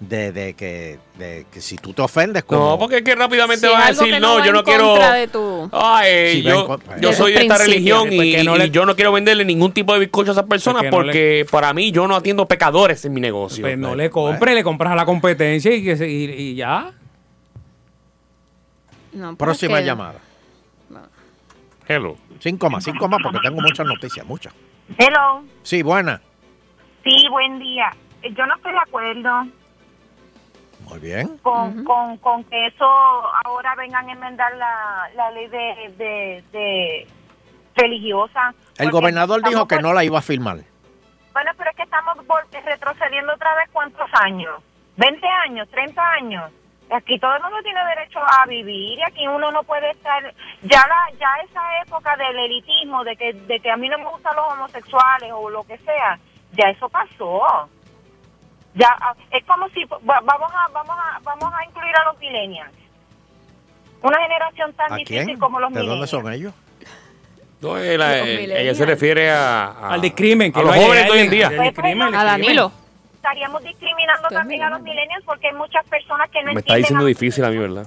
de, 0.00 0.30
de 0.32 0.54
que, 0.54 0.98
de 1.18 1.44
que 1.52 1.60
si 1.60 1.76
tú 1.76 1.92
te 1.92 2.02
ofendes 2.02 2.44
como... 2.44 2.70
No, 2.70 2.78
porque 2.78 2.98
es 2.98 3.02
que 3.02 3.14
rápidamente 3.16 3.66
Si 3.66 3.72
vas 3.72 3.82
a 3.82 3.86
algo 3.88 4.00
decir, 4.00 4.14
que 4.14 4.20
no, 4.20 4.44
yo 4.44 4.52
no 4.52 4.62
quiero... 4.62 4.90
contra 4.90 5.12
de 5.14 5.26
tu- 5.28 5.68
Ay, 5.72 6.32
Si 6.34 6.42
va 6.42 6.50
en 6.52 6.56
yo, 6.56 6.66
contra- 6.66 7.00
yo 7.00 7.08
de 7.08 7.14
soy 7.16 7.32
de 7.32 7.40
esta 7.42 7.58
religión 7.58 8.12
y, 8.12 8.16
no 8.44 8.54
y 8.54 8.58
le- 8.60 8.70
yo 8.70 8.86
no 8.86 8.94
quiero 8.94 9.10
venderle 9.12 9.44
ningún 9.44 9.72
tipo 9.72 9.92
de 9.94 9.98
bizcocho 9.98 10.30
a 10.30 10.34
esas 10.34 10.44
personas 10.46 10.82
Porque 10.84 10.90
no 10.90 10.96
porque 11.04 11.46
para 11.50 11.74
mí 11.74 11.90
yo 11.90 12.06
no 12.06 12.14
atiendo 12.14 12.46
pecadores 12.46 13.04
en 13.04 13.12
mi 13.12 13.20
negocio. 13.20 13.62
Pues 13.62 13.76
no 13.76 13.96
le 13.96 14.08
compre, 14.08 14.54
le 14.54 14.62
compras 14.62 14.92
a 14.92 14.94
la 14.96 15.04
competencia 15.04 15.74
y, 15.74 15.82
que 15.82 15.96
se- 15.96 16.08
y, 16.08 16.24
y 16.30 16.54
ya. 16.54 16.92
No, 19.12 19.36
Próxima 19.36 19.72
porque- 19.74 19.84
llamada. 19.86 20.20
Hello. 21.88 22.16
Cinco 22.40 22.70
más, 22.70 22.84
cinco 22.84 23.08
más, 23.08 23.18
porque 23.22 23.38
tengo 23.42 23.60
muchas 23.60 23.84
noticias, 23.86 24.24
muchas. 24.26 24.52
Hello. 24.96 25.42
Sí, 25.62 25.82
buena. 25.82 26.20
Sí, 27.02 27.26
buen 27.30 27.58
día. 27.58 27.86
Yo 28.36 28.46
no 28.46 28.54
estoy 28.56 28.72
de 28.72 28.78
acuerdo 28.78 29.46
Muy 30.88 30.98
bien. 31.00 31.38
con, 31.38 31.84
con, 31.84 32.16
con 32.18 32.44
que 32.44 32.66
eso 32.66 32.86
ahora 33.44 33.74
vengan 33.76 34.08
a 34.08 34.12
enmendar 34.12 34.54
la, 34.56 35.08
la 35.14 35.30
ley 35.30 35.48
de, 35.48 35.94
de, 35.98 36.44
de 36.52 37.06
religiosa. 37.76 38.54
El 38.78 38.90
gobernador 38.90 39.42
dijo 39.42 39.66
que 39.68 39.78
no 39.78 39.92
la 39.92 40.04
iba 40.04 40.18
a 40.18 40.22
firmar. 40.22 40.58
Bueno, 41.32 41.50
pero 41.56 41.70
es 41.70 41.76
que 41.76 41.82
estamos 41.84 42.16
retrocediendo 42.64 43.32
otra 43.32 43.54
vez 43.56 43.68
cuántos 43.72 44.08
años. 44.24 44.60
20 44.96 45.26
años, 45.46 45.68
30 45.70 46.02
años. 46.02 46.50
Aquí 46.90 47.18
todo 47.18 47.36
el 47.36 47.42
mundo 47.42 47.58
tiene 47.62 47.84
derecho 47.84 48.18
a 48.18 48.46
vivir 48.46 48.98
y 48.98 49.02
aquí 49.02 49.28
uno 49.28 49.50
no 49.52 49.62
puede 49.62 49.90
estar 49.90 50.22
ya 50.62 50.86
la 50.88 51.18
ya 51.18 51.28
esa 51.44 51.60
época 51.86 52.16
del 52.16 52.36
elitismo 52.38 53.04
de 53.04 53.14
que 53.14 53.34
de 53.34 53.60
que 53.60 53.70
a 53.70 53.76
mí 53.76 53.88
no 53.90 53.98
me 53.98 54.06
gustan 54.06 54.34
los 54.34 54.52
homosexuales 54.54 55.30
o 55.34 55.50
lo 55.50 55.64
que 55.64 55.76
sea, 55.78 56.18
ya 56.52 56.70
eso 56.70 56.88
pasó. 56.88 57.68
Ya 58.78 58.88
ah, 59.00 59.14
es 59.32 59.44
como 59.44 59.68
si 59.70 59.84
va- 59.84 59.98
vamos 60.22 60.50
a 60.54 60.72
vamos 60.72 60.96
a 60.98 61.18
vamos 61.24 61.52
a 61.52 61.64
incluir 61.64 61.94
a 61.96 62.04
los 62.12 62.18
millennials. 62.20 62.72
Una 64.02 64.18
generación 64.22 64.72
tan 64.74 64.92
¿A 64.92 64.96
difícil 64.96 65.24
quién? 65.24 65.38
como 65.38 65.58
los 65.58 65.70
¿De 65.72 65.80
dónde 65.80 65.92
millennials. 65.94 66.10
son 66.10 66.32
ellos? 66.32 66.54
No, 67.60 67.76
él, 67.76 68.00
eh, 68.00 68.22
millennials. 68.24 68.60
ella 68.60 68.74
se 68.76 68.86
refiere 68.86 69.30
a, 69.32 69.64
a- 69.66 69.94
Al 69.94 70.00
discrimen. 70.00 70.52
Que 70.52 70.60
a 70.60 70.62
los 70.62 70.72
hay- 70.74 70.84
jóvenes 70.84 71.04
de 71.06 71.10
hoy 71.10 71.18
en 71.18 71.30
día. 71.30 71.46
al 71.48 71.56
Pues, 71.56 71.68
A 71.68 71.70
discrimen. 71.72 72.12
Danilo. 72.12 72.72
Estaríamos 73.16 73.64
discriminando 73.64 74.28
también 74.28 74.62
a 74.62 74.70
los 74.70 74.80
millennials. 74.80 74.96
millennials 75.08 75.24
porque 75.24 75.48
hay 75.48 75.54
muchas 75.54 75.84
personas 75.88 76.30
que 76.30 76.42
no 76.44 76.52
Me 76.54 76.60
está 76.60 76.76
diciendo 76.76 77.04
a- 77.04 77.08
difícil 77.08 77.44
a 77.44 77.50
mí, 77.50 77.56
¿verdad? 77.58 77.86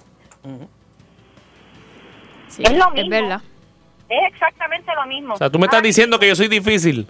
Sí, 2.50 2.64
Es 2.64 2.74
lo 2.74 2.88
Es 2.88 2.94
mismo. 2.94 3.10
verdad. 3.10 3.42
Es 4.10 4.34
exactamente 4.34 4.92
lo 4.94 5.06
mismo. 5.06 5.34
O 5.36 5.38
sea, 5.38 5.50
tú 5.50 5.58
me 5.58 5.66
estás 5.68 5.82
diciendo 5.82 6.20
que 6.20 6.28
yo 6.28 6.36
soy 6.36 6.50
difícil. 6.50 7.08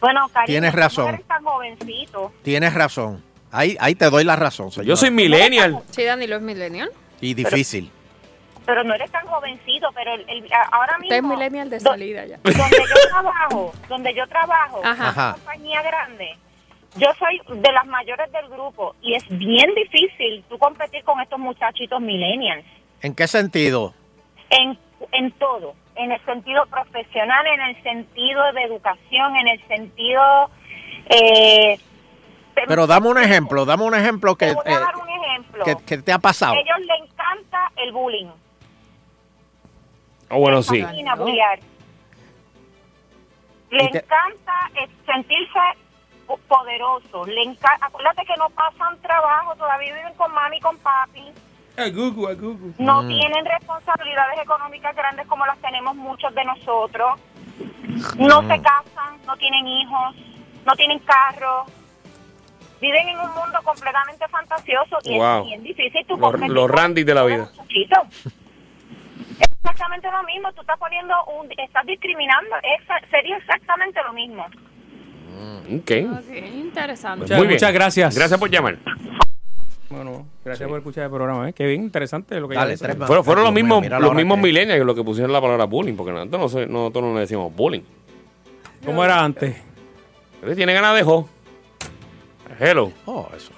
Bueno, 0.00 0.28
cariño, 0.28 0.46
Tienes 0.46 0.74
razón. 0.74 1.06
No 1.06 1.14
eres 1.14 1.26
tan 1.26 1.44
jovencito. 1.44 2.32
Tienes 2.42 2.74
razón. 2.74 3.22
Ahí, 3.52 3.76
ahí 3.80 3.94
te 3.94 4.08
doy 4.10 4.24
la 4.24 4.36
razón. 4.36 4.70
Yo 4.70 4.96
soy 4.96 5.10
millennial. 5.10 5.82
Sí, 5.90 6.04
Danilo 6.04 6.36
es 6.36 6.42
millennial. 6.42 6.90
Y 7.20 7.34
difícil. 7.34 7.90
Pero 8.64 8.84
no 8.84 8.94
eres 8.94 9.10
tan 9.10 9.26
jovencito, 9.26 9.88
pero 9.94 10.14
el, 10.14 10.48
ahora 10.70 10.98
mismo... 10.98 11.08
Usted 11.08 11.16
es 11.16 11.22
millennial 11.22 11.70
de 11.70 11.80
salida 11.80 12.24
ya. 12.26 12.38
Donde 12.42 12.76
yo 12.88 13.08
trabajo, 13.10 13.72
donde 13.88 14.14
yo 14.14 14.26
trabajo, 14.28 14.80
Ajá. 14.84 15.08
Ajá. 15.08 15.26
una 15.28 15.34
compañía 15.34 15.82
grande, 15.82 16.36
yo 16.96 17.08
soy 17.18 17.40
de 17.60 17.72
las 17.72 17.86
mayores 17.86 18.30
del 18.30 18.48
grupo 18.48 18.94
y 19.02 19.14
es 19.14 19.24
bien 19.28 19.74
difícil 19.74 20.44
tú 20.48 20.56
competir 20.58 21.02
con 21.04 21.20
estos 21.20 21.38
muchachitos 21.38 22.00
millennials 22.00 22.64
¿En 23.02 23.14
qué 23.14 23.26
sentido? 23.26 23.94
en, 24.50 24.78
en 25.12 25.32
todo, 25.32 25.74
en 26.02 26.12
el 26.12 26.24
sentido 26.24 26.64
profesional, 26.66 27.46
en 27.46 27.60
el 27.60 27.82
sentido 27.82 28.42
de 28.52 28.62
educación, 28.64 29.36
en 29.36 29.48
el 29.48 29.66
sentido... 29.68 30.50
Eh, 31.06 31.78
Pero 32.54 32.86
dame 32.86 33.08
un 33.08 33.18
ejemplo, 33.18 33.64
dame 33.64 33.84
un 33.84 33.94
ejemplo 33.94 34.34
que, 34.36 34.46
Te 34.48 34.54
voy 34.54 34.64
a 34.66 34.70
eh, 34.70 34.80
dar 34.80 34.96
un 34.96 35.08
ejemplo. 35.08 35.64
que, 35.64 35.76
que 35.86 35.98
te 35.98 36.12
ha 36.12 36.18
pasado. 36.18 36.54
A 36.54 36.56
ellos 36.58 36.78
les 36.80 37.10
encanta 37.10 37.70
el 37.76 37.92
bullying. 37.92 38.28
Oh, 40.30 40.38
bueno, 40.38 40.58
Les 40.58 40.66
sí. 40.66 40.80
Le 43.70 43.84
encanta 43.84 44.52
eh, 44.74 44.88
sentirse 45.06 45.58
po- 46.26 46.38
poderoso. 46.48 47.24
Le 47.26 47.42
enca- 47.42 47.78
Acuérdate 47.80 48.24
que 48.24 48.34
no 48.36 48.48
pasan 48.50 49.00
trabajo, 49.00 49.54
todavía 49.56 49.94
viven 49.94 50.14
con 50.14 50.32
mami 50.32 50.56
y 50.56 50.60
con 50.60 50.76
papi. 50.78 51.32
No 52.78 53.02
Mm. 53.02 53.08
tienen 53.08 53.44
responsabilidades 53.44 54.38
económicas 54.42 54.94
grandes 54.94 55.26
como 55.26 55.46
las 55.46 55.58
tenemos 55.58 55.94
muchos 55.96 56.34
de 56.34 56.44
nosotros, 56.44 57.18
no 58.18 58.40
se 58.42 58.60
casan, 58.62 59.18
no 59.26 59.36
tienen 59.36 59.66
hijos, 59.66 60.16
no 60.66 60.72
tienen 60.76 60.98
carro, 61.00 61.66
viven 62.80 63.08
en 63.08 63.18
un 63.18 63.28
mundo 63.34 63.58
completamente 63.64 64.26
fantasioso 64.28 64.96
y 65.04 65.18
Wow. 65.18 65.40
es 65.42 65.46
bien 65.46 65.62
difícil 65.62 66.06
tú 66.06 66.16
Los, 66.16 66.32
los 66.48 66.70
de 67.06 67.14
la 67.14 67.24
vida. 67.24 67.48
Es 69.38 69.48
exactamente 69.52 70.10
lo 70.10 70.22
mismo, 70.24 70.52
tú 70.52 70.60
estás 70.62 70.78
poniendo 70.78 71.14
un, 71.38 71.50
estás 71.58 71.84
discriminando, 71.86 72.56
es, 72.62 73.10
sería 73.10 73.36
exactamente 73.36 74.00
lo 74.02 74.12
mismo. 74.12 74.44
Ok. 75.72 75.90
Ok, 76.18 76.36
interesante. 76.54 77.20
Muchas- 77.22 77.38
Muy 77.38 77.46
bien. 77.46 77.56
muchas 77.56 77.72
gracias. 77.72 78.14
Gracias 78.16 78.38
por 78.40 78.50
llamar. 78.50 78.76
Bueno, 79.90 80.24
gracias 80.44 80.68
por 80.68 80.78
escuchar 80.78 81.04
el 81.04 81.10
programa. 81.10 81.48
¿eh? 81.48 81.52
Qué 81.52 81.66
bien 81.66 81.82
interesante 81.82 82.38
lo 82.38 82.48
que 82.48 82.54
Dale, 82.54 82.76
tres 82.76 82.96
más. 82.96 83.08
Fueron, 83.08 83.24
fueron 83.24 83.44
los 83.44 83.52
mismos, 83.52 83.84
los 83.88 84.14
mismos 84.14 84.36
que 84.36 84.40
es. 84.40 84.44
millennials 84.54 84.86
los 84.86 84.94
que 84.94 85.02
pusieron 85.02 85.32
la 85.32 85.40
palabra 85.40 85.64
bullying, 85.64 85.94
porque 85.94 86.12
nosotros 86.12 86.40
no, 86.40 86.48
se- 86.48 86.66
nosotros 86.66 87.04
no 87.04 87.14
le 87.14 87.20
decimos 87.20 87.52
bullying. 87.54 87.82
¿Cómo 88.86 89.04
era 89.04 89.22
antes? 89.24 89.60
Él 90.42 90.54
tiene 90.56 90.72
ganas 90.74 90.94
de 90.94 91.02
jo. 91.02 91.28
Hello. 92.60 92.92
Oh, 93.06 93.28
eso. 93.36 93.52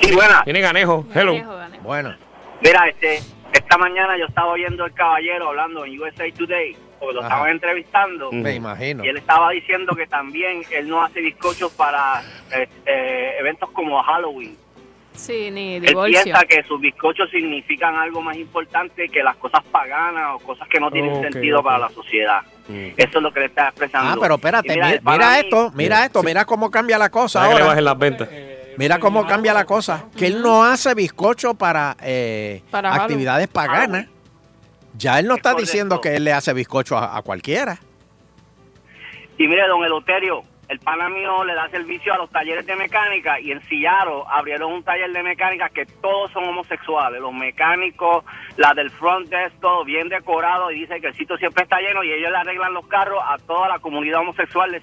Sí, 0.00 0.14
buena. 0.14 0.44
Tiene 0.44 0.60
ganejo. 0.60 1.04
Hello. 1.12 1.32
Ganejo, 1.32 1.56
ganejo. 1.56 1.82
Bueno. 1.82 2.14
Mira, 2.62 2.88
este, 2.88 3.16
esta 3.52 3.78
mañana 3.78 4.16
yo 4.16 4.26
estaba 4.26 4.52
oyendo 4.52 4.84
al 4.84 4.94
caballero 4.94 5.48
hablando 5.48 5.84
en 5.84 6.00
USA 6.00 6.24
Today, 6.32 6.76
porque 7.00 7.14
lo 7.14 7.20
Ajá. 7.20 7.28
estaban 7.28 7.50
entrevistando. 7.50 8.30
Me 8.32 8.54
imagino. 8.54 9.04
Y 9.04 9.08
él 9.08 9.16
estaba 9.16 9.50
diciendo 9.50 9.94
que 9.96 10.06
también 10.06 10.62
él 10.70 10.88
no 10.88 11.02
hace 11.02 11.20
bizcochos 11.20 11.72
para 11.72 12.22
eh, 12.54 12.68
eh, 12.86 13.32
eventos 13.40 13.70
como 13.70 14.00
Halloween. 14.02 14.56
Sí, 15.16 15.50
ni 15.50 15.76
Él 15.76 15.82
divorcio. 15.86 16.22
piensa 16.22 16.44
que 16.44 16.62
sus 16.64 16.80
bizcochos 16.80 17.30
significan 17.30 17.94
algo 17.96 18.20
más 18.22 18.36
importante 18.36 19.08
que 19.08 19.22
las 19.22 19.36
cosas 19.36 19.62
paganas 19.64 20.34
o 20.34 20.38
cosas 20.40 20.68
que 20.68 20.78
no 20.78 20.90
tienen 20.90 21.20
sentido 21.22 21.62
para 21.62 21.78
la 21.78 21.88
sociedad. 21.88 22.42
Mm. 22.68 22.88
Eso 22.96 23.18
es 23.18 23.22
lo 23.22 23.32
que 23.32 23.40
le 23.40 23.46
está 23.46 23.68
expresando. 23.68 24.12
Ah, 24.12 24.16
pero 24.20 24.34
espérate, 24.36 24.68
Y 24.72 24.76
mira, 24.76 24.86
mira, 24.88 25.00
para 25.02 25.16
mira 25.16 25.40
esto, 25.40 25.72
mira 25.74 26.04
esto, 26.04 26.22
mira 26.22 26.44
cómo 26.44 26.70
cambia 26.70 26.98
la 26.98 27.10
cosa 27.10 27.40
Para 27.40 27.48
que 27.50 27.54
le 27.54 27.60
ahora. 27.62 27.70
bajen 27.72 27.84
las 27.84 27.98
ventas. 27.98 28.28
Mira 28.78 28.98
cómo 28.98 29.26
cambia 29.26 29.54
la 29.54 29.64
cosa. 29.64 30.04
Que 30.16 30.26
él 30.26 30.42
no 30.42 30.62
hace 30.62 30.94
bizcocho 30.94 31.54
para, 31.54 31.96
eh, 32.02 32.62
Para 32.70 32.94
actividades 32.94 33.48
paganas. 33.48 34.06
Ya 34.98 35.18
él 35.18 35.26
no 35.26 35.36
está 35.36 35.52
correcto. 35.52 35.70
diciendo 35.72 36.00
que 36.00 36.16
él 36.16 36.24
le 36.24 36.32
hace 36.34 36.52
bizcocho 36.52 36.96
a, 36.98 37.16
a 37.16 37.22
cualquiera. 37.22 37.78
Y 39.38 39.46
mire, 39.46 39.66
don 39.68 39.84
Eloterio, 39.84 40.42
el 40.68 40.80
pana 40.80 41.08
mío 41.08 41.44
le 41.44 41.54
da 41.54 41.68
servicio 41.68 42.12
a 42.12 42.18
los 42.18 42.30
talleres 42.30 42.66
de 42.66 42.74
mecánica 42.74 43.38
y 43.38 43.52
en 43.52 43.62
Seattle 43.68 44.24
abrieron 44.28 44.72
un 44.72 44.82
taller 44.82 45.12
de 45.12 45.22
mecánica 45.22 45.68
que 45.68 45.86
todos 45.86 46.32
son 46.32 46.44
homosexuales. 46.44 47.20
Los 47.20 47.32
mecánicos, 47.32 48.24
la 48.56 48.74
del 48.74 48.90
front 48.90 49.28
desk, 49.28 49.60
todo 49.60 49.84
bien 49.84 50.08
decorado 50.08 50.70
y 50.70 50.80
dice 50.80 51.00
que 51.00 51.08
el 51.08 51.14
sitio 51.14 51.36
siempre 51.36 51.64
está 51.64 51.80
lleno 51.80 52.02
y 52.02 52.12
ellos 52.12 52.30
le 52.30 52.38
arreglan 52.38 52.74
los 52.74 52.86
carros 52.86 53.22
a 53.24 53.38
toda 53.38 53.68
la 53.68 53.78
comunidad 53.78 54.20
homosexual 54.20 54.72
de. 54.72 54.80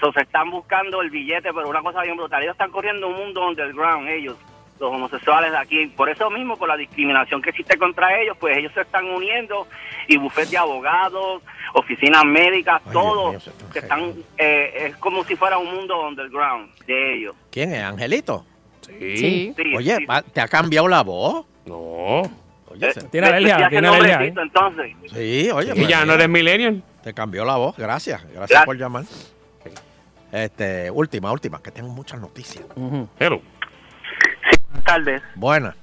So, 0.00 0.12
se 0.12 0.22
están 0.22 0.50
buscando 0.50 1.00
el 1.00 1.10
billete, 1.10 1.52
pero 1.52 1.68
una 1.68 1.80
cosa 1.80 2.02
bien 2.02 2.16
brutal. 2.16 2.42
Ellos 2.42 2.54
están 2.54 2.70
corriendo 2.70 3.08
un 3.08 3.16
mundo 3.16 3.46
underground, 3.46 4.08
ellos, 4.08 4.36
los 4.80 4.90
homosexuales 4.92 5.52
de 5.52 5.58
aquí. 5.58 5.86
Por 5.88 6.08
eso 6.10 6.28
mismo, 6.30 6.56
por 6.56 6.68
la 6.68 6.76
discriminación 6.76 7.40
que 7.40 7.50
existe 7.50 7.76
contra 7.78 8.20
ellos, 8.20 8.36
pues 8.38 8.56
ellos 8.56 8.72
se 8.74 8.80
están 8.82 9.04
uniendo 9.06 9.66
y 10.08 10.16
bufetes 10.16 10.50
de 10.50 10.58
abogados, 10.58 11.42
oficinas 11.74 12.24
médicas, 12.24 12.82
Ay, 12.86 12.92
todo. 12.92 13.30
Dios 13.30 13.32
mío, 13.32 13.40
se 13.40 13.50
están 13.50 13.70
que 13.72 13.78
están, 13.78 14.12
eh, 14.38 14.72
es 14.88 14.96
como 14.96 15.24
si 15.24 15.36
fuera 15.36 15.58
un 15.58 15.72
mundo 15.74 16.06
underground 16.08 16.70
de 16.86 17.14
ellos. 17.16 17.36
¿Quién 17.50 17.72
es? 17.72 17.82
¿Angelito? 17.82 18.44
Sí. 18.82 19.16
Sí. 19.16 19.54
Sí, 19.56 19.76
Oye, 19.76 19.96
sí. 19.96 20.06
¿te 20.32 20.40
ha 20.40 20.48
cambiado 20.48 20.88
la 20.88 21.02
voz? 21.02 21.46
No. 21.64 22.22
Oye, 22.68 22.90
Eh, 22.90 22.94
Tiene 23.10 23.28
alergia, 23.28 23.68
tiene 23.68 23.88
alergia. 23.88 24.22
¿eh? 24.24 24.34
entonces. 24.36 24.92
sí, 25.12 25.50
oye. 25.52 25.70
Y 25.70 25.74
pues 25.78 25.88
ya 25.88 26.04
no 26.04 26.14
eres 26.14 26.28
millennial. 26.28 26.82
Te 27.02 27.14
cambió 27.14 27.44
la 27.44 27.56
voz, 27.56 27.76
gracias. 27.76 28.20
Gracias 28.22 28.38
Gracias. 28.48 28.64
por 28.64 28.76
llamar. 28.76 29.04
Este, 30.32 30.90
última, 30.90 31.30
última, 31.30 31.62
que 31.62 31.70
tengo 31.70 31.90
muchas 31.90 32.20
noticias. 32.20 32.64
Ujú. 32.74 33.08
Hello. 33.20 33.40
Buenas 34.84 35.04
tardes. 35.04 35.22
Buena. 35.34 35.74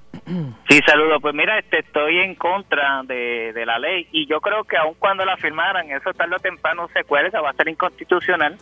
Sí, 0.70 0.80
saludos. 0.86 1.22
Pues 1.22 1.34
mira, 1.34 1.58
este, 1.58 1.80
estoy 1.80 2.20
en 2.20 2.36
contra 2.36 3.02
de, 3.04 3.52
de 3.54 3.66
la 3.66 3.80
ley 3.80 4.08
y 4.12 4.28
yo 4.28 4.40
creo 4.42 4.64
que 4.64 4.78
aun 4.78 4.94
cuando 5.00 5.26
la 5.26 5.38
firmaran, 5.38 5.90
eso 5.90 6.14
tarde 6.14 6.36
o 6.36 6.40
temprano 6.40 6.88
se 6.94 7.04
cuelga, 7.04 7.42
va 7.42 7.50
a 7.50 7.54
ser 7.54 7.68
inconstitucional, 7.70 8.58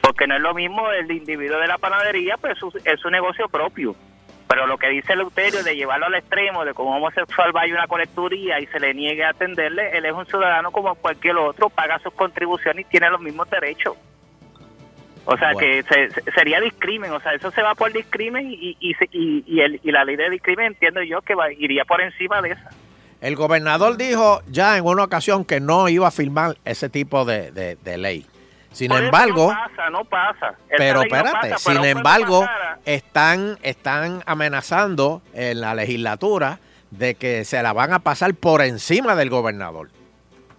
porque 0.00 0.26
no 0.26 0.36
es 0.36 0.40
lo 0.40 0.54
mismo 0.54 0.90
el 0.90 1.10
individuo 1.10 1.58
de 1.58 1.66
la 1.66 1.78
panadería, 1.78 2.36
pues 2.38 2.58
es 2.84 3.00
su 3.00 3.10
negocio 3.10 3.48
propio. 3.48 3.94
Pero 4.48 4.66
lo 4.66 4.78
que 4.78 4.88
dice 4.88 5.16
Leuterio 5.16 5.62
de 5.62 5.76
llevarlo 5.76 6.06
al 6.06 6.14
extremo, 6.14 6.64
de 6.64 6.72
un 6.72 6.94
homosexual 6.94 7.52
vaya 7.52 7.74
a 7.74 7.78
una 7.78 7.86
colecturía 7.86 8.60
y 8.60 8.66
se 8.66 8.80
le 8.80 8.94
niegue 8.94 9.24
a 9.24 9.30
atenderle, 9.30 9.96
él 9.96 10.04
es 10.06 10.12
un 10.12 10.26
ciudadano 10.26 10.70
como 10.70 10.94
cualquier 10.94 11.36
otro, 11.36 11.68
paga 11.68 11.98
sus 11.98 12.14
contribuciones 12.14 12.86
y 12.86 12.88
tiene 12.88 13.10
los 13.10 13.20
mismos 13.20 13.50
derechos. 13.50 13.96
O 15.26 15.36
sea, 15.38 15.52
que 15.54 15.82
se- 15.84 16.10
se- 16.10 16.30
sería 16.32 16.60
discrimen, 16.60 17.10
o 17.12 17.20
sea, 17.20 17.32
eso 17.32 17.50
se 17.50 17.62
va 17.62 17.74
por 17.74 17.92
discrimen 17.92 18.50
y, 18.50 18.76
y, 18.80 18.94
y, 19.12 19.44
y 19.46 19.60
el- 19.60 19.80
y 19.82 19.90
la 19.90 20.04
ley 20.04 20.16
de 20.16 20.28
discrimen 20.30 20.66
entiendo 20.66 21.02
yo 21.02 21.22
que 21.22 21.34
va, 21.34 21.52
iría 21.52 21.84
por 21.84 22.00
encima 22.00 22.42
de 22.42 22.50
esa. 22.52 22.70
El 23.20 23.36
gobernador 23.36 23.96
dijo 23.96 24.42
ya 24.48 24.76
en 24.76 24.84
una 24.84 25.04
ocasión 25.04 25.44
que 25.46 25.60
no 25.60 25.88
iba 25.88 26.06
a 26.08 26.10
firmar 26.10 26.56
ese 26.66 26.88
tipo 26.90 27.24
de, 27.24 27.50
de- 27.52 27.76
de 27.76 27.96
ley. 27.98 28.26
Sin 28.72 28.88
Por 28.88 29.02
embargo, 29.04 29.52
No 29.52 29.58
pasa, 29.70 29.90
no 29.90 30.04
pasa. 30.04 30.54
Pero 30.76 30.94
no 30.98 31.02
espérate, 31.04 31.50
pasa, 31.50 31.58
sin 31.72 31.84
embargo, 31.84 32.40
pasara, 32.40 32.78
están, 32.84 33.56
están 33.62 34.22
amenazando 34.26 35.22
en 35.32 35.60
la 35.60 35.74
legislatura 35.74 36.58
de 36.90 37.14
que 37.14 37.44
se 37.44 37.62
la 37.62 37.72
van 37.72 37.92
a 37.92 38.00
pasar 38.00 38.34
por 38.34 38.62
encima 38.62 39.14
del 39.14 39.30
gobernador. 39.30 39.90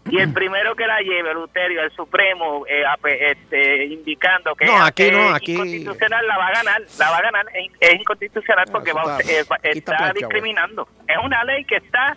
Y 0.09 0.19
el 0.19 0.31
primero 0.33 0.75
que 0.75 0.85
la 0.85 0.99
lleve, 1.01 1.33
Luterio, 1.33 1.81
el 1.81 1.91
Supremo, 1.91 2.65
eh, 2.67 2.83
este, 3.31 3.85
indicando 3.85 4.53
que 4.55 4.65
No, 4.65 4.83
aquí 4.83 5.03
es 5.03 5.11
no, 5.11 5.29
aquí- 5.33 5.53
inconstitucional, 5.53 6.27
la 6.27 6.37
va 6.37 6.47
a 6.47 6.51
ganar, 6.53 6.81
la 6.99 7.09
va 7.11 7.17
a 7.17 7.21
ganar, 7.21 7.45
es, 7.53 7.71
es 7.79 7.99
inconstitucional 7.99 8.65
porque 8.71 8.93
va- 8.93 9.17
está- 9.19 10.09
eh, 10.09 10.13
discriminando. 10.15 10.87
Es 11.07 11.17
una 11.23 11.43
ley 11.43 11.65
que 11.65 11.77
está 11.77 12.15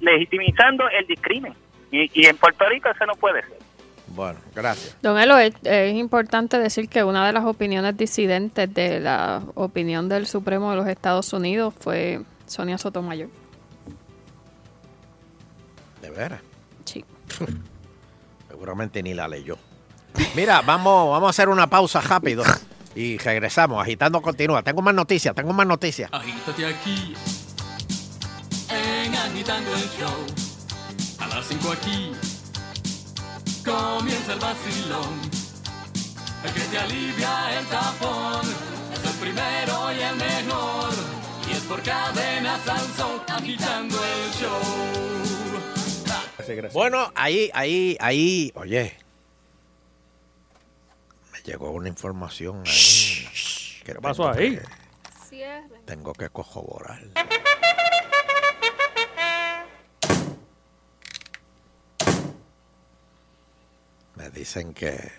legitimizando 0.00 0.88
el 0.90 1.06
discrimen. 1.06 1.54
Y, 1.90 2.10
y 2.20 2.26
en 2.26 2.36
Puerto 2.36 2.64
Rico 2.68 2.88
eso 2.90 3.06
no 3.06 3.14
puede 3.14 3.42
ser. 3.42 3.58
Bueno, 4.08 4.38
gracias. 4.54 4.96
Don 5.02 5.18
Elo, 5.18 5.38
es, 5.38 5.54
es 5.64 5.94
importante 5.94 6.58
decir 6.58 6.88
que 6.88 7.02
una 7.04 7.26
de 7.26 7.32
las 7.32 7.44
opiniones 7.44 7.96
disidentes 7.96 8.72
de 8.72 9.00
la 9.00 9.42
opinión 9.54 10.08
del 10.08 10.26
Supremo 10.26 10.70
de 10.70 10.76
los 10.76 10.86
Estados 10.86 11.32
Unidos 11.32 11.74
fue 11.78 12.20
Sonia 12.46 12.78
Sotomayor. 12.78 13.28
Veras. 16.14 16.40
Sí. 16.84 17.04
Seguramente 18.48 19.02
ni 19.02 19.14
la 19.14 19.28
leyó. 19.28 19.58
Mira, 20.34 20.62
vamos, 20.62 21.10
vamos 21.10 21.26
a 21.26 21.30
hacer 21.30 21.48
una 21.48 21.66
pausa 21.68 22.00
rápido 22.00 22.44
y 22.94 23.18
regresamos. 23.18 23.82
Agitando 23.82 24.22
continúa. 24.22 24.62
Tengo 24.62 24.80
más 24.82 24.94
noticias, 24.94 25.34
tengo 25.34 25.52
más 25.52 25.66
noticias. 25.66 26.08
Agítate 26.12 26.66
aquí 26.66 27.14
en 28.70 29.14
Agitando 29.14 29.74
el 29.74 29.88
Show. 29.90 30.26
A 31.20 31.26
las 31.26 31.46
5 31.46 31.72
aquí 31.72 32.12
comienza 33.64 34.34
el 34.34 34.38
vacilón. 34.40 35.20
El 36.44 36.52
que 36.52 36.60
te 36.60 36.78
alivia 36.78 37.58
el 37.58 37.66
tapón 37.66 38.46
es 38.92 39.04
el 39.04 39.18
primero 39.18 39.92
y 39.92 40.00
el 40.02 40.16
mejor. 40.16 40.90
Y 41.48 41.52
es 41.52 41.62
por 41.62 41.82
cadena 41.82 42.58
Sansón 42.64 43.20
agitando 43.28 43.96
el 43.96 44.32
show. 44.32 45.33
Gracias. 46.48 46.72
Bueno, 46.74 47.10
ahí, 47.14 47.50
ahí, 47.54 47.96
ahí, 48.00 48.52
oye. 48.54 48.96
Me 51.32 51.40
llegó 51.42 51.70
una 51.70 51.88
información 51.88 52.62
ahí. 52.66 53.28
¿Qué 53.84 53.94
pasó 53.96 54.30
tengo 54.32 54.38
ahí? 54.38 54.56
que- 54.56 54.62
tengo 55.84 56.12
que 56.12 56.28
corroborar. 56.30 57.02
Me 64.16 64.30
dicen 64.30 64.74
que. 64.74 65.10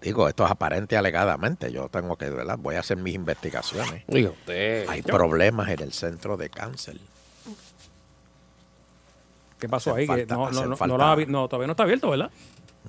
Digo, 0.00 0.28
esto 0.28 0.44
es 0.44 0.50
aparente 0.50 0.96
alegadamente. 0.96 1.70
Yo 1.70 1.88
tengo 1.88 2.16
que, 2.16 2.28
¿verdad? 2.30 2.58
Voy 2.58 2.74
a 2.74 2.80
hacer 2.80 2.96
mis 2.96 3.14
investigaciones. 3.14 4.04
Usted. 4.08 4.88
Hay 4.88 5.02
problemas 5.02 5.68
en 5.68 5.80
el 5.80 5.92
centro 5.92 6.36
de 6.36 6.50
cáncer. 6.50 6.96
¿Qué 9.62 9.68
pasó 9.68 9.94
ahí? 9.94 10.06
Que 10.06 10.26
falta- 10.26 10.34
no, 10.34 10.50
no, 10.50 10.66
no, 10.66 10.86
no 10.88 10.98
lo 10.98 11.04
ha 11.04 11.16
abi- 11.16 11.28
no, 11.28 11.46
todavía 11.48 11.68
no 11.68 11.72
está 11.74 11.84
abierto, 11.84 12.10
¿verdad? 12.10 12.30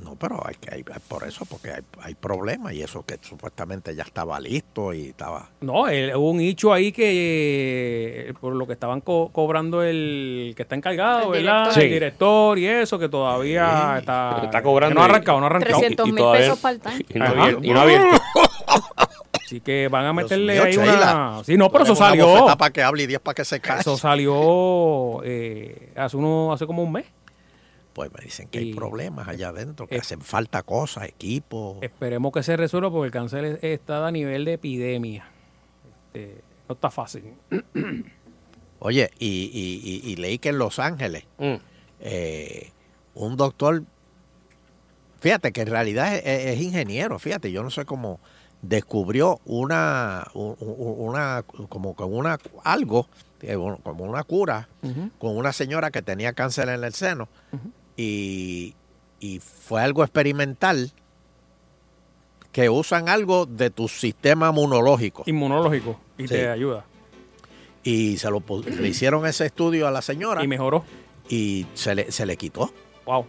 No, 0.03 0.15
pero 0.15 0.41
hay 0.43 0.55
que 0.55 0.73
hay, 0.73 0.83
por 1.07 1.23
eso, 1.23 1.45
porque 1.45 1.69
hay, 1.69 1.81
hay 2.01 2.15
problemas 2.15 2.73
y 2.73 2.81
eso 2.81 3.05
que 3.05 3.19
supuestamente 3.21 3.93
ya 3.95 4.01
estaba 4.01 4.39
listo 4.39 4.91
y 4.91 5.09
estaba. 5.09 5.49
No, 5.61 5.87
el- 5.87 6.15
hubo 6.15 6.31
un 6.31 6.41
hecho 6.41 6.73
ahí 6.73 6.91
que 6.91 8.29
eh, 8.29 8.33
por 8.41 8.55
lo 8.55 8.65
que 8.65 8.73
estaban 8.73 9.01
co- 9.01 9.29
cobrando 9.31 9.83
el 9.83 10.53
que 10.55 10.63
está 10.63 10.73
encargado, 10.73 11.35
El 11.35 11.43
¿verdad? 11.43 11.65
director. 11.65 11.83
El 11.83 11.89
director 11.91 12.57
y 12.57 12.65
eso, 12.65 12.97
que 12.97 13.07
todavía 13.07 13.97
está, 13.99 14.41
Está 14.43 14.63
cobrando 14.63 14.95
que 14.95 14.95
no 14.95 15.01
ha 15.03 15.05
arrancado, 15.05 15.39
no 15.39 15.45
ha 15.45 15.49
arrancado. 15.49 15.77
300 15.79 16.07
y 16.07 16.11
mil 16.11 16.23
pesos 16.31 16.57
para 16.59 16.73
el 16.75 17.59
y 17.63 17.69
no 17.71 17.79
abierto. 17.81 18.07
Así 19.53 19.61
que 19.61 19.87
van 19.87 20.03
a 20.05 20.13
meterle 20.13 20.53
mío, 20.53 20.63
ahí 20.63 20.71
Sheila. 20.73 21.35
una... 21.35 21.43
Sí, 21.43 21.57
no, 21.57 21.71
pero 21.71 21.83
eso 21.83 21.95
salió. 21.95 22.47
para 22.57 22.73
que 22.73 22.81
hable 22.81 23.03
y 23.03 23.07
10 23.07 23.19
para 23.19 23.35
que 23.35 23.45
se 23.45 23.59
calle. 23.59 23.81
Eso 23.81 23.97
salió 23.97 25.21
eh, 25.23 25.91
hace, 25.95 26.17
uno, 26.17 26.51
hace 26.51 26.65
como 26.65 26.81
un 26.81 26.91
mes. 26.91 27.05
Pues 27.93 28.11
me 28.11 28.23
dicen 28.23 28.47
que 28.47 28.57
hay 28.57 28.73
problemas 28.73 29.27
allá 29.27 29.49
adentro, 29.49 29.85
que 29.85 29.97
hacen 29.97 30.21
falta 30.21 30.63
cosas, 30.63 31.03
equipos. 31.07 31.77
Esperemos 31.83 32.31
que 32.31 32.41
se 32.41 32.57
resuelva 32.57 32.89
porque 32.89 33.05
el 33.05 33.11
cáncer 33.11 33.45
es- 33.45 33.63
está 33.63 34.07
a 34.07 34.09
nivel 34.11 34.45
de 34.45 34.53
epidemia. 34.53 35.29
Este, 36.15 36.41
no 36.67 36.73
está 36.73 36.89
fácil. 36.89 37.25
Oye, 38.79 39.11
y, 39.19 39.27
y- 39.27 40.07
y- 40.07 40.11
y 40.11 40.15
leí 40.15 40.39
que 40.39 40.49
en 40.49 40.57
Los 40.57 40.79
Ángeles, 40.79 41.25
Mm. 41.37 41.53
eh, 42.01 42.71
un 43.13 43.37
doctor, 43.37 43.83
fíjate 45.19 45.51
que 45.51 45.61
en 45.61 45.67
realidad 45.67 46.15
es, 46.15 46.23
es 46.25 46.59
ingeniero, 46.61 47.19
fíjate, 47.19 47.51
yo 47.51 47.61
no 47.61 47.69
sé 47.69 47.85
cómo 47.85 48.19
descubrió 48.63 49.39
una, 49.45 50.25
un- 50.33 50.55
un- 50.59 50.95
una 51.09 51.43
como 51.69 51.93
con 51.95 52.13
una 52.15 52.39
algo, 52.63 53.07
como 53.83 54.05
una 54.05 54.23
cura, 54.23 54.67
con 55.19 55.37
una 55.37 55.51
señora 55.53 55.91
que 55.91 56.01
tenía 56.01 56.33
cáncer 56.33 56.69
en 56.69 56.83
el 56.83 56.93
seno 56.93 57.27
y, 57.97 58.73
y 59.19 59.39
fue 59.39 59.81
algo 59.83 60.01
experimental 60.03 60.91
que 62.51 62.69
usan 62.69 63.09
algo 63.09 63.45
de 63.45 63.69
tu 63.69 63.87
sistema 63.87 64.49
inmunológico 64.49 65.23
Inmunológico. 65.25 65.99
Y 66.17 66.23
Sí. 66.27 66.35
te 66.35 66.47
ayuda. 66.49 66.85
y 67.83 68.15
se 68.17 68.29
lo 68.31 68.41
le 68.63 68.87
hicieron 68.87 69.25
ese 69.25 69.45
estudio 69.47 69.87
a 69.87 69.91
la 69.91 70.01
señora 70.01 70.41
Y 70.43 70.47
mejoró. 70.47 70.85
y 71.27 71.65
se 71.73 71.95
le, 71.95 72.11
se 72.13 72.25
le 72.25 72.37
quitó. 72.37 72.71
Wow. 73.05 73.25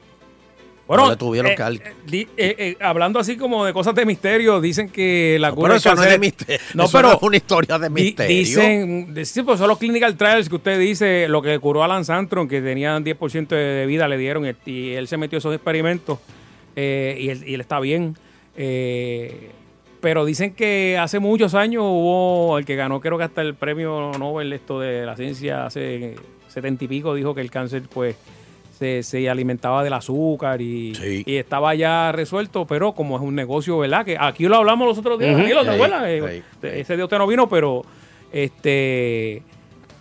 No 0.89 1.11
le 1.11 1.17
tuvieron 1.17 1.53
eh, 1.53 1.57
que 1.57 2.21
eh, 2.21 2.29
eh, 2.37 2.77
hablando 2.81 3.19
así 3.19 3.37
como 3.37 3.65
de 3.65 3.73
cosas 3.73 3.95
de 3.95 4.05
misterio, 4.05 4.61
dicen 4.61 4.91
que 4.91 5.39
la 5.41 5.49
No, 5.49 5.55
cura 5.55 5.79
pero 5.83 5.95
no 5.95 6.03
es 6.03 6.11
de 6.11 6.19
misterio. 6.19 6.61
No, 6.75 6.85
Eso 6.85 6.99
pero 6.99 7.09
no 7.09 7.15
es 7.15 7.23
una 7.23 7.37
historia 7.37 7.79
de 7.79 7.91
misterio. 7.91 8.37
Dicen, 8.37 9.15
sí, 9.25 9.43
pues 9.43 9.59
son 9.59 9.69
los 9.69 9.79
clinical 9.79 10.17
trials 10.17 10.49
que 10.49 10.57
usted 10.57 10.79
dice, 10.79 11.27
lo 11.29 11.41
que 11.41 11.59
curó 11.59 11.83
a 11.83 11.89
Lance 11.89 12.13
Armstrong, 12.13 12.49
que 12.49 12.61
tenían 12.61 13.05
10% 13.05 13.49
de, 13.49 13.87
vida, 13.87 14.09
le 14.09 14.19
dieron 14.19 14.47
y, 14.47 14.71
y 14.71 14.91
él 14.91 15.09
se 15.09 15.17
metió 15.17 15.37
a 15.37 15.39
esos 15.39 15.55
experimentos 15.55 16.19
y, 16.77 17.29
él, 17.29 17.45
y 17.47 17.55
él 17.55 17.61
está 17.61 17.81
bien. 17.81 18.17
Eh, 18.57 19.51
pero 20.01 20.25
dicen 20.25 20.55
que 20.55 20.99
hace 20.99 21.19
muchos 21.19 21.55
años 21.55 21.83
hubo 21.87 22.59
el 22.59 22.65
que 22.67 22.77
ganó, 22.77 23.01
creo 23.01 23.17
que 23.17 23.25
hasta 23.25 23.41
el 23.41 23.55
premio 23.55 24.13
Nobel 24.19 24.53
esto 24.53 24.79
de 24.79 25.07
la 25.07 25.17
ciencia 25.17 25.67
hace 25.67 26.17
setenta 26.49 26.85
y 26.85 26.89
pico, 26.89 27.15
dijo 27.15 27.35
que 27.35 27.41
el 27.41 27.51
cáncer 27.51 27.85
pues 27.89 28.17
se, 28.79 29.03
se 29.03 29.29
alimentaba 29.31 29.83
del 29.85 29.93
azúcar 29.93 30.61
y, 30.61 31.25
y 31.27 31.37
estaba 31.37 31.75
ya 31.75 32.13
resuelto, 32.13 32.67
pero 32.67 32.93
como 32.93 33.17
es 33.17 33.23
un 33.23 33.35
negocio, 33.35 33.79
¿verdad? 33.79 34.05
Que 34.05 34.17
aquí 34.19 34.45
lo 34.47 34.57
hablamos 34.57 34.87
los 34.89 34.99
otros 34.99 35.19
días, 35.19 35.33
Ujú. 35.33 35.41
Danilo, 35.43 35.65
¿te 35.65 35.77
Sí? 35.79 35.83
Eh, 36.07 36.43
sí, 36.61 36.69
Ese 36.69 36.97
día 36.97 37.05
usted 37.05 37.19
no 37.19 37.27
vino, 37.27 37.49
pero 37.49 37.83
este 38.33 39.43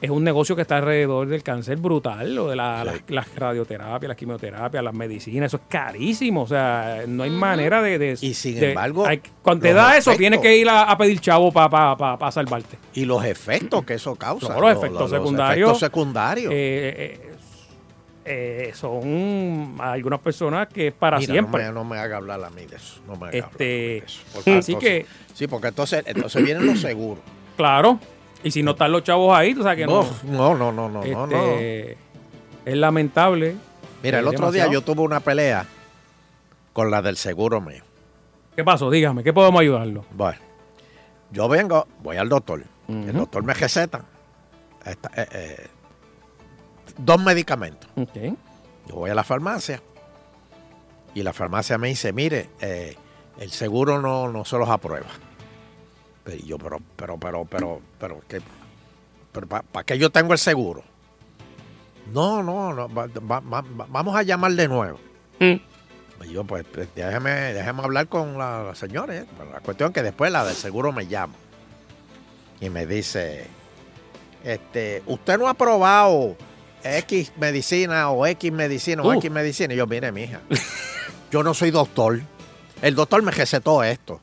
es 0.01 0.09
un 0.09 0.21
negocio 0.25 0.53
que 0.53 0.63
está 0.63 0.75
alrededor 0.79 1.27
del 1.29 1.43
cáncer 1.43 1.77
brutal, 1.77 2.35
lo 2.35 2.49
de 2.49 2.57
la, 2.57 2.83
las, 2.83 2.95
las 3.07 3.33
radioterapias, 3.35 4.05
las 4.09 4.17
quimioterapias, 4.17 4.83
las 4.83 4.93
medicinas, 4.93 5.47
eso 5.47 5.55
es 5.55 5.63
carísimo, 5.69 6.41
o 6.41 6.47
sea, 6.47 7.03
no 7.07 7.23
hay 7.23 7.29
manera 7.29 7.81
de... 7.81 7.97
de 7.97 8.17
y 8.19 8.33
sin 8.33 8.59
de- 8.59 8.69
embargo, 8.71 9.05
hay- 9.05 9.21
cuando 9.41 9.63
te 9.63 9.71
da 9.73 9.95
eso, 9.95 10.13
tienes 10.17 10.41
que 10.41 10.57
ir 10.57 10.67
a, 10.67 10.83
a 10.91 10.97
pedir 10.97 11.21
chavo 11.21 11.53
para 11.53 12.31
salvarte. 12.33 12.77
Y 12.95 13.05
los 13.05 13.23
efectos 13.23 13.85
que 13.85 13.93
eso 13.93 14.13
causa. 14.15 14.53
No, 14.53 14.59
los 14.59 14.71
efectos 14.77 15.09
secundarios. 15.09 15.69
efectos 15.69 15.79
secundarios. 15.79 16.51
Eh, 16.53 16.95
eh, 16.97 17.32
eh, 18.25 18.71
son 18.73 19.75
algunas 19.79 20.19
personas 20.19 20.67
que 20.67 20.87
es 20.87 20.93
para 20.93 21.17
Mira, 21.19 21.31
siempre. 21.33 21.63
No 21.65 21.69
me, 21.69 21.73
no 21.75 21.83
me 21.85 21.97
haga 21.99 22.17
hablar 22.17 22.43
a 22.43 22.49
mí 22.49 22.65
de 22.65 22.75
eso. 22.77 23.01
No 23.07 23.15
me 23.15 23.27
haga 23.27 23.37
Este, 23.37 23.43
hablar 23.45 23.57
de 23.57 23.97
eso. 23.97 24.21
Porque 24.33 24.57
así 24.57 24.71
entonces- 24.73 25.05
que, 25.05 25.05
Sí, 25.33 25.47
porque 25.47 25.67
entonces, 25.67 26.03
entonces 26.05 26.43
vienen 26.43 26.65
los 26.65 26.79
seguros. 26.79 27.23
claro, 27.57 27.99
y 28.43 28.51
si 28.51 28.61
no 28.63 28.71
están 28.71 28.91
los 28.91 29.03
chavos 29.03 29.35
ahí, 29.35 29.53
tú 29.55 29.63
sabes 29.63 29.77
que 29.79 29.85
no. 29.87 30.03
No, 30.23 30.55
no, 30.55 30.71
no, 30.71 30.89
no, 30.89 30.89
no, 30.89 31.03
no, 31.05 31.27
no. 31.27 31.35
Este, 31.53 31.97
Es 32.65 32.77
lamentable. 32.77 33.55
Mira, 34.03 34.19
el 34.19 34.25
Es 34.27 34.33
otro 34.33 34.51
día 34.51 34.63
demasiado. 34.63 34.71
yo 34.73 34.81
tuve 34.81 35.01
una 35.05 35.19
pelea 35.21 35.65
con 36.73 36.91
la 36.91 37.01
del 37.01 37.17
seguro 37.17 37.59
mío. 37.61 37.83
¿Qué 38.55 38.63
pasó? 38.63 38.89
Dígame, 38.89 39.23
¿qué 39.23 39.33
podemos 39.33 39.59
ayudarlo? 39.61 40.05
Bueno, 40.11 40.37
yo 41.31 41.47
vengo, 41.49 41.87
voy 42.01 42.17
al 42.17 42.29
doctor. 42.29 42.63
El 42.87 43.13
doctor 43.13 43.43
me 43.43 43.53
receta 43.53 44.03
esta- 44.85 45.09
eh, 45.21 45.27
eh, 45.31 45.67
dos 46.97 47.21
medicamentos. 47.23 47.89
Ok. 47.95 48.15
Yo 48.87 48.95
voy 48.95 49.09
a 49.09 49.15
la 49.15 49.23
farmacia 49.23 49.81
y 51.15 51.23
la 51.23 51.33
farmacia 51.33 51.77
me 51.77 51.87
dice, 51.89 52.11
mire, 52.13 52.49
eh, 52.59 52.95
el 53.39 53.49
seguro 53.51 54.01
no, 54.01 54.29
no 54.31 54.43
se 54.45 54.57
los 54.57 54.69
aprueba. 54.69 55.07
Pero 56.23 56.37
yo, 56.43 56.57
pero, 56.57 56.79
pero, 56.95 57.17
pero, 57.17 57.45
pero, 57.45 57.81
pero, 57.99 58.21
¿qué? 58.27 58.41
pero 59.31 59.47
¿para 59.47 59.85
qué 59.85 59.97
yo 59.97 60.09
tengo 60.09 60.33
el 60.33 60.39
seguro? 60.39 60.83
No, 62.13 62.43
no, 62.43 62.73
no, 62.73 62.93
va- 62.93 63.07
va- 63.07 63.39
va- 63.39 63.61
va- 63.61 63.87
vamos 63.89 64.15
a 64.15 64.23
llamar 64.23 64.51
de 64.53 64.67
nuevo. 64.67 64.99
Y 65.39 66.31
yo, 66.31 66.43
pues, 66.45 66.63
pues, 66.73 66.87
déjeme, 66.95 67.31
déjeme 67.53 67.83
hablar 67.83 68.07
con 68.07 68.37
la, 68.37 68.63
la 68.63 68.75
señora. 68.75 69.15
¿eh? 69.15 69.25
La 69.51 69.59
cuestión 69.59 69.89
es 69.89 69.93
que 69.93 70.03
después 70.03 70.31
la 70.31 70.45
del 70.45 70.55
seguro 70.55 70.91
me 70.93 71.07
llama 71.07 71.33
y 72.61 72.69
me 72.69 72.85
dice, 72.85 73.47
este, 74.43 75.03
usted 75.05 75.37
no 75.37 75.49
ha 75.49 75.53
probado 75.53 76.37
X 76.83 77.31
medicina 77.39 78.09
o 78.11 78.25
X 78.25 78.51
medicina 78.51 79.01
o 79.03 79.07
Uh. 79.09 79.13
X 79.13 79.31
medicina. 79.31 79.73
Y 79.73 79.77
yo, 79.77 79.87
mire, 79.87 80.11
mija, 80.11 80.41
yo 81.31 81.43
no 81.43 81.53
soy 81.53 81.71
doctor. 81.71 82.21
El 82.81 82.95
doctor 82.95 83.21
me 83.23 83.31
recetó 83.31 83.83
esto. 83.83 84.19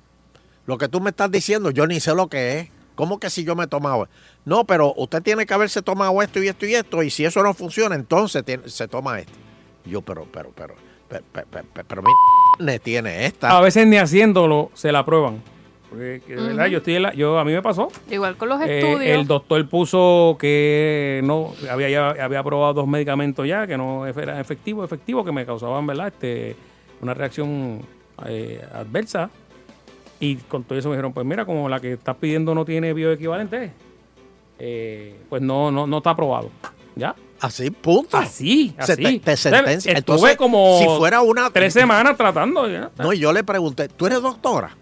Lo 0.67 0.77
que 0.79 0.89
tú 0.89 1.01
me 1.01 1.11
estás 1.11 1.31
diciendo, 1.31 1.71
yo 1.71 1.87
ni 1.87 2.01
sé 2.01 2.15
lo 2.15 2.29
que 2.29 2.59
es. 2.61 2.69
¿Cómo 2.95 3.19
que 3.19 3.31
si 3.31 3.45
yo 3.45 3.57
me 3.57 3.65
he 3.65 3.67
tomado? 3.67 4.09
No, 4.45 4.65
pero 4.65 4.93
usted 4.97 5.23
tiene 5.23 5.47
que 5.47 5.55
haberse 5.55 5.81
tomado 5.81 6.21
esto 6.23 6.43
y 6.43 6.49
esto 6.49 6.67
y 6.67 6.75
esto. 6.75 7.03
Y 7.03 7.09
si 7.11 7.25
eso 7.25 7.43
no 7.43 7.55
funciona, 7.55 7.95
entonces 7.95 8.45
tiene- 8.45 8.69
se 8.69 8.87
toma 8.89 9.19
esto. 9.21 9.33
Y 9.87 9.91
yo, 9.91 10.03
pero, 10.03 10.27
pero, 10.31 10.53
pero, 10.55 10.75
pero, 11.09 11.25
pero, 11.33 11.47
pero, 11.51 11.67
pero, 11.73 11.87
pero 11.89 12.03
mi 12.03 12.11
ne 12.65 12.79
tiene 12.79 13.25
esta. 13.25 13.57
A 13.57 13.61
veces 13.63 13.87
ni 13.87 13.97
haciéndolo 13.97 14.71
se 14.75 14.93
la 14.93 14.99
aprueban. 15.01 15.43
Porque, 15.91 16.23
que 16.25 16.37
de 16.37 16.43
verdad, 16.43 16.67
yo 16.67 16.79
estoy 16.79 16.95
en 16.97 17.03
la- 17.03 17.13
yo, 17.15 17.39
a 17.39 17.45
mí 17.45 17.53
me 17.53 17.61
pasó. 17.63 17.89
Igual 18.11 18.37
con 18.37 18.49
los 18.49 18.61
Eh, 18.63 18.79
estudios. 18.79 19.03
el 19.19 19.27
doctor 19.27 19.69
puso 19.69 20.37
que 20.39 21.21
no 21.25 21.53
había 21.69 21.89
ya 21.91 22.11
había 22.11 22.43
probado 22.45 22.75
dos 22.75 22.87
medicamentos 22.87 23.47
ya 23.47 23.67
que 23.67 23.77
no 23.77 24.07
eran 24.07 24.39
efectivos, 24.39 24.85
efectivos 24.85 25.25
que 25.27 25.33
me 25.33 25.45
causaban, 25.45 25.85
¿verdad? 25.87 26.09
Este 26.09 26.55
una 27.01 27.13
reacción 27.15 27.81
eh, 28.27 28.63
adversa. 28.75 29.31
Y 30.21 30.37
con 30.37 30.63
todo 30.65 30.79
eso 30.79 30.91
me 30.91 30.95
dijeron, 30.97 31.13
pues 31.15 31.27
mira, 31.27 31.45
como 31.47 31.69
la 31.69 31.81
que 31.81 31.95
estás 31.95 32.15
pidiendo 32.17 32.55
no 32.55 32.65
tiene 32.67 32.93
bioequivalente, 32.93 33.73
eh, 34.59 35.17
pues 35.29 35.41
no, 35.43 35.71
no, 35.71 35.87
no 35.87 35.97
está 35.99 36.11
aprobado. 36.11 36.51
¿Ya? 36.95 37.15
Así, 37.41 37.71
punto. 37.71 38.19
Así, 38.19 38.75
Se 38.81 38.93
así. 38.93 39.03
te- 39.03 39.19
te 39.21 39.37
sentencia. 39.37 39.93
Estuve 39.93 40.17
Entonces, 40.17 40.37
como 40.37 40.79
si 40.79 40.85
fuera 40.99 41.23
una- 41.23 41.49
tres 41.51 41.73
semanas 41.73 42.17
tratando. 42.19 42.69
¿ya? 42.69 42.91
No, 42.99 43.13
y 43.15 43.19
yo 43.19 43.33
le 43.33 43.43
pregunté, 43.43 43.89
¿tú 43.89 44.07
eres 44.07 44.21
doctora? 44.21 44.77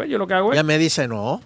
Pues 0.00 0.08
yo 0.10 0.16
lo 0.16 0.26
que 0.26 0.32
hago 0.32 0.48
Y 0.48 0.52
es... 0.52 0.54
ella 0.54 0.62
me 0.62 0.78
dice, 0.78 1.06
no. 1.06 1.42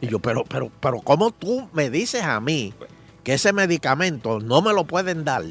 Y 0.00 0.08
yo, 0.08 0.18
pero, 0.18 0.42
pero, 0.44 0.72
pero, 0.80 0.98
¿cómo 1.00 1.30
tú 1.30 1.68
me 1.72 1.88
dices 1.88 2.24
a 2.24 2.40
mí 2.40 2.74
que 3.22 3.34
ese 3.34 3.52
medicamento 3.52 4.40
no 4.40 4.60
me 4.60 4.72
lo 4.72 4.82
pueden 4.84 5.22
dar? 5.24 5.44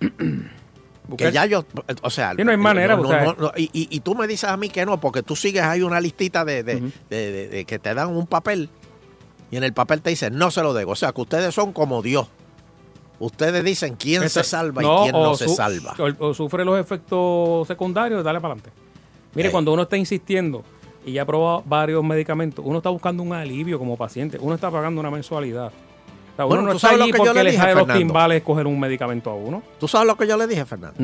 que 1.18 1.30
ya 1.32 1.44
yo, 1.44 1.66
o 2.00 2.08
sea, 2.08 2.32
Sí, 2.34 2.44
no 2.44 2.50
hay 2.50 2.56
manera, 2.56 2.96
no, 2.96 3.02
no, 3.02 3.34
no, 3.34 3.52
y, 3.56 3.64
y- 3.74 3.88
y 3.90 4.00
tú 4.00 4.14
me 4.14 4.26
dices 4.26 4.48
a 4.48 4.56
mí 4.56 4.70
que 4.70 4.86
no, 4.86 4.98
porque 5.00 5.22
tú 5.22 5.36
sigues 5.36 5.62
ahí 5.64 5.82
una 5.82 6.00
listita 6.00 6.46
de, 6.46 6.62
de- 6.62 6.80
de- 6.80 6.90
de- 7.32 7.48
de 7.48 7.64
que 7.66 7.78
te 7.78 7.92
dan 7.92 8.08
un 8.16 8.26
papel 8.26 8.70
y 9.50 9.58
en 9.58 9.64
el 9.64 9.74
papel 9.74 10.00
te 10.00 10.08
dice, 10.08 10.30
no 10.30 10.50
se 10.50 10.62
lo 10.62 10.72
debo. 10.72 10.92
O 10.92 10.96
sea, 10.96 11.12
que 11.12 11.20
ustedes 11.20 11.54
son 11.54 11.74
como 11.74 12.00
Dios. 12.00 12.26
Ustedes 13.18 13.62
dicen 13.64 13.96
quién 13.96 14.28
se 14.30 14.42
salva 14.44 14.82
y 14.82 14.86
quién 15.02 15.12
no 15.12 15.34
se 15.36 15.48
salva. 15.48 15.94
O, 15.98 16.28
o 16.28 16.32
sufre 16.34 16.64
los 16.64 16.80
efectos 16.80 17.66
secundarios, 17.68 18.24
dale 18.24 18.40
para 18.40 18.54
adelante. 18.54 18.85
Mire, 19.36 19.50
cuando 19.50 19.72
uno 19.72 19.82
está 19.82 19.98
insistiendo 19.98 20.64
y 21.04 21.12
ya 21.12 21.22
ha 21.22 21.26
probado 21.26 21.62
varios 21.66 22.02
medicamentos, 22.02 22.64
uno 22.66 22.78
está 22.78 22.88
buscando 22.88 23.22
un 23.22 23.34
alivio 23.34 23.78
como 23.78 23.96
paciente, 23.96 24.38
uno 24.40 24.54
está 24.54 24.70
pagando 24.70 24.98
una 24.98 25.10
mensualidad. 25.10 25.66
O 25.66 26.36
sea, 26.36 26.46
uno 26.46 26.48
Bueno, 26.48 26.62
no 26.62 26.70
¿tú 26.70 26.76
está 26.76 26.90
allí 26.90 27.12
porque 27.12 27.44
le 27.44 27.52
sale 27.52 27.74
los 27.74 27.86
timbales 27.86 28.42
coger 28.42 28.66
un 28.66 28.80
medicamento 28.80 29.30
a 29.30 29.34
uno. 29.34 29.62
¿Tú 29.78 29.86
sabes 29.86 30.08
lo 30.08 30.16
que 30.16 30.26
yo 30.26 30.38
le 30.38 30.46
dije, 30.46 30.64
Fernando? 30.64 30.98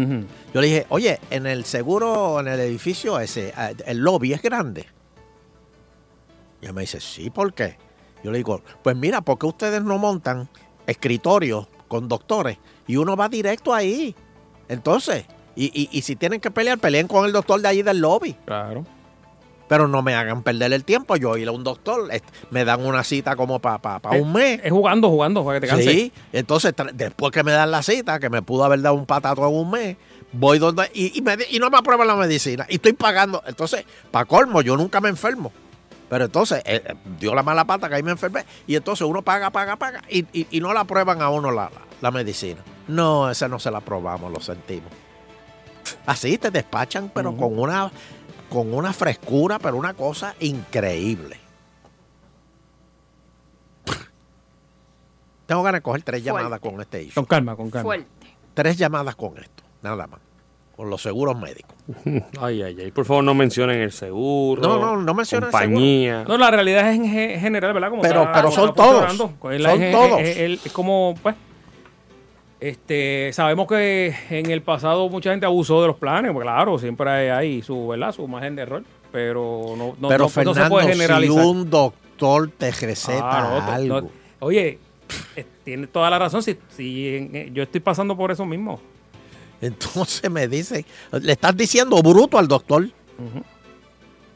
Yo 0.52 0.60
le 0.60 0.66
dije, 0.66 0.86
oye, 0.88 1.20
en 1.30 1.46
el 1.46 1.64
seguro, 1.66 2.40
en 2.40 2.48
el 2.48 2.58
edificio 2.60 3.20
ese, 3.20 3.48
eh, 3.48 3.74
el 3.86 3.98
lobby 3.98 4.32
es 4.32 4.42
grande. 4.42 4.86
Y 6.60 6.64
ella 6.64 6.72
me 6.72 6.80
dice, 6.82 7.00
sí, 7.00 7.28
¿por 7.28 7.52
qué? 7.52 7.76
Yo 8.24 8.30
le 8.30 8.38
digo, 8.38 8.62
pues 8.82 8.96
mira, 8.96 9.20
¿por 9.20 9.38
qué 9.38 9.46
ustedes 9.46 9.82
no 9.82 9.98
montan 9.98 10.48
escritorios 10.86 11.66
con 11.88 12.08
doctores 12.08 12.56
y 12.86 12.96
uno 12.96 13.14
va 13.14 13.28
directo 13.28 13.74
ahí? 13.74 14.14
Entonces, 14.68 15.26
y, 15.57 15.66
y- 15.66 15.88
y 15.92 16.03
si 16.03 16.16
tienen 16.16 16.40
que 16.40 16.50
pelear, 16.50 16.78
peleen 16.78 17.09
con 17.09 17.24
el 17.26 17.32
doctor 17.32 17.61
de 17.61 17.68
ahí 17.68 17.82
del 17.82 17.98
lobby. 18.00 18.34
Claro. 18.46 18.84
Pero 19.68 19.88
no 19.88 20.03
me 20.03 20.14
hagan 20.14 20.42
perder 20.42 20.72
el 20.74 20.84
tiempo. 20.84 21.16
Yo 21.16 21.36
ir 21.38 21.48
a 21.48 21.53
un 21.53 21.64
doctor, 21.64 22.11
me 22.50 22.64
dan 22.64 22.84
una 22.84 23.03
cita 23.05 23.36
como 23.36 23.59
para 23.59 24.00
Eh, 24.12 24.20
un 24.20 24.32
mes. 24.32 24.61
Es 24.62 24.70
jugando, 24.70 25.09
jugando, 25.09 25.44
para 25.44 25.61
que 25.61 25.66
te 25.66 25.70
canses. 25.70 25.90
Sí, 25.92 26.12
entonces 26.32 26.74
después 26.92 27.32
que 27.32 27.42
me 27.42 27.53
dan 27.53 27.70
la 27.70 27.82
cita, 27.82 28.18
que 28.20 28.28
me 28.28 28.42
pudo 28.42 28.64
haber 28.64 28.82
dado 28.82 28.96
un 28.96 29.07
patato 29.07 29.46
en 29.48 29.55
un 29.55 29.70
mes, 29.70 29.96
voy 30.32 30.59
donde 30.59 30.90
y, 30.92 31.16
y 31.18 31.22
me 31.22 31.36
y 31.48 31.59
no 31.59 31.70
me 31.70 31.78
aprueban 31.78 32.07
la 32.07 32.16
medicina 32.16 32.66
y 32.68 32.74
estoy 32.74 32.92
pagando. 32.92 33.42
Entonces, 33.46 33.84
para 34.11 34.26
colmo, 34.26 34.61
yo 34.61 34.76
nunca 34.76 35.00
me 35.00 35.09
enfermo. 35.09 35.50
Pero 36.11 36.26
entonces 36.26 36.61
eh, 36.66 36.82
eh, 36.84 36.94
dio 37.18 37.34
la 37.34 37.42
mala 37.42 37.64
pata 37.64 37.88
que 37.88 37.94
ahí 37.94 38.03
me 38.03 38.11
enfermé. 38.11 38.44
Y 38.66 38.76
entonces 38.76 39.07
uno 39.07 39.22
paga, 39.22 39.48
paga, 39.48 39.76
paga. 39.76 40.03
Y, 40.11 40.26
y- 40.38 40.46
y 40.50 40.61
no 40.61 40.74
la 40.74 40.84
prueban 40.84 41.22
a 41.22 41.30
uno 41.30 41.50
la, 41.50 41.70
la- 41.70 41.70
la 42.03 42.11
medicina. 42.11 42.61
No, 42.88 43.30
esa 43.30 43.48
no 43.48 43.59
se 43.59 43.70
la 43.70 43.80
probamos, 43.80 44.30
lo 44.30 44.40
sentimos. 44.40 44.90
Así 46.06 46.38
te 46.38 46.50
despachan, 46.50 47.10
pero 47.14 47.36
con 47.36 47.58
una 47.58 47.90
con 48.48 48.74
una 48.74 48.92
frescura, 48.92 49.58
pero 49.58 49.76
una 49.76 49.94
cosa 49.94 50.34
increíble. 50.40 51.38
Tengo 55.46 55.62
ganas 55.62 55.80
de 55.80 55.82
coger 55.82 56.02
tres 56.02 56.22
Fuerte. 56.22 56.38
llamadas 56.44 56.60
con 56.60 56.80
este 56.80 57.02
issue. 57.02 57.14
Con 57.14 57.24
calma, 57.24 57.56
con 57.56 57.70
calma. 57.70 57.82
Fuerte. 57.84 58.06
Tres 58.54 58.76
llamadas 58.76 59.16
con 59.16 59.36
esto, 59.38 59.62
nada 59.82 60.06
más. 60.06 60.20
Con 60.76 60.88
los 60.88 61.02
seguros 61.02 61.38
médicos. 61.38 61.74
Ay, 62.40 62.62
ay, 62.62 62.76
ay. 62.80 62.90
Por 62.90 63.04
favor, 63.04 63.22
no 63.24 63.34
mencionen 63.34 63.80
el 63.80 63.92
seguro. 63.92 64.62
No, 64.62 64.78
no, 64.78 64.96
no 64.96 65.14
mencionen 65.14 65.48
el 65.48 65.50
compañía. 65.52 66.24
No, 66.26 66.38
la 66.38 66.50
realidad 66.50 66.90
es 66.90 66.96
en 66.96 67.04
ge- 67.10 67.38
general, 67.38 67.74
¿verdad? 67.74 67.90
Como 67.90 68.02
Pero- 68.02 68.20
está- 68.22 68.32
pero 68.32 68.44
como 68.50 68.56
son 68.66 68.74
todos. 68.74 69.16
Son 69.16 69.36
todos. 69.92 70.20
Es, 70.20 70.36
es- 70.38 70.66
es 70.66 70.72
como, 70.72 71.14
pues, 71.22 71.34
este, 72.62 73.30
sabemos 73.32 73.66
que 73.66 74.14
en 74.30 74.50
el 74.50 74.62
pasado 74.62 75.08
mucha 75.08 75.30
gente 75.30 75.46
abusó 75.46 75.80
de 75.82 75.88
los 75.88 75.96
planes, 75.96 76.32
pues 76.32 76.44
claro, 76.44 76.78
siempre 76.78 77.30
hay, 77.30 77.60
su, 77.62 77.88
¿verdad? 77.88 78.12
Su 78.12 78.26
margen 78.28 78.54
de 78.56 78.62
error, 78.62 78.84
pero 79.10 79.74
no, 79.76 79.94
no, 79.98 80.08
Pero 80.08 80.18
no- 80.18 80.24
no 80.24 80.28
Fernando, 80.28 80.62
se 80.64 80.70
puede 80.70 80.86
si 80.86 80.92
generalizar. 80.92 81.44
un 81.44 81.68
doctor 81.68 82.50
te 82.56 82.70
receta 82.70 83.20
Ah, 83.22 83.40
no, 83.66 83.72
algo. 83.72 84.00
no. 84.02 84.10
oye, 84.40 84.78
eh, 85.36 85.44
tiene 85.64 85.86
toda 85.88 86.08
la 86.08 86.18
razón, 86.20 86.42
si, 86.42 86.56
si 86.76 87.08
eh, 87.08 87.50
yo 87.52 87.62
estoy 87.64 87.80
pasando 87.80 88.16
por 88.16 88.30
eso 88.30 88.46
mismo. 88.46 88.80
Entonces 89.60 90.30
me 90.30 90.48
dice, 90.48 90.84
le 91.20 91.32
estás 91.32 91.56
diciendo 91.56 92.00
bruto 92.02 92.38
al 92.38 92.48
doctor. 92.48 92.88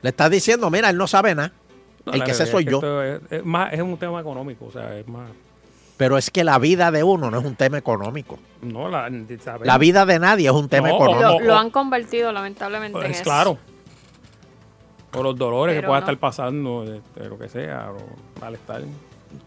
Le 0.02 0.10
estás 0.10 0.30
diciendo, 0.30 0.70
mira, 0.70 0.90
él 0.90 0.96
no 0.96 1.06
sabe 1.06 1.34
nada. 1.34 1.52
No, 2.04 2.12
el 2.12 2.22
que 2.22 2.34
sé 2.34 2.46
soy 2.46 2.64
es 2.64 2.70
yo. 2.70 2.76
esto 2.76 3.02
Es, 3.02 3.20
es 3.30 3.44
más, 3.44 3.72
es 3.72 3.80
un 3.80 3.96
tema 3.96 4.20
económico, 4.20 4.66
o 4.66 4.70
sea, 4.72 4.96
es 4.96 5.08
más... 5.08 5.28
Pero 5.96 6.18
es 6.18 6.30
que 6.30 6.44
la 6.44 6.58
vida 6.58 6.90
de 6.90 7.02
uno 7.02 7.30
no 7.30 7.38
es 7.38 7.44
un 7.46 7.56
tema 7.56 7.78
económico. 7.78 8.38
No, 8.62 8.88
la. 8.88 9.10
La 9.62 9.78
vida 9.78 10.04
de 10.04 10.18
nadie 10.18 10.48
es 10.48 10.54
un 10.54 10.68
tema 10.68 10.88
No, 10.88 10.96
económico. 10.96 11.40
Lo, 11.40 11.46
lo 11.46 11.56
han 11.56 11.70
convertido 11.70 12.32
lamentablemente 12.32 12.98
en 12.98 13.04
Pues 13.04 13.16
eso. 13.16 13.24
claro. 13.24 13.58
O 15.14 15.22
los 15.22 15.36
dolores 15.38 15.74
que 15.74 15.80
pueda 15.86 16.00
no. 16.00 16.04
estar 16.04 16.18
pasando, 16.18 16.84
este, 16.84 17.28
lo 17.28 17.38
que 17.38 17.48
sea, 17.48 17.90
o 17.92 17.96
malestar. 18.40 18.82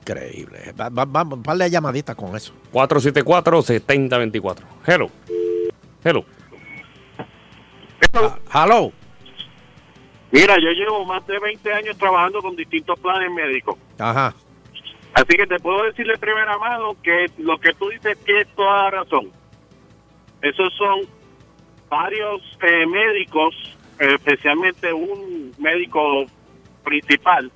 Increíble. 0.02 0.74
Va- 0.80 0.90
va- 0.90 1.06
Vamos, 1.06 1.38
un 1.38 1.44
par 1.44 1.58
de 1.58 1.70
llamaditas 1.70 2.16
con 2.16 2.36
eso. 2.36 2.52
474-7024. 2.74 4.64
Hello. 4.88 5.10
Hello. 6.04 6.26
Hello. 8.54 8.92
Mira, 10.32 10.56
yo 10.56 10.70
llevo 10.72 11.06
más 11.06 11.26
de 11.28 11.40
20 11.40 11.74
años 11.74 11.98
trabajando 11.98 12.42
con 12.42 12.56
distintos 12.56 13.00
planes 13.00 13.32
médicos. 13.32 13.76
Ajá. 13.98 14.34
Así 15.14 15.38
que 15.38 15.48
te 15.48 15.60
puedo 15.60 15.84
decir 15.84 16.06
de 16.08 16.18
primera 16.18 16.58
mano 16.58 16.96
que 17.02 17.26
lo 17.38 17.58
que 17.60 17.74
tú 17.74 17.90
dices 17.90 18.18
tiene 18.24 18.46
toda 18.56 18.84
la 18.84 18.92
razón. 18.92 19.32
Esos 20.42 20.74
son 20.76 21.02
varios 21.90 22.42
eh, 22.62 22.86
médicos, 22.86 23.56
especialmente 23.98 24.94
un 24.94 25.54
médico 25.58 26.26
principal, 26.84 27.52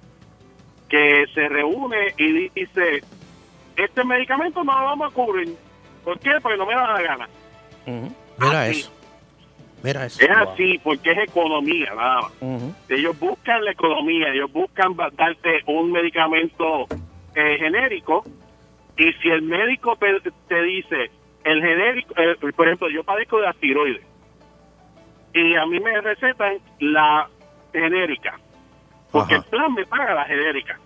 que 0.90 1.26
se 1.34 1.48
reúne 1.48 2.14
y 2.18 2.50
dice, 2.50 3.04
este 3.76 4.04
medicamento 4.04 4.64
no 4.64 4.78
lo 4.80 4.86
vamos 4.86 5.12
a 5.12 5.16
cubrir. 5.16 5.56
¿Por 6.04 6.20
qué? 6.20 6.32
Porque 6.42 6.58
no 6.58 6.66
me 6.66 6.74
da 6.76 6.94
la 6.94 7.02
gana. 7.02 7.30
Mira 7.86 8.64
Así. 8.64 8.80
eso. 8.80 8.92
Mira 9.84 10.06
eso. 10.06 10.24
Es 10.24 10.30
así, 10.30 10.80
porque 10.84 11.12
es 11.12 11.18
economía, 11.30 11.94
nada 11.96 12.22
más. 12.22 12.32
Ellos 12.90 13.18
buscan 13.20 13.64
la 13.66 13.72
economía, 13.72 14.30
ellos 14.30 14.52
buscan 14.52 14.96
darte 14.96 15.62
un 15.68 15.92
medicamento 15.92 16.88
eh, 17.36 17.58
genérico 17.60 18.24
y 18.98 19.12
si 19.14 19.30
el 19.30 19.42
médico 19.44 19.98
te, 19.98 20.62
dice, 20.64 21.10
el 21.44 21.62
genérico, 21.62 22.14
eh, 22.18 22.36
por 22.56 22.68
ejemplo, 22.68 22.90
yo 22.90 23.04
padezco 23.04 23.40
de 23.40 23.48
asteroides 23.48 24.06
y 25.34 25.56
a 25.56 25.66
mí 25.66 25.80
me 25.80 26.00
recetan 26.02 26.58
la 26.80 27.28
genérica, 27.72 28.40
porque 29.12 29.36
Ajá. 29.36 29.44
el 29.44 29.50
plan 29.50 29.74
me 29.74 29.86
paga 29.86 30.14
la 30.14 30.26
genérica. 30.26 30.80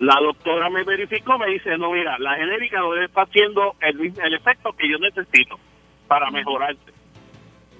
La 0.00 0.16
doctora 0.20 0.68
me 0.70 0.82
verificó, 0.82 1.38
me 1.38 1.46
dice, 1.46 1.78
no, 1.78 1.92
mira, 1.92 2.18
la 2.18 2.34
genérica 2.36 2.80
no 2.80 2.94
está 2.96 3.22
haciendo 3.22 3.74
el, 3.80 3.96
mismo- 3.98 4.22
el 4.22 4.34
efecto 4.34 4.72
que 4.72 4.88
yo 4.90 4.98
necesito 4.98 5.58
para 6.08 6.30
mejorarte. 6.30 6.92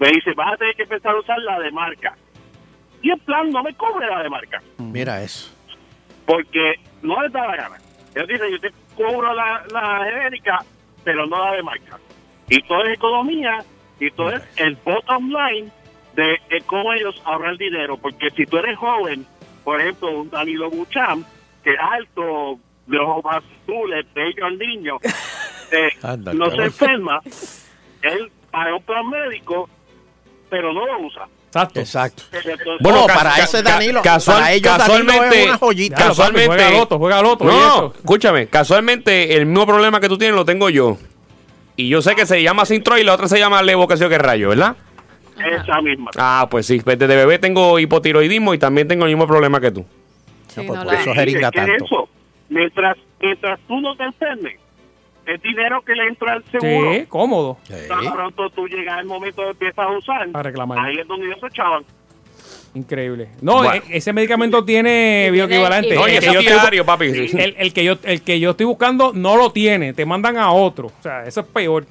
Me 0.01 0.09
dice, 0.09 0.33
vas 0.35 0.55
a 0.55 0.57
tener 0.57 0.75
que 0.77 0.85
empezar 0.85 1.15
a 1.15 1.19
usar 1.19 1.39
la 1.41 1.59
de 1.59 1.71
marca. 1.73 2.17
Y 3.03 3.11
el 3.11 3.19
plan 3.21 3.51
no 3.51 3.63
me 3.63 3.75
cubre 3.75 4.07
la 4.07 4.23
de 4.23 4.31
marca, 4.31 4.63
Mira 4.79 5.23
eso. 5.23 5.54
Porque 6.27 6.75
no 7.03 7.23
les 7.23 7.33
da 7.33 7.47
la 7.47 7.57
gana. 7.57 7.77
Ellos 8.15 8.29
dicen, 8.29 8.51
yo 8.51 8.61
te 8.61 8.71
cubro 8.95 9.35
la, 9.35 9.65
la 9.73 10.05
genérica, 10.05 10.65
pero 11.03 11.27
no 11.27 11.39
la 11.45 11.53
de 11.53 11.63
marca. 11.63 11.99
Y 12.49 12.63
todo 12.63 12.85
es 12.85 12.95
economía, 12.95 13.65
y 14.01 14.11
todo 14.11 14.31
es 14.31 14.43
el 14.57 14.77
bottom 14.85 15.31
line 15.31 15.71
de, 16.15 16.39
cómo 16.67 16.93
ellos 16.93 17.21
ahorran 17.25 17.57
dinero. 17.57 17.97
Porque 17.97 18.31
si 18.31 18.47
tú 18.47 18.59
eres 18.59 18.77
joven, 18.79 19.27
por 19.63 19.81
ejemplo, 19.81 20.21
un 20.21 20.31
Danilo 20.31 20.71
Buchan, 20.71 21.25
que 21.63 21.73
es 21.73 21.81
alto, 21.81 22.59
de 22.87 22.99
ojos 22.99 23.25
azules, 23.27 24.07
bello 24.15 24.45
al 24.45 24.59
niño, 24.59 24.99
eh, 25.73 25.89
Anda, 26.03 26.35
no 26.35 26.51
se 26.51 26.65
enferma, 26.65 27.21
él 28.03 28.31
paga 28.51 28.75
un 28.75 28.83
plan 28.83 29.09
médico, 29.09 29.69
pero 30.51 30.73
no 30.73 30.87
lo 30.87 31.07
usa. 31.07 31.27
Exacto. 31.55 31.81
Exacto. 31.81 32.23
Bueno, 32.81 33.07
para 33.07 33.37
ese 33.39 33.63
Danilo, 33.63 34.03
casual- 34.03 34.39
para 34.39 34.53
ellos 34.53 34.77
casualmente, 34.77 35.21
Danilo 35.23 35.41
es 35.43 35.49
una 35.49 35.59
joyita. 35.59 35.97
Casualmente, 35.97 36.47
juega 36.49 36.71
loto, 36.71 36.99
juega 36.99 37.23
loto, 37.23 37.45
No, 37.45 37.93
escúchame, 37.95 38.47
casualmente 38.49 39.37
el 39.37 39.47
mismo 39.47 39.67
problema 39.67 40.01
que 40.01 40.09
tú 40.09 40.19
tienes 40.19 40.35
lo 40.35 40.45
tengo 40.45 40.69
yo. 40.71 40.99
Y 41.77 41.89
yo 41.89 42.03
sé 42.03 42.15
que 42.15 42.27
se 42.27 42.43
llama 42.43 42.65
Sintro 42.67 42.99
y 42.99 43.05
la 43.05 43.15
otra 43.15 43.27
se 43.29 43.39
llama 43.39 43.63
Levo, 43.63 43.87
que 43.89 43.97
sé 43.97 44.05
yo 44.05 44.09
qué 44.09 44.19
rayo, 44.19 44.49
¿verdad? 44.51 44.77
esa 45.37 45.81
misma. 45.81 46.11
Ah, 46.17 46.47
pues 46.49 46.65
sí, 46.67 46.81
desde 46.85 47.07
bebé 47.09 47.39
tengo 47.41 47.79
hipotiroidismo 47.81 48.55
y 48.55 48.59
también 48.59 48.87
tengo 48.87 49.05
el 49.05 49.11
mismo 49.11 49.27
problema 49.27 49.61
que 49.61 49.73
tú. 49.73 49.85
Sí, 50.47 50.61
pues 50.65 50.69
no 50.79 50.85
por 50.85 50.93
la- 50.93 51.01
eso 51.01 51.11
Sí, 51.13 51.19
jeringa 51.19 51.49
es 51.49 51.51
que 51.51 51.59
tanto. 51.59 51.85
eso, 51.85 52.09
mientras, 52.49 52.97
mientras 53.21 53.59
tú 53.67 53.81
no 53.81 53.97
te 53.97 54.05
enfermes, 54.05 54.59
es 55.27 55.43
dinero 55.43 55.83
que 55.83 55.95
le 55.95 56.07
entra 56.09 56.35
al 56.35 56.45
seguro. 56.51 56.95
Sí, 56.95 57.07
cómodo. 57.07 57.59
Tan 57.89 58.13
pronto 58.13 58.51
tú 58.51 58.67
llegas 58.69 58.99
al 58.99 59.07
momento 59.07 59.43
de 59.43 59.51
empiezas 59.51 59.79
a 59.87 59.91
usar, 59.97 60.29
A 60.33 60.43
reclamar. 60.43 60.79
ahí 60.79 60.99
es 60.99 61.07
donde 61.07 61.27
ellos 61.27 61.39
se 61.41 61.47
echaban. 61.47 61.85
Increíble. 62.75 63.29
No, 63.41 63.59
Bueno. 63.59 63.83
e- 63.89 63.97
ese 63.99 64.13
medicamento 64.13 64.65
tiene 64.65 65.29
bioequivalente. 65.31 65.97
Oye, 65.97 66.17
El 66.17 66.25
que 66.25 66.33
yo 66.35 66.41
diario, 66.41 66.85
papi. 66.85 67.05
El, 67.07 67.55
el 67.57 67.73
que 67.73 67.85
yo, 67.85 67.99
el 68.03 68.23
que 68.23 68.41
yo 68.41 68.51
estoy 68.51 68.67
buscando 68.67 69.13
no 69.15 69.37
lo 69.37 69.53
tiene, 69.53 69.93
te 69.95 70.05
mandan 70.05 70.37
a 70.39 70.51
otro. 70.51 70.89
O 70.89 71.03
sea, 71.03 71.25
eso 71.25 71.41
es 71.43 71.47
peor. 71.47 71.87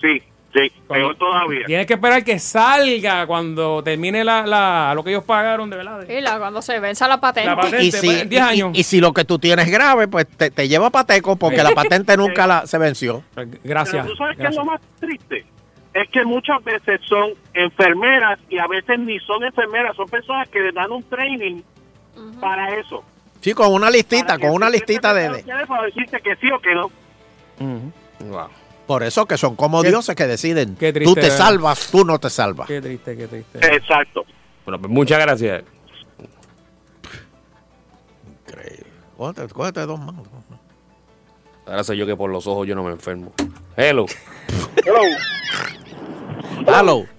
Sí, 0.00 0.22
sí, 0.54 0.72
peor 0.88 1.16
todavía. 1.16 1.66
Tienes 1.66 1.86
que 1.86 1.94
esperar 1.94 2.24
que 2.24 2.38
salga 2.38 3.26
cuando 3.26 3.82
termine 3.82 4.24
la, 4.24 4.46
la- 4.46 4.92
lo 4.94 5.02
que 5.04 5.10
ellos 5.10 5.24
pagaron, 5.24 5.70
de 5.70 5.76
verdad. 5.76 6.08
Y 6.08 6.20
la- 6.20 6.38
cuando 6.38 6.60
se 6.62 6.78
venza 6.80 7.06
la 7.08 7.20
patente. 7.20 7.48
La 7.50 7.56
patente. 7.56 7.84
Y 7.84 7.92
si, 7.92 8.06
pues, 8.06 8.28
10 8.28 8.42
años. 8.42 8.70
y- 8.74 8.80
y 8.80 8.82
si 8.84 9.00
lo 9.00 9.12
que 9.12 9.24
tú 9.24 9.38
tienes 9.38 9.66
es 9.66 9.72
grave, 9.72 10.08
pues 10.08 10.26
te, 10.28 10.50
te 10.50 10.68
lleva 10.68 10.90
pateco 10.90 11.36
porque 11.36 11.62
la 11.62 11.70
patente 11.70 12.16
nunca 12.16 12.46
la, 12.46 12.66
se 12.66 12.78
venció. 12.78 13.22
Gracias. 13.64 14.02
Pero 14.04 14.12
tú 14.12 14.16
sabes 14.16 14.36
que 14.36 14.42
es 14.42 14.48
gracias. 14.50 14.64
lo 14.64 14.70
más 14.70 14.80
triste. 15.00 15.44
Es 15.92 16.08
que 16.10 16.24
muchas 16.24 16.62
veces 16.62 17.00
son 17.08 17.30
enfermeras 17.52 18.38
y 18.48 18.58
a 18.58 18.66
veces 18.68 18.96
ni 19.00 19.18
son 19.20 19.42
enfermeras, 19.42 19.96
son 19.96 20.08
personas 20.08 20.48
que 20.48 20.60
le 20.60 20.70
dan 20.72 20.92
un 20.92 21.02
training 21.02 21.62
para 22.40 22.76
eso. 22.78 23.02
Sí, 23.40 23.54
con 23.54 23.72
una 23.72 23.90
listita, 23.90 24.26
Para 24.26 24.38
que 24.38 24.46
con 24.46 24.54
una 24.54 24.66
tú 24.66 24.72
listita 24.74 25.12
de... 25.14 25.28
de- 25.30 25.66
Para 25.66 25.84
decirte 25.86 26.20
que 26.20 26.36
sí 26.36 26.48
o 26.52 26.60
que 26.60 26.74
no. 26.74 26.90
Wow. 28.20 28.48
Por 28.90 29.04
eso 29.04 29.24
que 29.24 29.38
son 29.38 29.54
como 29.54 29.82
Qué- 29.82 29.90
dioses 29.90 30.16
que 30.16 30.26
deciden. 30.26 30.74
qué 30.74 30.92
Tú 30.92 30.98
triste, 30.98 31.20
te 31.20 31.28
¿verdad? 31.28 31.38
salvas, 31.38 31.90
tú 31.92 32.04
no 32.04 32.18
te 32.18 32.28
salvas. 32.28 32.66
Qué 32.66 32.80
triste, 32.82 33.16
qué 33.16 33.28
triste. 33.28 33.58
Exacto. 33.76 34.24
Bueno, 34.64 34.80
pues 34.80 34.92
muchas 34.92 35.20
gracias. 35.20 35.62
Increíble. 38.48 38.86
Cógete, 39.16 39.46
cógete 39.54 39.80
dos 39.86 39.96
manos. 40.00 40.26
Ahora 41.68 41.84
sé 41.84 41.96
yo 41.96 42.04
que 42.04 42.16
por 42.16 42.30
los 42.32 42.48
ojos 42.48 42.66
yo 42.66 42.74
no 42.74 42.82
me 42.82 42.90
enfermo. 42.90 43.32
Hello. 43.76 44.06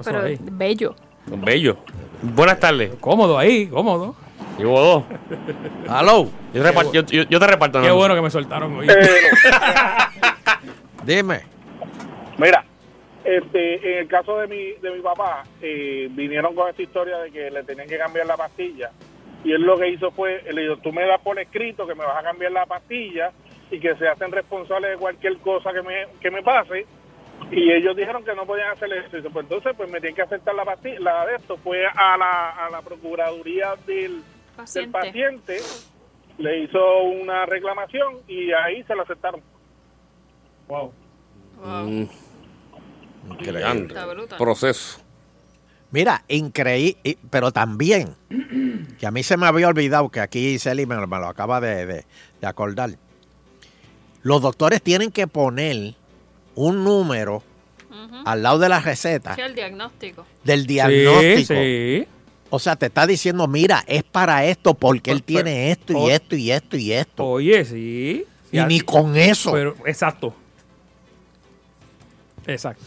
Pero 0.04 0.22
ahí. 0.24 0.38
bello. 0.42 0.94
Bello. 1.26 1.78
Buenas 2.22 2.60
tardes. 2.60 2.92
Cómodo 3.00 3.38
ahí, 3.40 3.68
cómodo. 3.68 4.14
Llevo 4.58 4.78
dos. 4.82 5.04
Halo. 5.88 6.28
Yo, 6.54 6.92
yo- 6.92 7.02
yo- 7.06 7.24
yo 7.24 7.40
te 7.40 7.48
reparto. 7.48 7.80
Qué 7.80 7.84
Nando. 7.88 7.96
bueno 7.96 8.14
que 8.14 8.22
me 8.22 8.30
soltaron 8.30 8.76
hoy. 8.76 8.88
Dime. 11.06 11.50
Mira, 12.42 12.66
este, 13.24 13.94
en 13.94 13.98
el 14.00 14.08
caso 14.08 14.40
de 14.40 14.48
mi, 14.48 14.72
de 14.82 14.90
mi 14.90 15.02
papá, 15.02 15.44
eh, 15.62 16.08
vinieron 16.10 16.56
con 16.56 16.68
esta 16.70 16.82
historia 16.82 17.20
de 17.20 17.32
que 17.32 17.52
le 17.52 17.64
tenían 17.64 17.88
que 17.88 18.00
cambiar 18.00 18.26
la 18.26 18.36
pastilla. 18.36 18.90
Y 19.44 19.52
él 19.52 19.62
lo 19.62 19.78
que 19.78 19.90
hizo 19.90 20.10
fue, 20.10 20.42
él 20.48 20.56
le 20.56 20.64
dijo, 20.64 20.78
tú 20.78 20.92
me 20.92 21.06
das 21.06 21.22
por 21.22 21.38
escrito 21.38 21.86
que 21.86 21.94
me 21.94 22.04
vas 22.04 22.18
a 22.18 22.24
cambiar 22.24 22.52
la 22.52 22.66
pastilla 22.66 23.32
y 23.70 23.80
que 23.80 23.96
se 23.96 24.08
hacen 24.08 24.32
responsables 24.32 24.92
de 24.92 24.98
cualquier 24.98 25.38
cosa 25.38 25.72
que 25.72 25.84
me, 25.84 26.08
que 26.20 26.32
me 26.32 26.42
pase. 26.42 26.88
Y 27.52 27.72
ellos 27.72 27.96
dijeron 27.96 28.26
que 28.26 28.34
no 28.34 28.48
podían 28.48 28.72
hacer 28.72 28.92
eso. 28.92 29.18
Y 29.18 29.18
dice, 29.18 29.30
pues 29.30 29.44
entonces 29.44 29.74
pues 29.78 29.88
me 29.92 30.00
tienen 30.00 30.16
que 30.16 30.24
aceptar 30.24 30.56
la 30.56 30.66
pastilla. 30.66 31.00
La 31.00 31.26
de 31.28 31.36
esto 31.36 31.58
fue 31.58 31.86
a 31.86 32.18
la, 32.18 32.50
a 32.66 32.72
la 32.72 32.82
Procuraduría 32.82 33.76
del, 33.86 34.24
paciente. 34.56 34.92
paciente 34.92 35.60
le 36.40 36.60
hizo 36.62 37.04
una 37.04 37.46
reclamación 37.46 38.18
y 38.28 38.52
ahí 38.52 38.82
se 38.84 38.96
lo 38.96 39.04
aceptaron. 39.04 39.42
Wow. 40.68 40.92
Mm. 41.64 42.31
Increíble. 43.30 43.94
Proceso. 44.38 45.00
Mira, 45.92 46.24
increíble, 46.30 47.18
pero 47.30 47.52
también, 47.52 48.16
que 49.00 49.06
a 49.06 49.12
mí 49.12 49.24
se 49.24 49.36
me 49.38 49.46
había 49.46 49.68
olvidado, 49.68 50.10
que 50.10 50.22
aquí 50.22 50.58
Celi 50.58 50.86
me, 50.86 50.96
me 50.96 51.20
lo 51.20 51.28
acaba 51.28 51.60
de, 51.60 51.86
de- 51.86 52.06
de 52.40 52.48
acordar. 52.48 52.92
Los 54.24 54.42
doctores 54.42 54.82
tienen 54.82 55.12
que 55.12 55.28
poner 55.28 55.96
un 56.56 56.84
número 56.84 57.44
al 58.26 58.44
lado 58.44 58.60
de 58.60 58.70
la 58.70 58.80
receta 58.80 59.36
Sí, 59.36 59.42
el 59.42 59.56
diagnóstico. 59.56 60.26
del 60.44 60.66
diagnóstico. 60.68 61.54
sí. 61.56 62.08
O 62.54 62.60
sea, 62.60 62.76
te 62.76 62.88
está 62.88 63.08
diciendo, 63.08 63.48
mira, 63.48 63.84
es 63.88 64.04
para 64.04 64.46
esto 64.46 64.74
porque 64.74 65.12
él 65.12 65.24
tiene 65.24 65.72
esto 65.72 65.94
y 66.08 66.12
esto 66.12 66.36
y 66.36 66.52
esto 66.52 66.78
y 66.78 66.92
esto. 66.92 67.26
Oye, 67.26 67.64
sí. 67.66 68.26
Y 68.52 68.60
ni 68.66 68.82
con 68.82 69.16
eso. 69.16 69.54
Pero, 69.54 69.76
exacto. 69.86 70.36
Exacto. 72.48 72.84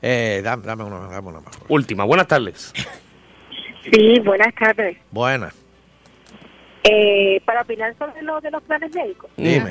Eh, 0.00 0.40
dame, 0.42 0.64
dame 0.64 0.84
una, 0.84 0.98
dame 1.08 1.28
una 1.28 1.40
más. 1.40 1.58
Última, 1.68 2.04
buenas 2.04 2.26
tardes. 2.26 2.72
Sí, 3.90 4.20
buenas 4.20 4.54
tardes. 4.54 4.96
Buena. 5.10 5.52
Eh, 6.84 7.40
para 7.44 7.62
opinar 7.62 7.96
sobre 7.96 8.22
lo 8.22 8.40
de 8.40 8.50
los 8.50 8.62
planes 8.64 8.94
médicos. 8.94 9.30
Dime. 9.36 9.70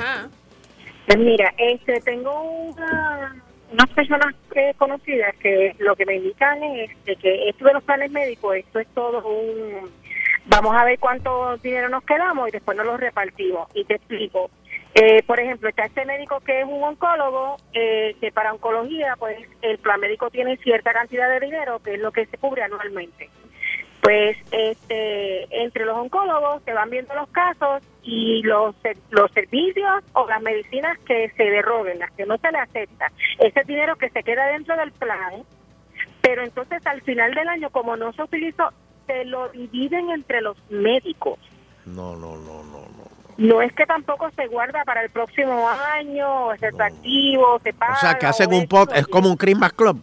Pues 1.06 1.18
mira, 1.18 1.54
este, 1.58 2.00
tengo 2.02 2.42
una, 2.42 3.36
unas 3.72 3.90
personas 3.90 4.34
eh, 4.56 4.74
conocidas 4.78 5.36
que 5.38 5.76
lo 5.80 5.96
que 5.96 6.06
me 6.06 6.16
indican 6.16 6.64
es 6.64 6.92
de 7.04 7.16
que 7.18 7.50
esto 7.50 7.66
de 7.66 7.74
los 7.74 7.84
planes 7.84 8.12
médicos, 8.12 8.56
esto 8.56 8.80
es 8.80 8.88
todo 8.94 9.26
un... 9.28 9.90
Vamos 10.46 10.76
a 10.76 10.86
ver 10.86 10.98
cuánto 11.00 11.58
dinero 11.58 11.90
nos 11.90 12.04
quedamos 12.04 12.48
y 12.48 12.52
después 12.52 12.78
nos 12.78 12.86
lo 12.86 12.98
repartimos. 12.98 13.68
Y 13.74 13.84
te 13.86 13.96
explico. 13.96 14.50
Eh, 14.94 15.24
por 15.24 15.40
ejemplo, 15.40 15.70
está 15.70 15.86
este 15.86 16.06
médico 16.06 16.42
que 16.42 16.62
es 16.62 16.66
un 16.66 16.84
oncólogo, 16.84 17.58
eh, 17.74 18.16
que 18.20 18.32
para 18.32 18.54
oncología, 18.54 19.16
pues 19.18 19.38
el 19.62 19.78
plan 19.78 20.00
médico 20.00 20.30
tiene 20.30 20.58
cierta 20.58 20.92
cantidad 20.92 21.30
de 21.30 21.40
dinero, 21.40 21.80
que 21.80 21.94
es 21.94 22.00
lo 22.00 22.12
que 22.12 22.26
se 22.26 22.38
cubre 22.38 22.64
anualmente. 22.64 23.30
Pues 24.02 24.36
este, 24.52 25.64
entre 25.64 25.86
los 25.86 25.96
oncólogos 25.96 26.62
se 26.64 26.74
van 26.74 26.90
viendo 26.90 27.14
los 27.14 27.30
casos 27.30 27.84
y 28.04 28.42
los, 28.42 28.76
los 29.12 29.32
servicios 29.32 30.04
o 30.14 30.28
las 30.28 30.42
medicinas 30.42 30.98
que 31.00 31.30
se 31.38 31.44
derroguen, 31.44 32.00
las 32.00 32.12
que 32.12 32.26
no 32.26 32.38
se 32.38 32.52
le 32.52 32.58
acepta. 32.58 33.12
Ese 33.40 33.64
dinero 33.64 33.96
que 33.96 34.10
se 34.10 34.24
queda 34.24 34.48
dentro 34.48 34.76
del 34.76 34.92
plan, 34.92 35.44
pero 36.22 36.44
entonces 36.44 36.86
al 36.86 37.02
final 37.04 37.34
del 37.34 37.48
año, 37.48 37.70
como 37.70 37.96
no 37.96 38.12
se 38.14 38.24
utilizó, 38.24 38.74
se 39.06 39.24
lo 39.26 39.50
dividen 39.50 40.10
entre 40.10 40.42
los 40.42 40.58
médicos. 40.70 41.38
No, 41.86 42.16
no, 42.16 42.36
no, 42.38 42.64
no, 42.64 42.82
no. 42.98 43.11
No 43.38 43.62
es 43.62 43.74
que 43.74 43.86
tampoco 43.86 44.30
se 44.32 44.48
guarda 44.48 44.84
para 44.86 45.02
el 45.04 45.10
próximo 45.10 45.68
año, 45.70 46.48
o 46.48 46.54
es 46.54 46.62
retroactivo, 46.62 47.60
se 47.64 47.74
paga. 47.74 47.94
O 47.94 47.98
sea, 47.98 48.14
que 48.18 48.26
hacen 48.26 48.54
un 48.54 48.68
pot, 48.68 48.92
es 48.96 49.08
como 49.08 49.30
un 49.30 49.38
Christmas 49.38 49.74
Club. 49.74 50.02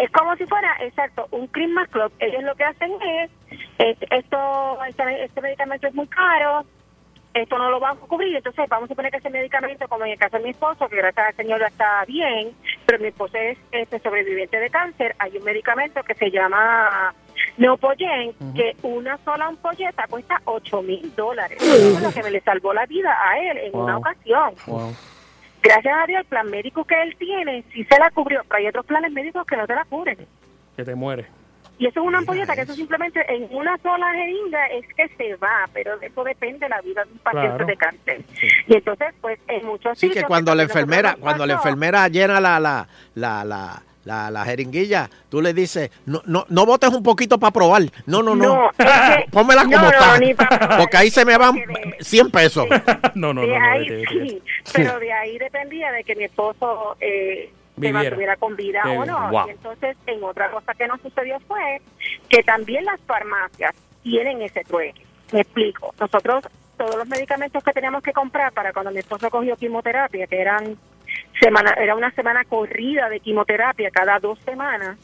Es 0.00 0.10
como 0.10 0.34
si 0.36 0.44
fuera, 0.46 0.76
exacto, 0.80 1.26
un 1.30 1.46
Christmas 1.48 1.88
Club. 1.88 2.12
Ellos 2.18 2.42
lo 2.42 2.54
que 2.56 2.64
hacen 2.64 2.92
es, 3.02 3.30
es- 3.78 3.98
esto, 4.10 4.78
este, 4.88 5.24
este 5.24 5.40
medicamento 5.40 5.86
es 5.86 5.94
muy 5.94 6.06
caro, 6.08 6.64
esto 7.32 7.58
no 7.58 7.70
lo 7.70 7.80
van 7.80 7.96
a 7.96 8.00
cubrir, 8.00 8.36
entonces 8.36 8.64
vamos 8.68 8.84
a 8.86 8.88
suponer 8.92 9.10
que 9.10 9.18
ese 9.18 9.30
medicamento, 9.30 9.88
como 9.88 10.04
en 10.04 10.12
el 10.12 10.18
caso 10.18 10.36
de 10.38 10.44
mi 10.44 10.50
esposo, 10.50 10.88
que 10.88 10.96
gracias 10.96 11.26
al 11.28 11.34
Señor 11.36 11.62
está 11.62 12.04
bien, 12.06 12.52
pero 12.86 12.98
mi 13.00 13.08
esposo 13.08 13.36
es 13.36 13.58
este 13.72 13.98
sobreviviente 14.00 14.56
de 14.58 14.70
cáncer, 14.70 15.16
hay 15.18 15.36
un 15.36 15.44
medicamento 15.44 16.02
que 16.04 16.14
se 16.14 16.30
llama 16.30 17.12
Neopogen, 17.56 18.32
que 18.54 18.76
una 18.82 19.18
sola 19.24 19.46
ampolleta 19.46 20.06
cuesta 20.08 20.40
8 20.44 20.82
mil 20.82 21.14
dólares. 21.14 21.58
Eso 21.62 21.96
es 21.96 22.02
lo 22.02 22.12
que 22.12 22.22
me 22.22 22.30
le 22.30 22.40
salvó 22.40 22.72
la 22.74 22.86
vida 22.86 23.16
a 23.28 23.38
él 23.38 23.58
en 23.58 23.76
una 23.76 23.98
ocasión. 23.98 24.54
Wow. 24.66 24.94
Gracias 25.62 25.94
a 25.96 26.06
Dios, 26.06 26.20
el 26.20 26.26
plan 26.26 26.50
médico 26.50 26.84
que 26.84 27.00
él 27.02 27.16
tiene 27.18 27.64
sí 27.72 27.84
se 27.84 27.98
la 27.98 28.10
cubrió, 28.10 28.42
pero 28.48 28.58
hay 28.58 28.66
otros 28.68 28.84
planes 28.84 29.10
médicos 29.12 29.46
que 29.46 29.56
no 29.56 29.66
te 29.66 29.74
la 29.74 29.84
cubren. 29.86 30.18
Que 30.76 30.84
te 30.84 30.94
muere. 30.94 31.26
Y 31.76 31.86
eso 31.88 32.00
es 32.02 32.06
una 32.06 32.18
ampolleta 32.18 32.54
que 32.54 32.60
eso 32.60 32.74
simplemente 32.74 33.20
en 33.34 33.48
una 33.50 33.76
sola 33.78 34.12
jeringa 34.12 34.66
es 34.66 34.86
que 34.94 35.08
se 35.16 35.34
va, 35.36 35.68
pero 35.72 35.98
de 35.98 36.06
eso 36.06 36.22
depende 36.22 36.68
la 36.68 36.80
vida 36.82 37.02
de 37.04 37.10
un 37.12 37.18
paciente 37.18 37.48
Claro. 37.48 37.66
de 37.66 37.76
cáncer. 37.76 38.20
Y 38.68 38.74
entonces, 38.76 39.08
pues 39.20 39.40
en 39.48 39.66
muchos 39.66 39.98
Sí, 39.98 40.10
que 40.10 40.22
cuando 40.22 40.54
la 40.54 40.62
enfermera, 40.64 41.16
cuando 41.18 41.44
la 41.46 41.54
enfermera 41.54 42.06
llena 42.08 42.40
la, 42.40 42.60
la, 42.60 42.86
la, 43.16 43.44
la, 43.44 43.82
la, 44.04 44.30
la 44.30 44.44
jeringuilla, 44.44 45.08
tú 45.28 45.40
le 45.40 45.52
dices, 45.54 45.90
no, 46.06 46.22
no, 46.26 46.44
no 46.48 46.66
botes 46.66 46.90
un 46.90 47.02
poquito 47.02 47.38
para 47.38 47.52
probar. 47.52 47.82
No, 48.06 48.22
no, 48.22 48.34
no. 48.34 48.44
No, 48.56 48.70
es 48.70 48.76
que- 49.24 49.30
Pónmela 49.30 49.64
como 49.64 49.78
no, 49.78 49.90
está. 49.90 50.76
porque 50.78 50.96
ahí 50.96 51.10
se 51.10 51.24
me 51.24 51.36
van 51.38 51.58
100 52.00 52.30
pesos. 52.30 52.66
No, 53.14 53.32
no, 53.32 53.42
de 53.42 53.46
no. 53.48 53.58
no, 53.58 53.64
ahí 53.72 54.04
sí, 54.06 54.42
pero 54.72 54.98
de 54.98 55.12
ahí 55.12 55.38
dependía 55.38 55.90
de 55.92 56.04
que 56.04 56.14
mi 56.16 56.24
esposo 56.24 56.96
eh, 57.00 57.50
se 57.80 57.92
mantuviera 57.92 58.36
con 58.36 58.54
vida 58.56 58.82
o 58.86 59.04
no. 59.04 59.30
Wow. 59.30 59.48
Y 59.48 59.50
entonces, 59.50 59.96
en 60.06 60.22
otra 60.22 60.50
cosa 60.50 60.74
que 60.74 60.86
nos 60.86 61.00
sucedió 61.00 61.38
fue 61.48 61.80
que 62.28 62.42
también 62.42 62.84
las 62.84 63.00
farmacias 63.06 63.72
tienen 64.02 64.42
ese 64.42 64.62
trueque. 64.64 65.02
Me 65.32 65.40
explico. 65.40 65.94
Nosotros, 65.98 66.44
todos 66.76 66.96
los 66.96 67.08
medicamentos 67.08 67.64
que 67.64 67.72
teníamos 67.72 68.02
que 68.02 68.12
comprar 68.12 68.52
para 68.52 68.72
cuando 68.72 68.90
mi 68.92 68.98
esposo 68.98 69.30
cogió 69.30 69.56
quimioterapia, 69.56 70.26
que 70.26 70.40
eran 70.40 70.76
semana, 71.40 71.74
era 71.78 71.94
una 71.94 72.10
semana 72.12 72.44
corrida 72.44 73.08
de 73.08 73.20
quimioterapia 73.20 73.90
cada 73.90 74.18
dos 74.18 74.38
semanas, 74.40 74.98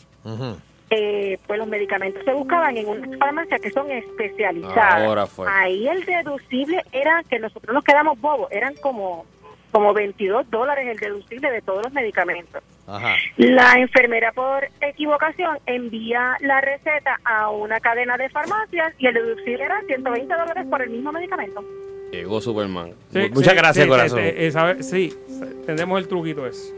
eh, 0.90 1.38
pues 1.46 1.58
los 1.58 1.68
medicamentos 1.68 2.24
se 2.24 2.32
buscaban 2.32 2.76
en 2.76 2.88
unas 2.88 3.18
farmacias 3.18 3.60
que 3.60 3.70
son 3.70 3.90
especializadas. 3.90 5.06
Ahora 5.06 5.26
fue. 5.26 5.46
Ahí 5.48 5.86
el 5.86 6.04
deducible 6.04 6.82
era 6.92 7.22
que 7.28 7.38
nosotros 7.38 7.72
nos 7.74 7.84
quedamos 7.84 8.20
bobos, 8.20 8.50
eran 8.50 8.74
como, 8.76 9.24
como 9.70 9.92
22 9.94 10.50
dólares 10.50 10.88
el 10.88 10.98
deducible 10.98 11.50
de 11.50 11.62
todos 11.62 11.84
los 11.84 11.92
medicamentos. 11.92 12.62
Ajá. 12.88 13.14
La 13.36 13.74
enfermera 13.74 14.32
por 14.32 14.68
equivocación 14.80 15.58
envía 15.66 16.36
la 16.40 16.60
receta 16.60 17.20
a 17.24 17.50
una 17.50 17.78
cadena 17.78 18.16
de 18.16 18.28
farmacias 18.30 18.92
y 18.98 19.06
el 19.06 19.14
deducible 19.14 19.62
era 19.62 19.80
120 19.86 20.34
dólares 20.34 20.66
por 20.68 20.82
el 20.82 20.90
mismo 20.90 21.12
medicamento. 21.12 21.64
Llegó 22.10 22.40
Superman. 22.40 22.94
Sí, 23.12 23.28
Muchas 23.32 23.52
sí, 23.52 23.56
gracias, 23.58 23.84
sí, 23.84 23.88
corazón. 23.88 24.18
este, 24.18 24.46
eh, 24.46 24.50
sabe- 24.52 24.82
sí, 24.82 25.16
entendemos 25.28 26.00
el 26.00 26.08
truquito 26.08 26.46
ese. 26.46 26.74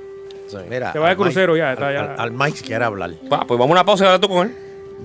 Mira, 0.69 0.93
Te 0.93 0.99
va 0.99 1.09
de 1.09 1.15
Mike- 1.15 1.23
crucero 1.23 1.57
ya, 1.57 1.73
está 1.73 1.89
al, 1.89 1.95
ya. 1.95 2.01
al- 2.15 2.21
al 2.21 2.31
Mike 2.33 2.61
quiere 2.63 2.85
hablar. 2.85 3.11
Va, 3.33 3.41
pues 3.47 3.59
vamos 3.59 3.71
a 3.71 3.73
una 3.73 3.85
pausa 3.85 4.05
y 4.05 4.07
ahora 4.09 4.21
tú 4.21 4.29
con 4.29 4.49
él. 4.49 4.57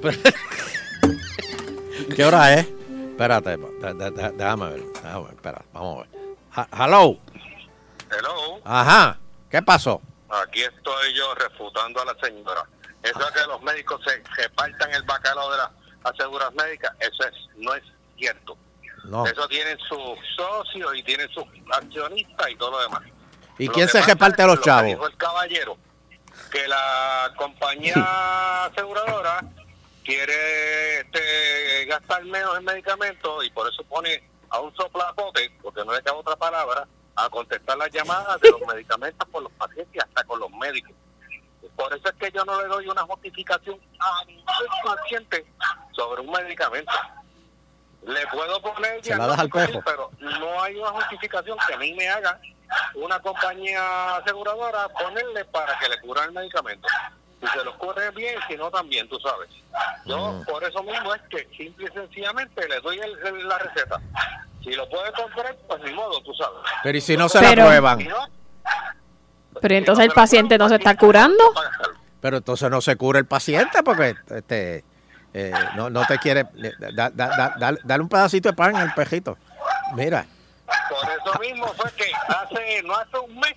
¿Qué 2.15 2.25
hora 2.25 2.53
es? 2.55 2.67
Espérate, 3.11 3.57
da- 3.79 3.93
da- 3.93 4.11
da- 4.11 4.31
déjame 4.31 4.69
ver. 4.71 4.83
Déjame 4.93 5.23
ver, 5.23 5.33
espera, 5.33 5.61
vamos 5.73 5.95
a 5.95 5.99
ver. 6.01 6.09
Ha- 6.53 6.85
hello. 6.85 7.17
Hello, 8.11 8.61
Ajá. 8.63 9.17
¿Qué 9.49 9.61
pasó? 9.61 10.01
aquí 10.29 10.61
estoy 10.61 11.13
yo 11.15 11.33
refutando 11.35 12.01
a 12.01 12.05
la 12.05 12.15
señora. 12.21 12.63
Eso 13.01 13.17
de 13.19 13.25
que 13.33 13.47
los 13.47 13.61
médicos 13.63 14.01
se 14.03 14.21
repartan 14.41 14.93
el 14.93 15.03
bacalao 15.03 15.51
de 15.51 15.57
las 15.57 15.69
aseguras 16.03 16.53
médicas, 16.53 16.91
eso 16.99 17.23
es, 17.27 17.33
no 17.57 17.73
es 17.73 17.83
cierto. 18.17 18.57
No. 19.07 19.25
Eso 19.25 19.47
tienen 19.47 19.77
sus 19.79 20.19
socios 20.35 20.95
y 20.95 21.03
tienen 21.03 21.29
sus 21.29 21.45
accionistas 21.71 22.49
y 22.49 22.55
todo 22.55 22.71
lo 22.71 22.81
demás. 22.81 23.03
¿Y 23.57 23.67
Lo 23.67 23.73
quién 23.73 23.87
se 23.87 24.01
reparte 24.01 24.41
es 24.41 24.47
los 24.47 24.61
chavos? 24.61 24.85
dijo 24.85 25.07
el 25.07 25.17
caballero, 25.17 25.77
que 26.51 26.67
la 26.67 27.33
compañía 27.37 28.65
aseguradora 28.65 29.41
quiere 30.03 30.99
este, 31.01 31.85
gastar 31.85 32.23
menos 32.25 32.57
en 32.57 32.65
medicamentos 32.65 33.45
y 33.45 33.49
por 33.49 33.67
eso 33.71 33.83
pone 33.83 34.23
a 34.49 34.59
un 34.59 34.73
soplapote, 34.75 35.51
porque 35.61 35.83
no 35.83 35.93
le 35.93 36.01
cabe 36.01 36.19
otra 36.19 36.35
palabra, 36.35 36.87
a 37.15 37.29
contestar 37.29 37.77
las 37.77 37.91
llamadas 37.91 38.39
de 38.41 38.51
los 38.51 38.61
medicamentos 38.61 39.27
por 39.29 39.41
los 39.43 39.51
pacientes 39.53 39.95
y 39.95 39.99
hasta 39.99 40.23
con 40.23 40.39
los 40.39 40.51
médicos. 40.51 40.93
Por 41.75 41.93
eso 41.93 42.09
es 42.09 42.15
que 42.15 42.31
yo 42.31 42.45
no 42.45 42.61
le 42.61 42.67
doy 42.67 42.87
una 42.87 43.03
justificación 43.03 43.79
a 43.99 44.25
ningún 44.25 44.45
paciente 44.83 45.45
sobre 45.93 46.21
un 46.21 46.31
medicamento. 46.31 46.91
Le 48.07 48.25
puedo 48.27 48.61
poner 48.61 49.03
Se 49.03 49.15
la 49.15 49.27
das 49.27 49.39
al 49.39 49.49
diagnóstico, 49.49 49.83
pejo. 49.83 50.09
sí, 50.11 50.19
pero 50.21 50.39
no 50.39 50.63
hay 50.63 50.75
una 50.77 50.89
justificación 50.91 51.57
que 51.67 51.73
a 51.73 51.77
mí 51.77 51.93
me 51.93 52.07
haga 52.09 52.39
una 52.95 53.19
compañía 53.19 54.15
aseguradora 54.17 54.87
ponerle 54.89 55.45
para 55.45 55.77
que 55.79 55.89
le 55.89 55.99
cura 56.01 56.23
el 56.25 56.31
medicamento. 56.31 56.87
Si 57.41 57.47
se 57.47 57.63
los 57.63 57.75
cubre 57.75 58.09
bien, 58.11 58.35
si 58.47 58.55
no 58.57 58.71
también, 58.71 59.07
tú 59.09 59.19
sabes. 59.19 59.49
Yo 60.05 60.41
por 60.47 60.63
eso 60.63 60.81
mismo 60.83 61.13
es 61.13 61.21
que 61.29 61.47
simple 61.55 61.87
y 61.89 61.93
sencillamente 61.93 62.67
le 62.67 62.79
doy 62.79 62.97
el- 62.99 63.17
el- 63.27 63.47
la 63.47 63.57
receta. 63.59 63.99
Si 64.63 64.71
lo 64.71 64.87
puede 64.89 65.11
comprar, 65.11 65.55
pues 65.67 65.81
ni 65.83 65.93
modo, 65.93 66.21
tú 66.23 66.33
sabes. 66.33 66.57
Pero 66.83 66.97
¿y 66.97 67.01
si 67.01 67.15
no 67.15 67.29
se 67.29 67.39
Pero- 67.39 67.63
la 67.63 67.67
prueban? 67.69 67.97
Si 67.99 68.05
no, 68.05 68.17
Pero 69.61 69.75
entonces 69.75 70.05
el 70.05 70.11
paciente 70.11 70.57
no 70.57 70.69
se 70.69 70.75
está 70.75 70.95
curando. 70.97 71.43
Pero 72.21 72.37
entonces 72.37 72.69
no 72.69 72.79
se 72.81 72.95
cura 72.95 73.19
el 73.19 73.25
paciente 73.25 73.81
porque 73.83 74.15
este 74.29 74.83
eh, 75.39 75.53
no, 75.75 75.89
no 75.89 76.05
te 76.07 76.17
quiere. 76.17 76.41
eh, 76.41 76.73
da- 76.93 77.09
da- 77.11 77.27
da- 77.35 77.55
dale, 77.59 77.79
dale 77.83 78.03
un 78.03 78.09
pedacito 78.09 78.49
de 78.49 78.55
pan 78.55 78.75
al 78.75 78.93
pejito. 78.93 79.37
Mira. 79.93 80.25
Por 80.89 81.09
eso 81.11 81.39
mismo 81.39 81.67
fue 81.73 81.91
que 81.93 82.11
hace, 82.27 82.81
no 82.83 82.95
hace 82.95 83.17
un 83.19 83.39
mes, 83.39 83.53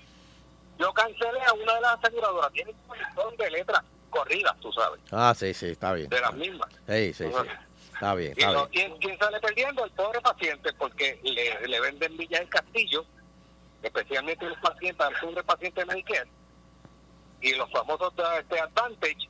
yo 0.79 0.93
cancelé 0.93 1.41
a 1.47 1.53
una 1.55 1.75
de 1.75 1.81
las 1.81 1.95
aseguradoras. 1.99 2.53
Tiene 2.53 2.71
un 2.73 2.87
montón 2.87 3.37
de 3.37 3.51
letras 3.51 3.83
corridas, 4.11 4.55
tú 4.61 4.73
sabes, 4.73 5.01
Ah, 5.11 5.33
sí, 5.37 5.55
sí, 5.55 5.67
está 5.67 5.93
bien. 5.93 6.09
de 6.09 6.21
las 6.21 6.35
mismas. 6.35 6.69
Sí, 6.89 7.13
sí, 7.15 7.25
sí. 7.27 7.49
Está 7.95 8.15
bien, 8.15 8.35
Y 8.37 8.41
está 8.41 8.53
no, 8.53 8.67
bien. 8.67 8.89
¿quién, 8.91 8.99
quién 9.01 9.19
sale 9.19 9.39
perdiendo? 9.41 9.85
El 9.85 9.91
pobre 9.93 10.21
paciente, 10.21 10.73
porque 10.75 11.21
le, 11.23 11.67
le 11.69 11.81
venden 11.81 12.17
Villa 12.17 12.39
del 12.41 12.49
Castillo, 12.49 13.05
especialmente 13.83 14.47
los 14.47 14.59
pacientes, 14.59 15.07
al 15.07 15.17
sur 15.17 15.35
de 15.35 15.43
pacientes 15.45 15.87
Medicare, 15.87 16.29
y 17.41 17.55
los 17.55 17.71
famosos 17.71 18.15
de 18.17 18.23
este 18.41 18.61
Advantage, 18.61 19.29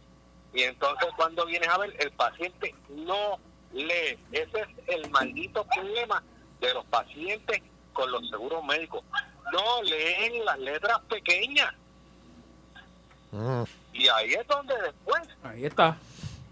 y 0.52 0.62
entonces 0.64 1.08
cuando 1.16 1.46
vienes 1.46 1.68
a 1.68 1.78
ver, 1.78 1.94
el 1.98 2.10
paciente 2.12 2.74
no 2.88 3.38
lee. 3.72 4.18
Ese 4.32 4.60
es 4.60 4.68
el 4.88 5.08
maldito 5.10 5.64
problema 5.64 6.22
de 6.60 6.74
los 6.74 6.84
pacientes 6.86 7.62
con 7.92 8.10
los 8.10 8.28
seguros 8.28 8.64
médicos. 8.64 9.02
No 9.52 9.82
leen 9.82 10.44
las 10.44 10.58
letras 10.58 10.98
pequeñas. 11.08 11.72
Mm. 13.32 13.62
Y 13.92 14.08
ahí 14.08 14.32
es 14.34 14.46
donde 14.48 14.74
después 14.82 15.22
Ahí 15.44 15.64
está. 15.66 15.96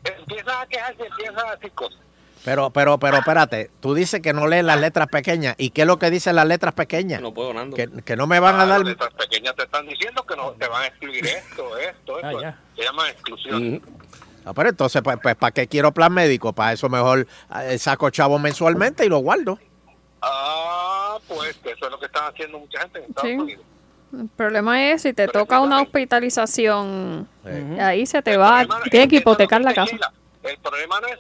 empiezan 0.04 0.62
a 0.62 0.66
quejarse, 0.66 1.06
empiezan 1.06 1.46
a 1.48 1.56
decir 1.56 1.72
cosas. 1.72 2.00
Pero, 2.44 2.70
pero, 2.70 2.98
pero, 2.98 3.18
espérate. 3.18 3.70
Tú 3.80 3.94
dices 3.94 4.20
que 4.20 4.32
no 4.32 4.46
lees 4.46 4.64
las 4.64 4.80
letras 4.80 5.08
pequeñas. 5.08 5.54
¿Y 5.58 5.70
qué 5.70 5.82
es 5.82 5.86
lo 5.86 5.98
que 5.98 6.10
dicen 6.10 6.36
las 6.36 6.46
letras 6.46 6.74
pequeñas? 6.74 7.20
No 7.20 7.34
puedo, 7.34 7.52
Nando. 7.52 7.76
Que, 7.76 7.88
que 8.04 8.16
no 8.16 8.26
me 8.26 8.40
van 8.40 8.54
a 8.60 8.66
dar... 8.66 8.80
Las 8.80 8.88
letras 8.88 9.12
pequeñas 9.14 9.54
te 9.56 9.64
están 9.64 9.86
diciendo 9.86 10.24
que 10.24 10.36
no 10.36 10.52
te 10.52 10.66
van 10.68 10.82
a 10.82 10.86
escribir 10.86 11.26
esto, 11.26 11.76
esto, 11.78 12.18
esto. 12.20 12.40
Se 12.76 12.82
llama 12.82 13.08
exclusión. 13.10 13.82
Ah, 14.44 14.54
pero 14.54 14.70
entonces, 14.70 15.02
pues, 15.02 15.18
pues, 15.22 15.34
¿para 15.36 15.52
qué 15.52 15.66
quiero 15.68 15.92
plan 15.92 16.12
médico? 16.12 16.52
Para 16.54 16.72
eso 16.72 16.88
mejor 16.88 17.26
eh, 17.62 17.76
saco 17.78 18.08
chavo 18.10 18.38
mensualmente 18.38 19.04
y 19.04 19.08
lo 19.08 19.18
guardo. 19.18 19.58
Ah, 20.22 21.18
pues 21.28 21.58
eso 21.64 21.84
es 21.84 21.90
lo 21.90 21.98
que 21.98 22.06
están 22.06 22.24
haciendo 22.32 22.58
mucha 22.58 22.80
gente 22.80 22.98
en 23.00 23.04
Estados 23.06 23.28
Sí. 23.30 23.36
Unidos. 23.36 23.64
El 24.10 24.28
problema 24.28 24.90
es 24.90 25.02
si 25.02 25.12
te 25.12 25.28
toca 25.28 25.60
una 25.60 25.82
hospitalización, 25.82 27.28
Sí. 27.44 27.78
ahí 27.80 28.06
se 28.06 28.22
te 28.22 28.38
va, 28.38 28.66
tienes 28.90 29.08
que 29.10 29.16
hipotecar 29.16 29.60
la 29.60 29.74
casa. 29.74 29.96
El 30.42 30.56
problema 30.58 30.98
no 31.00 31.08
es 31.08 31.18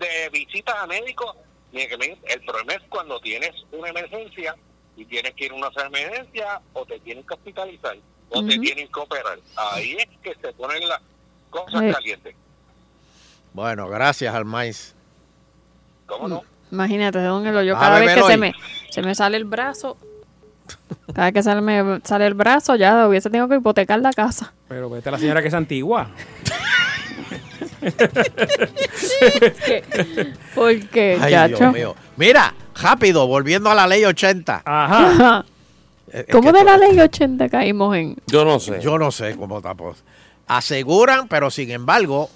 de 0.00 0.28
visitas 0.32 0.74
a 0.76 0.86
médicos, 0.86 1.36
ni 1.72 1.82
el 1.82 2.40
problema 2.44 2.72
es 2.74 2.82
cuando 2.88 3.20
tienes 3.20 3.52
una 3.70 3.90
emergencia 3.90 4.56
y 4.96 5.04
tienes 5.04 5.32
que 5.34 5.44
ir 5.46 5.52
a 5.52 5.54
una 5.54 5.68
emergencia 5.86 6.60
o 6.72 6.84
te 6.84 6.98
tienen 7.00 7.24
que 7.24 7.34
hospitalizar 7.34 7.96
o 8.30 8.44
te 8.44 8.58
tienen 8.58 8.88
que 8.88 9.00
operar. 9.00 9.38
Ahí 9.56 9.92
es 9.96 10.08
que 10.22 10.34
se 10.40 10.52
ponen 10.54 10.88
las 10.88 11.00
cosas 11.50 11.80
Sí. 11.80 11.92
calientes. 11.92 12.34
Bueno, 13.52 13.88
gracias 13.88 14.34
al 14.34 14.44
maíz. 14.44 14.94
¿Cómo 16.06 16.28
no? 16.28 16.42
Imagínate, 16.72 17.20
don 17.20 17.46
Elo, 17.46 17.62
yo 17.62 17.74
cada 17.78 17.98
vez 17.98 18.14
que 18.14 18.22
se 18.22 18.36
me, 18.36 18.52
se 18.90 19.02
me 19.02 19.14
sale 19.14 19.36
el 19.36 19.44
brazo, 19.44 19.96
cada 21.14 21.26
vez 21.26 21.34
que 21.34 21.42
sale, 21.42 21.60
me 21.60 22.00
sale 22.04 22.26
el 22.26 22.34
brazo, 22.34 22.76
ya 22.76 23.08
hubiese 23.08 23.28
tenido 23.28 23.48
que 23.48 23.56
hipotecar 23.56 24.00
la 24.00 24.12
casa. 24.12 24.52
Pero 24.68 24.88
vete 24.88 25.08
a 25.08 25.12
la 25.12 25.18
señora 25.18 25.42
que 25.42 25.48
es 25.48 25.54
antigua. 25.54 26.10
Porque, 30.54 31.18
Ay, 31.20 31.32
chacho. 31.32 31.56
Dios 31.56 31.72
mío. 31.72 31.96
Mira, 32.16 32.54
rápido, 32.80 33.26
volviendo 33.26 33.70
a 33.70 33.74
la 33.74 33.86
ley 33.86 34.04
80. 34.04 34.62
Ajá. 34.64 35.44
Es- 36.12 36.26
¿Cómo 36.32 36.50
de 36.52 36.64
la 36.64 36.76
ley 36.76 36.98
80 36.98 37.48
caímos 37.48 37.96
en? 37.96 38.16
Yo 38.26 38.44
no 38.44 38.58
sé. 38.58 38.80
Yo 38.80 38.98
no 38.98 39.12
sé 39.12 39.36
cómo 39.36 39.62
tampoco. 39.62 39.94
Aseguran, 40.48 41.28
pero 41.28 41.52
sin 41.52 41.70
embargo, 41.70 42.28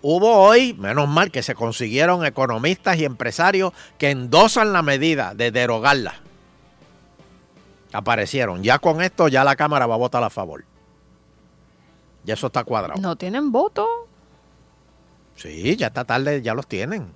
hubo 0.00 0.32
hoy, 0.44 0.74
menos 0.74 1.08
mal 1.08 1.32
que 1.32 1.42
se 1.42 1.56
consiguieron 1.56 2.24
economistas 2.24 2.98
y 2.98 3.04
empresarios 3.04 3.72
que 3.98 4.10
endosan 4.10 4.72
la 4.72 4.82
medida 4.82 5.34
de 5.34 5.50
derogarla. 5.50 6.14
Aparecieron. 7.92 8.62
Ya 8.62 8.78
con 8.78 9.02
esto, 9.02 9.26
ya 9.26 9.42
la 9.42 9.56
Cámara 9.56 9.86
va 9.86 9.96
a 9.96 9.98
votar 9.98 10.22
a 10.22 10.30
favor. 10.30 10.64
Ya 12.22 12.34
eso 12.34 12.46
está 12.46 12.62
cuadrado. 12.62 13.00
¿No 13.00 13.16
tienen 13.16 13.50
voto? 13.50 13.88
Sí, 15.36 15.76
ya 15.76 15.88
esta 15.88 16.04
tarde 16.04 16.42
ya 16.42 16.54
los 16.54 16.66
tienen. 16.66 17.06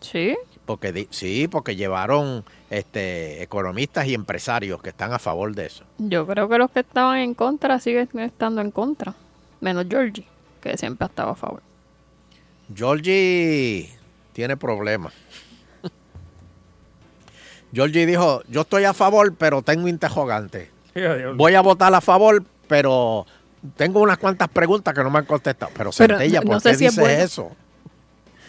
Sí. 0.00 0.36
Porque 0.66 1.08
sí, 1.10 1.48
porque 1.48 1.76
llevaron 1.76 2.44
este 2.70 3.42
economistas 3.42 4.06
y 4.06 4.14
empresarios 4.14 4.82
que 4.82 4.90
están 4.90 5.12
a 5.12 5.18
favor 5.18 5.54
de 5.54 5.66
eso. 5.66 5.84
Yo 5.98 6.26
creo 6.26 6.48
que 6.48 6.58
los 6.58 6.70
que 6.70 6.80
estaban 6.80 7.18
en 7.18 7.34
contra 7.34 7.78
siguen 7.80 8.08
estando 8.18 8.60
en 8.60 8.70
contra. 8.70 9.14
Menos 9.60 9.86
Georgie, 9.88 10.26
que 10.60 10.76
siempre 10.76 11.06
estaba 11.06 11.32
a 11.32 11.36
favor. 11.36 11.62
Georgie 12.74 13.90
tiene 14.32 14.56
problemas. 14.56 15.12
Georgie 17.72 18.06
dijo, 18.06 18.42
yo 18.48 18.62
estoy 18.62 18.84
a 18.84 18.92
favor, 18.92 19.34
pero 19.34 19.62
tengo 19.62 19.88
interrogantes. 19.88 20.68
Voy 21.36 21.54
a 21.54 21.62
votar 21.62 21.94
a 21.94 22.00
favor, 22.00 22.44
pero 22.68 23.26
tengo 23.76 24.00
unas 24.00 24.18
cuantas 24.18 24.48
preguntas 24.48 24.94
que 24.94 25.02
no 25.02 25.10
me 25.10 25.18
han 25.20 25.24
contestado. 25.24 25.70
Pero, 25.76 25.90
Pero 25.96 26.16
Centella, 26.18 26.40
no 26.40 26.46
¿por 26.52 26.60
sé 26.60 26.70
qué 26.70 26.76
si 26.76 26.84
es 26.86 26.92
dices 26.96 27.04
bueno. 27.04 27.22
eso? 27.24 27.50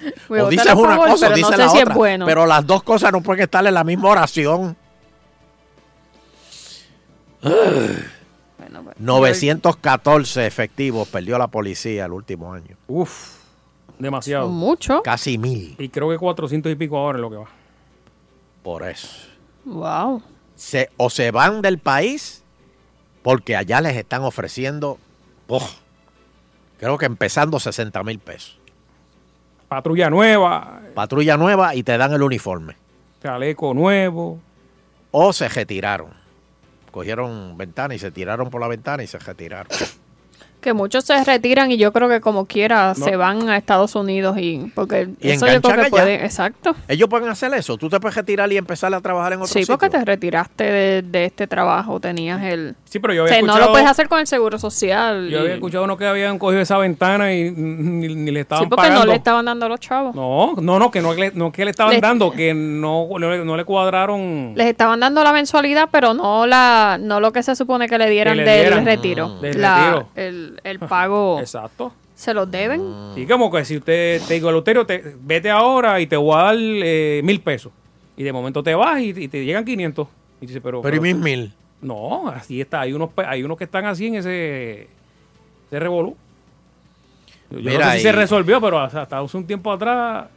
Voy 0.30 0.39
o 0.39 0.49
dices 0.49 0.74
una 0.74 0.89
favor, 0.95 1.09
cosa 1.09 1.28
o 1.28 1.30
no 1.30 1.36
dices 1.36 1.51
sé 1.51 1.57
la 1.57 1.70
si 1.70 1.82
otra. 1.82 1.95
bueno. 1.95 2.26
Pero 2.26 2.45
las 2.45 2.66
dos 2.66 2.84
cosas 2.84 3.11
no 3.11 3.22
pueden 3.22 3.43
estar 3.43 3.66
en 3.66 3.74
la 3.74 3.84
misma 3.84 4.09
oración. 4.09 4.76
Bueno, 8.57 8.84
pues, 8.84 8.95
914 8.99 10.45
efectivos 10.45 11.07
perdió 11.07 11.38
la 11.38 11.47
policía 11.47 12.05
el 12.05 12.11
último 12.14 12.53
año. 12.53 12.78
Uf, 12.88 13.36
demasiado. 13.99 14.49
Mucho. 14.49 15.01
Casi 15.03 15.38
mil. 15.38 15.76
Y 15.78 15.89
creo 15.89 16.09
que 16.09 16.18
400 16.18 16.72
y 16.72 16.76
pico 16.76 16.97
ahora 16.97 17.18
es 17.18 17.22
lo 17.22 17.30
que 17.30 17.36
va. 17.38 17.47
Por 18.61 18.88
eso. 18.88 19.07
Wow. 19.66 20.22
Se, 20.55 20.89
o 20.97 21.09
se 21.09 21.32
van 21.32 21.61
del 21.61 21.80
país 21.80 22.42
porque 23.24 23.55
allá 23.55 23.82
les 23.82 23.95
están 23.97 24.21
ofreciendo, 24.24 24.99
oh, 25.47 25.67
creo 26.78 26.97
que 26.97 27.05
empezando 27.05 27.59
60 27.59 28.03
mil 28.03 28.19
pesos. 28.19 28.59
Patrulla 29.67 30.09
nueva, 30.11 30.82
Patrulla 30.93 31.36
nueva 31.38 31.74
y 31.74 31.82
te 31.82 31.97
dan 31.97 32.13
el 32.13 32.21
uniforme. 32.21 32.76
chaleco 33.24 33.74
nuevo. 33.74 34.39
O 35.09 35.34
se 35.34 35.49
retiraron. 35.49 36.09
Cogieron 36.91 37.57
ventana 37.57 37.95
y 37.95 37.99
se 37.99 38.11
tiraron 38.11 38.51
por 38.51 38.61
la 38.61 38.67
ventana 38.67 39.01
y 39.01 39.07
se 39.07 39.17
retiraron. 39.17 39.71
Que 40.64 40.74
muchos 40.74 41.03
se 41.03 41.24
retiran 41.24 41.72
y 41.72 41.78
yo 41.78 41.91
creo 41.91 42.07
que 42.09 42.22
como 42.22 42.45
quiera 42.45 42.93
No. 42.97 43.05
se 43.05 43.16
van 43.18 43.49
a 43.49 43.57
Estados 43.57 43.95
Unidos 43.95 44.38
y 44.39 44.72
porque 44.74 45.09
Y 45.22 45.32
eso 45.32 45.45
yo 45.47 45.61
creo 45.61 45.76
que 45.76 45.82
allá. 45.82 45.89
puede, 45.89 46.24
exacto. 46.26 46.76
Ellos 46.88 47.09
pueden 47.09 47.28
hacer 47.30 47.53
eso. 47.53 47.78
Tú 47.78 47.89
te 47.89 47.99
puedes 47.99 48.16
retirar 48.16 48.51
y 48.51 48.57
empezar 48.57 48.93
a 48.93 49.01
trabajar 49.01 49.34
en 49.34 49.39
otro 49.39 49.47
Sí, 49.47 49.59
sitio. 49.59 49.78
porque 49.78 49.89
te 49.95 50.03
retiraste 50.05 50.64
de, 50.64 51.01
de 51.01 51.26
este 51.26 51.47
trabajo, 51.47 51.99
tenías 51.99 52.41
el... 52.43 52.76
Sí, 52.86 52.99
pero 52.99 53.14
yo 53.14 53.24
O 53.24 53.26
había 53.26 53.36
sea, 53.39 53.45
no 53.45 53.57
lo 53.59 53.72
puedes 53.72 53.88
hacer 53.88 54.07
con 54.07 54.20
el 54.20 54.28
seguro 54.28 54.57
social. 54.57 55.28
Yo 55.30 55.39
y- 55.39 55.41
había 55.41 55.53
escuchado 55.55 55.84
uno 55.84 55.97
que 55.97 56.05
habían 56.05 56.39
cogido 56.39 56.61
esa 56.61 56.78
ventana 56.78 57.34
y 57.34 57.51
ni, 57.51 58.14
ni 58.16 58.32
le 58.32 58.39
estaban 58.41 58.64
Sí, 58.66 58.70
porque 58.70 58.84
pagando. 58.84 59.05
no 59.05 59.11
le 59.11 59.18
estaban 59.18 59.45
dando 59.45 59.66
a 59.66 59.70
los 59.70 59.80
chavos. 59.80 60.16
No, 60.16 60.53
no, 60.61 60.80
no, 60.80 60.91
que 60.91 61.01
no, 61.01 61.14
le- 61.14 61.32
no 61.34 61.51
que 61.51 61.66
le 61.66 61.72
estaban 61.72 61.99
dando, 61.99 62.32
que 62.32 62.53
no, 62.53 63.07
no, 63.20 63.30
le- 63.32 63.43
no 63.43 63.57
le 63.57 63.66
cuadraron. 63.66 64.53
Les 64.55 64.68
estaban 64.68 64.99
dando 64.99 65.24
la 65.24 65.34
mensualidad, 65.34 65.89
pero 65.91 66.14
no 66.14 66.45
la 66.45 66.97
no 67.01 67.20
lo 67.20 67.34
que 67.34 67.43
se 67.43 67.55
supone 67.55 67.88
que 67.88 67.97
le 67.97 68.09
dieran 68.09 68.38
le 68.38 68.43
del 68.43 68.86
retiro. 68.86 69.28
Mm. 69.30 69.41
Del 69.41 69.61
La- 69.61 69.76
retiro. 69.86 70.09
El, 70.16 70.53
el 70.64 70.80
pago. 70.80 71.39
Exacto. 71.41 71.93
¿Se 72.16 72.34
los 72.34 72.49
deben? 72.49 72.82
Sí, 73.16 73.26
como 73.26 73.51
que 73.51 73.66
si 73.66 73.78
usted 73.78 74.22
te 74.28 74.36
digo, 74.36 74.49
Eleuterio, 74.49 74.86
te, 74.86 75.16
vete 75.20 75.49
ahora 75.49 75.99
y 75.99 76.08
te 76.08 76.16
voy 76.16 76.36
a 76.36 76.43
dar 76.43 76.56
eh, 76.58 77.22
mil 77.24 77.41
pesos. 77.41 77.72
Y 78.16 78.24
de 78.24 78.32
momento 78.32 78.62
te 78.62 78.75
vas 78.75 79.01
y, 79.01 79.09
y 79.09 79.28
te 79.28 79.43
llegan 79.43 79.66
500. 79.66 80.08
Y 80.42 80.46
dice, 80.46 80.62
pero, 80.62 80.82
Pero 80.82 80.97
y 80.97 81.00
mis 81.00 81.16
mil. 81.16 81.54
No, 81.82 82.30
así 82.30 82.62
está. 82.62 82.82
Hay 82.82 82.93
unos, 82.93 83.09
hay 83.17 83.43
unos 83.43 83.58
que 83.58 83.66
están 83.66 83.86
así 83.86 84.08
en 84.08 84.16
ese, 84.16 84.88
ese 85.67 85.80
revolú. 85.80 86.16
Yo 87.50 87.80
no 87.80 87.86
sé 87.92 87.97
si 87.97 88.04
se 88.04 88.12
resolvió, 88.12 88.59
pero 88.62 88.80
hasta, 88.80 89.04
hasta 89.04 89.20
hace 89.20 89.38
un 89.38 89.46
tiempo 89.46 89.71
atrás 89.71 90.28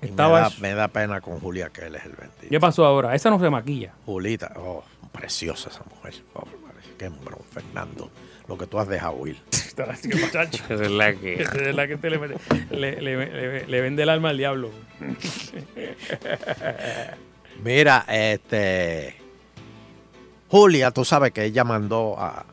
Y 0.00 0.04
me, 0.04 0.10
estaba 0.10 0.40
da, 0.40 0.50
me 0.60 0.74
da 0.74 0.88
pena 0.88 1.20
con 1.20 1.40
Julia 1.40 1.70
que 1.70 1.86
él 1.86 1.94
es 1.96 2.04
el 2.04 2.12
20. 2.12 2.48
¿Qué 2.48 2.60
pasó 2.60 2.84
ahora? 2.84 3.14
Esa 3.14 3.30
no 3.30 3.40
se 3.40 3.50
maquilla. 3.50 3.94
Julita, 4.06 4.52
oh, 4.56 4.84
preciosa 5.12 5.70
esa 5.70 5.82
mujer. 5.94 6.14
Oh, 6.34 6.44
que 6.98 7.06
hembrón, 7.06 7.40
Fernando. 7.50 8.10
Lo 8.50 8.58
que 8.58 8.66
tú 8.66 8.78
has 8.80 8.88
dejado 8.88 9.24
ir. 9.28 9.40
Esa 9.50 9.92
es 9.94 10.90
la 10.90 11.14
que. 11.14 11.42
Esa 11.42 11.56
es 11.70 11.74
la 11.74 11.86
que 11.86 11.96
te 11.96 12.10
le, 12.10 12.18
mete- 12.18 12.36
le, 12.70 13.00
le- 13.00 13.16
le- 13.26 13.66
le 13.66 13.80
vende 13.80 14.02
el 14.02 14.08
alma 14.10 14.28
al 14.30 14.36
diablo. 14.36 14.70
Mira, 17.62 18.04
este. 18.08 19.16
Julia, 20.48 20.90
tú 20.90 21.04
sabes 21.04 21.32
que 21.32 21.44
ella 21.44 21.62
mandó 21.64 22.18
a 22.18 22.44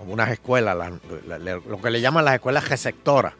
unas 0.00 0.30
escuelas, 0.30 0.76
la- 0.76 0.98
la- 1.26 1.38
la- 1.38 1.60
lo 1.66 1.80
que 1.80 1.90
le 1.90 2.00
llaman 2.00 2.24
las 2.24 2.34
escuelas 2.34 2.68
receptoras. 2.68 3.34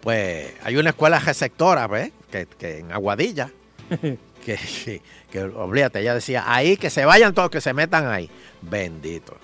Pues 0.00 0.52
hay 0.64 0.76
una 0.76 0.90
escuela 0.90 1.18
receptora, 1.20 1.86
¿ves? 1.86 2.10
Que, 2.30 2.46
que 2.46 2.78
en 2.80 2.92
Aguadilla. 2.92 3.50
que, 4.44 4.44
que, 4.44 5.02
que, 5.30 5.42
olvídate, 5.42 6.00
ella 6.00 6.14
decía, 6.14 6.44
ahí 6.46 6.76
que 6.76 6.90
se 6.90 7.04
vayan 7.04 7.32
todos, 7.32 7.48
que 7.50 7.60
se 7.60 7.72
metan 7.72 8.08
ahí. 8.08 8.28
Bendito. 8.60 9.36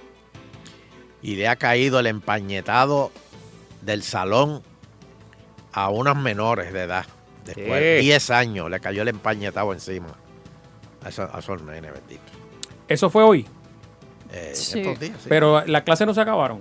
Y 1.22 1.36
le 1.36 1.48
ha 1.48 1.56
caído 1.56 2.00
el 2.00 2.06
empañetado 2.06 3.10
del 3.82 4.02
salón 4.02 4.62
a 5.72 5.90
unas 5.90 6.16
menores 6.16 6.72
de 6.72 6.82
edad. 6.82 7.06
Después 7.44 7.68
de 7.68 7.96
¿Qué? 7.96 7.98
10 8.00 8.30
años 8.30 8.70
le 8.70 8.80
cayó 8.80 9.02
el 9.02 9.08
empañetado 9.08 9.72
encima. 9.72 10.08
A 11.04 11.08
esos, 11.08 11.28
a 11.32 11.38
esos 11.38 11.62
nenes, 11.62 11.92
bendito. 11.92 12.22
Eso 12.88 13.08
fue 13.10 13.22
hoy. 13.22 13.46
Eh, 14.32 14.52
Sí. 14.54 14.80
estos 14.80 15.00
días, 15.00 15.16
sí. 15.20 15.26
Pero 15.28 15.64
las 15.66 15.82
clases 15.82 16.06
no 16.06 16.14
se 16.14 16.20
acabaron. 16.20 16.60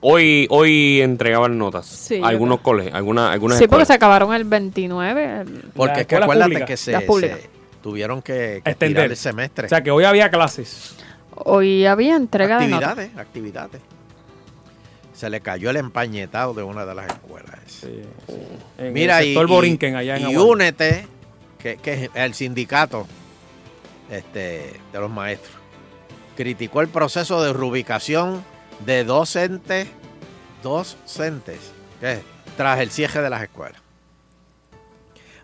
Hoy, 0.00 0.46
hoy 0.50 1.00
entregaban 1.00 1.58
notas. 1.58 1.86
Sí, 1.86 2.20
algunos 2.22 2.60
colegios, 2.60 2.94
alguna, 2.94 3.32
algunas 3.32 3.58
Sí, 3.58 3.66
porque 3.66 3.86
se 3.86 3.94
acabaron 3.94 4.32
el 4.34 4.44
29. 4.44 5.40
el- 5.40 5.64
Porque 5.74 6.02
es 6.02 6.06
que 6.06 6.16
acuérdate 6.16 6.50
pública. 6.50 6.66
que 6.66 6.76
se, 6.76 6.92
Las 6.92 7.02
públicas. 7.02 7.40
se 7.40 7.48
tuvieron 7.82 8.22
que, 8.22 8.60
que 8.62 8.70
Extender. 8.70 8.88
tirar 8.88 9.10
el 9.10 9.16
semestre. 9.16 9.66
O 9.66 9.68
sea 9.68 9.82
que 9.82 9.90
hoy 9.90 10.04
había 10.04 10.30
clases. 10.30 10.96
Hoy 11.36 11.86
había 11.86 12.16
entrega 12.16 12.58
de 12.58 12.68
notas. 12.68 12.90
actividades, 12.90 13.18
actividades. 13.18 13.80
Se 15.14 15.30
le 15.30 15.40
cayó 15.40 15.70
el 15.70 15.76
empañetado 15.76 16.52
de 16.54 16.62
una 16.62 16.84
de 16.84 16.94
las 16.94 17.06
escuelas. 17.06 17.86
En 18.78 18.92
Mira, 18.92 19.20
el 19.20 19.26
y, 19.26 19.28
sector 19.30 19.48
y- 19.48 19.52
Borinquen, 19.52 19.96
allá 19.96 20.16
en 20.16 20.30
y 20.30 20.36
únete, 20.36 21.06
que, 21.58 21.76
que 21.76 22.04
es 22.04 22.10
el 22.14 22.34
sindicato 22.34 23.06
este, 24.10 24.78
de 24.92 24.98
los 25.00 25.10
maestros, 25.10 25.54
criticó 26.36 26.80
el 26.82 26.88
proceso 26.88 27.42
de 27.42 27.52
reubicación 27.52 28.44
de 28.84 29.04
docentes, 29.04 29.88
docentes, 30.62 31.72
¿qué? 32.00 32.20
tras 32.58 32.78
el 32.80 32.90
cierre 32.90 33.22
de 33.22 33.30
las 33.30 33.42
escuelas. 33.42 33.80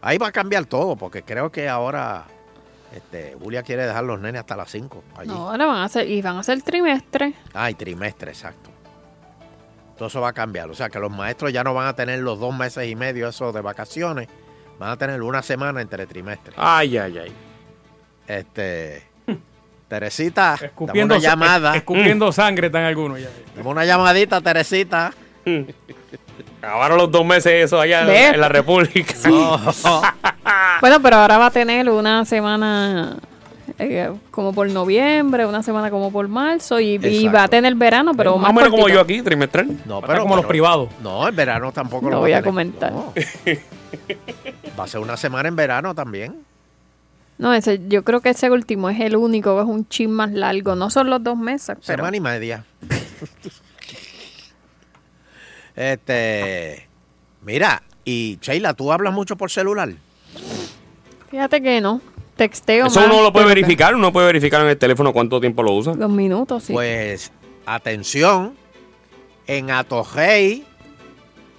Ahí 0.03 0.19
va 0.19 0.27
a 0.29 0.33
cambiar 0.33 0.67
todo, 0.67 0.97
porque 0.97 1.23
creo 1.23 1.51
que 1.51 1.69
ahora 1.69 2.25
este, 2.95 3.37
Julia 3.41 3.63
quiere 3.63 3.87
dejar 3.87 4.05
los 4.05 4.21
nenes 4.21 4.41
hasta 4.41 4.57
las 4.57 4.71
5 4.71 5.05
allí. 5.17 5.29
No, 5.29 5.51
ahora 5.51 5.67
van 5.67 5.77
a 5.77 5.85
hacer, 5.85 6.09
y 6.11 6.21
van 6.23 6.37
a 6.37 6.41
hacer 6.41 6.63
trimestre. 6.63 7.35
Ay, 7.55 7.75
trimestre, 7.75 8.31
exacto. 8.33 8.71
Todo 9.97 10.09
eso 10.09 10.21
va 10.21 10.29
a 10.29 10.33
cambiar. 10.33 10.71
O 10.71 10.75
sea 10.75 10.89
que 10.89 10.99
los 10.99 11.11
maestros 11.11 11.53
ya 11.53 11.63
no 11.65 11.75
van 11.75 11.87
a 11.87 11.95
tener 11.95 12.19
los 12.21 12.39
dos 12.41 12.57
meses 12.57 12.89
y 12.89 12.95
medio 12.97 13.29
esos 13.29 13.55
de 13.55 13.61
vacaciones. 13.61 14.29
Van 14.79 14.91
a 14.91 14.97
tener 14.97 15.23
una 15.23 15.43
semana 15.43 15.81
entre 15.81 16.07
trimestres. 16.07 16.55
Ay, 16.59 16.97
ay, 16.99 17.19
ay. 17.19 17.33
Este. 18.27 19.05
Teresita, 19.89 20.53
dame 20.57 20.67
Escupiendo, 20.67 21.15
una 21.17 21.23
llamada. 21.23 21.71
es- 21.73 21.77
escupiendo 21.77 22.33
sangre 22.33 22.69
están 22.69 22.85
algunos 22.85 23.21
ya. 23.21 23.29
Dame 23.55 23.69
una 23.69 23.85
llamadita, 23.85 24.41
Teresita. 24.41 25.13
Acabaron 26.59 26.99
los 26.99 27.11
dos 27.11 27.25
meses 27.25 27.53
eso 27.65 27.81
allá 27.81 28.03
en, 28.03 28.35
en 28.35 28.41
la 28.41 28.49
República. 28.49 29.15
Bueno, 30.81 31.01
pero 31.01 31.17
ahora 31.17 31.39
va 31.39 31.47
a 31.47 31.51
tener 31.51 31.89
una 31.89 32.25
semana 32.25 33.17
eh, 33.79 34.11
como 34.33 34.53
por 34.53 34.69
noviembre, 34.69 35.47
una 35.47 35.63
semana 35.63 35.91
como 35.91 36.11
por 36.13 36.27
marzo 36.27 36.81
y, 36.81 36.95
y 36.97 37.29
va 37.29 37.45
a 37.45 37.49
tener 37.49 37.75
verano, 37.77 38.13
pero 38.17 38.33
Más 38.37 38.43
más 38.43 38.51
o 38.51 38.55
menos 38.55 38.71
como 38.71 38.89
yo 38.89 39.01
aquí, 39.01 39.23
trimestral. 39.23 39.69
No, 39.87 39.99
a 39.99 40.01
estar 40.01 40.19
como 40.21 40.35
los 40.37 40.47
privados. 40.47 40.89
No, 41.03 41.29
en 41.29 41.37
verano 41.37 41.71
tampoco 41.73 42.07
No 42.07 42.11
lo 42.17 42.19
voy 42.21 42.33
a 42.33 42.37
tener. 42.37 42.45
comentar. 42.45 42.93
No. 42.93 43.13
Va 44.79 44.85
a 44.85 44.87
ser 44.89 45.01
una 45.01 45.17
semana 45.17 45.49
en 45.49 45.55
verano 45.57 45.95
también. 45.95 46.35
No, 47.39 47.55
ese, 47.55 47.81
yo 47.89 48.03
creo 48.05 48.21
que 48.21 48.31
ese 48.31 48.51
último 48.51 48.91
es 48.91 49.01
el 49.01 49.17
único 49.17 49.61
es 49.61 49.67
un 49.67 49.89
chin 49.89 50.11
más 50.11 50.33
largo. 50.33 50.75
No 50.75 50.91
son 50.91 51.11
los 51.11 51.23
dos 51.23 51.37
meses, 51.37 51.77
pero 51.87 51.99
Semana 52.03 52.17
y 52.17 52.21
media. 52.21 52.65
Este. 55.77 56.89
Mira, 57.43 57.83
y 58.05 58.39
Sheila, 58.41 58.75
¿tú 58.75 58.93
hablas 58.93 59.13
mucho 59.13 59.37
por 59.37 59.51
celular? 59.51 59.91
fíjate 61.31 61.63
que 61.63 61.81
no. 61.81 62.01
Texteo 62.37 62.87
Eso 62.87 63.01
más 63.01 63.09
uno 63.09 63.23
lo 63.23 63.33
puede 63.33 63.47
verificar, 63.47 63.95
uno 63.95 64.13
puede 64.13 64.27
verificar 64.27 64.63
en 64.63 64.69
el 64.69 64.79
teléfono 64.79 65.13
cuánto 65.13 65.41
tiempo 65.41 65.63
lo 65.63 65.73
usa. 65.73 65.95
Los 65.95 66.11
minutos, 66.11 66.65
sí. 66.65 66.73
Pues, 66.73 67.31
atención, 67.67 68.55
en 69.47 69.71
Atojei, 69.71 70.65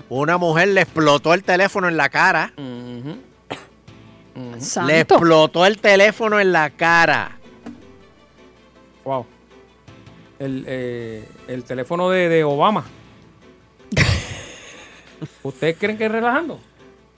una 0.09 0.37
mujer 0.37 0.69
le 0.69 0.81
explotó 0.81 1.33
el 1.33 1.43
teléfono 1.43 1.87
en 1.87 1.97
la 1.97 2.09
cara. 2.09 2.53
Santo. 4.59 4.87
Le 4.87 4.99
explotó 5.01 5.65
el 5.65 5.77
teléfono 5.79 6.39
en 6.39 6.51
la 6.51 6.69
cara. 6.71 7.37
Wow. 9.03 9.25
El, 10.39 10.65
eh, 10.67 11.27
el 11.47 11.63
teléfono 11.63 12.09
de, 12.09 12.29
de 12.29 12.43
Obama. 12.43 12.85
¿Ustedes 15.43 15.77
creen 15.79 15.97
que 15.97 16.05
es 16.05 16.11
relajando? 16.11 16.59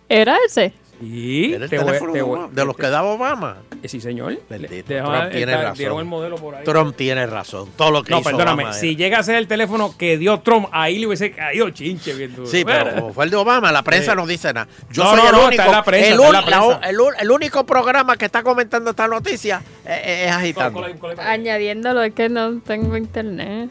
¿Era 0.10 0.38
ese? 0.46 0.74
Sí. 1.02 1.52
Era 1.54 1.66
el 1.66 1.70
te 1.70 1.78
voy- 1.78 1.86
teléfono 1.88 2.12
te 2.14 2.18
de 2.20 2.24
voy- 2.24 2.38
Obama, 2.40 2.54
de 2.54 2.66
los 2.66 2.78
que 2.78 2.88
daba 2.90 3.08
Obama. 3.10 3.58
Eh, 3.84 3.90
Sí, 3.90 4.00
señor. 4.00 4.40
Bendito, 4.50 4.86
Trump 4.96 5.32
tiene 5.32 5.52
está- 5.52 5.62
razón. 5.64 5.78
Dieron 5.78 6.00
el 6.00 6.06
modelo 6.06 6.36
por 6.38 6.56
ahí. 6.56 6.64
Trump 6.64 6.96
tiene 6.96 7.26
razón. 7.28 7.70
Todo 7.76 7.92
lo 7.92 8.04
que 8.04 8.12
No, 8.12 8.20
hizo 8.22 8.30
perdóname. 8.30 8.64
Obama 8.64 8.74
Si 8.78 8.90
era- 8.92 8.98
llega 8.98 9.20
a 9.20 9.24
ser 9.24 9.36
el 9.36 9.48
teléfono 9.48 9.94
que 9.98 10.18
dio 10.18 10.40
Trump, 10.40 10.68
ahí 10.72 10.98
le 11.00 11.08
hubiese 11.08 11.32
caído 11.32 11.70
chinche 11.72 12.14
bien 12.14 12.34
duro. 12.34 12.48
Sí, 12.48 12.64
pero 12.64 12.96
como 12.96 13.14
fue 13.14 13.26
el 13.26 13.32
de 13.32 13.36
Obama, 13.38 13.72
la 13.74 13.84
prensa 13.84 14.12
Sí. 14.14 14.18
no 14.18 14.26
dice 14.26 14.54
nada. 14.54 14.68
Yo 14.92 15.04
No, 15.04 15.10
soy 15.10 15.20
no, 15.20 15.26
el 15.26 15.32
no, 15.34 15.38
único. 15.40 15.52
está 15.52 15.66
en 15.66 15.72
la 15.72 15.84
prensa, 15.84 16.08
el, 16.08 16.14
está 16.14 16.28
en 16.28 16.32
la 16.34 16.40
un- 16.40 16.50
la- 16.50 16.60
prensa. 16.62 16.90
el 16.90 17.02
un- 17.02 17.14
el 17.20 17.32
único 17.32 17.66
programa 17.66 18.16
que 18.18 18.26
está 18.26 18.42
comentando 18.44 18.92
esta 18.92 19.08
noticia 19.08 19.62
eh, 19.86 20.02
eh, 20.06 20.26
es 20.28 20.32
agitando. 20.32 20.86
Añadiéndolo, 21.20 22.04
es 22.04 22.14
que 22.14 22.30
no 22.30 22.60
tengo 22.62 22.96
internet. 22.96 23.70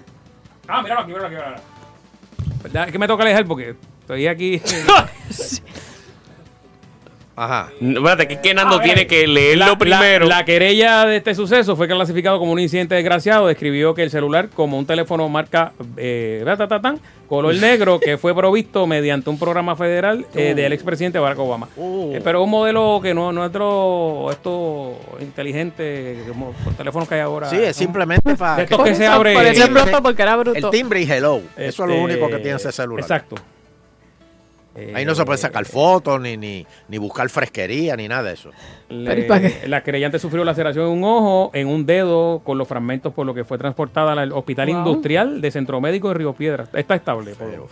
Ah, 0.68 0.82
míralo 0.82 1.00
aquí, 1.00 1.08
míralo 1.08 1.26
aquí, 1.26 1.36
míralo. 1.36 1.56
¿Verdad? 2.64 2.86
Es 2.86 2.92
que 2.92 2.98
me 2.98 3.06
toca 3.06 3.22
alejar 3.22 3.44
porque 3.46 3.76
estoy 4.00 4.26
aquí. 4.26 4.60
Ajá. 7.36 7.70
Espérate, 7.80 8.28
que, 8.28 8.40
que 8.40 8.54
Nando 8.54 8.76
Ah, 8.76 8.82
tiene 8.82 9.06
que 9.08 9.26
leerlo 9.26 9.66
la- 9.66 9.78
primero. 9.78 10.26
La, 10.26 10.38
la 10.38 10.44
querella 10.44 11.04
de 11.04 11.16
este 11.16 11.34
suceso 11.34 11.74
fue 11.74 11.88
clasificado 11.88 12.38
como 12.38 12.52
un 12.52 12.60
incidente 12.60 12.94
desgraciado. 12.94 13.48
Describió 13.48 13.92
que 13.94 14.02
el 14.04 14.10
celular, 14.10 14.48
como 14.54 14.78
un 14.78 14.86
teléfono 14.86 15.28
marca 15.28 15.72
eh, 15.96 16.42
ratatatán, 16.44 17.00
color 17.28 17.54
negro, 17.56 17.98
que 17.98 18.18
fue 18.18 18.34
provisto 18.36 18.86
mediante 18.86 19.30
un 19.30 19.38
programa 19.38 19.74
federal 19.74 20.24
eh, 20.36 20.54
del 20.54 20.72
expresidente 20.72 21.18
Barack 21.18 21.38
Obama. 21.40 21.68
Uh. 21.76 22.14
Eh, 22.14 22.20
pero 22.22 22.44
un 22.44 22.50
modelo 22.50 23.00
que 23.02 23.12
no, 23.14 23.32
no 23.32 23.44
es 23.44 23.52
de 23.52 23.58
los- 23.58 24.30
esto 24.32 24.96
inteligente, 25.20 26.18
como 26.28 26.54
los 26.64 26.76
teléfonos 26.76 27.08
que 27.08 27.16
hay 27.16 27.20
ahora. 27.22 27.50
Sí, 27.50 27.56
es 27.56 27.74
simplemente 27.76 28.36
para. 28.36 28.58
De 28.58 28.62
estos 28.64 28.80
que 28.84 28.94
se 28.94 29.06
abre. 29.06 29.34
Por 29.34 30.02
porque 30.02 30.22
era 30.22 30.36
bruto. 30.36 30.56
El 30.56 30.70
timbre 30.70 31.00
y 31.02 31.10
hello. 31.10 31.40
Eso 31.56 31.82
es 31.84 31.88
lo 31.88 31.94
Este, 31.94 32.00
único 32.00 32.28
que 32.30 32.36
tiene 32.38 32.56
ese 32.58 32.70
celular. 32.70 33.00
Exacto. 33.02 33.34
Ahí 34.94 35.04
no 35.04 35.14
se 35.14 35.24
puede 35.24 35.38
sacar 35.38 35.64
fotos, 35.66 36.20
ni, 36.20 36.36
ni, 36.36 36.66
ni 36.88 36.98
buscar 36.98 37.28
fresquería, 37.28 37.96
ni 37.96 38.08
nada 38.08 38.24
de 38.24 38.32
eso. 38.34 38.50
Le- 38.88 39.68
la 39.68 39.82
querellante 39.84 40.18
sufrió 40.18 40.44
laceración 40.44 40.86
en 40.86 40.92
un 40.98 41.04
ojo, 41.04 41.50
en 41.54 41.68
un 41.68 41.86
dedo, 41.86 42.40
con 42.44 42.58
los 42.58 42.66
fragmentos 42.66 43.12
por 43.14 43.24
lo 43.24 43.34
que 43.34 43.44
fue 43.44 43.56
transportada 43.56 44.12
al 44.12 44.32
Hospital 44.32 44.68
Wow. 44.68 44.78
Industrial 44.78 45.40
de 45.40 45.50
Centro 45.52 45.80
Médico 45.80 46.08
de 46.08 46.14
Río 46.14 46.32
Piedra. 46.32 46.66
Está 46.72 46.96
estable. 46.96 47.34
por- 47.36 47.68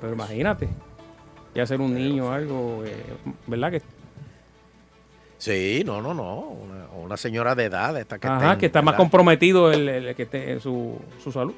Pero 0.00 0.12
imagínate. 0.12 0.68
Ya 1.54 1.64
ser 1.66 1.80
un 1.80 1.94
niño 1.94 2.26
o 2.26 2.30
algo, 2.30 2.82
eh, 2.86 2.96
¿verdad? 3.46 3.70
Que, 3.72 3.82
Sí, 5.38 5.82
no, 5.84 6.00
no, 6.00 6.14
no. 6.14 6.38
Una, 6.38 6.86
una 7.04 7.16
señora 7.16 7.54
de 7.54 7.64
edad, 7.64 7.98
esta 7.98 8.18
que 8.18 8.26
ajá, 8.28 8.36
está. 8.36 8.58
que 8.58 8.66
está 8.66 8.82
más 8.82 8.94
comprometido 8.94 9.72
el, 9.72 9.88
el 9.88 10.14
que 10.14 10.22
esté 10.22 10.52
en 10.52 10.60
su, 10.60 10.98
su 11.22 11.32
salud. 11.32 11.54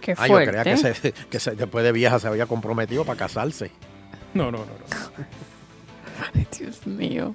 Qué 0.00 0.14
Ah, 0.16 0.26
yo 0.26 0.36
creía 0.36 0.64
que, 0.64 0.76
se- 0.76 1.12
que 1.30 1.40
se- 1.40 1.52
después 1.52 1.84
de 1.84 1.92
vieja 1.92 2.18
se 2.18 2.28
había 2.28 2.46
comprometido 2.46 3.04
para 3.04 3.18
casarse. 3.18 3.70
No, 4.34 4.50
no, 4.50 4.58
no. 4.58 4.64
no. 4.66 6.44
Dios 6.58 6.86
mío. 6.86 7.34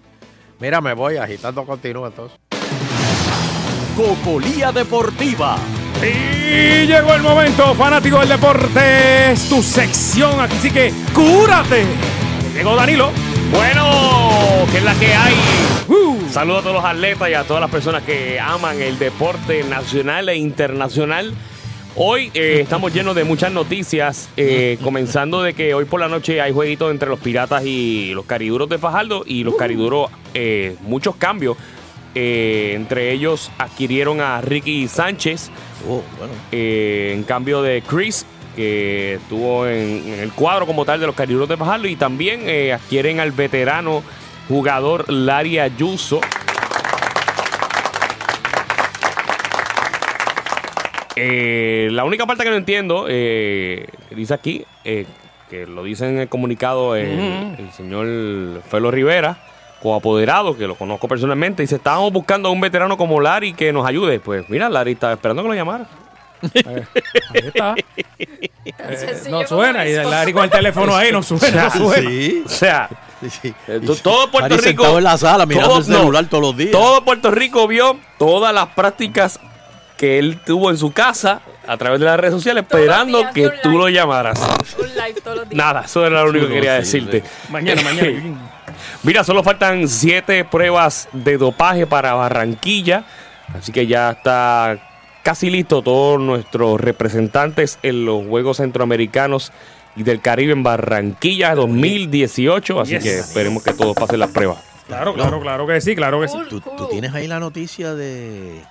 Mira, 0.59 0.81
me 0.81 0.93
voy, 0.93 1.17
agitando 1.17 1.65
continúa 1.65 2.07
entonces. 2.09 2.37
Cocolía 3.95 4.71
Deportiva. 4.71 5.57
Y 6.01 6.85
llegó 6.87 7.13
el 7.13 7.21
momento, 7.21 7.73
fanático 7.75 8.19
del 8.19 8.29
deporte. 8.29 9.31
Es 9.31 9.47
tu 9.47 9.61
sección, 9.61 10.39
aquí 10.41 10.57
sí 10.61 10.71
que 10.71 10.91
cúrate. 11.13 11.85
Llegó 12.53 12.75
Danilo. 12.75 13.11
Bueno, 13.51 14.65
que 14.71 14.77
es 14.79 14.83
la 14.83 14.93
que 14.95 15.13
hay. 15.13 15.35
Saludos 16.31 16.59
a 16.59 16.63
todos 16.63 16.75
los 16.77 16.85
atletas 16.85 17.29
y 17.29 17.33
a 17.35 17.43
todas 17.43 17.61
las 17.61 17.69
personas 17.69 18.01
que 18.03 18.39
aman 18.39 18.81
el 18.81 18.97
deporte 18.97 19.63
nacional 19.63 20.27
e 20.29 20.35
internacional. 20.37 21.33
Hoy 21.95 22.31
eh, 22.33 22.61
estamos 22.61 22.91
llenos 22.91 23.15
de 23.15 23.23
muchas 23.23 23.51
noticias, 23.51 24.27
eh, 24.35 24.79
comenzando 24.81 25.43
de 25.43 25.53
que 25.53 25.75
hoy 25.75 25.85
por 25.85 25.99
la 25.99 26.07
noche 26.07 26.41
hay 26.41 26.51
jueguitos 26.51 26.89
entre 26.89 27.07
los 27.07 27.19
Piratas 27.19 27.63
y 27.65 28.15
los 28.15 28.25
Cariduros 28.25 28.67
de 28.67 28.79
Fajardo 28.79 29.23
y 29.27 29.43
los 29.43 29.53
Cariduros, 29.55 30.09
eh, 30.33 30.75
muchos 30.81 31.15
cambios. 31.17 31.55
Entre 32.15 33.11
ellos 33.11 33.51
adquirieron 33.59 34.21
a 34.21 34.41
Ricky 34.41 34.87
Sánchez 34.87 35.49
eh, 36.51 37.13
en 37.15 37.23
cambio 37.23 37.61
de 37.61 37.83
Chris, 37.83 38.25
que 38.55 39.15
estuvo 39.15 39.67
en, 39.67 40.13
en 40.13 40.19
el 40.19 40.31
cuadro 40.31 40.65
como 40.65 40.85
tal 40.85 40.99
de 40.99 41.05
los 41.05 41.15
Cariduros 41.15 41.47
de 41.47 41.57
Fajardo 41.57 41.87
y 41.87 41.95
también 41.95 42.41
adquieren 42.71 43.19
al 43.19 43.31
veterano 43.31 44.01
jugador 44.47 45.11
Larry 45.11 45.59
Ayuso. 45.59 46.21
Eh, 51.15 51.89
la 51.91 52.03
única 52.05 52.25
parte 52.25 52.43
que 52.43 52.49
no 52.49 52.55
entiendo, 52.55 53.05
eh, 53.07 53.87
que 54.09 54.15
dice 54.15 54.33
aquí, 54.33 54.65
eh, 54.83 55.05
que 55.49 55.67
lo 55.67 55.83
dice 55.83 56.07
en 56.09 56.17
el 56.19 56.27
comunicado 56.29 56.95
el, 56.95 57.55
señor 57.75 58.61
Felo 58.69 58.89
Rivera, 58.89 59.37
como 59.81 59.95
apoderado, 59.95 60.57
que 60.57 60.65
lo 60.65 60.75
conozco 60.75 61.07
personalmente, 61.07 61.61
dice, 61.61 61.75
estábamos 61.75 62.11
buscando 62.13 62.49
a 62.49 62.51
un 62.51 62.61
veterano 62.61 62.97
como 62.97 63.19
Larry 63.21 63.53
que 63.53 63.71
nos 63.73 63.85
ayude. 63.85 64.19
Pues 64.19 64.49
mira, 64.49 64.69
Larry 64.69 64.93
estaba 64.93 65.13
esperando 65.13 65.43
que 65.43 65.49
lo 65.49 65.55
llamara. 65.55 65.85
Ahí 66.41 66.85
está. 67.33 67.75
Eh, 68.65 69.23
no 69.29 69.45
suena. 69.45 69.85
Y. 69.85 69.93
Larry 69.93 70.31
con 70.31 70.45
el 70.45 70.49
teléfono 70.49 70.95
ahí 70.95 71.11
no 71.11 71.21
suena. 71.23 71.65
no 71.65 71.69
suena. 71.69 72.09
Sí. 72.09 72.43
O 72.45 72.49
sea, 72.49 72.89
Sí. 73.29 73.53
todo 74.01 74.31
Puerto 74.31 74.55
Larry 74.55 74.69
Rico. 74.69 74.97
en 74.97 75.03
la 75.03 75.17
sala 75.17 75.45
mirando 75.45 75.69
todo- 75.69 75.77
el 75.79 75.83
celular 75.83 76.25
todos 76.29 76.43
los 76.43 76.57
días. 76.57 76.71
Todo 76.71 77.03
Puerto 77.03 77.29
Rico 77.29 77.67
vio 77.67 77.97
todas 78.17 78.53
las 78.53 78.67
prácticas 78.67 79.37
que 80.03 80.19
él 80.19 80.41
tuvo 80.45 80.69
en 80.69 80.77
su 80.77 80.91
casa 80.91 81.39
a 81.65 81.77
través 81.77 81.97
de 82.01 82.05
las 82.05 82.19
redes 82.19 82.33
sociales 82.33 82.63
esperando 82.63 83.19
días, 83.19 83.33
que 83.33 83.49
tú 83.63 83.69
live. 83.69 83.77
lo 83.83 83.87
llamaras. 83.89 84.37
Un 84.77 84.87
live 84.89 85.21
todos 85.23 85.37
los 85.37 85.49
días. 85.49 85.57
Nada, 85.57 85.83
eso 85.85 86.05
era 86.05 86.23
lo 86.23 86.29
único 86.29 86.47
que 86.49 86.55
quería 86.55 86.73
decirte. 86.73 87.23
Mañana, 87.49 87.81
mañana. 87.83 88.37
Mira, 89.03 89.23
solo 89.23 89.43
faltan 89.43 89.87
siete 89.87 90.43
pruebas 90.43 91.07
de 91.13 91.37
dopaje 91.37 91.87
para 91.87 92.15
Barranquilla. 92.15 93.05
Así 93.57 93.71
que 93.71 93.87
ya 93.87 94.09
está 94.11 94.77
casi 95.23 95.49
listo 95.49 95.81
todos 95.81 96.19
nuestros 96.19 96.81
representantes 96.81 97.79
en 97.81 98.03
los 98.03 98.27
Juegos 98.27 98.57
Centroamericanos 98.57 99.53
y 99.95 100.03
del 100.03 100.19
Caribe 100.19 100.51
en 100.51 100.63
Barranquilla 100.63 101.55
2018. 101.55 102.81
Así 102.81 102.91
Yes. 102.95 103.03
que 103.03 103.19
esperemos 103.19 103.63
que 103.63 103.71
todos 103.71 103.95
pasen 103.95 104.19
las 104.19 104.31
pruebas. 104.31 104.57
Claro, 104.85 105.13
claro, 105.13 105.39
claro 105.39 105.65
que 105.65 105.79
sí, 105.79 105.95
claro 105.95 106.19
que 106.19 106.27
sí. 106.27 106.37
¿Tú, 106.49 106.59
tú 106.59 106.89
tienes 106.89 107.13
ahí 107.13 107.25
la 107.25 107.39
noticia 107.39 107.95
de, 107.95 108.61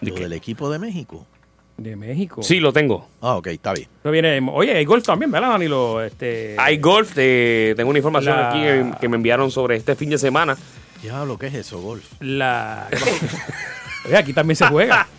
lo 0.00 0.14
del 0.14 0.32
equipo 0.32 0.70
de 0.70 0.78
México? 0.78 1.26
De 1.76 1.96
México. 1.96 2.42
Sí, 2.42 2.60
lo 2.60 2.72
tengo. 2.74 3.08
Ah, 3.22 3.36
ok, 3.36 3.46
está 3.48 3.72
bien. 3.72 3.88
Eso 4.02 4.10
viene, 4.10 4.38
oye, 4.52 4.76
hay 4.76 4.84
golf 4.84 5.04
también, 5.04 5.30
¿verdad, 5.30 5.50
Danilo? 5.50 6.02
Este, 6.02 6.54
Hay 6.58 6.76
golf, 6.78 7.12
eh, 7.16 7.72
tengo 7.76 7.88
una 7.90 7.98
información 7.98 8.36
La- 8.36 8.50
aquí 8.50 8.60
que, 8.60 8.92
que 9.00 9.08
me 9.08 9.16
enviaron 9.16 9.50
sobre 9.50 9.76
este 9.76 9.94
fin 9.96 10.10
de 10.10 10.18
semana. 10.18 10.56
Diablo, 11.02 11.38
¿qué 11.38 11.46
es 11.46 11.54
eso, 11.54 11.80
golf? 11.80 12.04
La. 12.20 12.86
Oye, 14.06 14.16
aquí 14.16 14.32
también 14.32 14.56
se 14.56 14.66
juega. 14.66 15.06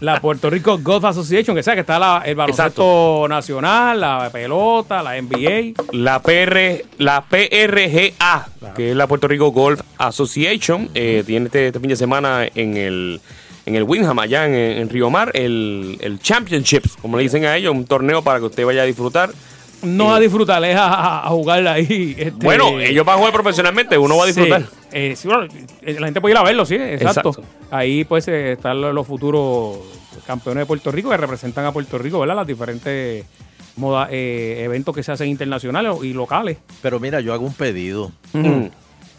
La 0.00 0.18
Puerto 0.20 0.50
Rico 0.50 0.78
Golf 0.78 1.04
Association, 1.04 1.56
que 1.56 1.62
sabe 1.62 1.76
que 1.76 1.80
está 1.82 1.98
la- 1.98 2.22
el 2.26 2.34
baloncesto 2.34 3.26
nacional, 3.28 4.00
la 4.00 4.28
pelota, 4.30 5.02
la 5.02 5.20
NBA. 5.20 5.72
La 5.92 6.20
PR, 6.20 6.84
la 6.98 7.22
PRGA, 7.24 8.48
que 8.74 8.90
es 8.90 8.96
la 8.96 9.06
Puerto 9.06 9.28
Rico 9.28 9.50
Golf 9.52 9.80
Association, 9.98 10.90
eh, 10.94 11.22
tiene 11.26 11.46
este, 11.46 11.68
este 11.68 11.80
fin 11.80 11.88
de 11.88 11.96
semana 11.96 12.46
en 12.54 12.76
el 12.76 13.20
en 13.66 13.74
el 13.74 13.82
Winham, 13.82 14.18
allá 14.18 14.46
en, 14.46 14.54
en 14.54 14.88
Río 14.88 15.10
Mar, 15.10 15.30
el, 15.34 15.98
el 16.00 16.18
Championships, 16.20 16.96
como 17.02 17.16
le 17.16 17.24
dicen 17.24 17.44
a 17.44 17.56
ellos, 17.56 17.74
un 17.74 17.84
torneo 17.84 18.22
para 18.22 18.38
que 18.38 18.46
usted 18.46 18.64
vaya 18.64 18.82
a 18.82 18.84
disfrutar. 18.86 19.30
No 19.82 20.14
a 20.14 20.18
disfrutar, 20.20 20.64
es 20.64 20.74
a, 20.76 20.86
a- 20.86 21.26
a 21.26 21.30
jugar 21.30 21.66
ahí. 21.68 22.14
este- 22.16 22.30
Bueno, 22.30 22.80
ellos 22.80 23.04
van 23.04 23.16
a 23.16 23.18
jugar 23.18 23.32
profesionalmente, 23.34 23.98
uno 23.98 24.16
va 24.16 24.24
a 24.24 24.26
disfrutar. 24.26 24.62
Sí, 24.62 24.68
eh, 24.92 25.14
sí, 25.16 25.28
bueno, 25.28 25.44
eh, 25.82 25.96
la 26.00 26.06
gente 26.06 26.20
puede 26.22 26.32
ir 26.34 26.38
a 26.38 26.42
verlo, 26.42 26.64
sí, 26.64 26.76
exacto. 26.76 27.28
Exacto. 27.30 27.42
Ahí 27.70 28.04
pues 28.04 28.26
eh, 28.28 28.52
están 28.52 28.80
los, 28.80 29.06
futuros 29.06 29.78
campeones 30.26 30.62
de 30.62 30.66
Puerto 30.66 30.90
Rico 30.90 31.10
que 31.10 31.16
representan 31.18 31.66
a 31.66 31.72
Puerto 31.72 31.98
Rico, 31.98 32.18
¿verdad? 32.20 32.36
Las 32.36 32.46
diferentes 32.46 33.26
moda- 33.76 34.08
eh, 34.10 34.62
eventos 34.64 34.94
que 34.94 35.02
se 35.02 35.12
hacen 35.12 35.28
internacionales 35.28 35.92
y 36.02 36.12
locales. 36.14 36.56
Pero 36.80 36.98
mira, 36.98 37.20
yo 37.20 37.34
hago 37.34 37.44
un 37.44 37.52
pedido 37.54 38.12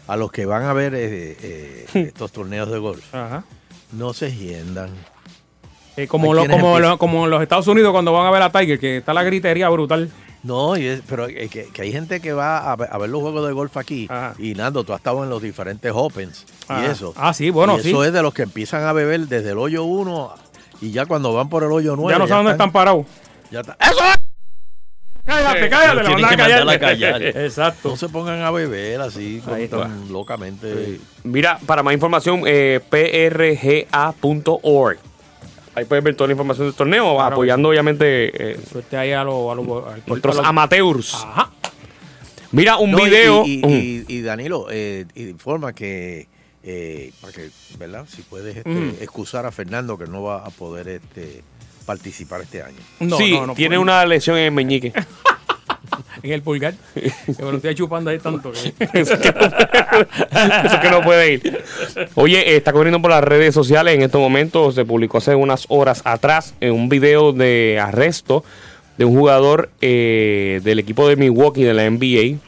a 0.08 0.16
los 0.16 0.32
que 0.32 0.44
van 0.44 0.64
a 0.64 0.72
ver 0.72 0.94
eh, 0.96 1.36
eh, 1.40 1.86
estos 1.94 2.32
torneos 2.32 2.68
de 2.70 2.78
golf. 2.78 3.14
Ajá. 3.14 3.44
No 3.92 4.12
se 4.12 4.34
hiendan. 4.34 4.90
Eh, 5.96 6.06
como, 6.06 6.32
lo- 6.34 6.46
como, 6.48 6.78
lo- 6.78 6.98
como 6.98 7.24
en 7.24 7.30
los 7.30 7.42
Estados 7.42 7.66
Unidos 7.66 7.90
cuando 7.92 8.12
van 8.12 8.26
a 8.26 8.30
ver 8.30 8.42
a 8.42 8.50
Tiger, 8.52 8.78
que 8.78 8.98
está 8.98 9.12
la 9.14 9.22
gritería 9.24 9.68
brutal. 9.68 10.10
No, 10.44 10.74
pero 11.08 11.26
eh, 11.26 11.48
que, 11.50 11.64
que 11.72 11.82
hay 11.82 11.90
gente 11.90 12.20
que 12.20 12.32
va 12.32 12.70
a 12.70 12.76
ver, 12.76 12.88
a 12.92 12.98
ver 12.98 13.10
los 13.10 13.20
juegos 13.20 13.44
de 13.46 13.52
golf 13.52 13.76
aquí. 13.76 14.08
Y 14.38 14.54
Nando, 14.54 14.84
tú 14.84 14.92
has 14.92 15.00
estado 15.00 15.24
en 15.24 15.30
los 15.30 15.42
diferentes 15.42 15.90
Opens 15.94 16.46
y 16.68 16.72
Ajá. 16.72 16.86
eso. 16.86 17.12
Ah, 17.16 17.34
sí, 17.34 17.50
bueno, 17.50 17.76
Y 17.78 17.82
sí. 17.82 17.88
Eso 17.90 18.04
es 18.04 18.12
de 18.12 18.22
los 18.22 18.32
que 18.32 18.42
empiezan 18.42 18.84
a 18.84 18.92
beber 18.92 19.26
desde 19.26 19.50
el 19.50 19.58
hoyo 19.58 19.82
1 19.84 20.32
y 20.80 20.92
ya 20.92 21.06
cuando 21.06 21.32
van 21.34 21.48
por 21.48 21.64
el 21.64 21.72
hoyo 21.72 21.96
9. 21.96 22.14
ya 22.14 22.18
no 22.20 22.28
saben 22.28 22.44
dónde 22.44 22.52
están 22.52 22.70
parados. 22.70 23.04
Ya 23.50 23.60
está. 23.60 23.76
¡Eso 23.80 23.98
es! 24.04 24.27
Cállate, 25.28 25.68
cállate, 25.68 25.94
Los 25.94 25.96
le 25.96 26.14
tienen 26.16 26.22
mandan 26.38 26.68
a 26.70 26.78
callar. 26.78 27.22
Exacto. 27.36 27.90
No 27.90 27.96
se 27.96 28.08
pongan 28.08 28.40
a 28.42 28.50
beber 28.50 29.00
así 29.02 29.40
como 29.44 29.56
Ahí 29.56 29.64
está. 29.64 29.80
tan 29.82 30.10
locamente. 30.12 30.98
Mira, 31.22 31.58
para 31.66 31.82
más 31.82 31.92
información, 31.92 32.42
eh, 32.46 32.80
prga.org. 33.92 34.98
Ahí 35.74 35.84
puedes 35.84 36.02
ver 36.02 36.16
toda 36.16 36.28
la 36.28 36.32
información 36.32 36.66
del 36.68 36.74
torneo, 36.74 37.14
Claro. 37.14 37.34
apoyando 37.36 37.68
obviamente 37.68 38.52
eh, 38.52 38.60
Suerte 38.70 38.96
ahí 38.96 39.12
a 39.12 39.22
nuestros 39.24 40.38
a 40.38 40.48
amateurs. 40.48 41.14
Ajá. 41.14 41.50
Mira, 42.50 42.78
un 42.78 42.90
No, 42.92 42.98
y- 42.98 43.04
video. 43.04 43.44
Y, 43.46 43.60
y- 43.66 44.04
y 44.08 44.22
Danilo, 44.22 44.66
eh, 44.70 45.04
informa 45.14 45.74
que, 45.74 46.26
eh, 46.64 47.12
para 47.20 47.32
que, 47.34 47.50
¿verdad? 47.78 48.06
Si 48.08 48.22
puedes 48.22 48.56
este, 48.56 48.70
Mm. 48.70 48.94
excusar 49.02 49.44
a 49.46 49.52
Fernando 49.52 49.98
que 49.98 50.06
no 50.06 50.22
va 50.22 50.38
a 50.44 50.48
poder 50.50 50.88
este, 50.88 51.42
participar 51.88 52.42
este 52.42 52.62
año. 52.62 52.76
sí, 53.16 53.34
tiene 53.56 53.78
una 53.78 54.04
lesión 54.04 54.36
en 54.36 54.44
el 54.44 54.52
meñique. 54.52 54.92
En 56.22 56.32
el 56.32 56.42
pulgar. 56.42 56.74
Que 56.94 57.12
me 57.38 57.50
lo 57.52 57.56
estoy 57.58 57.74
chupando 57.76 58.10
ahí 58.10 58.18
tanto 58.18 58.50
que... 58.50 58.74
Eso 59.00 59.16
que 59.20 60.90
no 60.90 61.00
puede 61.02 61.34
ir. 61.34 61.64
Oye, 62.16 62.40
eh, 62.40 62.56
está 62.56 62.72
corriendo 62.72 63.00
por 63.00 63.12
las 63.12 63.22
redes 63.22 63.54
sociales 63.54 63.94
en 63.94 64.02
estos 64.02 64.20
momentos. 64.20 64.74
Se 64.74 64.84
publicó 64.84 65.18
hace 65.18 65.36
unas 65.36 65.66
horas 65.68 66.02
atrás 66.04 66.54
en 66.60 66.72
un 66.72 66.88
video 66.88 67.32
de 67.32 67.78
arresto 67.80 68.44
de 68.96 69.04
un 69.04 69.16
jugador 69.16 69.70
eh, 69.80 70.60
del 70.64 70.80
equipo 70.80 71.08
de 71.08 71.14
Milwaukee 71.14 71.62
de 71.62 71.72
la 71.72 71.88
NBA, 71.88 72.38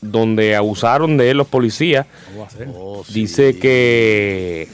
donde 0.00 0.56
abusaron 0.56 1.18
de 1.18 1.30
él 1.30 1.36
los 1.36 1.48
policías. 1.48 2.06
Oh, 2.74 3.04
Dice 3.10 3.58
que 3.58 4.68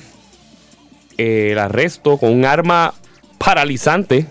eh, 1.18 1.48
el 1.50 1.58
arresto 1.58 2.18
con 2.18 2.32
un 2.32 2.44
arma 2.44 2.94
paralizante 3.48 4.26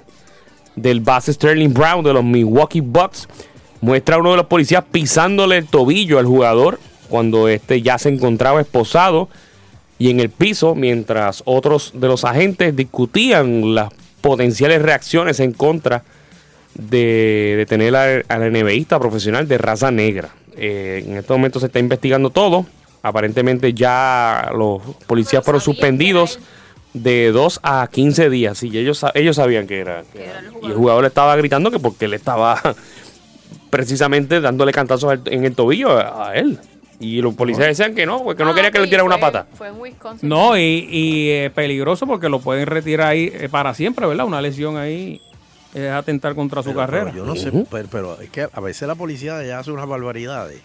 del 0.75 0.99
base 0.99 1.33
Sterling 1.33 1.73
Brown 1.73 2.03
de 2.03 2.13
los 2.13 2.23
Milwaukee 2.23 2.81
Bucks 2.81 3.27
muestra 3.81 4.15
a 4.15 4.19
uno 4.19 4.29
de 4.29 4.37
los 4.37 4.45
policías 4.45 4.83
pisándole 4.91 5.57
el 5.57 5.65
tobillo 5.65 6.19
al 6.19 6.27
jugador 6.27 6.79
cuando 7.09 7.47
este 7.47 7.81
ya 7.81 7.97
se 7.97 8.09
encontraba 8.09 8.61
esposado 8.61 9.27
y 9.97 10.11
en 10.11 10.19
el 10.19 10.29
piso 10.29 10.75
mientras 10.75 11.41
otros 11.45 11.93
de 11.95 12.07
los 12.07 12.25
agentes 12.25 12.75
discutían 12.75 13.73
las 13.73 13.91
potenciales 14.21 14.83
reacciones 14.83 15.39
en 15.39 15.51
contra 15.51 16.03
de 16.75 17.55
detener 17.57 17.95
al, 17.95 18.25
al 18.27 18.51
NBAista 18.51 18.99
profesional 18.99 19.47
de 19.47 19.57
raza 19.57 19.89
negra. 19.89 20.29
Eh, 20.55 21.03
en 21.07 21.17
este 21.17 21.33
momento 21.33 21.59
se 21.59 21.65
está 21.65 21.79
investigando 21.79 22.29
todo. 22.29 22.67
Aparentemente 23.01 23.73
ya 23.73 24.51
los 24.55 24.79
policías 25.07 25.43
fueron 25.43 25.61
suspendidos 25.61 26.39
de 27.03 27.31
2 27.31 27.59
a 27.63 27.87
15 27.91 28.29
días. 28.29 28.61
Y 28.63 28.77
ellos, 28.77 29.05
ellos 29.13 29.35
sabían 29.35 29.67
que 29.67 29.79
era. 29.79 30.03
que 30.13 30.23
era. 30.25 30.43
Y 30.61 30.65
el 30.67 30.73
jugador 30.73 31.03
le 31.03 31.07
estaba 31.09 31.35
gritando 31.35 31.71
que 31.71 31.79
porque 31.79 32.05
él 32.05 32.13
estaba 32.13 32.61
precisamente 33.69 34.41
dándole 34.41 34.71
cantazos 34.71 35.11
al- 35.11 35.21
en 35.25 35.45
el 35.45 35.55
tobillo 35.55 35.97
a, 35.97 36.35
él. 36.35 36.59
Y 36.99 37.21
los 37.21 37.35
policías 37.35 37.67
decían 37.67 37.93
que 37.93 38.05
no, 38.07 38.23
porque 38.23 38.43
no 38.43 38.51
Ah, 38.51 38.55
quería 38.55 38.71
que 38.71 38.79
le 38.79 38.87
tirara 38.87 39.03
una 39.03 39.19
pata. 39.19 39.45
Fue 39.53 39.67
en 39.67 39.79
Wisconsin. 39.79 40.27
No, 40.27 40.57
y, 40.57 40.87
y 40.89 41.29
eh, 41.29 41.51
peligroso 41.53 42.07
porque 42.07 42.27
lo 42.27 42.39
pueden 42.39 42.65
retirar 42.65 43.09
ahí 43.09 43.31
eh, 43.33 43.49
para 43.49 43.73
siempre, 43.75 44.07
¿verdad? 44.07 44.25
Una 44.25 44.41
lesión 44.41 44.77
ahí 44.77 45.21
es 45.75 45.91
atentar 45.91 46.33
contra 46.33 46.63
su 46.63 46.69
Pero- 46.69 46.79
carrera. 46.79 47.05
pero 47.11 47.17
yo 47.17 47.25
no 47.25 47.35
sé, 47.35 47.51
pero, 47.69 47.87
pero 47.91 48.19
es 48.19 48.29
que 48.31 48.47
a 48.51 48.59
veces 48.61 48.87
la 48.87 48.95
policía 48.95 49.43
ya 49.43 49.59
hace 49.59 49.71
unas 49.71 49.87
barbaridades. 49.87 50.59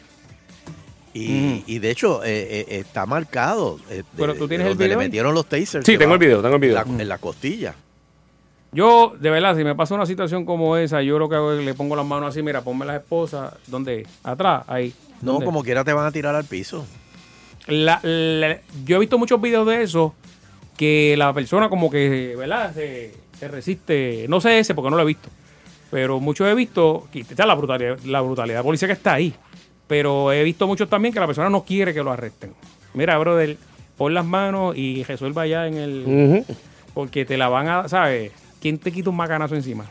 Y, 1.15 1.57
Ujú. 1.59 1.65
y 1.67 1.79
de 1.79 1.91
hecho 1.91 2.25
eh, 2.25 2.65
eh, 2.69 2.79
está 2.79 3.05
marcado. 3.07 3.79
eh, 3.91 4.03
Pero 4.17 4.33
de- 4.33 4.39
tú 4.39 4.47
de 4.47 4.57
tienes 4.57 4.67
el 4.73 4.77
video 4.79 4.89
le 4.89 4.97
metieron 4.97 5.35
los 5.35 5.47
tasers. 5.47 5.85
Sí, 5.85 5.93
que 5.93 5.99
tengo 5.99 6.15
el 6.15 6.19
video, 6.19 6.41
tengo 6.41 6.55
el 6.55 6.61
video. 6.61 6.81
En 6.83 6.97
la, 6.97 7.03
en 7.03 7.09
la 7.09 7.19
costilla. 7.19 7.75
Yo, 8.75 9.15
de 9.21 9.29
verdad, 9.29 9.55
si 9.55 9.65
me 9.65 9.75
pasa 9.75 9.95
una 9.95 10.07
situación 10.07 10.47
como 10.47 10.79
esa, 10.79 11.03
yo 11.03 11.19
lo 11.19 11.29
que 11.29 11.35
hago 11.37 11.53
es 11.53 11.63
le 11.63 11.75
pongo 11.75 11.95
las 11.95 12.07
manos 12.07 12.31
así, 12.31 12.43
mira, 12.43 12.63
ponme 12.63 12.87
las 12.87 12.97
esposas, 13.03 13.53
¿dónde? 13.67 14.07
Atrás, 14.25 14.65
ahí. 14.67 14.95
No, 15.21 15.33
¿Dónde? 15.33 15.45
como 15.47 15.63
quiera 15.63 15.85
te 15.85 15.93
van 15.93 16.07
a 16.07 16.13
tirar 16.13 16.35
al 16.35 16.45
piso. 16.45 16.87
La- 17.67 18.01
la- 18.03 18.61
yo 18.87 18.97
he 18.97 19.01
visto 19.01 19.19
muchos 19.19 19.41
videos 19.43 19.67
de 19.67 19.83
eso 19.83 20.15
que 20.79 21.15
la 21.19 21.33
persona 21.35 21.69
como 21.69 21.91
que, 21.91 22.35
¿verdad? 22.37 22.73
Se, 22.75 23.15
se 23.39 23.49
resiste. 23.49 24.25
No 24.29 24.41
sé 24.41 24.59
ese 24.59 24.75
porque 24.75 24.91
no 24.91 24.97
lo 24.97 25.03
he 25.03 25.07
visto. 25.07 25.29
Pero 25.91 26.19
muchos 26.21 26.49
he 26.49 26.55
visto, 26.55 27.07
que 27.13 27.21
está 27.21 27.45
la 27.45 27.55
brutalidad, 27.55 27.99
la 28.07 28.23
brutalidad 28.23 28.63
policía 28.63 28.89
que 28.89 28.95
está 28.95 29.13
ahí. 29.13 29.35
Pero 29.93 30.33
he 30.33 30.43
visto 30.43 30.67
muchos 30.67 30.89
también 30.89 31.13
que 31.13 31.21
la 31.21 31.27
persona 31.27 31.51
no 31.51 31.65
quiere 31.65 31.93
que 31.93 32.03
lo 32.03 32.11
arresten. 32.11 32.55
Mira, 32.95 33.19
brother, 33.19 33.59
pon 33.99 34.15
las 34.15 34.25
manos 34.25 34.75
y 34.75 35.05
resuelva 35.05 35.43
allá 35.43 35.67
en 35.67 35.75
el... 35.75 36.45
Porque 36.95 37.27
te 37.27 37.37
la 37.37 37.51
van 37.51 37.69
a, 37.69 37.89
¿sabes? 37.91 38.33
¿Quién 38.59 38.79
te 38.79 38.91
quita 38.91 39.11
un 39.11 39.17
macanazo 39.17 39.55
encima? 39.55 39.85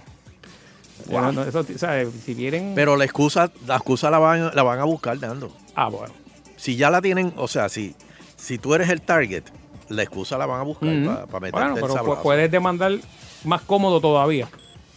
No, 1.08 1.32
no, 1.32 1.44
eso, 1.44 1.64
¿sabes? 1.78 2.10
Si 2.26 2.34
vienen... 2.34 2.72
Pero 2.74 2.98
la 2.98 3.04
excusa, 3.06 3.52
la 3.68 3.76
excusa 3.76 4.10
la 4.10 4.18
van, 4.18 4.50
la 4.56 4.64
van 4.64 4.80
a 4.80 4.86
buscar 4.86 5.20
dando. 5.20 5.56
Ah, 5.76 5.88
bueno. 5.90 6.12
Si 6.58 6.76
ya 6.76 6.90
la 6.90 7.00
tienen, 7.00 7.32
o 7.38 7.48
sea, 7.48 7.70
si, 7.70 7.94
si 8.38 8.58
tú 8.58 8.74
eres 8.74 8.90
el 8.90 9.04
target, 9.04 9.44
la 9.90 10.02
excusa 10.02 10.36
la 10.40 10.48
van 10.48 10.62
a 10.62 10.64
buscar 10.64 10.90
Ujú. 10.90 11.28
para 11.28 11.40
meterte 11.42 11.52
Bueno, 11.52 11.76
pero 11.76 11.94
sablazo. 11.94 12.24
puedes 12.24 12.50
demandar 12.50 12.94
más 13.44 13.62
cómodo 13.62 14.02
todavía. 14.02 14.50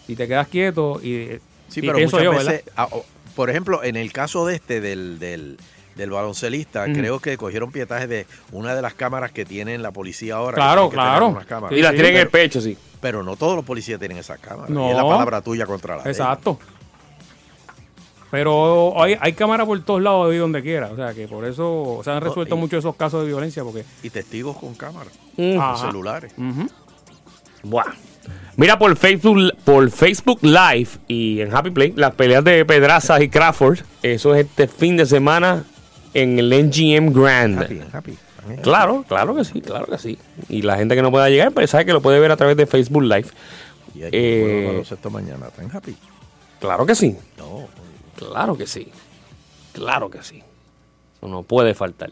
Y 0.08 0.16
te 0.16 0.26
quedas 0.26 0.48
quieto 0.48 0.98
y... 1.02 1.40
Sí, 1.68 1.80
y 1.80 1.86
pero 1.88 1.98
muchas 1.98 2.22
yo, 2.22 2.30
veces, 2.30 2.64
por 3.34 3.50
ejemplo, 3.50 3.82
en 3.82 3.96
el 3.96 4.12
caso 4.12 4.46
de 4.46 4.54
este, 4.56 4.80
del, 4.80 5.18
del, 5.18 5.58
del 5.96 6.10
baloncelista, 6.10 6.84
creo 6.86 7.20
que 7.20 7.36
cogieron 7.36 7.70
pietaje 7.72 8.06
de 8.06 8.26
una 8.52 8.74
de 8.74 8.82
las 8.82 8.94
cámaras 8.94 9.32
que 9.32 9.44
tienen 9.44 9.82
la 9.82 9.90
policía 9.92 10.36
ahora. 10.36 10.54
Claro, 10.56 10.88
claro. 10.90 11.38
cámaras. 11.48 11.76
Y 11.78 11.82
las 11.82 11.92
tienen 11.94 12.14
en 12.16 12.20
el 12.22 12.28
pecho, 12.30 12.60
sí. 12.60 12.76
Pero 13.00 13.22
no 13.22 13.36
todos 13.36 13.54
los 13.56 13.64
policías 13.64 13.98
tienen 13.98 14.18
esas 14.18 14.38
cámaras. 14.38 14.70
No. 14.70 14.86
Y 14.88 14.90
es 14.90 14.96
la 14.96 15.02
palabra 15.04 15.40
tuya 15.42 15.66
contra 15.66 15.96
la. 15.96 16.02
Exacto. 16.04 16.58
Pero 18.30 19.00
hay, 19.00 19.16
hay 19.20 19.32
cámaras 19.34 19.66
por 19.66 19.80
todos 19.84 20.02
lados 20.02 20.34
y 20.34 20.38
donde 20.38 20.60
quiera. 20.62 20.90
O 20.90 20.96
sea, 20.96 21.14
que 21.14 21.28
por 21.28 21.44
eso 21.44 22.00
se 22.02 22.10
han 22.10 22.16
No, 22.20 22.26
resuelto 22.26 22.56
y- 22.56 22.58
muchos 22.58 22.72
de 22.72 22.78
esos 22.88 22.96
casos 22.96 23.20
de 23.22 23.28
violencia. 23.28 23.62
porque 23.62 23.84
Y 24.02 24.10
testigos 24.10 24.56
con 24.56 24.74
cámaras, 24.74 25.12
con 25.36 25.78
celulares. 25.78 26.32
Ujú. 26.36 26.66
Buah. 27.62 27.92
Mira 28.56 28.78
por 28.78 28.96
Facebook, 28.96 29.52
por 29.64 29.90
Facebook 29.90 30.38
Live 30.42 30.88
y 31.08 31.40
en 31.40 31.54
Happy 31.54 31.70
Play, 31.70 31.92
las 31.96 32.14
peleas 32.14 32.44
de 32.44 32.64
Pedraza 32.64 33.20
y 33.22 33.28
Crawford. 33.28 33.80
Eso 34.02 34.34
es 34.34 34.46
este 34.46 34.68
fin 34.68 34.96
de 34.96 35.06
semana 35.06 35.64
en 36.14 36.38
el 36.38 36.50
NGM 36.50 37.12
Grand. 37.12 37.62
Happy, 37.62 37.80
happy. 37.92 38.18
Claro, 38.62 39.04
claro 39.08 39.34
que 39.34 39.44
sí, 39.44 39.60
claro 39.60 39.86
que 39.86 39.98
sí. 39.98 40.18
Y 40.48 40.62
la 40.62 40.76
gente 40.76 40.94
que 40.94 41.02
no 41.02 41.10
pueda 41.10 41.28
llegar, 41.30 41.50
pues 41.52 41.70
sabe 41.70 41.86
que 41.86 41.92
lo 41.92 42.02
puede 42.02 42.20
ver 42.20 42.30
a 42.30 42.36
través 42.36 42.56
de 42.56 42.66
Facebook 42.66 43.02
Live. 43.02 43.26
Y 43.94 44.02
hay 44.02 44.10
Eh, 44.12 44.64
baloncesto 44.68 45.10
mañana. 45.10 45.46
¿Están 45.48 45.70
happy? 45.74 45.96
Claro 46.60 46.84
que 46.86 46.94
sí. 46.94 47.16
No. 47.38 47.66
Claro 48.16 48.56
que 48.56 48.66
sí. 48.66 48.88
Claro 49.72 50.10
que 50.10 50.22
sí. 50.22 50.42
Eso 51.16 51.26
no 51.28 51.42
puede 51.42 51.74
faltar. 51.74 52.10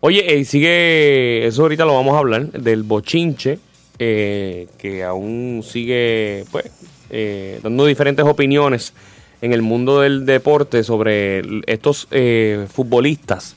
Oye, 0.00 0.38
eh, 0.38 0.44
sigue, 0.44 1.46
eso 1.46 1.62
ahorita 1.62 1.84
lo 1.84 1.94
vamos 1.94 2.14
a 2.14 2.18
hablar, 2.18 2.46
del 2.52 2.82
bochinche, 2.82 3.58
eh, 3.98 4.68
que 4.78 5.04
aún 5.04 5.62
sigue, 5.64 6.44
pues, 6.50 6.66
eh, 7.10 7.60
dando 7.62 7.84
diferentes 7.86 8.24
opiniones 8.24 8.92
en 9.40 9.52
el 9.52 9.62
mundo 9.62 10.00
del 10.00 10.26
deporte 10.26 10.82
sobre 10.84 11.42
estos 11.66 12.08
eh, 12.10 12.66
futbolistas 12.72 13.56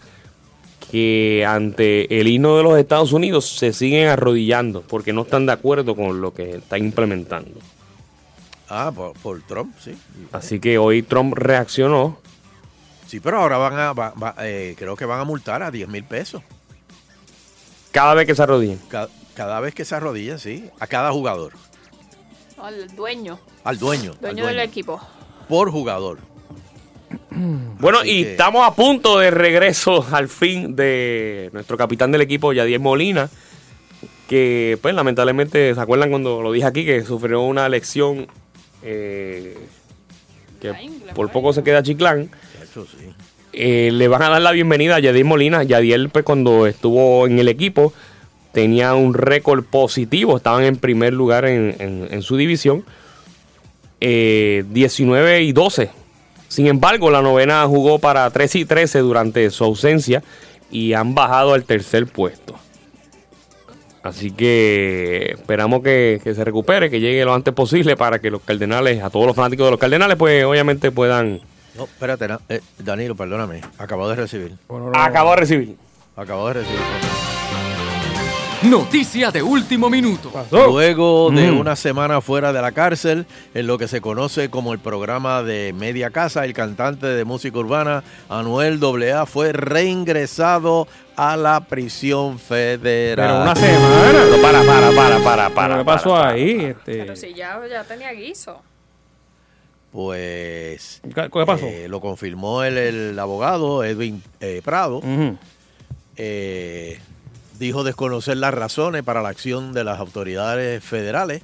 que 0.92 1.46
ante 1.48 2.20
el 2.20 2.28
himno 2.28 2.58
de 2.58 2.64
los 2.64 2.78
Estados 2.78 3.14
Unidos 3.14 3.50
se 3.50 3.72
siguen 3.74 4.10
arrodillando 4.10 4.82
porque 4.82 5.14
no 5.14 5.22
están 5.22 5.46
de 5.46 5.54
acuerdo 5.54 5.96
con 5.96 6.20
lo 6.22 6.34
que 6.34 6.58
está 6.58 6.78
implementando. 6.78 7.60
Ah, 8.70 8.92
por, 8.96 9.14
por 9.14 9.42
Trump, 9.44 9.74
sí. 9.84 9.92
Así 10.32 10.60
que 10.60 10.78
hoy 10.78 11.02
Trump 11.04 11.34
reaccionó 11.36 12.18
Sí, 13.08 13.20
pero 13.20 13.40
ahora 13.40 13.58
van 13.58 13.74
a, 13.78 13.92
va- 13.92 14.12
va- 14.12 14.36
eh, 14.40 14.74
creo 14.78 14.96
que 14.96 15.04
van 15.04 15.20
a 15.20 15.26
multar 15.26 15.62
a 15.64 15.70
10 15.72 15.90
mil 15.90 16.04
pesos. 16.06 16.42
cada 17.92 18.14
vez 18.14 18.26
que 18.26 18.34
se 18.36 18.42
arrodillan. 18.44 18.80
Ca- 18.90 19.10
Cada, 19.36 19.60
vez 19.60 19.74
que 19.74 19.86
se 19.86 19.96
arrodilla, 19.96 20.38
sí. 20.38 20.70
A 20.80 20.88
cada 20.88 21.12
jugador. 21.12 21.54
Al 22.58 22.88
dueño. 22.96 23.40
Al 23.64 23.78
dueño. 23.80 24.12
al 24.12 24.20
Dueño 24.20 24.48
del 24.48 24.60
equipo. 24.60 25.00
Por 25.48 25.72
jugador. 25.72 26.20
Bueno, 27.80 28.00
Así 28.00 28.10
y 28.12 28.24
que- 28.24 28.32
estamos 28.32 28.68
a 28.68 28.76
punto 28.76 29.18
de 29.18 29.32
regreso 29.32 30.06
al 30.12 30.28
fin 30.28 30.76
de 30.76 31.50
nuestro 31.54 31.78
capitán 31.78 32.12
del 32.12 32.22
equipo, 32.22 32.54
Yadier 32.54 32.80
Molina, 32.80 33.30
que 34.28 34.78
pues 34.82 34.94
lamentablemente, 34.94 35.74
¿se 35.74 35.80
acuerdan 35.82 36.10
cuando 36.10 36.42
lo 36.42 36.52
dije 36.52 36.68
aquí? 36.68 36.86
Que 36.86 37.04
sufrió 37.04 37.42
una 37.42 37.68
lesión 37.70 38.28
eh, 38.84 39.58
que 40.62 40.74
por 41.16 41.32
poco 41.32 41.54
se 41.54 41.64
queda 41.64 41.82
chiclán. 41.84 42.30
Eso 42.62 42.86
sí. 42.86 43.14
Eh, 43.54 43.90
le 43.92 44.08
van 44.08 44.22
a 44.24 44.30
dar 44.30 44.42
la 44.42 44.52
bienvenida 44.52 44.96
a 44.96 45.00
Yadier 45.00 45.26
Molina. 45.26 45.64
Yadier, 45.64 46.10
pues, 46.10 46.24
cuando 46.24 46.68
estuvo 46.68 47.26
en 47.28 47.40
el 47.40 47.48
equipo, 47.48 47.94
tenía 48.54 48.94
un 48.96 49.14
récord 49.14 49.64
positivo. 49.64 50.38
Estaban 50.38 50.64
en 50.64 50.78
primer 50.78 51.14
lugar 51.14 51.46
en, 51.46 51.76
en- 51.80 52.08
en 52.12 52.22
su 52.22 52.36
división. 52.38 52.84
Eh, 54.00 54.64
19 54.70 55.42
y 55.44 55.52
12. 55.52 55.90
Sin 56.48 56.68
embargo, 56.68 57.12
la 57.12 57.22
novena 57.22 57.66
jugó 57.68 58.00
para 58.00 58.30
13 58.30 58.60
y 58.60 58.66
13 58.66 59.00
durante 59.00 59.50
su 59.52 59.64
ausencia 59.64 60.24
y 60.70 60.94
han 60.94 61.14
bajado 61.16 61.54
al 61.54 61.64
tercer 61.64 62.08
puesto. 62.08 62.56
Así 64.04 64.32
que 64.32 65.36
esperamos 65.38 65.84
que, 65.84 66.20
que 66.24 66.34
se 66.34 66.44
recupere, 66.44 66.90
que 66.90 67.00
llegue 67.00 67.24
lo 67.24 67.36
antes 67.36 67.54
posible 67.54 67.96
para 67.96 68.18
que 68.20 68.32
los 68.32 68.42
cardenales, 68.42 69.04
a 69.04 69.12
todos 69.12 69.28
los 69.28 69.36
fanáticos 69.36 69.68
de 69.68 69.72
los 69.72 69.80
cardenales, 69.80 70.18
pues 70.18 70.44
obviamente 70.44 70.90
puedan 70.92 71.40
No, 71.78 71.84
espérate, 71.84 72.28
na- 72.28 72.40
eh, 72.50 72.62
Danilo, 72.80 73.16
perdóname. 73.16 73.62
Acabo 73.78 74.10
de 74.10 74.16
recibir. 74.16 74.54
Acabo 74.96 75.30
de 75.32 75.36
recibir. 75.38 75.76
Acabo 76.18 76.48
de 76.48 76.54
recibir. 76.56 76.80
Noticia 78.64 79.32
de 79.32 79.42
último 79.42 79.90
minuto. 79.90 80.32
Luego 80.52 81.32
de 81.32 81.52
Mm. 81.52 81.60
una 81.60 81.76
semana 81.76 82.22
fuera 82.22 82.54
de 82.54 82.62
la 82.62 82.72
cárcel, 82.72 83.26
en 83.56 83.66
lo 83.66 83.80
que 83.80 83.88
se 83.88 84.02
conoce 84.02 84.50
como 84.52 84.72
el 84.74 84.78
programa 84.80 85.42
de 85.42 85.74
Media 85.74 86.12
Casa, 86.12 86.46
el 86.46 86.54
cantante 86.54 87.08
de 87.08 87.26
música 87.26 87.58
urbana 87.58 88.04
Anuel 88.30 88.80
AA 88.84 89.26
fue 89.26 89.52
reingresado 89.52 90.88
a 91.16 91.38
la 91.38 91.62
prisión 91.62 92.38
federal. 92.38 93.30
Pero 93.30 93.42
una 93.42 93.56
semana. 93.56 94.12
Pero 94.12 94.42
para, 94.44 94.64
para, 94.64 94.92
para, 94.96 95.20
para, 95.24 95.50
para. 95.50 95.78
¿Qué 95.80 95.86
pasó 95.86 96.10
para, 96.12 96.30
ahí? 96.30 96.52
Este, 96.66 96.98
Pero 97.00 97.16
si 97.16 97.34
ya, 97.34 97.60
ya 97.68 97.84
tenía 97.84 98.12
guiso. 98.12 98.62
Pues. 99.92 101.02
¿Qué 101.04 101.30
qué 101.34 101.46
pasó? 101.48 101.66
eh, 101.66 101.88
lo 101.90 102.00
confirmó 102.00 102.64
el, 102.64 102.78
el 102.78 103.20
abogado 103.20 103.84
Edwin 103.84 104.22
eh, 104.40 104.62
Prado. 104.64 105.02
Eh, 106.16 107.00
dijo 107.62 107.84
desconocer 107.84 108.38
las 108.38 108.56
razones 108.56 109.04
para 109.04 109.22
la 109.22 109.30
acción 109.30 109.72
de 109.72 109.84
las 109.84 110.00
autoridades 110.00 110.84
federales. 110.84 111.44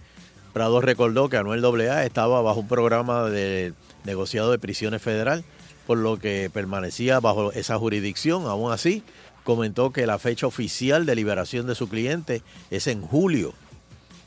Prado 0.52 0.82
recordó 0.82 1.30
que 1.30 1.38
Anuel 1.38 1.64
AA 1.64 2.06
estaba 2.06 2.42
bajo 2.42 2.62
un 2.62 2.68
programa 2.68 3.26
de 3.30 3.74
negociado 4.04 4.50
de 4.50 4.58
prisiones 4.58 5.00
federal, 5.00 5.44
por 5.86 6.00
lo 6.00 6.18
que 6.18 6.50
permanecía 6.52 7.20
bajo 7.20 7.52
esa 7.52 7.78
jurisdicción. 7.78 8.48
Aún 8.48 8.72
así, 8.72 9.04
comentó 9.44 9.92
que 9.92 10.08
la 10.08 10.18
fecha 10.18 10.48
oficial 10.48 11.06
de 11.06 11.14
liberación 11.14 11.68
de 11.68 11.76
su 11.76 11.88
cliente 11.88 12.42
es 12.72 12.88
en 12.88 13.04
julio, 13.04 13.54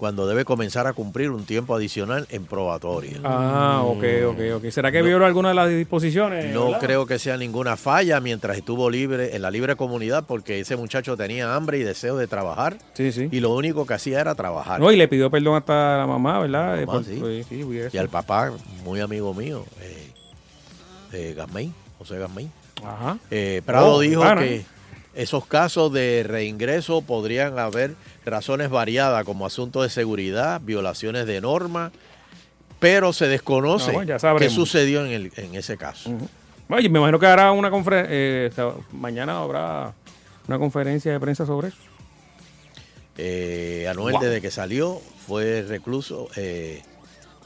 cuando 0.00 0.26
debe 0.26 0.46
comenzar 0.46 0.86
a 0.86 0.94
cumplir 0.94 1.30
un 1.30 1.44
tiempo 1.44 1.74
adicional 1.74 2.26
en 2.30 2.46
probatoria. 2.46 3.18
Ah, 3.22 3.82
ok, 3.84 4.02
ok, 4.28 4.38
ok. 4.56 4.64
¿Será 4.70 4.90
que 4.90 5.02
violó 5.02 5.26
alguna 5.26 5.50
de 5.50 5.54
las 5.54 5.68
disposiciones? 5.68 6.54
No 6.54 6.64
verdad? 6.68 6.80
creo 6.80 7.04
que 7.06 7.18
sea 7.18 7.36
ninguna 7.36 7.76
falla 7.76 8.18
mientras 8.18 8.56
estuvo 8.56 8.88
libre 8.88 9.36
en 9.36 9.42
la 9.42 9.50
libre 9.50 9.76
comunidad 9.76 10.24
porque 10.26 10.58
ese 10.58 10.74
muchacho 10.76 11.18
tenía 11.18 11.54
hambre 11.54 11.76
y 11.78 11.82
deseo 11.82 12.16
de 12.16 12.26
trabajar. 12.26 12.78
Sí, 12.94 13.12
sí. 13.12 13.28
Y 13.30 13.40
lo 13.40 13.50
único 13.54 13.84
que 13.86 13.92
hacía 13.92 14.22
era 14.22 14.34
trabajar. 14.34 14.80
No, 14.80 14.90
y 14.90 14.96
le 14.96 15.06
pidió 15.06 15.30
perdón 15.30 15.56
hasta 15.56 15.96
a 15.96 15.98
la 15.98 16.06
mamá, 16.06 16.38
¿verdad? 16.40 16.76
La 16.76 16.82
Eh, 16.82 16.86
mamá, 16.86 16.98
por- 17.00 17.04
sí. 17.04 17.16
pues, 17.20 17.46
sí. 17.46 17.62
Y 17.92 17.98
al 17.98 18.08
papá, 18.08 18.52
muy 18.82 19.00
amigo 19.00 19.34
mío, 19.34 19.66
eh, 19.82 20.12
eh, 21.12 21.70
José 21.98 22.18
Gasmey. 22.18 22.48
Ajá. 22.82 23.18
Eh, 23.30 23.60
Prado 23.66 23.96
Oh, 23.96 24.00
dijo 24.00 24.22
claro. 24.22 24.40
que 24.40 24.64
esos 25.14 25.46
casos 25.46 25.92
de 25.92 26.24
reingreso 26.26 27.02
podrían 27.02 27.58
haber 27.58 27.94
razones 28.24 28.70
variadas 28.70 29.24
como 29.24 29.46
asuntos 29.46 29.82
de 29.82 29.90
seguridad, 29.90 30.60
violaciones 30.62 31.26
de 31.26 31.40
normas, 31.40 31.92
pero 32.78 33.12
se 33.12 33.26
desconoce 33.28 33.92
No, 33.92 34.36
qué 34.38 34.50
sucedió 34.50 35.04
en, 35.04 35.12
el- 35.12 35.32
en 35.36 35.54
ese 35.54 35.76
caso. 35.76 36.10
Oye, 36.68 36.88
me 36.88 36.98
imagino 37.00 37.18
que 37.18 37.26
hará 37.26 37.50
una 37.52 37.70
conferencia. 37.70 38.72
mañana 38.92 39.38
habrá 39.40 39.92
una 40.46 40.58
conferencia 40.58 41.12
de 41.12 41.20
prensa 41.20 41.44
sobre 41.44 41.68
eso. 41.68 41.76
Eh, 43.18 43.86
Anuel, 43.90 44.14
Wow. 44.14 44.22
desde 44.22 44.40
que 44.40 44.50
salió, 44.50 45.00
fue 45.26 45.62
recluso, 45.68 46.28
eh, 46.36 46.82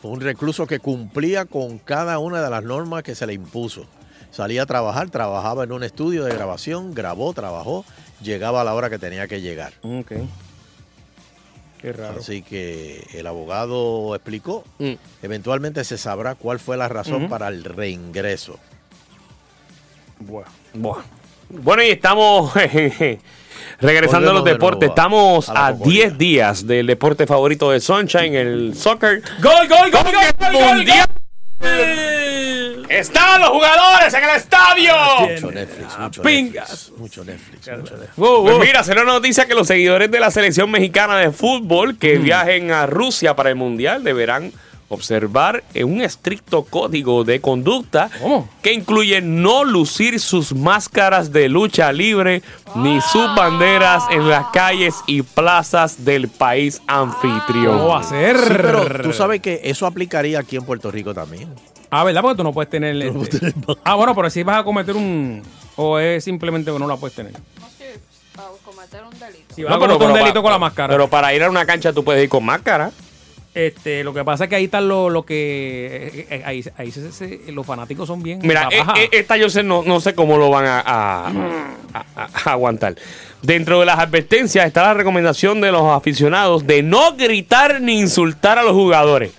fue 0.00 0.10
un 0.12 0.20
recluso 0.20 0.66
que 0.66 0.78
cumplía 0.78 1.46
con 1.46 1.78
cada 1.78 2.18
una 2.18 2.42
de 2.42 2.50
las 2.50 2.62
normas 2.62 3.02
que 3.02 3.14
se 3.14 3.26
le 3.26 3.32
impuso. 3.32 3.86
Salía 4.35 4.62
a 4.62 4.66
trabajar, 4.66 5.11
trabajaba 5.11 5.62
en 5.62 5.70
un 5.70 5.85
estudio 5.85 6.24
de 6.24 6.35
grabación, 6.35 6.93
grabó, 6.93 7.32
trabajó, 7.35 7.85
llegaba 8.20 8.62
a 8.62 8.65
la 8.65 8.74
hora 8.74 8.90
que 8.90 8.98
tenía 8.98 9.28
que 9.28 9.40
llegar. 9.40 9.74
Ok. 9.82 10.12
Qué 11.81 11.93
raro. 11.93 12.19
Así 12.19 12.43
que 12.43 13.06
el 13.15 13.28
abogado 13.28 14.12
explicó. 14.16 14.65
Mm. 14.81 14.94
Eventualmente 15.23 15.85
se 15.85 15.98
sabrá 15.98 16.35
cuál 16.35 16.59
fue 16.59 16.77
la 16.77 16.89
razón 16.89 17.28
para 17.28 17.47
el 17.47 17.62
reingreso. 17.62 18.59
Bueno. 20.19 20.51
Bueno, 21.48 21.85
y 21.85 21.90
estamos 21.90 22.52
regresando 23.81 24.31
a 24.31 24.35
los 24.35 24.44
de 24.44 24.52
deportes. 24.55 24.89
Estamos 24.89 25.48
a 25.48 25.55
la 25.55 25.66
a 25.66 25.73
10 25.74 26.19
días 26.19 26.66
del 26.66 26.89
deporte 26.89 27.28
favorito 27.28 27.70
de 27.70 27.78
Sunshine, 27.78 28.35
el 28.35 28.74
soccer. 28.74 29.23
¡Gol, 29.40 29.69
gol, 29.69 29.93
gol, 29.93 30.02
gol, 30.02 30.12
gol, 30.12 30.52
gol, 30.52 30.77
mundial! 30.77 32.23
¡Están 32.94 33.40
los 33.40 33.50
jugadores 33.50 34.14
en 34.14 34.24
el 34.24 34.30
estadio! 34.30 34.92
Mucho 35.20 35.50
Netflix, 35.50 35.98
mucho 35.98 36.22
pingas. 36.22 36.70
Netflix. 36.70 36.98
Mucho 36.98 37.24
Netflix, 37.24 37.68
mucho 37.76 37.96
Netflix. 37.96 38.10
Pues 38.14 38.58
mira, 38.60 38.84
será 38.84 39.02
una 39.02 39.14
noticia 39.14 39.46
que 39.46 39.54
los 39.54 39.66
seguidores 39.66 40.10
de 40.10 40.20
la 40.20 40.30
selección 40.30 40.70
mexicana 40.70 41.18
de 41.18 41.32
fútbol 41.32 41.98
que 41.98 42.18
viajen 42.18 42.70
a 42.70 42.86
Rusia 42.86 43.34
para 43.34 43.50
el 43.50 43.56
Mundial 43.56 44.04
deberán 44.04 44.52
observar 44.88 45.64
un 45.82 46.02
estricto 46.02 46.64
código 46.64 47.24
de 47.24 47.40
conducta 47.40 48.10
que 48.62 48.72
incluye 48.72 49.20
no 49.20 49.64
lucir 49.64 50.20
sus 50.20 50.54
máscaras 50.54 51.32
de 51.32 51.48
lucha 51.48 51.90
libre 51.90 52.42
ni 52.76 53.00
sus 53.00 53.34
banderas 53.34 54.04
en 54.10 54.28
las 54.28 54.46
calles 54.52 54.94
y 55.06 55.22
plazas 55.22 56.04
del 56.04 56.28
país 56.28 56.80
anfitrión. 56.86 57.78
¿Cómo 57.78 57.88
va 57.88 58.00
a 58.00 58.04
ser? 58.04 58.36
Sí, 58.38 58.44
pero 58.48 59.02
tú 59.02 59.12
sabes 59.12 59.40
que 59.40 59.62
eso 59.64 59.86
aplicaría 59.86 60.38
aquí 60.38 60.56
en 60.56 60.64
Puerto 60.64 60.92
Rico 60.92 61.12
también. 61.12 61.48
Ah, 61.96 62.04
¿verdad? 62.04 62.22
Porque 62.22 62.36
tú 62.36 62.42
no 62.44 62.52
puedes 62.52 62.70
tener. 62.70 62.96
este- 62.96 63.54
Ah, 63.84 63.94
bueno, 63.94 64.14
pero 64.14 64.28
si 64.30 64.42
vas 64.42 64.58
a 64.60 64.64
cometer 64.64 64.96
un. 64.96 65.42
O 65.76 65.98
es 65.98 66.24
simplemente 66.24 66.72
que 66.72 66.78
no 66.78 66.86
la 66.88 66.96
puedes 66.96 67.14
tener. 67.16 67.32
Para 68.34 68.48
cometer 68.64 69.02
un 69.04 69.18
delito. 69.18 69.54
Si 69.54 69.62
vas 69.62 69.74
a 69.74 69.78
cometer 69.78 70.06
un 70.08 70.14
delito 70.14 70.42
con 70.42 70.50
la 70.50 70.58
máscara. 70.58 70.92
Pero 70.92 71.08
para 71.08 71.32
ir 71.34 71.42
a 71.44 71.50
una 71.50 71.64
cancha 71.64 71.92
tú 71.92 72.02
puedes 72.02 72.22
ir 72.22 72.28
con 72.28 72.44
máscara. 72.44 72.90
Este, 73.54 74.02
lo 74.02 74.12
que 74.12 74.24
pasa 74.24 74.44
es 74.44 74.50
que 74.50 74.56
ahí 74.56 74.64
están 74.64 74.88
lo, 74.88 75.08
lo 75.08 75.24
que. 75.24 76.10
eh, 76.12 76.26
eh, 76.28 76.42
ahí, 76.44 76.64
ahí 76.76 76.90
se- 76.90 77.12
se- 77.12 77.52
los 77.52 77.64
fanáticos 77.64 78.08
son 78.08 78.20
bien. 78.20 78.40
Mira, 78.42 78.68
eh, 78.72 78.82
eh, 78.96 79.08
esta 79.12 79.36
yo 79.36 79.48
sé, 79.48 79.62
no, 79.62 79.84
no 79.84 80.00
sé 80.00 80.12
cómo 80.16 80.36
lo 80.38 80.50
van 80.50 80.64
a, 80.66 80.80
a- 80.80 81.28
a- 81.28 82.04
a- 82.16 82.28
a 82.44 82.50
aguantar. 82.50 82.96
Dentro 83.42 83.78
de 83.78 83.86
las 83.86 84.00
advertencias 84.00 84.66
está 84.66 84.82
la 84.82 84.94
recomendación 84.94 85.60
de 85.60 85.70
los 85.70 85.84
aficionados 85.84 86.66
de 86.66 86.82
no 86.82 87.14
gritar 87.16 87.80
ni 87.80 88.00
insultar 88.00 88.58
a 88.58 88.64
los 88.64 88.72
jugadores. 88.72 89.30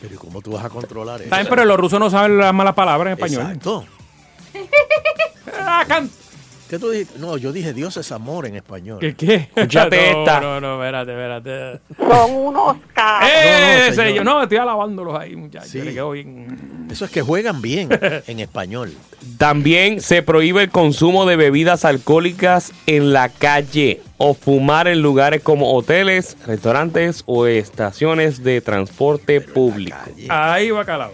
Pero 0.00 0.14
¿y 0.14 0.18
cómo 0.18 0.42
tú 0.42 0.52
vas 0.52 0.64
a 0.64 0.70
controlar 0.70 1.22
eso? 1.22 1.34
Bien, 1.34 1.46
pero 1.48 1.64
los 1.64 1.78
rusos 1.78 1.98
no 1.98 2.10
saben 2.10 2.38
las 2.38 2.52
malas 2.52 2.74
palabras 2.74 3.12
en 3.12 3.12
español. 3.12 3.42
Exacto. 3.42 3.84
Ah, 5.58 5.84
¿Qué 6.68 6.80
tú 6.80 6.90
dijiste? 6.90 7.18
No, 7.20 7.36
yo 7.36 7.52
dije 7.52 7.72
Dios 7.72 7.96
es 7.96 8.10
amor 8.10 8.46
en 8.46 8.56
español. 8.56 8.98
¿Qué? 8.98 9.14
qué? 9.14 9.34
Escúchate 9.54 10.12
no, 10.12 10.18
esta. 10.18 10.40
No, 10.40 10.60
no, 10.60 10.82
espérate, 10.82 11.12
espérate. 11.12 11.80
Son 11.96 12.32
unos 12.32 12.76
cabros. 12.92 13.30
¡Eh! 13.32 14.14
No, 14.16 14.24
no, 14.24 14.42
estoy 14.42 14.58
alabándolos 14.58 15.16
ahí, 15.18 15.36
muchachos. 15.36 15.70
Sí. 15.70 15.80
Bien. 15.80 16.88
Eso 16.90 17.04
es 17.04 17.10
que 17.12 17.22
juegan 17.22 17.62
bien 17.62 17.88
en 18.26 18.40
español. 18.40 18.92
También 19.38 20.00
se 20.00 20.22
prohíbe 20.22 20.64
el 20.64 20.70
consumo 20.70 21.24
de 21.24 21.36
bebidas 21.36 21.84
alcohólicas 21.84 22.72
en 22.86 23.12
la 23.12 23.28
calle 23.28 24.02
o 24.18 24.34
fumar 24.34 24.88
en 24.88 25.02
lugares 25.02 25.42
como 25.42 25.74
hoteles, 25.74 26.36
restaurantes 26.46 27.22
o 27.26 27.46
estaciones 27.46 28.42
de 28.42 28.60
transporte 28.60 29.40
público. 29.40 29.96
Ahí 30.28 30.70
va 30.70 30.84
calado. 30.84 31.12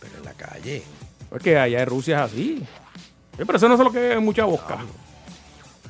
Pero 0.00 0.18
en 0.18 0.24
la 0.24 0.32
calle. 0.34 0.82
Porque 1.30 1.58
allá 1.58 1.80
en 1.80 1.86
Rusia 1.86 2.16
es 2.16 2.32
así. 2.32 2.62
Eh, 3.38 3.44
Pero 3.46 3.56
eso 3.56 3.68
no 3.68 3.74
es 3.74 3.80
lo 3.80 3.92
que 3.92 4.12
es 4.14 4.20
mucha 4.20 4.44
boca. 4.44 4.78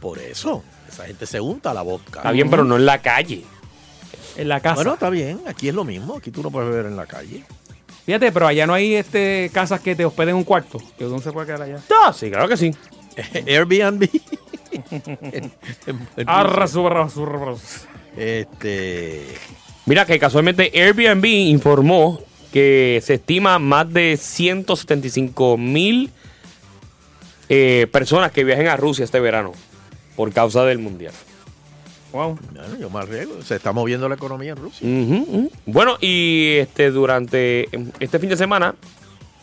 Por 0.01 0.19
eso. 0.19 0.63
Esa 0.89 1.07
gente 1.07 1.27
se 1.27 1.41
unta 1.41 1.73
la 1.73 1.83
vodka. 1.83 2.21
Está 2.21 2.33
bien, 2.33 2.51
pero 2.51 2.65
no 2.65 2.77
en 2.77 2.85
la 2.85 3.01
calle. 3.01 3.45
En 4.37 4.49
la 4.49 4.61
casa. 4.61 4.77
Bueno, 4.77 4.95
está 4.95 5.11
bien. 5.11 5.41
Aquí 5.47 5.69
es 5.69 5.75
lo 5.75 5.85
mismo. 5.85 6.17
Aquí 6.17 6.31
tú 6.31 6.43
no 6.43 6.51
puedes 6.51 6.69
beber 6.71 6.87
en 6.87 6.97
la 6.97 7.07
calle. 7.07 7.45
Fíjate, 8.05 8.33
pero 8.33 8.47
allá 8.47 8.67
no 8.67 8.75
hay 8.75 8.95
este 8.97 9.51
casas 9.55 9.81
que 9.81 9.95
te 9.95 10.05
hospeden 10.05 10.35
un 10.35 10.45
cuarto. 10.45 10.79
Que 10.99 11.07
uno 11.07 11.19
se 11.21 11.33
puede 11.33 11.47
quedar 11.47 11.63
allá. 11.63 11.79
Ah, 12.05 12.13
sí, 12.13 12.31
claro 12.31 12.49
que 12.49 12.57
sí. 12.57 12.75
Airbnb. 13.47 14.09
Arra, 16.27 16.67
surra, 16.67 17.09
surra. 17.09 17.55
Este. 18.17 19.27
Mira 19.87 20.07
que 20.07 20.19
casualmente 20.19 20.71
Airbnb 20.75 21.25
informó 21.25 22.21
que 22.53 23.01
se 23.03 23.15
estima 23.15 23.59
más 23.59 23.93
de 23.93 24.17
175 24.17 25.57
mil 25.57 26.11
eh, 27.49 27.87
personas 27.91 28.31
que 28.31 28.45
viajen 28.45 28.69
a 28.69 28.77
Rusia 28.77 29.05
este 29.05 29.19
verano 29.19 29.53
por 30.15 30.33
causa 30.33 30.65
del 30.65 30.79
mundial. 30.79 31.15
Wow. 32.13 32.39
Bueno, 32.53 32.77
yo 32.79 32.91
me 32.91 33.01
arriesgo. 33.01 33.43
Se 33.43 33.57
está 33.57 33.73
moviendo 33.73 34.09
la 34.09 34.17
economía 34.17 34.53
en 34.53 34.57
Rusia. 34.59 34.87
Bueno, 35.65 35.97
y 36.01 36.57
este 36.59 36.91
durante 36.91 37.69
este 38.01 38.19
fin 38.19 38.29
de 38.29 38.37
semana 38.37 38.75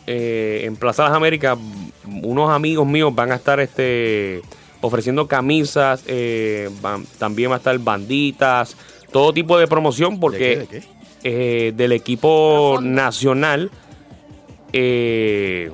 eh, 0.06 0.62
en 0.64 0.76
Plaza 0.76 1.04
Las 1.04 1.12
Américas, 1.12 1.56
unos 2.22 2.50
amigos 2.50 2.86
míos 2.86 3.14
van 3.14 3.32
a 3.32 3.36
estar 3.36 3.60
este 3.60 4.42
ofreciendo 4.80 5.26
camisas, 5.28 6.02
eh, 6.06 6.70
van- 6.80 7.04
también 7.18 7.50
va 7.50 7.54
a 7.56 7.58
estar 7.58 7.78
banditas, 7.78 8.76
todo 9.12 9.32
tipo 9.32 9.58
de 9.58 9.66
promoción 9.66 10.18
porque 10.18 10.38
¿De 10.38 10.66
qué, 10.66 10.74
de 10.76 10.80
qué? 10.80 10.86
eh, 11.68 11.72
del 11.76 11.92
equipo 11.92 12.78
nacional 12.82 13.70
eh, 14.72 15.70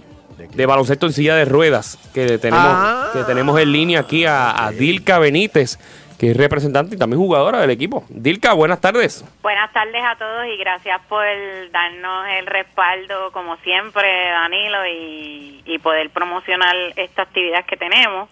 de 0.55 0.67
baloncesto 0.67 1.07
en 1.07 1.13
silla 1.13 1.35
de 1.37 1.45
ruedas 1.45 1.99
que 2.13 2.39
tenemos, 2.39 2.67
Ah. 2.67 3.11
que 3.13 3.25
tenemos 3.25 3.59
en 3.61 3.73
línea 3.73 4.01
aquí 4.01 4.25
a, 4.25 4.67
a 4.67 4.71
Dilka 4.73 5.19
Benítez, 5.19 5.79
que 6.19 6.31
es 6.31 6.37
representante 6.37 6.95
y 6.95 6.99
también 6.99 7.21
jugadora 7.21 7.61
del 7.61 7.71
equipo. 7.71 8.05
Dilka, 8.09 8.53
buenas 8.55 8.81
tardes. 8.81 9.25
Buenas 9.43 9.73
tardes 9.73 10.03
a 10.05 10.17
todos 10.17 10.47
y 10.47 10.57
gracias 10.57 11.01
por 11.09 11.25
darnos 11.71 12.27
el 12.39 12.47
respaldo, 12.47 13.33
como 13.33 13.57
siempre, 13.59 14.31
Danilo, 14.31 14.87
y, 14.87 15.63
y 15.65 15.79
poder 15.79 16.11
promocionar 16.11 16.75
esta 16.97 17.23
actividad 17.23 17.65
que 17.67 17.77
tenemos. 17.77 18.29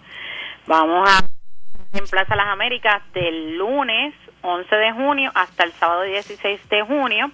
Vamos 0.66 1.08
a 1.08 1.34
en 1.98 2.06
Plaza 2.06 2.34
Las 2.34 2.48
Américas 2.48 3.02
del 3.12 3.56
lunes 3.56 4.14
11 4.42 4.76
de 4.76 4.92
junio 4.92 5.30
hasta 5.34 5.64
el 5.64 5.72
sábado 5.72 6.02
16 6.02 6.68
de 6.68 6.82
junio, 6.82 7.30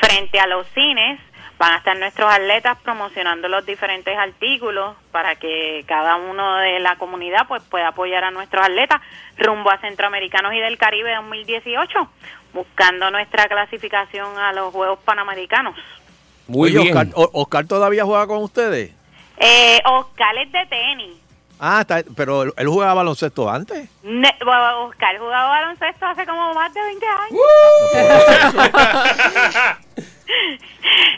frente 0.00 0.38
a 0.38 0.46
los 0.46 0.66
cines. 0.68 1.18
Van 1.58 1.72
a 1.72 1.76
estar 1.78 1.98
nuestros 1.98 2.30
atletas 2.32 2.76
promocionando 2.82 3.48
los 3.48 3.64
diferentes 3.64 4.16
artículos 4.16 4.94
para 5.10 5.36
que 5.36 5.84
cada 5.86 6.16
uno 6.16 6.58
de 6.58 6.80
la 6.80 6.96
comunidad 6.96 7.48
pues 7.48 7.62
pueda 7.62 7.88
apoyar 7.88 8.24
a 8.24 8.30
nuestros 8.30 8.62
atletas 8.62 9.00
rumbo 9.38 9.70
a 9.70 9.78
Centroamericanos 9.78 10.52
y 10.52 10.58
del 10.58 10.76
Caribe 10.76 11.14
2018, 11.14 12.08
buscando 12.52 13.10
nuestra 13.10 13.48
clasificación 13.48 14.36
a 14.38 14.52
los 14.52 14.72
Juegos 14.72 14.98
Panamericanos. 15.04 15.76
Muy 16.46 16.76
Oye, 16.76 16.92
bien. 16.92 17.12
Oscar 17.14 17.66
todavía 17.66 18.04
juega 18.04 18.26
con 18.26 18.42
ustedes. 18.42 18.92
Eh, 19.38 19.80
Oscar 19.84 20.36
es 20.38 20.52
de 20.52 20.66
tenis. 20.66 21.25
Ah, 21.58 21.80
está- 21.80 22.02
pero 22.16 22.42
él, 22.42 22.52
él 22.56 22.66
jugaba 22.68 22.94
baloncesto 22.94 23.48
antes. 23.50 23.88
Ne- 24.02 24.36
Oscar 24.44 25.18
jugaba 25.18 25.48
baloncesto 25.48 26.06
hace 26.06 26.26
como 26.26 26.52
más 26.54 26.72
de 26.74 26.82
20 26.82 27.06
años. 27.06 27.40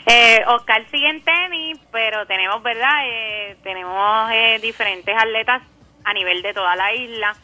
eh, 0.05 0.43
Oscar 0.47 0.83
sigue 0.91 1.09
en 1.09 1.21
tenis, 1.23 1.77
pero 1.91 2.25
tenemos, 2.25 2.61
¿verdad? 2.63 3.01
Eh, 3.05 3.57
tenemos 3.63 4.31
eh, 4.31 4.59
diferentes 4.61 5.15
atletas 5.17 5.61
a 6.05 6.13
nivel 6.13 6.41
de 6.41 6.53
toda 6.53 6.75
la 6.75 6.93
isla, 6.93 7.35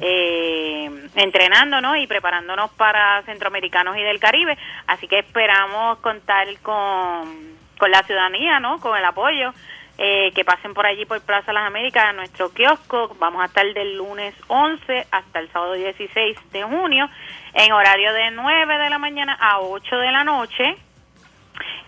eh, 0.00 1.08
entrenándonos 1.16 1.96
y 1.98 2.06
preparándonos 2.06 2.70
para 2.72 3.22
centroamericanos 3.24 3.96
y 3.96 4.02
del 4.02 4.20
Caribe. 4.20 4.56
Así 4.86 5.08
que 5.08 5.18
esperamos 5.18 5.98
contar 5.98 6.46
con, 6.62 7.54
con 7.78 7.90
la 7.90 8.02
ciudadanía, 8.04 8.60
¿no? 8.60 8.78
Con 8.80 8.96
el 8.96 9.04
apoyo. 9.04 9.52
Eh, 9.98 10.32
que 10.34 10.44
pasen 10.44 10.74
por 10.74 10.86
allí 10.86 11.04
por 11.04 11.20
Plaza 11.20 11.52
Las 11.52 11.66
Américas 11.66 12.04
a 12.04 12.12
nuestro 12.12 12.52
kiosco. 12.52 13.14
Vamos 13.18 13.42
a 13.42 13.46
estar 13.46 13.64
del 13.72 13.96
lunes 13.96 14.34
11 14.48 15.06
hasta 15.10 15.38
el 15.38 15.50
sábado 15.50 15.74
16 15.74 16.36
de 16.52 16.62
junio 16.64 17.08
en 17.54 17.72
horario 17.72 18.12
de 18.12 18.30
9 18.32 18.78
de 18.78 18.90
la 18.90 18.98
mañana 18.98 19.34
a 19.40 19.60
8 19.60 19.96
de 19.96 20.10
la 20.10 20.24
noche. 20.24 20.76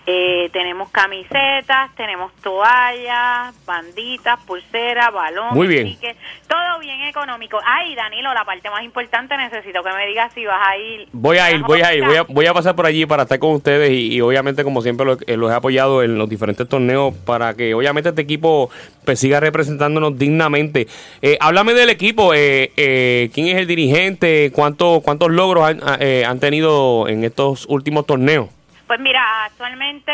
Eh, 0.09 0.51
tenemos 0.53 0.89
camisetas, 0.91 1.93
tenemos 1.97 2.33
toallas, 2.37 3.53
banditas, 3.67 4.39
pulseras, 4.47 5.13
balón, 5.13 5.53
Muy 5.53 5.67
bien. 5.67 5.85
tickets, 5.85 6.17
todo 6.47 6.79
bien 6.79 7.03
económico. 7.03 7.59
Ay, 7.65 7.97
Danilo, 7.97 8.33
la 8.33 8.45
parte 8.45 8.71
más 8.71 8.85
importante, 8.85 9.37
necesito 9.37 9.83
que 9.83 9.93
me 9.93 10.07
digas 10.07 10.33
si 10.33 10.45
vas 10.47 10.61
a 10.65 10.77
ir. 10.77 11.09
Voy 11.11 11.39
a 11.39 11.51
ir, 11.51 11.61
voy 11.63 11.81
a 11.81 11.93
ir, 11.93 12.05
voy 12.05 12.17
a, 12.17 12.23
voy 12.23 12.47
a 12.47 12.55
pasar 12.55 12.77
por 12.77 12.87
allí 12.87 13.05
para 13.05 13.25
estar 13.25 13.41
con 13.41 13.55
ustedes 13.55 13.91
y, 13.91 14.15
y 14.15 14.21
obviamente 14.21 14.63
como 14.63 14.81
siempre 14.81 15.07
eh, 15.27 15.37
los 15.37 15.51
he 15.51 15.55
apoyado 15.55 16.05
en 16.05 16.17
los 16.19 16.29
diferentes 16.29 16.69
torneos 16.69 17.13
para 17.25 17.55
que 17.55 17.75
obviamente 17.75 18.11
este 18.11 18.23
equipo 18.23 18.71
pues, 19.05 19.19
siga 19.19 19.41
representándonos 19.41 20.17
dignamente. 20.17 20.87
Eh, 21.21 21.37
háblame 21.41 21.75
del 21.75 21.91
equipo, 21.91 22.33
eh, 22.33 22.71
eh, 22.77 23.29
quién 23.35 23.49
es 23.49 23.57
el 23.57 23.67
dirigente, 23.67 24.53
cuánto, 24.55 25.01
cuántos 25.03 25.33
logros 25.33 25.65
han, 25.65 25.81
ah, 25.83 25.97
eh, 25.99 26.25
han 26.25 26.39
tenido 26.39 27.09
en 27.09 27.25
estos 27.25 27.67
últimos 27.69 28.07
torneos. 28.07 28.51
Pues 28.87 29.01
mira, 29.01 29.47
actualmente 29.47 30.13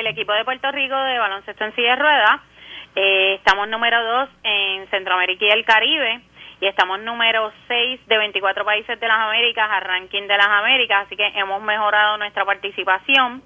el 0.00 0.06
equipo 0.06 0.32
de 0.32 0.44
Puerto 0.44 0.72
Rico 0.72 0.96
de 0.96 1.18
baloncesto 1.18 1.62
en 1.62 1.74
silla 1.74 1.90
de 1.90 2.02
ruedas, 2.02 2.40
eh, 2.96 3.34
estamos 3.34 3.68
número 3.68 4.02
2 4.02 4.28
en 4.44 4.88
Centroamérica 4.88 5.44
y 5.44 5.50
el 5.50 5.64
Caribe 5.66 6.22
y 6.58 6.66
estamos 6.66 7.00
número 7.00 7.52
6 7.68 8.00
de 8.06 8.16
24 8.16 8.64
países 8.64 8.98
de 8.98 9.06
las 9.06 9.18
Américas 9.18 9.68
a 9.70 9.80
ranking 9.80 10.22
de 10.22 10.36
las 10.38 10.46
Américas, 10.46 11.04
así 11.04 11.16
que 11.16 11.26
hemos 11.34 11.62
mejorado 11.62 12.16
nuestra 12.16 12.46
participación. 12.46 13.42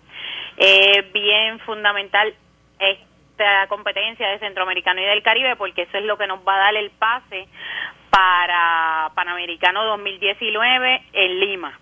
Eh, 0.56 1.10
bien 1.12 1.58
fundamental 1.60 2.32
esta 2.78 3.66
competencia 3.66 4.28
de 4.28 4.38
Centroamericano 4.38 5.00
y 5.00 5.06
del 5.06 5.24
Caribe 5.24 5.56
porque 5.56 5.82
eso 5.82 5.98
es 5.98 6.04
lo 6.04 6.16
que 6.16 6.28
nos 6.28 6.46
va 6.46 6.54
a 6.54 6.58
dar 6.58 6.76
el 6.76 6.90
pase 6.92 7.48
para 8.10 9.10
Panamericano 9.16 9.84
2019 9.86 11.02
en 11.14 11.40
Lima. 11.40 11.81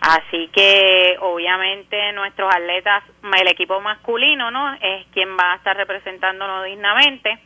Así 0.00 0.48
que 0.48 1.16
obviamente 1.20 2.12
nuestros 2.12 2.52
atletas, 2.52 3.04
el 3.38 3.48
equipo 3.48 3.80
masculino, 3.80 4.50
¿no? 4.50 4.74
Es 4.74 5.06
quien 5.12 5.36
va 5.36 5.52
a 5.52 5.56
estar 5.56 5.76
representándonos 5.76 6.64
dignamente 6.64 7.38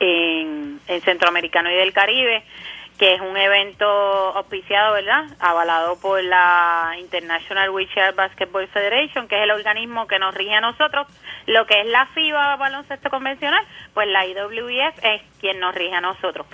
en, 0.00 0.80
en 0.88 1.00
Centroamericano 1.02 1.70
y 1.70 1.74
del 1.74 1.92
Caribe, 1.92 2.42
que 2.98 3.14
es 3.14 3.20
un 3.20 3.36
evento 3.36 3.86
auspiciado, 3.86 4.94
¿verdad? 4.94 5.26
Avalado 5.38 6.00
por 6.00 6.22
la 6.24 6.94
International 6.98 7.70
Wheelchair 7.70 8.14
Basketball 8.14 8.66
Federation, 8.68 9.28
que 9.28 9.36
es 9.36 9.42
el 9.42 9.50
organismo 9.52 10.08
que 10.08 10.18
nos 10.18 10.34
rige 10.34 10.54
a 10.54 10.60
nosotros. 10.60 11.06
Lo 11.46 11.66
que 11.66 11.80
es 11.80 11.86
la 11.86 12.06
FIBA 12.06 12.56
baloncesto 12.56 13.10
convencional, 13.10 13.64
pues 13.94 14.08
la 14.08 14.26
IWF 14.26 15.04
es 15.04 15.22
quien 15.40 15.60
nos 15.60 15.74
rige 15.74 15.94
a 15.94 16.00
nosotros. 16.00 16.46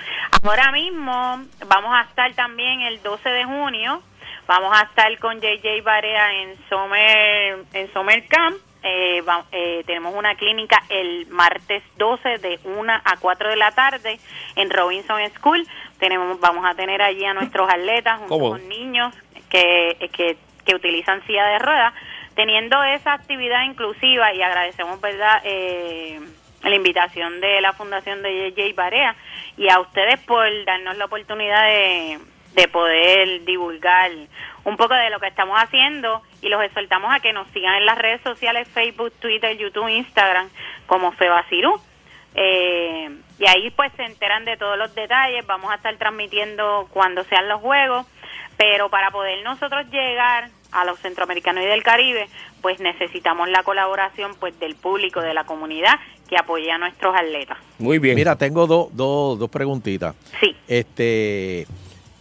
Ahora 0.43 0.73
mismo 0.73 1.43
vamos 1.67 1.95
a 1.95 2.03
estar 2.03 2.33
también 2.35 2.83
el 2.83 3.03
12 3.03 3.29
de 3.29 3.45
junio 3.45 4.03
Vamos 4.51 4.77
a 4.77 4.83
estar 4.83 5.17
con 5.21 5.41
JJ 5.41 5.81
Barea 5.85 6.35
en 6.43 6.57
Summer, 6.69 7.59
en 7.73 7.93
Summer 7.93 8.27
Camp. 8.27 8.57
Eh, 8.83 9.21
va- 9.23 9.45
eh, 9.53 9.85
tenemos 9.87 10.13
una 10.13 10.35
clínica 10.35 10.83
el 10.89 11.29
martes 11.29 11.85
12 11.99 12.39
de 12.39 12.59
1 12.65 12.93
a 12.93 13.17
4 13.21 13.49
de 13.49 13.55
la 13.55 13.71
tarde 13.71 14.19
en 14.57 14.69
Robinson 14.71 15.21
School. 15.37 15.65
Tenemos, 16.01 16.41
vamos 16.41 16.67
a 16.69 16.75
tener 16.75 17.01
allí 17.01 17.25
a 17.25 17.33
nuestros 17.33 17.71
atletas 17.73 18.19
junto 18.19 18.35
¿Cómo? 18.35 18.51
con 18.51 18.69
niños 18.69 19.15
que, 19.51 20.11
que 20.13 20.37
que 20.65 20.75
utilizan 20.75 21.25
silla 21.29 21.47
de 21.47 21.59
ruedas, 21.61 21.95
teniendo 22.35 22.83
esa 22.83 23.13
actividad 23.13 23.63
inclusiva 23.67 24.35
y 24.35 24.43
agradecemos, 24.43 25.01
¿verdad?, 25.01 25.41
eh, 25.45 26.19
la 26.65 26.75
invitación 26.75 27.41
de 27.41 27.61
la 27.61 27.73
Fundación 27.73 28.21
de 28.23 28.51
JJ 28.51 28.75
Barea 28.75 29.15
y 29.57 29.69
a 29.71 29.79
ustedes 29.79 30.19
por 30.27 30.45
darnos 30.67 30.97
la 30.99 31.05
oportunidad 31.07 31.65
de, 31.67 32.19
de 32.55 32.69
poder 32.69 33.45
divulgar 33.45 34.11
un 34.65 34.77
poco 34.77 34.95
de 34.95 35.11
lo 35.11 35.21
que 35.21 35.29
estamos 35.29 35.59
haciendo 35.59 36.23
y 36.43 36.49
los 36.49 36.63
exhortamos 36.63 37.13
a 37.13 37.21
que 37.21 37.33
nos 37.33 37.49
sigan 37.49 37.77
en 37.77 37.87
las 37.87 37.99
redes 37.99 38.21
sociales 38.23 38.69
Facebook, 38.69 39.13
Twitter, 39.21 39.57
YouTube, 39.57 39.89
Instagram 39.89 40.49
como 40.87 41.13
Febacirú. 41.13 41.81
Eh, 42.35 43.11
y 43.39 43.49
ahí 43.49 43.71
pues 43.71 43.93
se 43.97 44.05
enteran 44.05 44.45
de 44.45 44.57
todos 44.57 44.79
los 44.79 44.95
detalles, 44.95 45.47
vamos 45.47 45.73
a 45.73 45.77
estar 45.77 45.97
transmitiendo 45.97 46.89
cuando 46.93 47.25
sean 47.25 47.49
los 47.49 47.61
juegos, 47.61 48.07
pero 48.57 48.89
para 48.89 49.11
poder 49.11 49.43
nosotros 49.43 49.87
llegar 49.91 50.49
a 50.71 50.85
los 50.85 50.99
centroamericanos 51.01 51.65
y 51.65 51.67
del 51.67 51.83
Caribe, 51.83 52.29
pues 52.63 52.79
necesitamos 52.79 53.49
la 53.49 53.63
colaboración 53.65 54.35
pues 54.39 54.59
del 54.61 54.77
público, 54.77 55.21
de 55.21 55.35
la 55.35 55.45
comunidad 55.45 55.99
que 56.29 56.37
apoye 56.37 56.71
a 56.71 56.79
nuestros 56.79 57.15
atletas. 57.17 57.59
Muy 57.79 57.99
bien. 57.99 58.15
Mira, 58.15 58.37
tengo 58.37 58.67
dos 58.67 58.95
dos 58.97 59.39
dos 59.39 59.51
preguntitas. 59.51 60.15
Sí. 60.41 60.57
Este, 60.69 61.67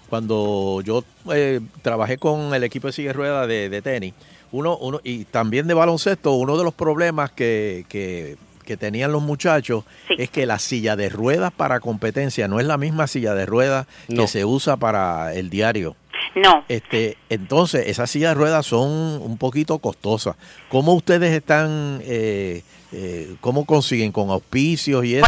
cuando 0.10 0.82
yo 0.84 1.04
eh, 1.34 1.60
trabajé 1.82 2.18
con 2.18 2.54
el 2.54 2.64
equipo 2.64 2.88
de 2.88 2.94
silla 2.94 3.10
de 3.10 3.14
ruedas 3.14 3.48
de, 3.48 3.70
de 3.70 3.82
tenis, 3.82 4.14
uno, 4.52 4.78
uno, 4.78 5.00
y 5.04 5.26
también 5.26 5.68
de 5.68 5.74
baloncesto, 5.74 6.34
uno 6.34 6.58
de 6.58 6.64
los 6.64 6.74
problemas 6.74 7.32
que, 7.32 7.86
que, 7.88 8.38
que 8.66 8.78
tenían 8.78 9.12
los 9.12 9.22
muchachos 9.22 9.84
es 10.10 10.30
que 10.30 10.46
la 10.46 10.58
silla 10.60 10.96
de 10.96 11.10
ruedas 11.10 11.52
para 11.54 11.80
competencia 11.80 12.48
no 12.48 12.60
es 12.60 12.66
la 12.66 12.78
misma 12.78 13.08
silla 13.08 13.34
de 13.36 13.46
ruedas 13.46 13.86
No. 14.08 14.24
que 14.24 14.28
se 14.28 14.46
usa 14.46 14.76
para 14.78 15.34
el 15.36 15.50
diario. 15.50 15.96
No. 16.36 16.64
Este, 16.68 17.18
entonces, 17.30 17.88
esas 17.88 18.10
sillas 18.12 18.32
de 18.32 18.36
ruedas 18.36 18.66
son 18.66 18.90
un 18.90 19.38
poquito 19.38 19.80
costosas. 19.80 20.36
¿Cómo 20.70 20.94
ustedes 20.94 21.32
están, 21.34 22.02
eh, 22.04 22.62
eh, 22.92 23.36
cómo 23.42 23.66
consiguen 23.66 24.12
con 24.12 24.30
auspicios 24.30 25.06
y 25.06 25.16
eso? 25.18 25.28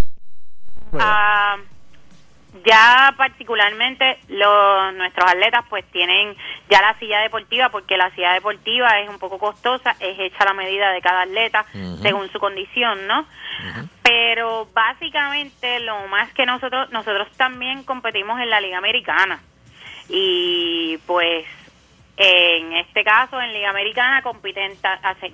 Ah, 0.99 1.55
ya 2.65 3.13
particularmente 3.17 4.19
los 4.27 4.93
nuestros 4.95 5.29
atletas 5.29 5.65
pues 5.69 5.85
tienen 5.91 6.35
ya 6.69 6.81
la 6.81 6.97
silla 6.99 7.19
deportiva 7.21 7.69
porque 7.69 7.97
la 7.97 8.09
silla 8.11 8.33
deportiva 8.33 8.99
es 8.99 9.09
un 9.09 9.19
poco 9.19 9.37
costosa, 9.37 9.95
es 9.99 10.19
hecha 10.19 10.39
a 10.39 10.45
la 10.45 10.53
medida 10.53 10.91
de 10.91 11.01
cada 11.01 11.21
atleta 11.21 11.65
según 12.01 12.29
su 12.31 12.39
condición, 12.39 13.07
¿no? 13.07 13.25
Pero 14.03 14.67
básicamente 14.73 15.79
lo 15.81 16.07
más 16.07 16.31
que 16.33 16.45
nosotros 16.45 16.91
nosotros 16.91 17.27
también 17.37 17.83
competimos 17.83 18.39
en 18.39 18.49
la 18.49 18.61
Liga 18.61 18.77
Americana 18.77 19.39
y 20.09 20.97
pues 21.05 21.45
en 22.17 22.73
este 22.73 23.03
caso 23.03 23.41
en 23.41 23.53
Liga 23.53 23.69
Americana 23.69 24.21
compiten 24.21 24.73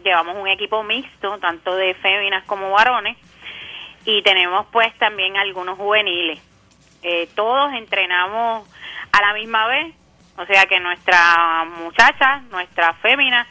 llevamos 0.04 0.38
un 0.38 0.48
equipo 0.48 0.84
mixto 0.84 1.38
tanto 1.40 1.76
de 1.76 1.94
féminas 1.95 2.44
como 2.45 2.72
varones 2.72 3.18
y 4.06 4.22
tenemos 4.22 4.66
pues 4.72 4.98
también 4.98 5.36
algunos 5.36 5.78
juveniles. 5.78 6.40
Eh, 7.03 7.30
todos 7.36 7.74
entrenamos 7.74 8.68
a 9.11 9.22
la 9.22 9.34
misma 9.34 9.68
vez, 9.68 9.95
o 10.38 10.45
sea 10.45 10.65
que 10.65 10.80
nuestras 10.80 11.68
muchachas, 11.80 12.44
nuestras 12.44 12.98
féminas 12.98 13.48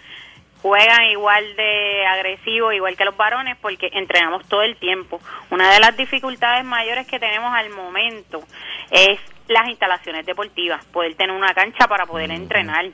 juegan 0.62 1.04
igual 1.10 1.44
de 1.56 2.06
agresivo, 2.06 2.72
igual 2.72 2.96
que 2.96 3.04
los 3.04 3.16
varones, 3.16 3.56
porque 3.60 3.88
entrenamos 3.92 4.48
todo 4.48 4.62
el 4.62 4.76
tiempo. 4.76 5.20
Una 5.50 5.70
de 5.70 5.80
las 5.80 5.96
dificultades 5.96 6.64
mayores 6.64 7.06
que 7.06 7.20
tenemos 7.20 7.54
al 7.54 7.70
momento 7.70 8.42
es 8.90 9.20
las 9.48 9.68
instalaciones 9.68 10.26
deportivas, 10.26 10.84
poder 10.86 11.14
tener 11.14 11.36
una 11.36 11.54
cancha 11.54 11.86
para 11.86 12.06
poder 12.06 12.30
entrenar. 12.30 12.86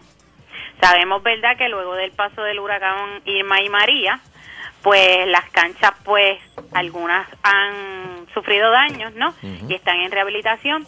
Sabemos, 0.80 1.22
¿verdad?, 1.22 1.56
que 1.56 1.68
luego 1.68 1.94
del 1.94 2.12
paso 2.12 2.42
del 2.42 2.58
huracán 2.58 3.22
Irma 3.24 3.62
y 3.62 3.68
María, 3.68 4.20
pues 4.82 5.26
las 5.28 5.48
canchas, 5.50 5.92
pues 6.04 6.38
algunas 6.72 7.26
han 7.42 8.26
sufrido 8.34 8.70
daños, 8.70 9.14
¿no? 9.14 9.34
Y 9.68 9.74
están 9.74 10.00
en 10.00 10.10
rehabilitación 10.10 10.86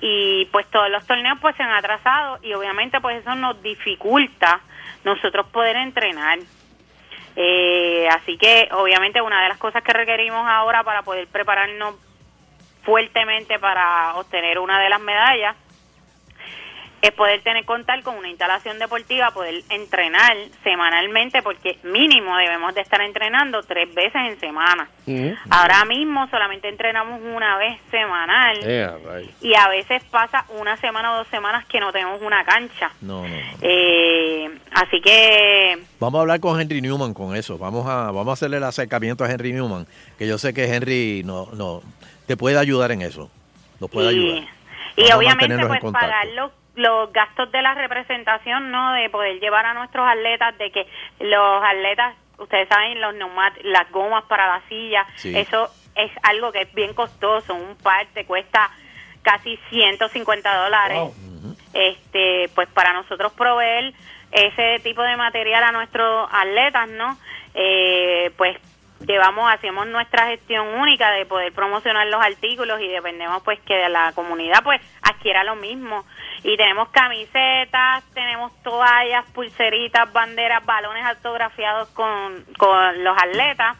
y 0.00 0.46
pues 0.46 0.66
todos 0.70 0.90
los 0.90 1.06
torneos 1.06 1.38
pues 1.40 1.56
se 1.56 1.62
han 1.62 1.72
atrasado 1.72 2.38
y 2.42 2.52
obviamente 2.54 3.00
pues 3.00 3.20
eso 3.20 3.34
nos 3.34 3.62
dificulta 3.62 4.60
nosotros 5.04 5.46
poder 5.48 5.76
entrenar. 5.76 6.38
Eh, 7.36 8.06
así 8.10 8.38
que 8.38 8.68
obviamente 8.72 9.20
una 9.20 9.42
de 9.42 9.48
las 9.48 9.58
cosas 9.58 9.82
que 9.82 9.92
requerimos 9.92 10.46
ahora 10.46 10.84
para 10.84 11.02
poder 11.02 11.26
prepararnos 11.26 11.96
fuertemente 12.82 13.58
para 13.58 14.14
obtener 14.16 14.58
una 14.58 14.80
de 14.80 14.88
las 14.88 15.00
medallas 15.00 15.56
es 17.04 17.12
poder 17.12 17.42
tener 17.42 17.66
contar 17.66 18.02
con 18.02 18.16
una 18.16 18.30
instalación 18.30 18.78
deportiva, 18.78 19.30
poder 19.32 19.62
entrenar 19.68 20.34
semanalmente, 20.62 21.42
porque 21.42 21.78
mínimo 21.82 22.34
debemos 22.38 22.74
de 22.74 22.80
estar 22.80 22.98
entrenando 23.02 23.62
tres 23.62 23.94
veces 23.94 24.22
en 24.26 24.40
semana. 24.40 24.88
Ahora 25.50 25.84
mismo 25.84 26.26
solamente 26.28 26.66
entrenamos 26.68 27.20
una 27.22 27.58
vez 27.58 27.78
semanal 27.90 28.58
Yeah, 28.60 28.96
right. 29.04 29.30
y 29.42 29.54
a 29.54 29.68
veces 29.68 30.02
pasa 30.04 30.46
una 30.58 30.78
semana 30.78 31.12
o 31.12 31.16
dos 31.18 31.28
semanas 31.28 31.66
que 31.66 31.78
no 31.78 31.92
tenemos 31.92 32.22
una 32.22 32.42
cancha. 32.42 32.90
No, 33.02 33.20
no, 33.22 33.28
no. 33.28 33.36
Eh, 33.60 34.50
así 34.72 35.00
que 35.02 35.78
Vamos 36.00 36.18
a 36.18 36.20
hablar 36.22 36.40
con 36.40 36.58
Henry 36.58 36.80
Newman 36.80 37.12
con 37.12 37.36
eso. 37.36 37.58
Vamos 37.58 37.86
a, 37.86 38.12
vamos 38.12 38.28
a 38.28 38.32
hacerle 38.32 38.56
el 38.56 38.64
acercamiento 38.64 39.24
a 39.24 39.30
Henry 39.30 39.52
Newman, 39.52 39.86
que 40.16 40.26
yo 40.26 40.38
sé 40.38 40.54
que 40.54 40.64
Henry 40.74 41.22
no, 41.22 41.48
no 41.52 41.82
te 42.26 42.38
puede 42.38 42.58
ayudar 42.58 42.92
en 42.92 43.02
eso. 43.02 43.30
Nos 43.78 43.90
puede 43.90 44.06
y, 44.06 44.16
ayudar. 44.18 44.44
y 44.96 45.02
Vamos 45.02 45.10
a 45.12 45.16
obviamente 45.18 45.66
pues 45.66 45.92
pagar 45.92 46.26
los, 46.28 46.50
los 46.76 47.12
gastos 47.12 47.50
de 47.52 47.62
la 47.62 47.74
representación, 47.74 48.70
¿no? 48.70 48.92
De 48.94 49.08
poder 49.10 49.38
llevar 49.40 49.64
a 49.66 49.74
nuestros 49.74 50.06
atletas, 50.08 50.56
de 50.58 50.70
que 50.70 50.86
los 51.20 51.62
atletas, 51.64 52.14
ustedes 52.38 52.68
saben, 52.68 53.00
los 53.00 53.14
neumat- 53.14 53.60
las 53.62 53.90
gomas 53.90 54.24
para 54.24 54.46
la 54.48 54.60
silla, 54.68 55.06
Sí. 55.16 55.36
eso 55.38 55.70
es 55.94 56.10
algo 56.24 56.50
que 56.52 56.62
es 56.62 56.74
bien 56.74 56.92
costoso, 56.94 57.54
un 57.54 57.76
par 57.76 58.06
te 58.14 58.24
cuesta 58.26 58.70
casi 59.22 59.56
150 59.70 60.54
dólares. 60.64 60.98
Este, 61.72 62.48
pues 62.54 62.68
para 62.68 62.92
nosotros 62.92 63.32
proveer 63.32 63.92
ese 64.30 64.80
tipo 64.82 65.02
de 65.02 65.16
material 65.16 65.62
a 65.64 65.72
nuestros 65.72 66.28
atletas, 66.32 66.88
¿no? 66.88 67.16
Eh, 67.54 68.30
pues 68.36 68.56
llevamos, 69.06 69.52
hacemos 69.52 69.86
nuestra 69.86 70.26
gestión 70.28 70.66
única 70.68 71.10
de 71.12 71.26
poder 71.26 71.52
promocionar 71.52 72.06
los 72.06 72.20
artículos 72.20 72.80
y 72.80 72.88
dependemos 72.88 73.42
pues 73.42 73.60
que 73.60 73.74
de 73.74 73.88
la 73.88 74.12
comunidad 74.12 74.62
pues 74.62 74.80
adquiera 75.02 75.44
lo 75.44 75.56
mismo. 75.56 76.04
Y 76.42 76.56
tenemos 76.56 76.88
camisetas, 76.90 78.04
tenemos 78.12 78.52
toallas, 78.62 79.24
pulseritas, 79.32 80.12
banderas, 80.12 80.64
balones 80.64 81.04
autografiados 81.06 81.88
con, 81.90 82.44
con 82.58 83.02
los 83.02 83.16
atletas, 83.16 83.76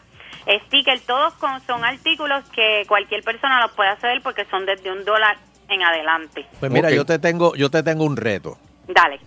stickers, 0.65 1.05
todos 1.05 1.33
con, 1.33 1.61
son 1.61 1.83
artículos 1.83 2.43
que 2.49 2.83
cualquier 2.87 3.23
persona 3.23 3.61
los 3.61 3.71
puede 3.71 3.89
hacer 3.89 4.21
porque 4.21 4.45
son 4.45 4.65
desde 4.65 4.91
un 4.91 5.03
dólar 5.05 5.37
en 5.69 5.83
adelante. 5.83 6.45
Pues 6.59 6.71
mira, 6.71 6.91
yo 6.91 7.05
te 7.05 7.19
tengo, 7.19 7.55
yo 7.55 7.69
te 7.69 7.83
tengo 7.83 8.03
un 8.03 8.17
reto 8.17 8.57
Dale. 8.87 9.19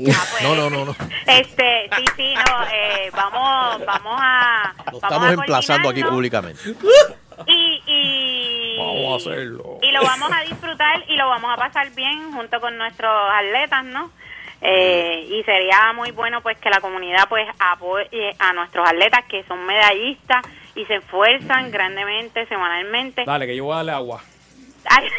No, 0.43 0.55
no, 0.55 0.69
no, 0.69 0.85
no. 0.85 0.95
Este, 1.25 1.89
sí, 1.97 2.05
sí, 2.15 2.35
no. 2.35 2.63
eh, 2.71 3.09
vamos, 3.15 3.83
vamos 3.83 4.15
a. 4.21 4.75
Lo 4.91 4.99
vamos 4.99 5.03
estamos 5.03 5.27
a 5.27 5.33
emplazando 5.33 5.89
aquí 5.89 6.03
públicamente. 6.03 6.61
Y, 7.93 8.73
y, 8.75 8.77
Vamos 8.77 9.13
a 9.13 9.29
hacerlo. 9.29 9.79
y 9.81 9.91
lo 9.91 10.01
vamos 10.03 10.31
a 10.33 10.41
disfrutar 10.41 11.03
y 11.07 11.15
lo 11.15 11.27
vamos 11.27 11.51
a 11.53 11.57
pasar 11.57 11.91
bien 11.91 12.31
junto 12.33 12.59
con 12.59 12.77
nuestros 12.77 13.11
atletas, 13.33 13.85
¿no? 13.85 14.11
Eh, 14.61 15.27
y 15.29 15.43
sería 15.43 15.91
muy 15.93 16.11
bueno 16.11 16.41
pues 16.41 16.57
que 16.57 16.69
la 16.69 16.79
comunidad 16.79 17.27
pues 17.27 17.45
apoye 17.59 18.33
a 18.39 18.53
nuestros 18.53 18.87
atletas 18.87 19.25
que 19.29 19.43
son 19.43 19.65
medallistas 19.65 20.41
y 20.75 20.85
se 20.85 20.95
esfuerzan 20.95 21.69
grandemente 21.69 22.45
semanalmente. 22.47 23.25
Dale, 23.25 23.45
que 23.45 23.55
yo 23.57 23.65
voy 23.65 23.73
a 23.73 23.77
darle 23.77 23.91
agua. 23.91 24.21
Ay. 24.85 25.07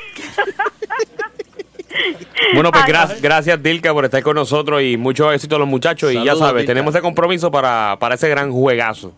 Bueno, 2.55 2.72
pues 2.72 2.84
gra- 2.86 3.20
gracias 3.20 3.62
Dilka 3.62 3.92
por 3.92 4.05
estar 4.05 4.20
con 4.22 4.34
nosotros 4.34 4.82
y 4.82 4.96
mucho 4.96 5.30
éxito 5.32 5.55
a 5.56 5.59
los 5.60 5.68
muchachos. 5.68 6.12
y 6.12 6.24
ya 6.24 6.34
sabes, 6.34 6.62
Dilka. 6.62 6.70
tenemos 6.72 6.92
ese 6.92 7.01
compromiso 7.01 7.52
para, 7.52 7.96
para 8.01 8.16
ese 8.16 8.28
gran 8.28 8.51
juegazo. 8.51 9.14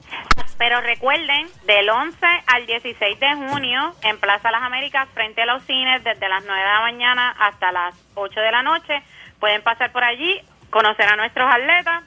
Pero 0.58 0.80
recuerden, 0.80 1.46
del 1.66 1.88
11 1.90 2.18
al 2.46 2.66
16 2.66 3.20
de 3.20 3.34
junio 3.34 3.94
en 4.02 4.18
Plaza 4.18 4.50
Las 4.50 4.62
Américas, 4.62 5.06
frente 5.12 5.42
a 5.42 5.46
los 5.46 5.62
cines, 5.64 6.02
desde 6.02 6.28
las 6.28 6.42
9 6.44 6.58
de 6.58 6.66
la 6.66 6.80
mañana 6.80 7.34
hasta 7.38 7.72
las 7.72 7.94
8 8.14 8.40
de 8.40 8.50
la 8.50 8.62
noche. 8.62 9.02
Pueden 9.38 9.62
pasar 9.62 9.92
por 9.92 10.02
allí, 10.02 10.40
conocer 10.70 11.06
a 11.06 11.16
nuestros 11.16 11.46
atletas. 11.52 12.04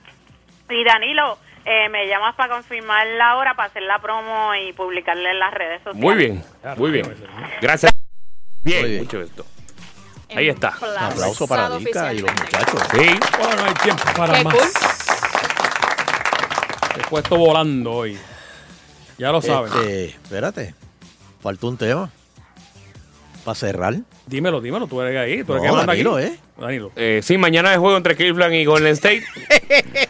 Y 0.69 0.83
Danilo, 0.83 1.37
eh, 1.65 1.89
me 1.89 2.07
llamas 2.07 2.33
para 2.35 2.55
confirmar 2.55 3.05
la 3.05 3.35
hora, 3.35 3.53
para 3.53 3.69
hacer 3.69 3.83
la 3.83 3.99
promo 3.99 4.55
y 4.55 4.73
publicarla 4.73 5.29
en 5.29 5.39
las 5.39 5.53
redes 5.53 5.83
sociales. 5.83 6.01
Muy 6.01 6.15
bien, 6.15 6.43
muy 6.77 6.91
bien. 6.91 7.15
Gracias. 7.61 7.91
Bien, 8.63 8.97
mucho 8.97 9.21
esto. 9.21 9.45
Ahí 10.35 10.49
está. 10.49 10.73
Un 10.81 10.97
aplauso 10.97 11.47
para 11.47 11.69
Dilka 11.77 12.13
y 12.13 12.19
los 12.19 12.31
muchachos. 12.31 12.81
Sí. 12.91 13.19
Bueno, 13.37 13.55
no 13.55 13.65
hay 13.65 13.73
tiempo 13.75 14.03
para 14.15 14.33
Qué 14.33 14.43
más. 14.43 14.53
cool. 14.55 14.63
He 16.99 17.07
puesto 17.07 17.37
volando 17.37 17.91
hoy. 17.91 18.19
Ya 19.19 19.31
lo 19.31 19.41
saben. 19.41 19.71
Este, 19.73 20.05
espérate, 20.05 20.73
faltó 21.41 21.67
un 21.67 21.77
tema 21.77 22.09
para 23.45 23.55
cerrar. 23.55 23.95
Dímelo, 24.25 24.61
dímelo, 24.61 24.87
tú 24.87 25.01
eres 25.01 25.17
ahí. 25.19 25.43
Tú 25.43 25.53
eres 25.53 25.63
No, 25.63 25.69
que 25.69 25.75
manda 25.77 25.85
Danilo, 25.93 26.15
aquí. 26.17 26.25
¿eh? 26.27 26.39
Danilo. 26.59 26.91
Eh, 26.95 27.19
sí, 27.23 27.37
mañana 27.37 27.71
es 27.73 27.79
juego 27.79 27.97
entre 27.97 28.15
Cleveland 28.15 28.53
y 28.53 28.65
Golden 28.65 28.93
State. 28.93 29.23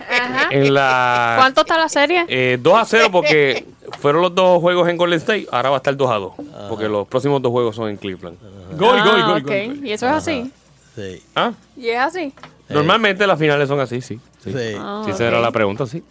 Ajá. 0.10 0.48
en 0.52 0.73
la 0.73 1.36
¿Cuánto 1.38 1.61
está 1.61 1.77
la 1.77 1.90
serie? 1.90 2.26
eh, 2.27 2.57
2 2.61 2.77
a 2.77 2.86
0 2.86 3.10
porque 3.11 3.65
fueron 3.99 4.22
los 4.22 4.34
dos 4.36 4.60
juegos 4.61 4.88
en 4.90 4.98
Golden 4.98 5.19
State. 5.19 5.48
Ahora 5.52 5.69
va 5.69 5.76
a 5.76 5.80
estar 5.80 5.95
2 5.95 6.11
a 6.11 6.15
2 6.15 6.34
porque 6.69 6.88
los 6.90 7.07
próximos 7.07 7.41
dos 7.41 7.52
juegos 7.52 7.76
son 7.76 7.90
en 7.90 7.98
Cleveland. 7.98 8.38
Gol, 8.77 8.99
Ah, 8.99 9.03
gol, 9.06 9.22
gol, 9.23 9.41
ok. 9.41 9.48
gol. 9.48 9.88
Y 9.88 9.91
eso 9.91 10.07
es 10.07 10.14
así. 10.14 10.52
Sí. 10.95 11.23
¿Ah? 11.36 11.53
Y 11.77 11.90
es 11.90 11.99
así. 11.99 12.34
Normalmente 12.68 13.26
las 13.26 13.40
finales 13.40 13.68
son 13.68 13.80
así, 13.80 14.02
sí. 14.02 14.19
Sí, 14.44 14.52
Sí. 14.52 14.76
Ah, 14.77 15.02
Sí, 15.06 15.11
ok. 15.11 15.15
esa 15.15 15.27
era 15.27 15.40
la 15.40 15.52
pregunta, 15.52 15.86
sí. 15.86 16.03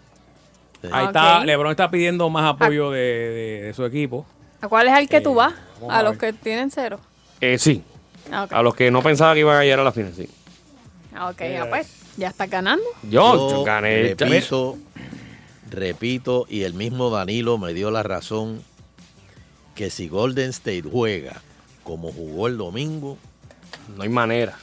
Ahí 0.93 1.03
Ok. 1.05 1.09
está, 1.09 1.45
LeBron 1.45 1.71
está 1.73 1.91
pidiendo 1.91 2.29
más 2.31 2.45
apoyo 2.55 2.91
de, 2.91 3.01
de- 3.01 3.63
de 3.65 3.75
su 3.75 3.85
equipo. 3.85 4.25
¿A 4.61 4.69
cuál 4.69 4.89
es 4.89 4.99
el 4.99 5.09
que 5.09 5.21
tú 5.21 5.35
vas? 5.35 5.55
vamos 5.81 5.95
A 5.95 5.99
a 5.99 6.03
los 6.03 6.17
que 6.17 6.33
tienen 6.33 6.71
cero. 6.71 7.01
Eh, 7.41 7.59
sí. 7.59 7.83
Ah. 8.33 8.47
A 8.51 8.63
los 8.63 8.75
que 8.75 8.91
no 8.91 9.03
pensaba 9.03 9.35
que 9.35 9.41
iban 9.41 9.57
a 9.57 9.63
llegar 9.63 9.81
a 9.81 9.85
la 9.85 9.93
final, 9.93 10.13
sí. 10.15 10.29
Ah, 11.15 11.31
ok, 11.31 11.41
ya 11.41 11.69
pues. 11.69 11.89
Ya 12.17 12.29
estás 12.29 12.51
ganando. 12.51 12.85
Yo, 13.05 13.51
Yo 13.51 13.65
gané. 13.65 14.15
repito, 14.15 14.77
repito, 15.71 16.47
y 16.49 16.63
el 16.63 16.75
mismo 16.75 17.11
Danilo 17.11 17.59
me 17.59 17.73
dio 17.75 17.91
la 17.91 18.03
razón 18.03 18.63
que 19.75 19.91
si 19.91 20.09
Golden 20.09 20.51
State 20.51 20.83
juega 20.91 21.41
como 21.85 22.13
jugó 22.13 22.49
el 22.49 22.59
domingo, 22.59 23.17
No 23.97 24.03
hay 24.03 24.09
manera. 24.11 24.59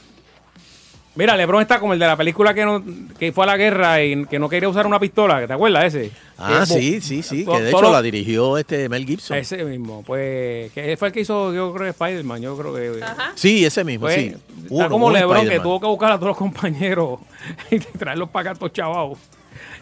Mira, 1.16 1.34
LeBron 1.36 1.62
está 1.62 1.80
como 1.80 1.94
el 1.94 1.98
de 1.98 2.06
la 2.06 2.16
película 2.16 2.52
que, 2.52 2.64
no, 2.64 2.82
que 3.18 3.32
fue 3.32 3.44
a 3.44 3.46
la 3.46 3.56
guerra 3.56 4.02
y 4.04 4.26
que 4.26 4.38
no 4.38 4.48
quería 4.50 4.68
usar 4.68 4.86
una 4.86 5.00
pistola. 5.00 5.46
¿Te 5.46 5.52
acuerdas 5.54 5.94
ese? 5.94 6.10
ah, 6.36 6.64
Que- 6.68 6.74
sí, 6.74 7.00
sí, 7.00 7.22
sí, 7.22 7.44
que 7.46 7.60
de 7.62 7.68
hecho 7.70 7.80
lo- 7.80 7.90
la 7.92 8.02
dirigió 8.02 8.58
este 8.58 8.88
Mel 8.90 9.06
Gibson. 9.06 9.38
Ese 9.38 9.64
mismo. 9.64 10.02
Pues 10.06 10.70
que 10.72 10.94
fue 10.98 11.08
el 11.08 11.14
que 11.14 11.20
hizo, 11.20 11.54
yo 11.54 11.72
creo, 11.72 11.88
Spider-Man. 11.88 12.42
Yo 12.42 12.56
creo 12.58 12.74
que. 12.74 13.00
Sí, 13.34 13.64
ese 13.64 13.82
mismo, 13.82 14.02
Pues, 14.06 14.14
sí. 14.16 14.26
Está 14.26 14.74
Uno, 14.74 14.90
como 14.90 15.10
LeBron 15.10 15.48
que 15.48 15.58
tuvo 15.60 15.80
que 15.80 15.86
buscar 15.86 16.12
a 16.12 16.16
todos 16.16 16.28
los 16.28 16.36
compañeros 16.36 17.20
y 17.70 17.78
traerlos 17.78 18.28
para 18.28 18.50
acá, 18.50 18.58
todos 18.58 18.72
chavados. 18.74 19.18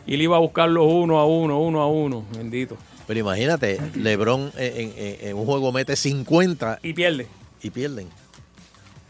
Y 0.06 0.14
él 0.14 0.22
iba 0.22 0.36
a 0.36 0.40
buscarlos 0.40 0.84
uno 0.88 1.18
a 1.18 1.26
uno, 1.26 1.58
uno 1.60 1.80
a 1.80 1.88
uno. 1.88 2.24
Bendito. 2.36 2.76
Pero 3.08 3.18
imagínate, 3.20 3.80
LeBron 3.96 4.52
en, 4.56 4.92
en- 4.96 5.16
en 5.28 5.36
un 5.36 5.44
juego 5.46 5.72
mete 5.72 5.96
50 5.96 6.78
Y 6.82 6.92
pierde. 6.92 7.26
y 7.62 7.70
pierden. 7.70 8.08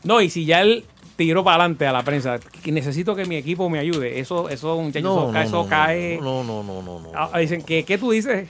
No, 0.03 0.21
y 0.21 0.31
si 0.31 0.45
ya 0.47 0.61
él 0.63 0.85
tiró 1.17 1.45
para 1.45 1.57
adelante 1.57 1.87
a 1.87 1.93
la 1.93 2.03
prensa, 2.03 2.39
necesito 2.65 3.15
que 3.15 3.25
mi 3.25 3.37
equipo 3.37 3.69
me 3.71 3.79
ayude. 3.79 4.19
Eso, 4.21 4.49
eso, 4.49 4.77
muchachos, 4.81 5.03
No, 5.05 5.23
eso, 5.25 5.33
no, 5.33 5.41
eso 5.41 5.63
no, 5.65 5.69
cae. 5.69 6.19
No, 6.21 6.45
no, 6.45 6.63
no, 6.63 6.83
no, 6.83 7.01
no. 7.01 7.11
Ah, 7.15 7.39
dicen 7.39 7.63
que, 7.63 7.85
¿qué 7.85 7.99
tú 7.99 8.11
dices? 8.11 8.49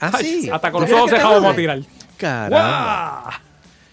Ah, 0.00 0.10
Ay, 0.12 0.24
sí. 0.42 0.50
Hasta 0.50 0.70
con 0.72 0.84
¿Tú 0.84 0.90
los 0.90 0.98
ojos 1.00 1.10
cerrados 1.10 1.34
vamos 1.36 1.52
a 1.52 1.56
tirar. 1.56 1.78
Caramba. 2.16 3.40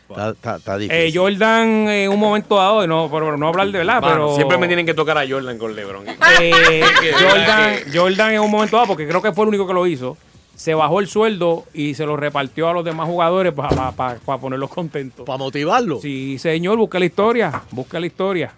Está, 0.09 0.29
está- 0.31 0.55
está 0.57 0.77
difícil. 0.77 1.01
Eh, 1.05 1.11
Jordan 1.15 1.87
en 1.87 2.09
un 2.11 2.19
momento 2.19 2.57
dado, 2.57 2.85
no, 2.85 3.09
pero 3.09 3.37
no 3.37 3.47
hablar 3.47 3.67
de 3.71 3.77
verdad, 3.77 3.99
pero 4.01 4.35
Siempre 4.35 4.57
me 4.57 4.67
tienen 4.67 4.85
que 4.85 4.93
tocar 4.93 5.17
a 5.17 5.27
Jordan 5.27 5.57
con 5.57 5.73
LeBron. 5.73 6.03
Eh, 6.41 6.83
Jordan, 7.19 7.75
Jordan 7.93 8.33
en 8.33 8.41
un 8.41 8.51
momento 8.51 8.75
dado, 8.75 8.87
porque 8.87 9.07
creo 9.07 9.21
que 9.21 9.31
fue 9.31 9.45
el 9.45 9.49
único 9.49 9.65
que 9.65 9.73
lo 9.73 9.87
hizo, 9.87 10.17
se 10.61 10.75
bajó 10.75 10.99
el 10.99 11.07
sueldo 11.07 11.65
y 11.73 11.95
se 11.95 12.05
lo 12.05 12.15
repartió 12.15 12.69
a 12.69 12.73
los 12.73 12.85
demás 12.85 13.07
jugadores 13.07 13.51
para 13.51 14.19
ponerlos 14.39 14.69
contentos. 14.69 15.25
Para 15.25 15.39
motivarlo. 15.39 15.99
Sí, 15.99 16.37
señor, 16.37 16.77
busca 16.77 16.99
la 16.99 17.05
historia, 17.05 17.63
busca 17.71 17.99
la 17.99 18.05
historia. 18.05 18.53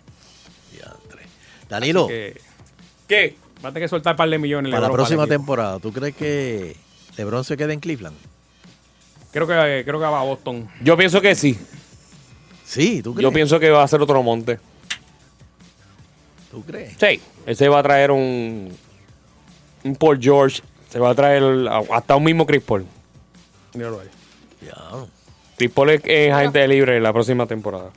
Danilo, 1.70 2.08
que, 2.08 2.42
¿Qué? 3.08 3.38
Va 3.64 3.70
a 3.70 3.72
tener 3.72 3.86
que 3.86 3.88
soltar 3.88 4.14
un 4.14 4.18
par 4.18 4.30
de 4.30 4.38
millones. 4.38 4.74
para 4.74 4.90
la 4.90 4.94
próxima 4.94 5.26
temporada, 5.28 5.80
¿tú 5.80 5.94
crees 5.94 6.14
que 6.14 6.76
LeBron 7.16 7.46
se 7.46 7.56
quede 7.56 7.72
en 7.72 7.80
Cleveland? 7.80 8.18
Creo 9.32 9.48
que, 9.48 9.84
creo 9.86 9.98
que 9.98 10.06
va 10.06 10.20
a 10.20 10.24
Boston. 10.26 10.68
Yo 10.84 10.98
pienso 10.98 11.22
que 11.22 11.34
sí. 11.36 11.58
Sí, 12.66 13.02
¿tú 13.02 13.14
crees? 13.14 13.24
Yo 13.24 13.32
pienso 13.32 13.62
que 13.62 13.70
va 13.70 13.82
a 13.82 13.88
ser 13.88 14.02
otro 14.02 14.22
monte. 14.22 14.60
¿Tú 16.52 16.66
crees? 16.66 16.98
Sí. 17.00 17.22
Ese 17.46 17.70
va 17.70 17.80
a 17.80 17.84
traer 17.84 18.12
un. 18.12 18.74
Un 19.86 19.96
Paul 19.96 20.20
George. 20.22 20.62
Se 20.94 21.00
va 21.00 21.10
a 21.10 21.16
traer 21.16 21.42
hasta 21.92 22.16
un 22.16 22.24
mismo 22.24 22.46
Chris 22.46 22.62
Paul. 22.62 22.86
Míralo 23.74 24.00
ahí. 24.00 24.10
Chris 25.58 25.72
Paul 25.72 25.90
es, 25.90 26.02
es 26.06 26.32
agente 26.32 26.68
libre 26.68 27.00
la 27.02 27.12
próxima 27.12 27.48
temporada. 27.48 27.90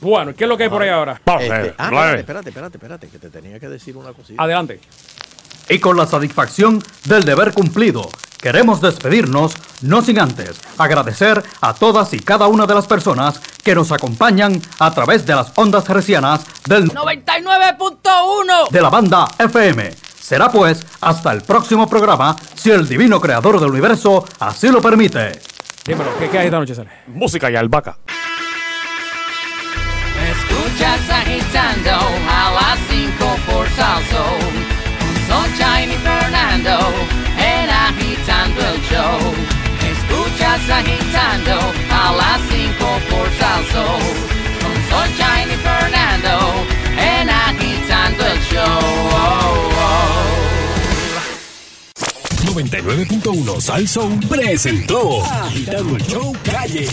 Bueno, 0.00 0.34
¿qué 0.34 0.44
es 0.44 0.48
lo 0.48 0.56
que 0.56 0.62
hay 0.62 0.68
por 0.70 0.80
ahí 0.80 0.88
ahora? 0.88 1.12
Este, 1.12 1.74
ah, 1.76 1.90
espérate, 1.90 2.20
espérate, 2.20 2.48
espérate, 2.48 2.76
espérate, 2.78 3.08
que 3.08 3.18
te 3.18 3.28
tenía 3.28 3.60
que 3.60 3.68
decir 3.68 3.98
una 3.98 4.14
cosita. 4.14 4.42
Adelante. 4.42 4.80
Y 5.68 5.78
con 5.78 5.98
la 5.98 6.06
satisfacción 6.06 6.82
del 7.04 7.24
deber 7.24 7.52
cumplido, 7.52 8.08
queremos 8.40 8.80
despedirnos, 8.80 9.56
no 9.82 10.00
sin 10.00 10.18
antes 10.18 10.58
agradecer 10.78 11.42
a 11.60 11.74
todas 11.74 12.14
y 12.14 12.18
cada 12.18 12.46
una 12.46 12.64
de 12.64 12.74
las 12.74 12.86
personas 12.86 13.42
que 13.62 13.74
nos 13.74 13.92
acompañan 13.92 14.58
a 14.78 14.94
través 14.94 15.26
de 15.26 15.34
las 15.34 15.52
ondas 15.54 15.86
hercianas 15.90 16.46
del 16.66 16.90
99.1. 16.92 18.70
de 18.70 18.80
la 18.80 18.88
banda 18.88 19.28
FM. 19.38 20.06
Será 20.26 20.50
pues 20.50 20.84
hasta 21.02 21.30
el 21.30 21.42
próximo 21.42 21.88
programa, 21.88 22.34
si 22.56 22.72
el 22.72 22.88
divino 22.88 23.20
creador 23.20 23.60
del 23.60 23.70
universo 23.70 24.24
así 24.40 24.66
lo 24.70 24.80
permite. 24.82 25.40
Dímelo, 25.84 26.18
¿qué, 26.18 26.28
qué 26.28 26.38
hay 26.40 26.46
esta 26.46 26.58
noche, 26.58 26.74
Sale? 26.74 26.90
Música 27.06 27.48
y 27.48 27.54
albahaca. 27.54 27.96
Escuchas 30.28 31.10
agitando 31.10 31.92
a 32.28 32.50
las 32.58 32.78
5 32.90 33.36
por 33.46 33.68
salso. 33.68 34.24
Con 34.98 35.44
Sunshine 35.46 35.92
y 35.92 35.98
Fernando 35.98 36.76
en 37.38 37.70
agitando 37.70 38.60
el 38.62 38.82
show. 38.82 39.32
Escuchas 39.78 40.68
agitando 40.68 41.72
a 41.88 42.12
las 42.16 42.40
5 42.50 42.84
por 43.10 43.30
salso. 43.38 43.84
Con 44.60 44.74
Sunshine 44.90 45.52
y 45.52 45.56
Fernando 45.62 46.66
en 46.98 47.30
agitando 47.30 47.65
el 48.20 48.40
show. 48.42 48.96
99.1 52.56 53.60
Sal 53.60 53.86
presentó 54.28 55.22
Agitando 55.24 55.96
el 55.96 56.02
Show 56.06 56.34
Calle. 56.42 56.88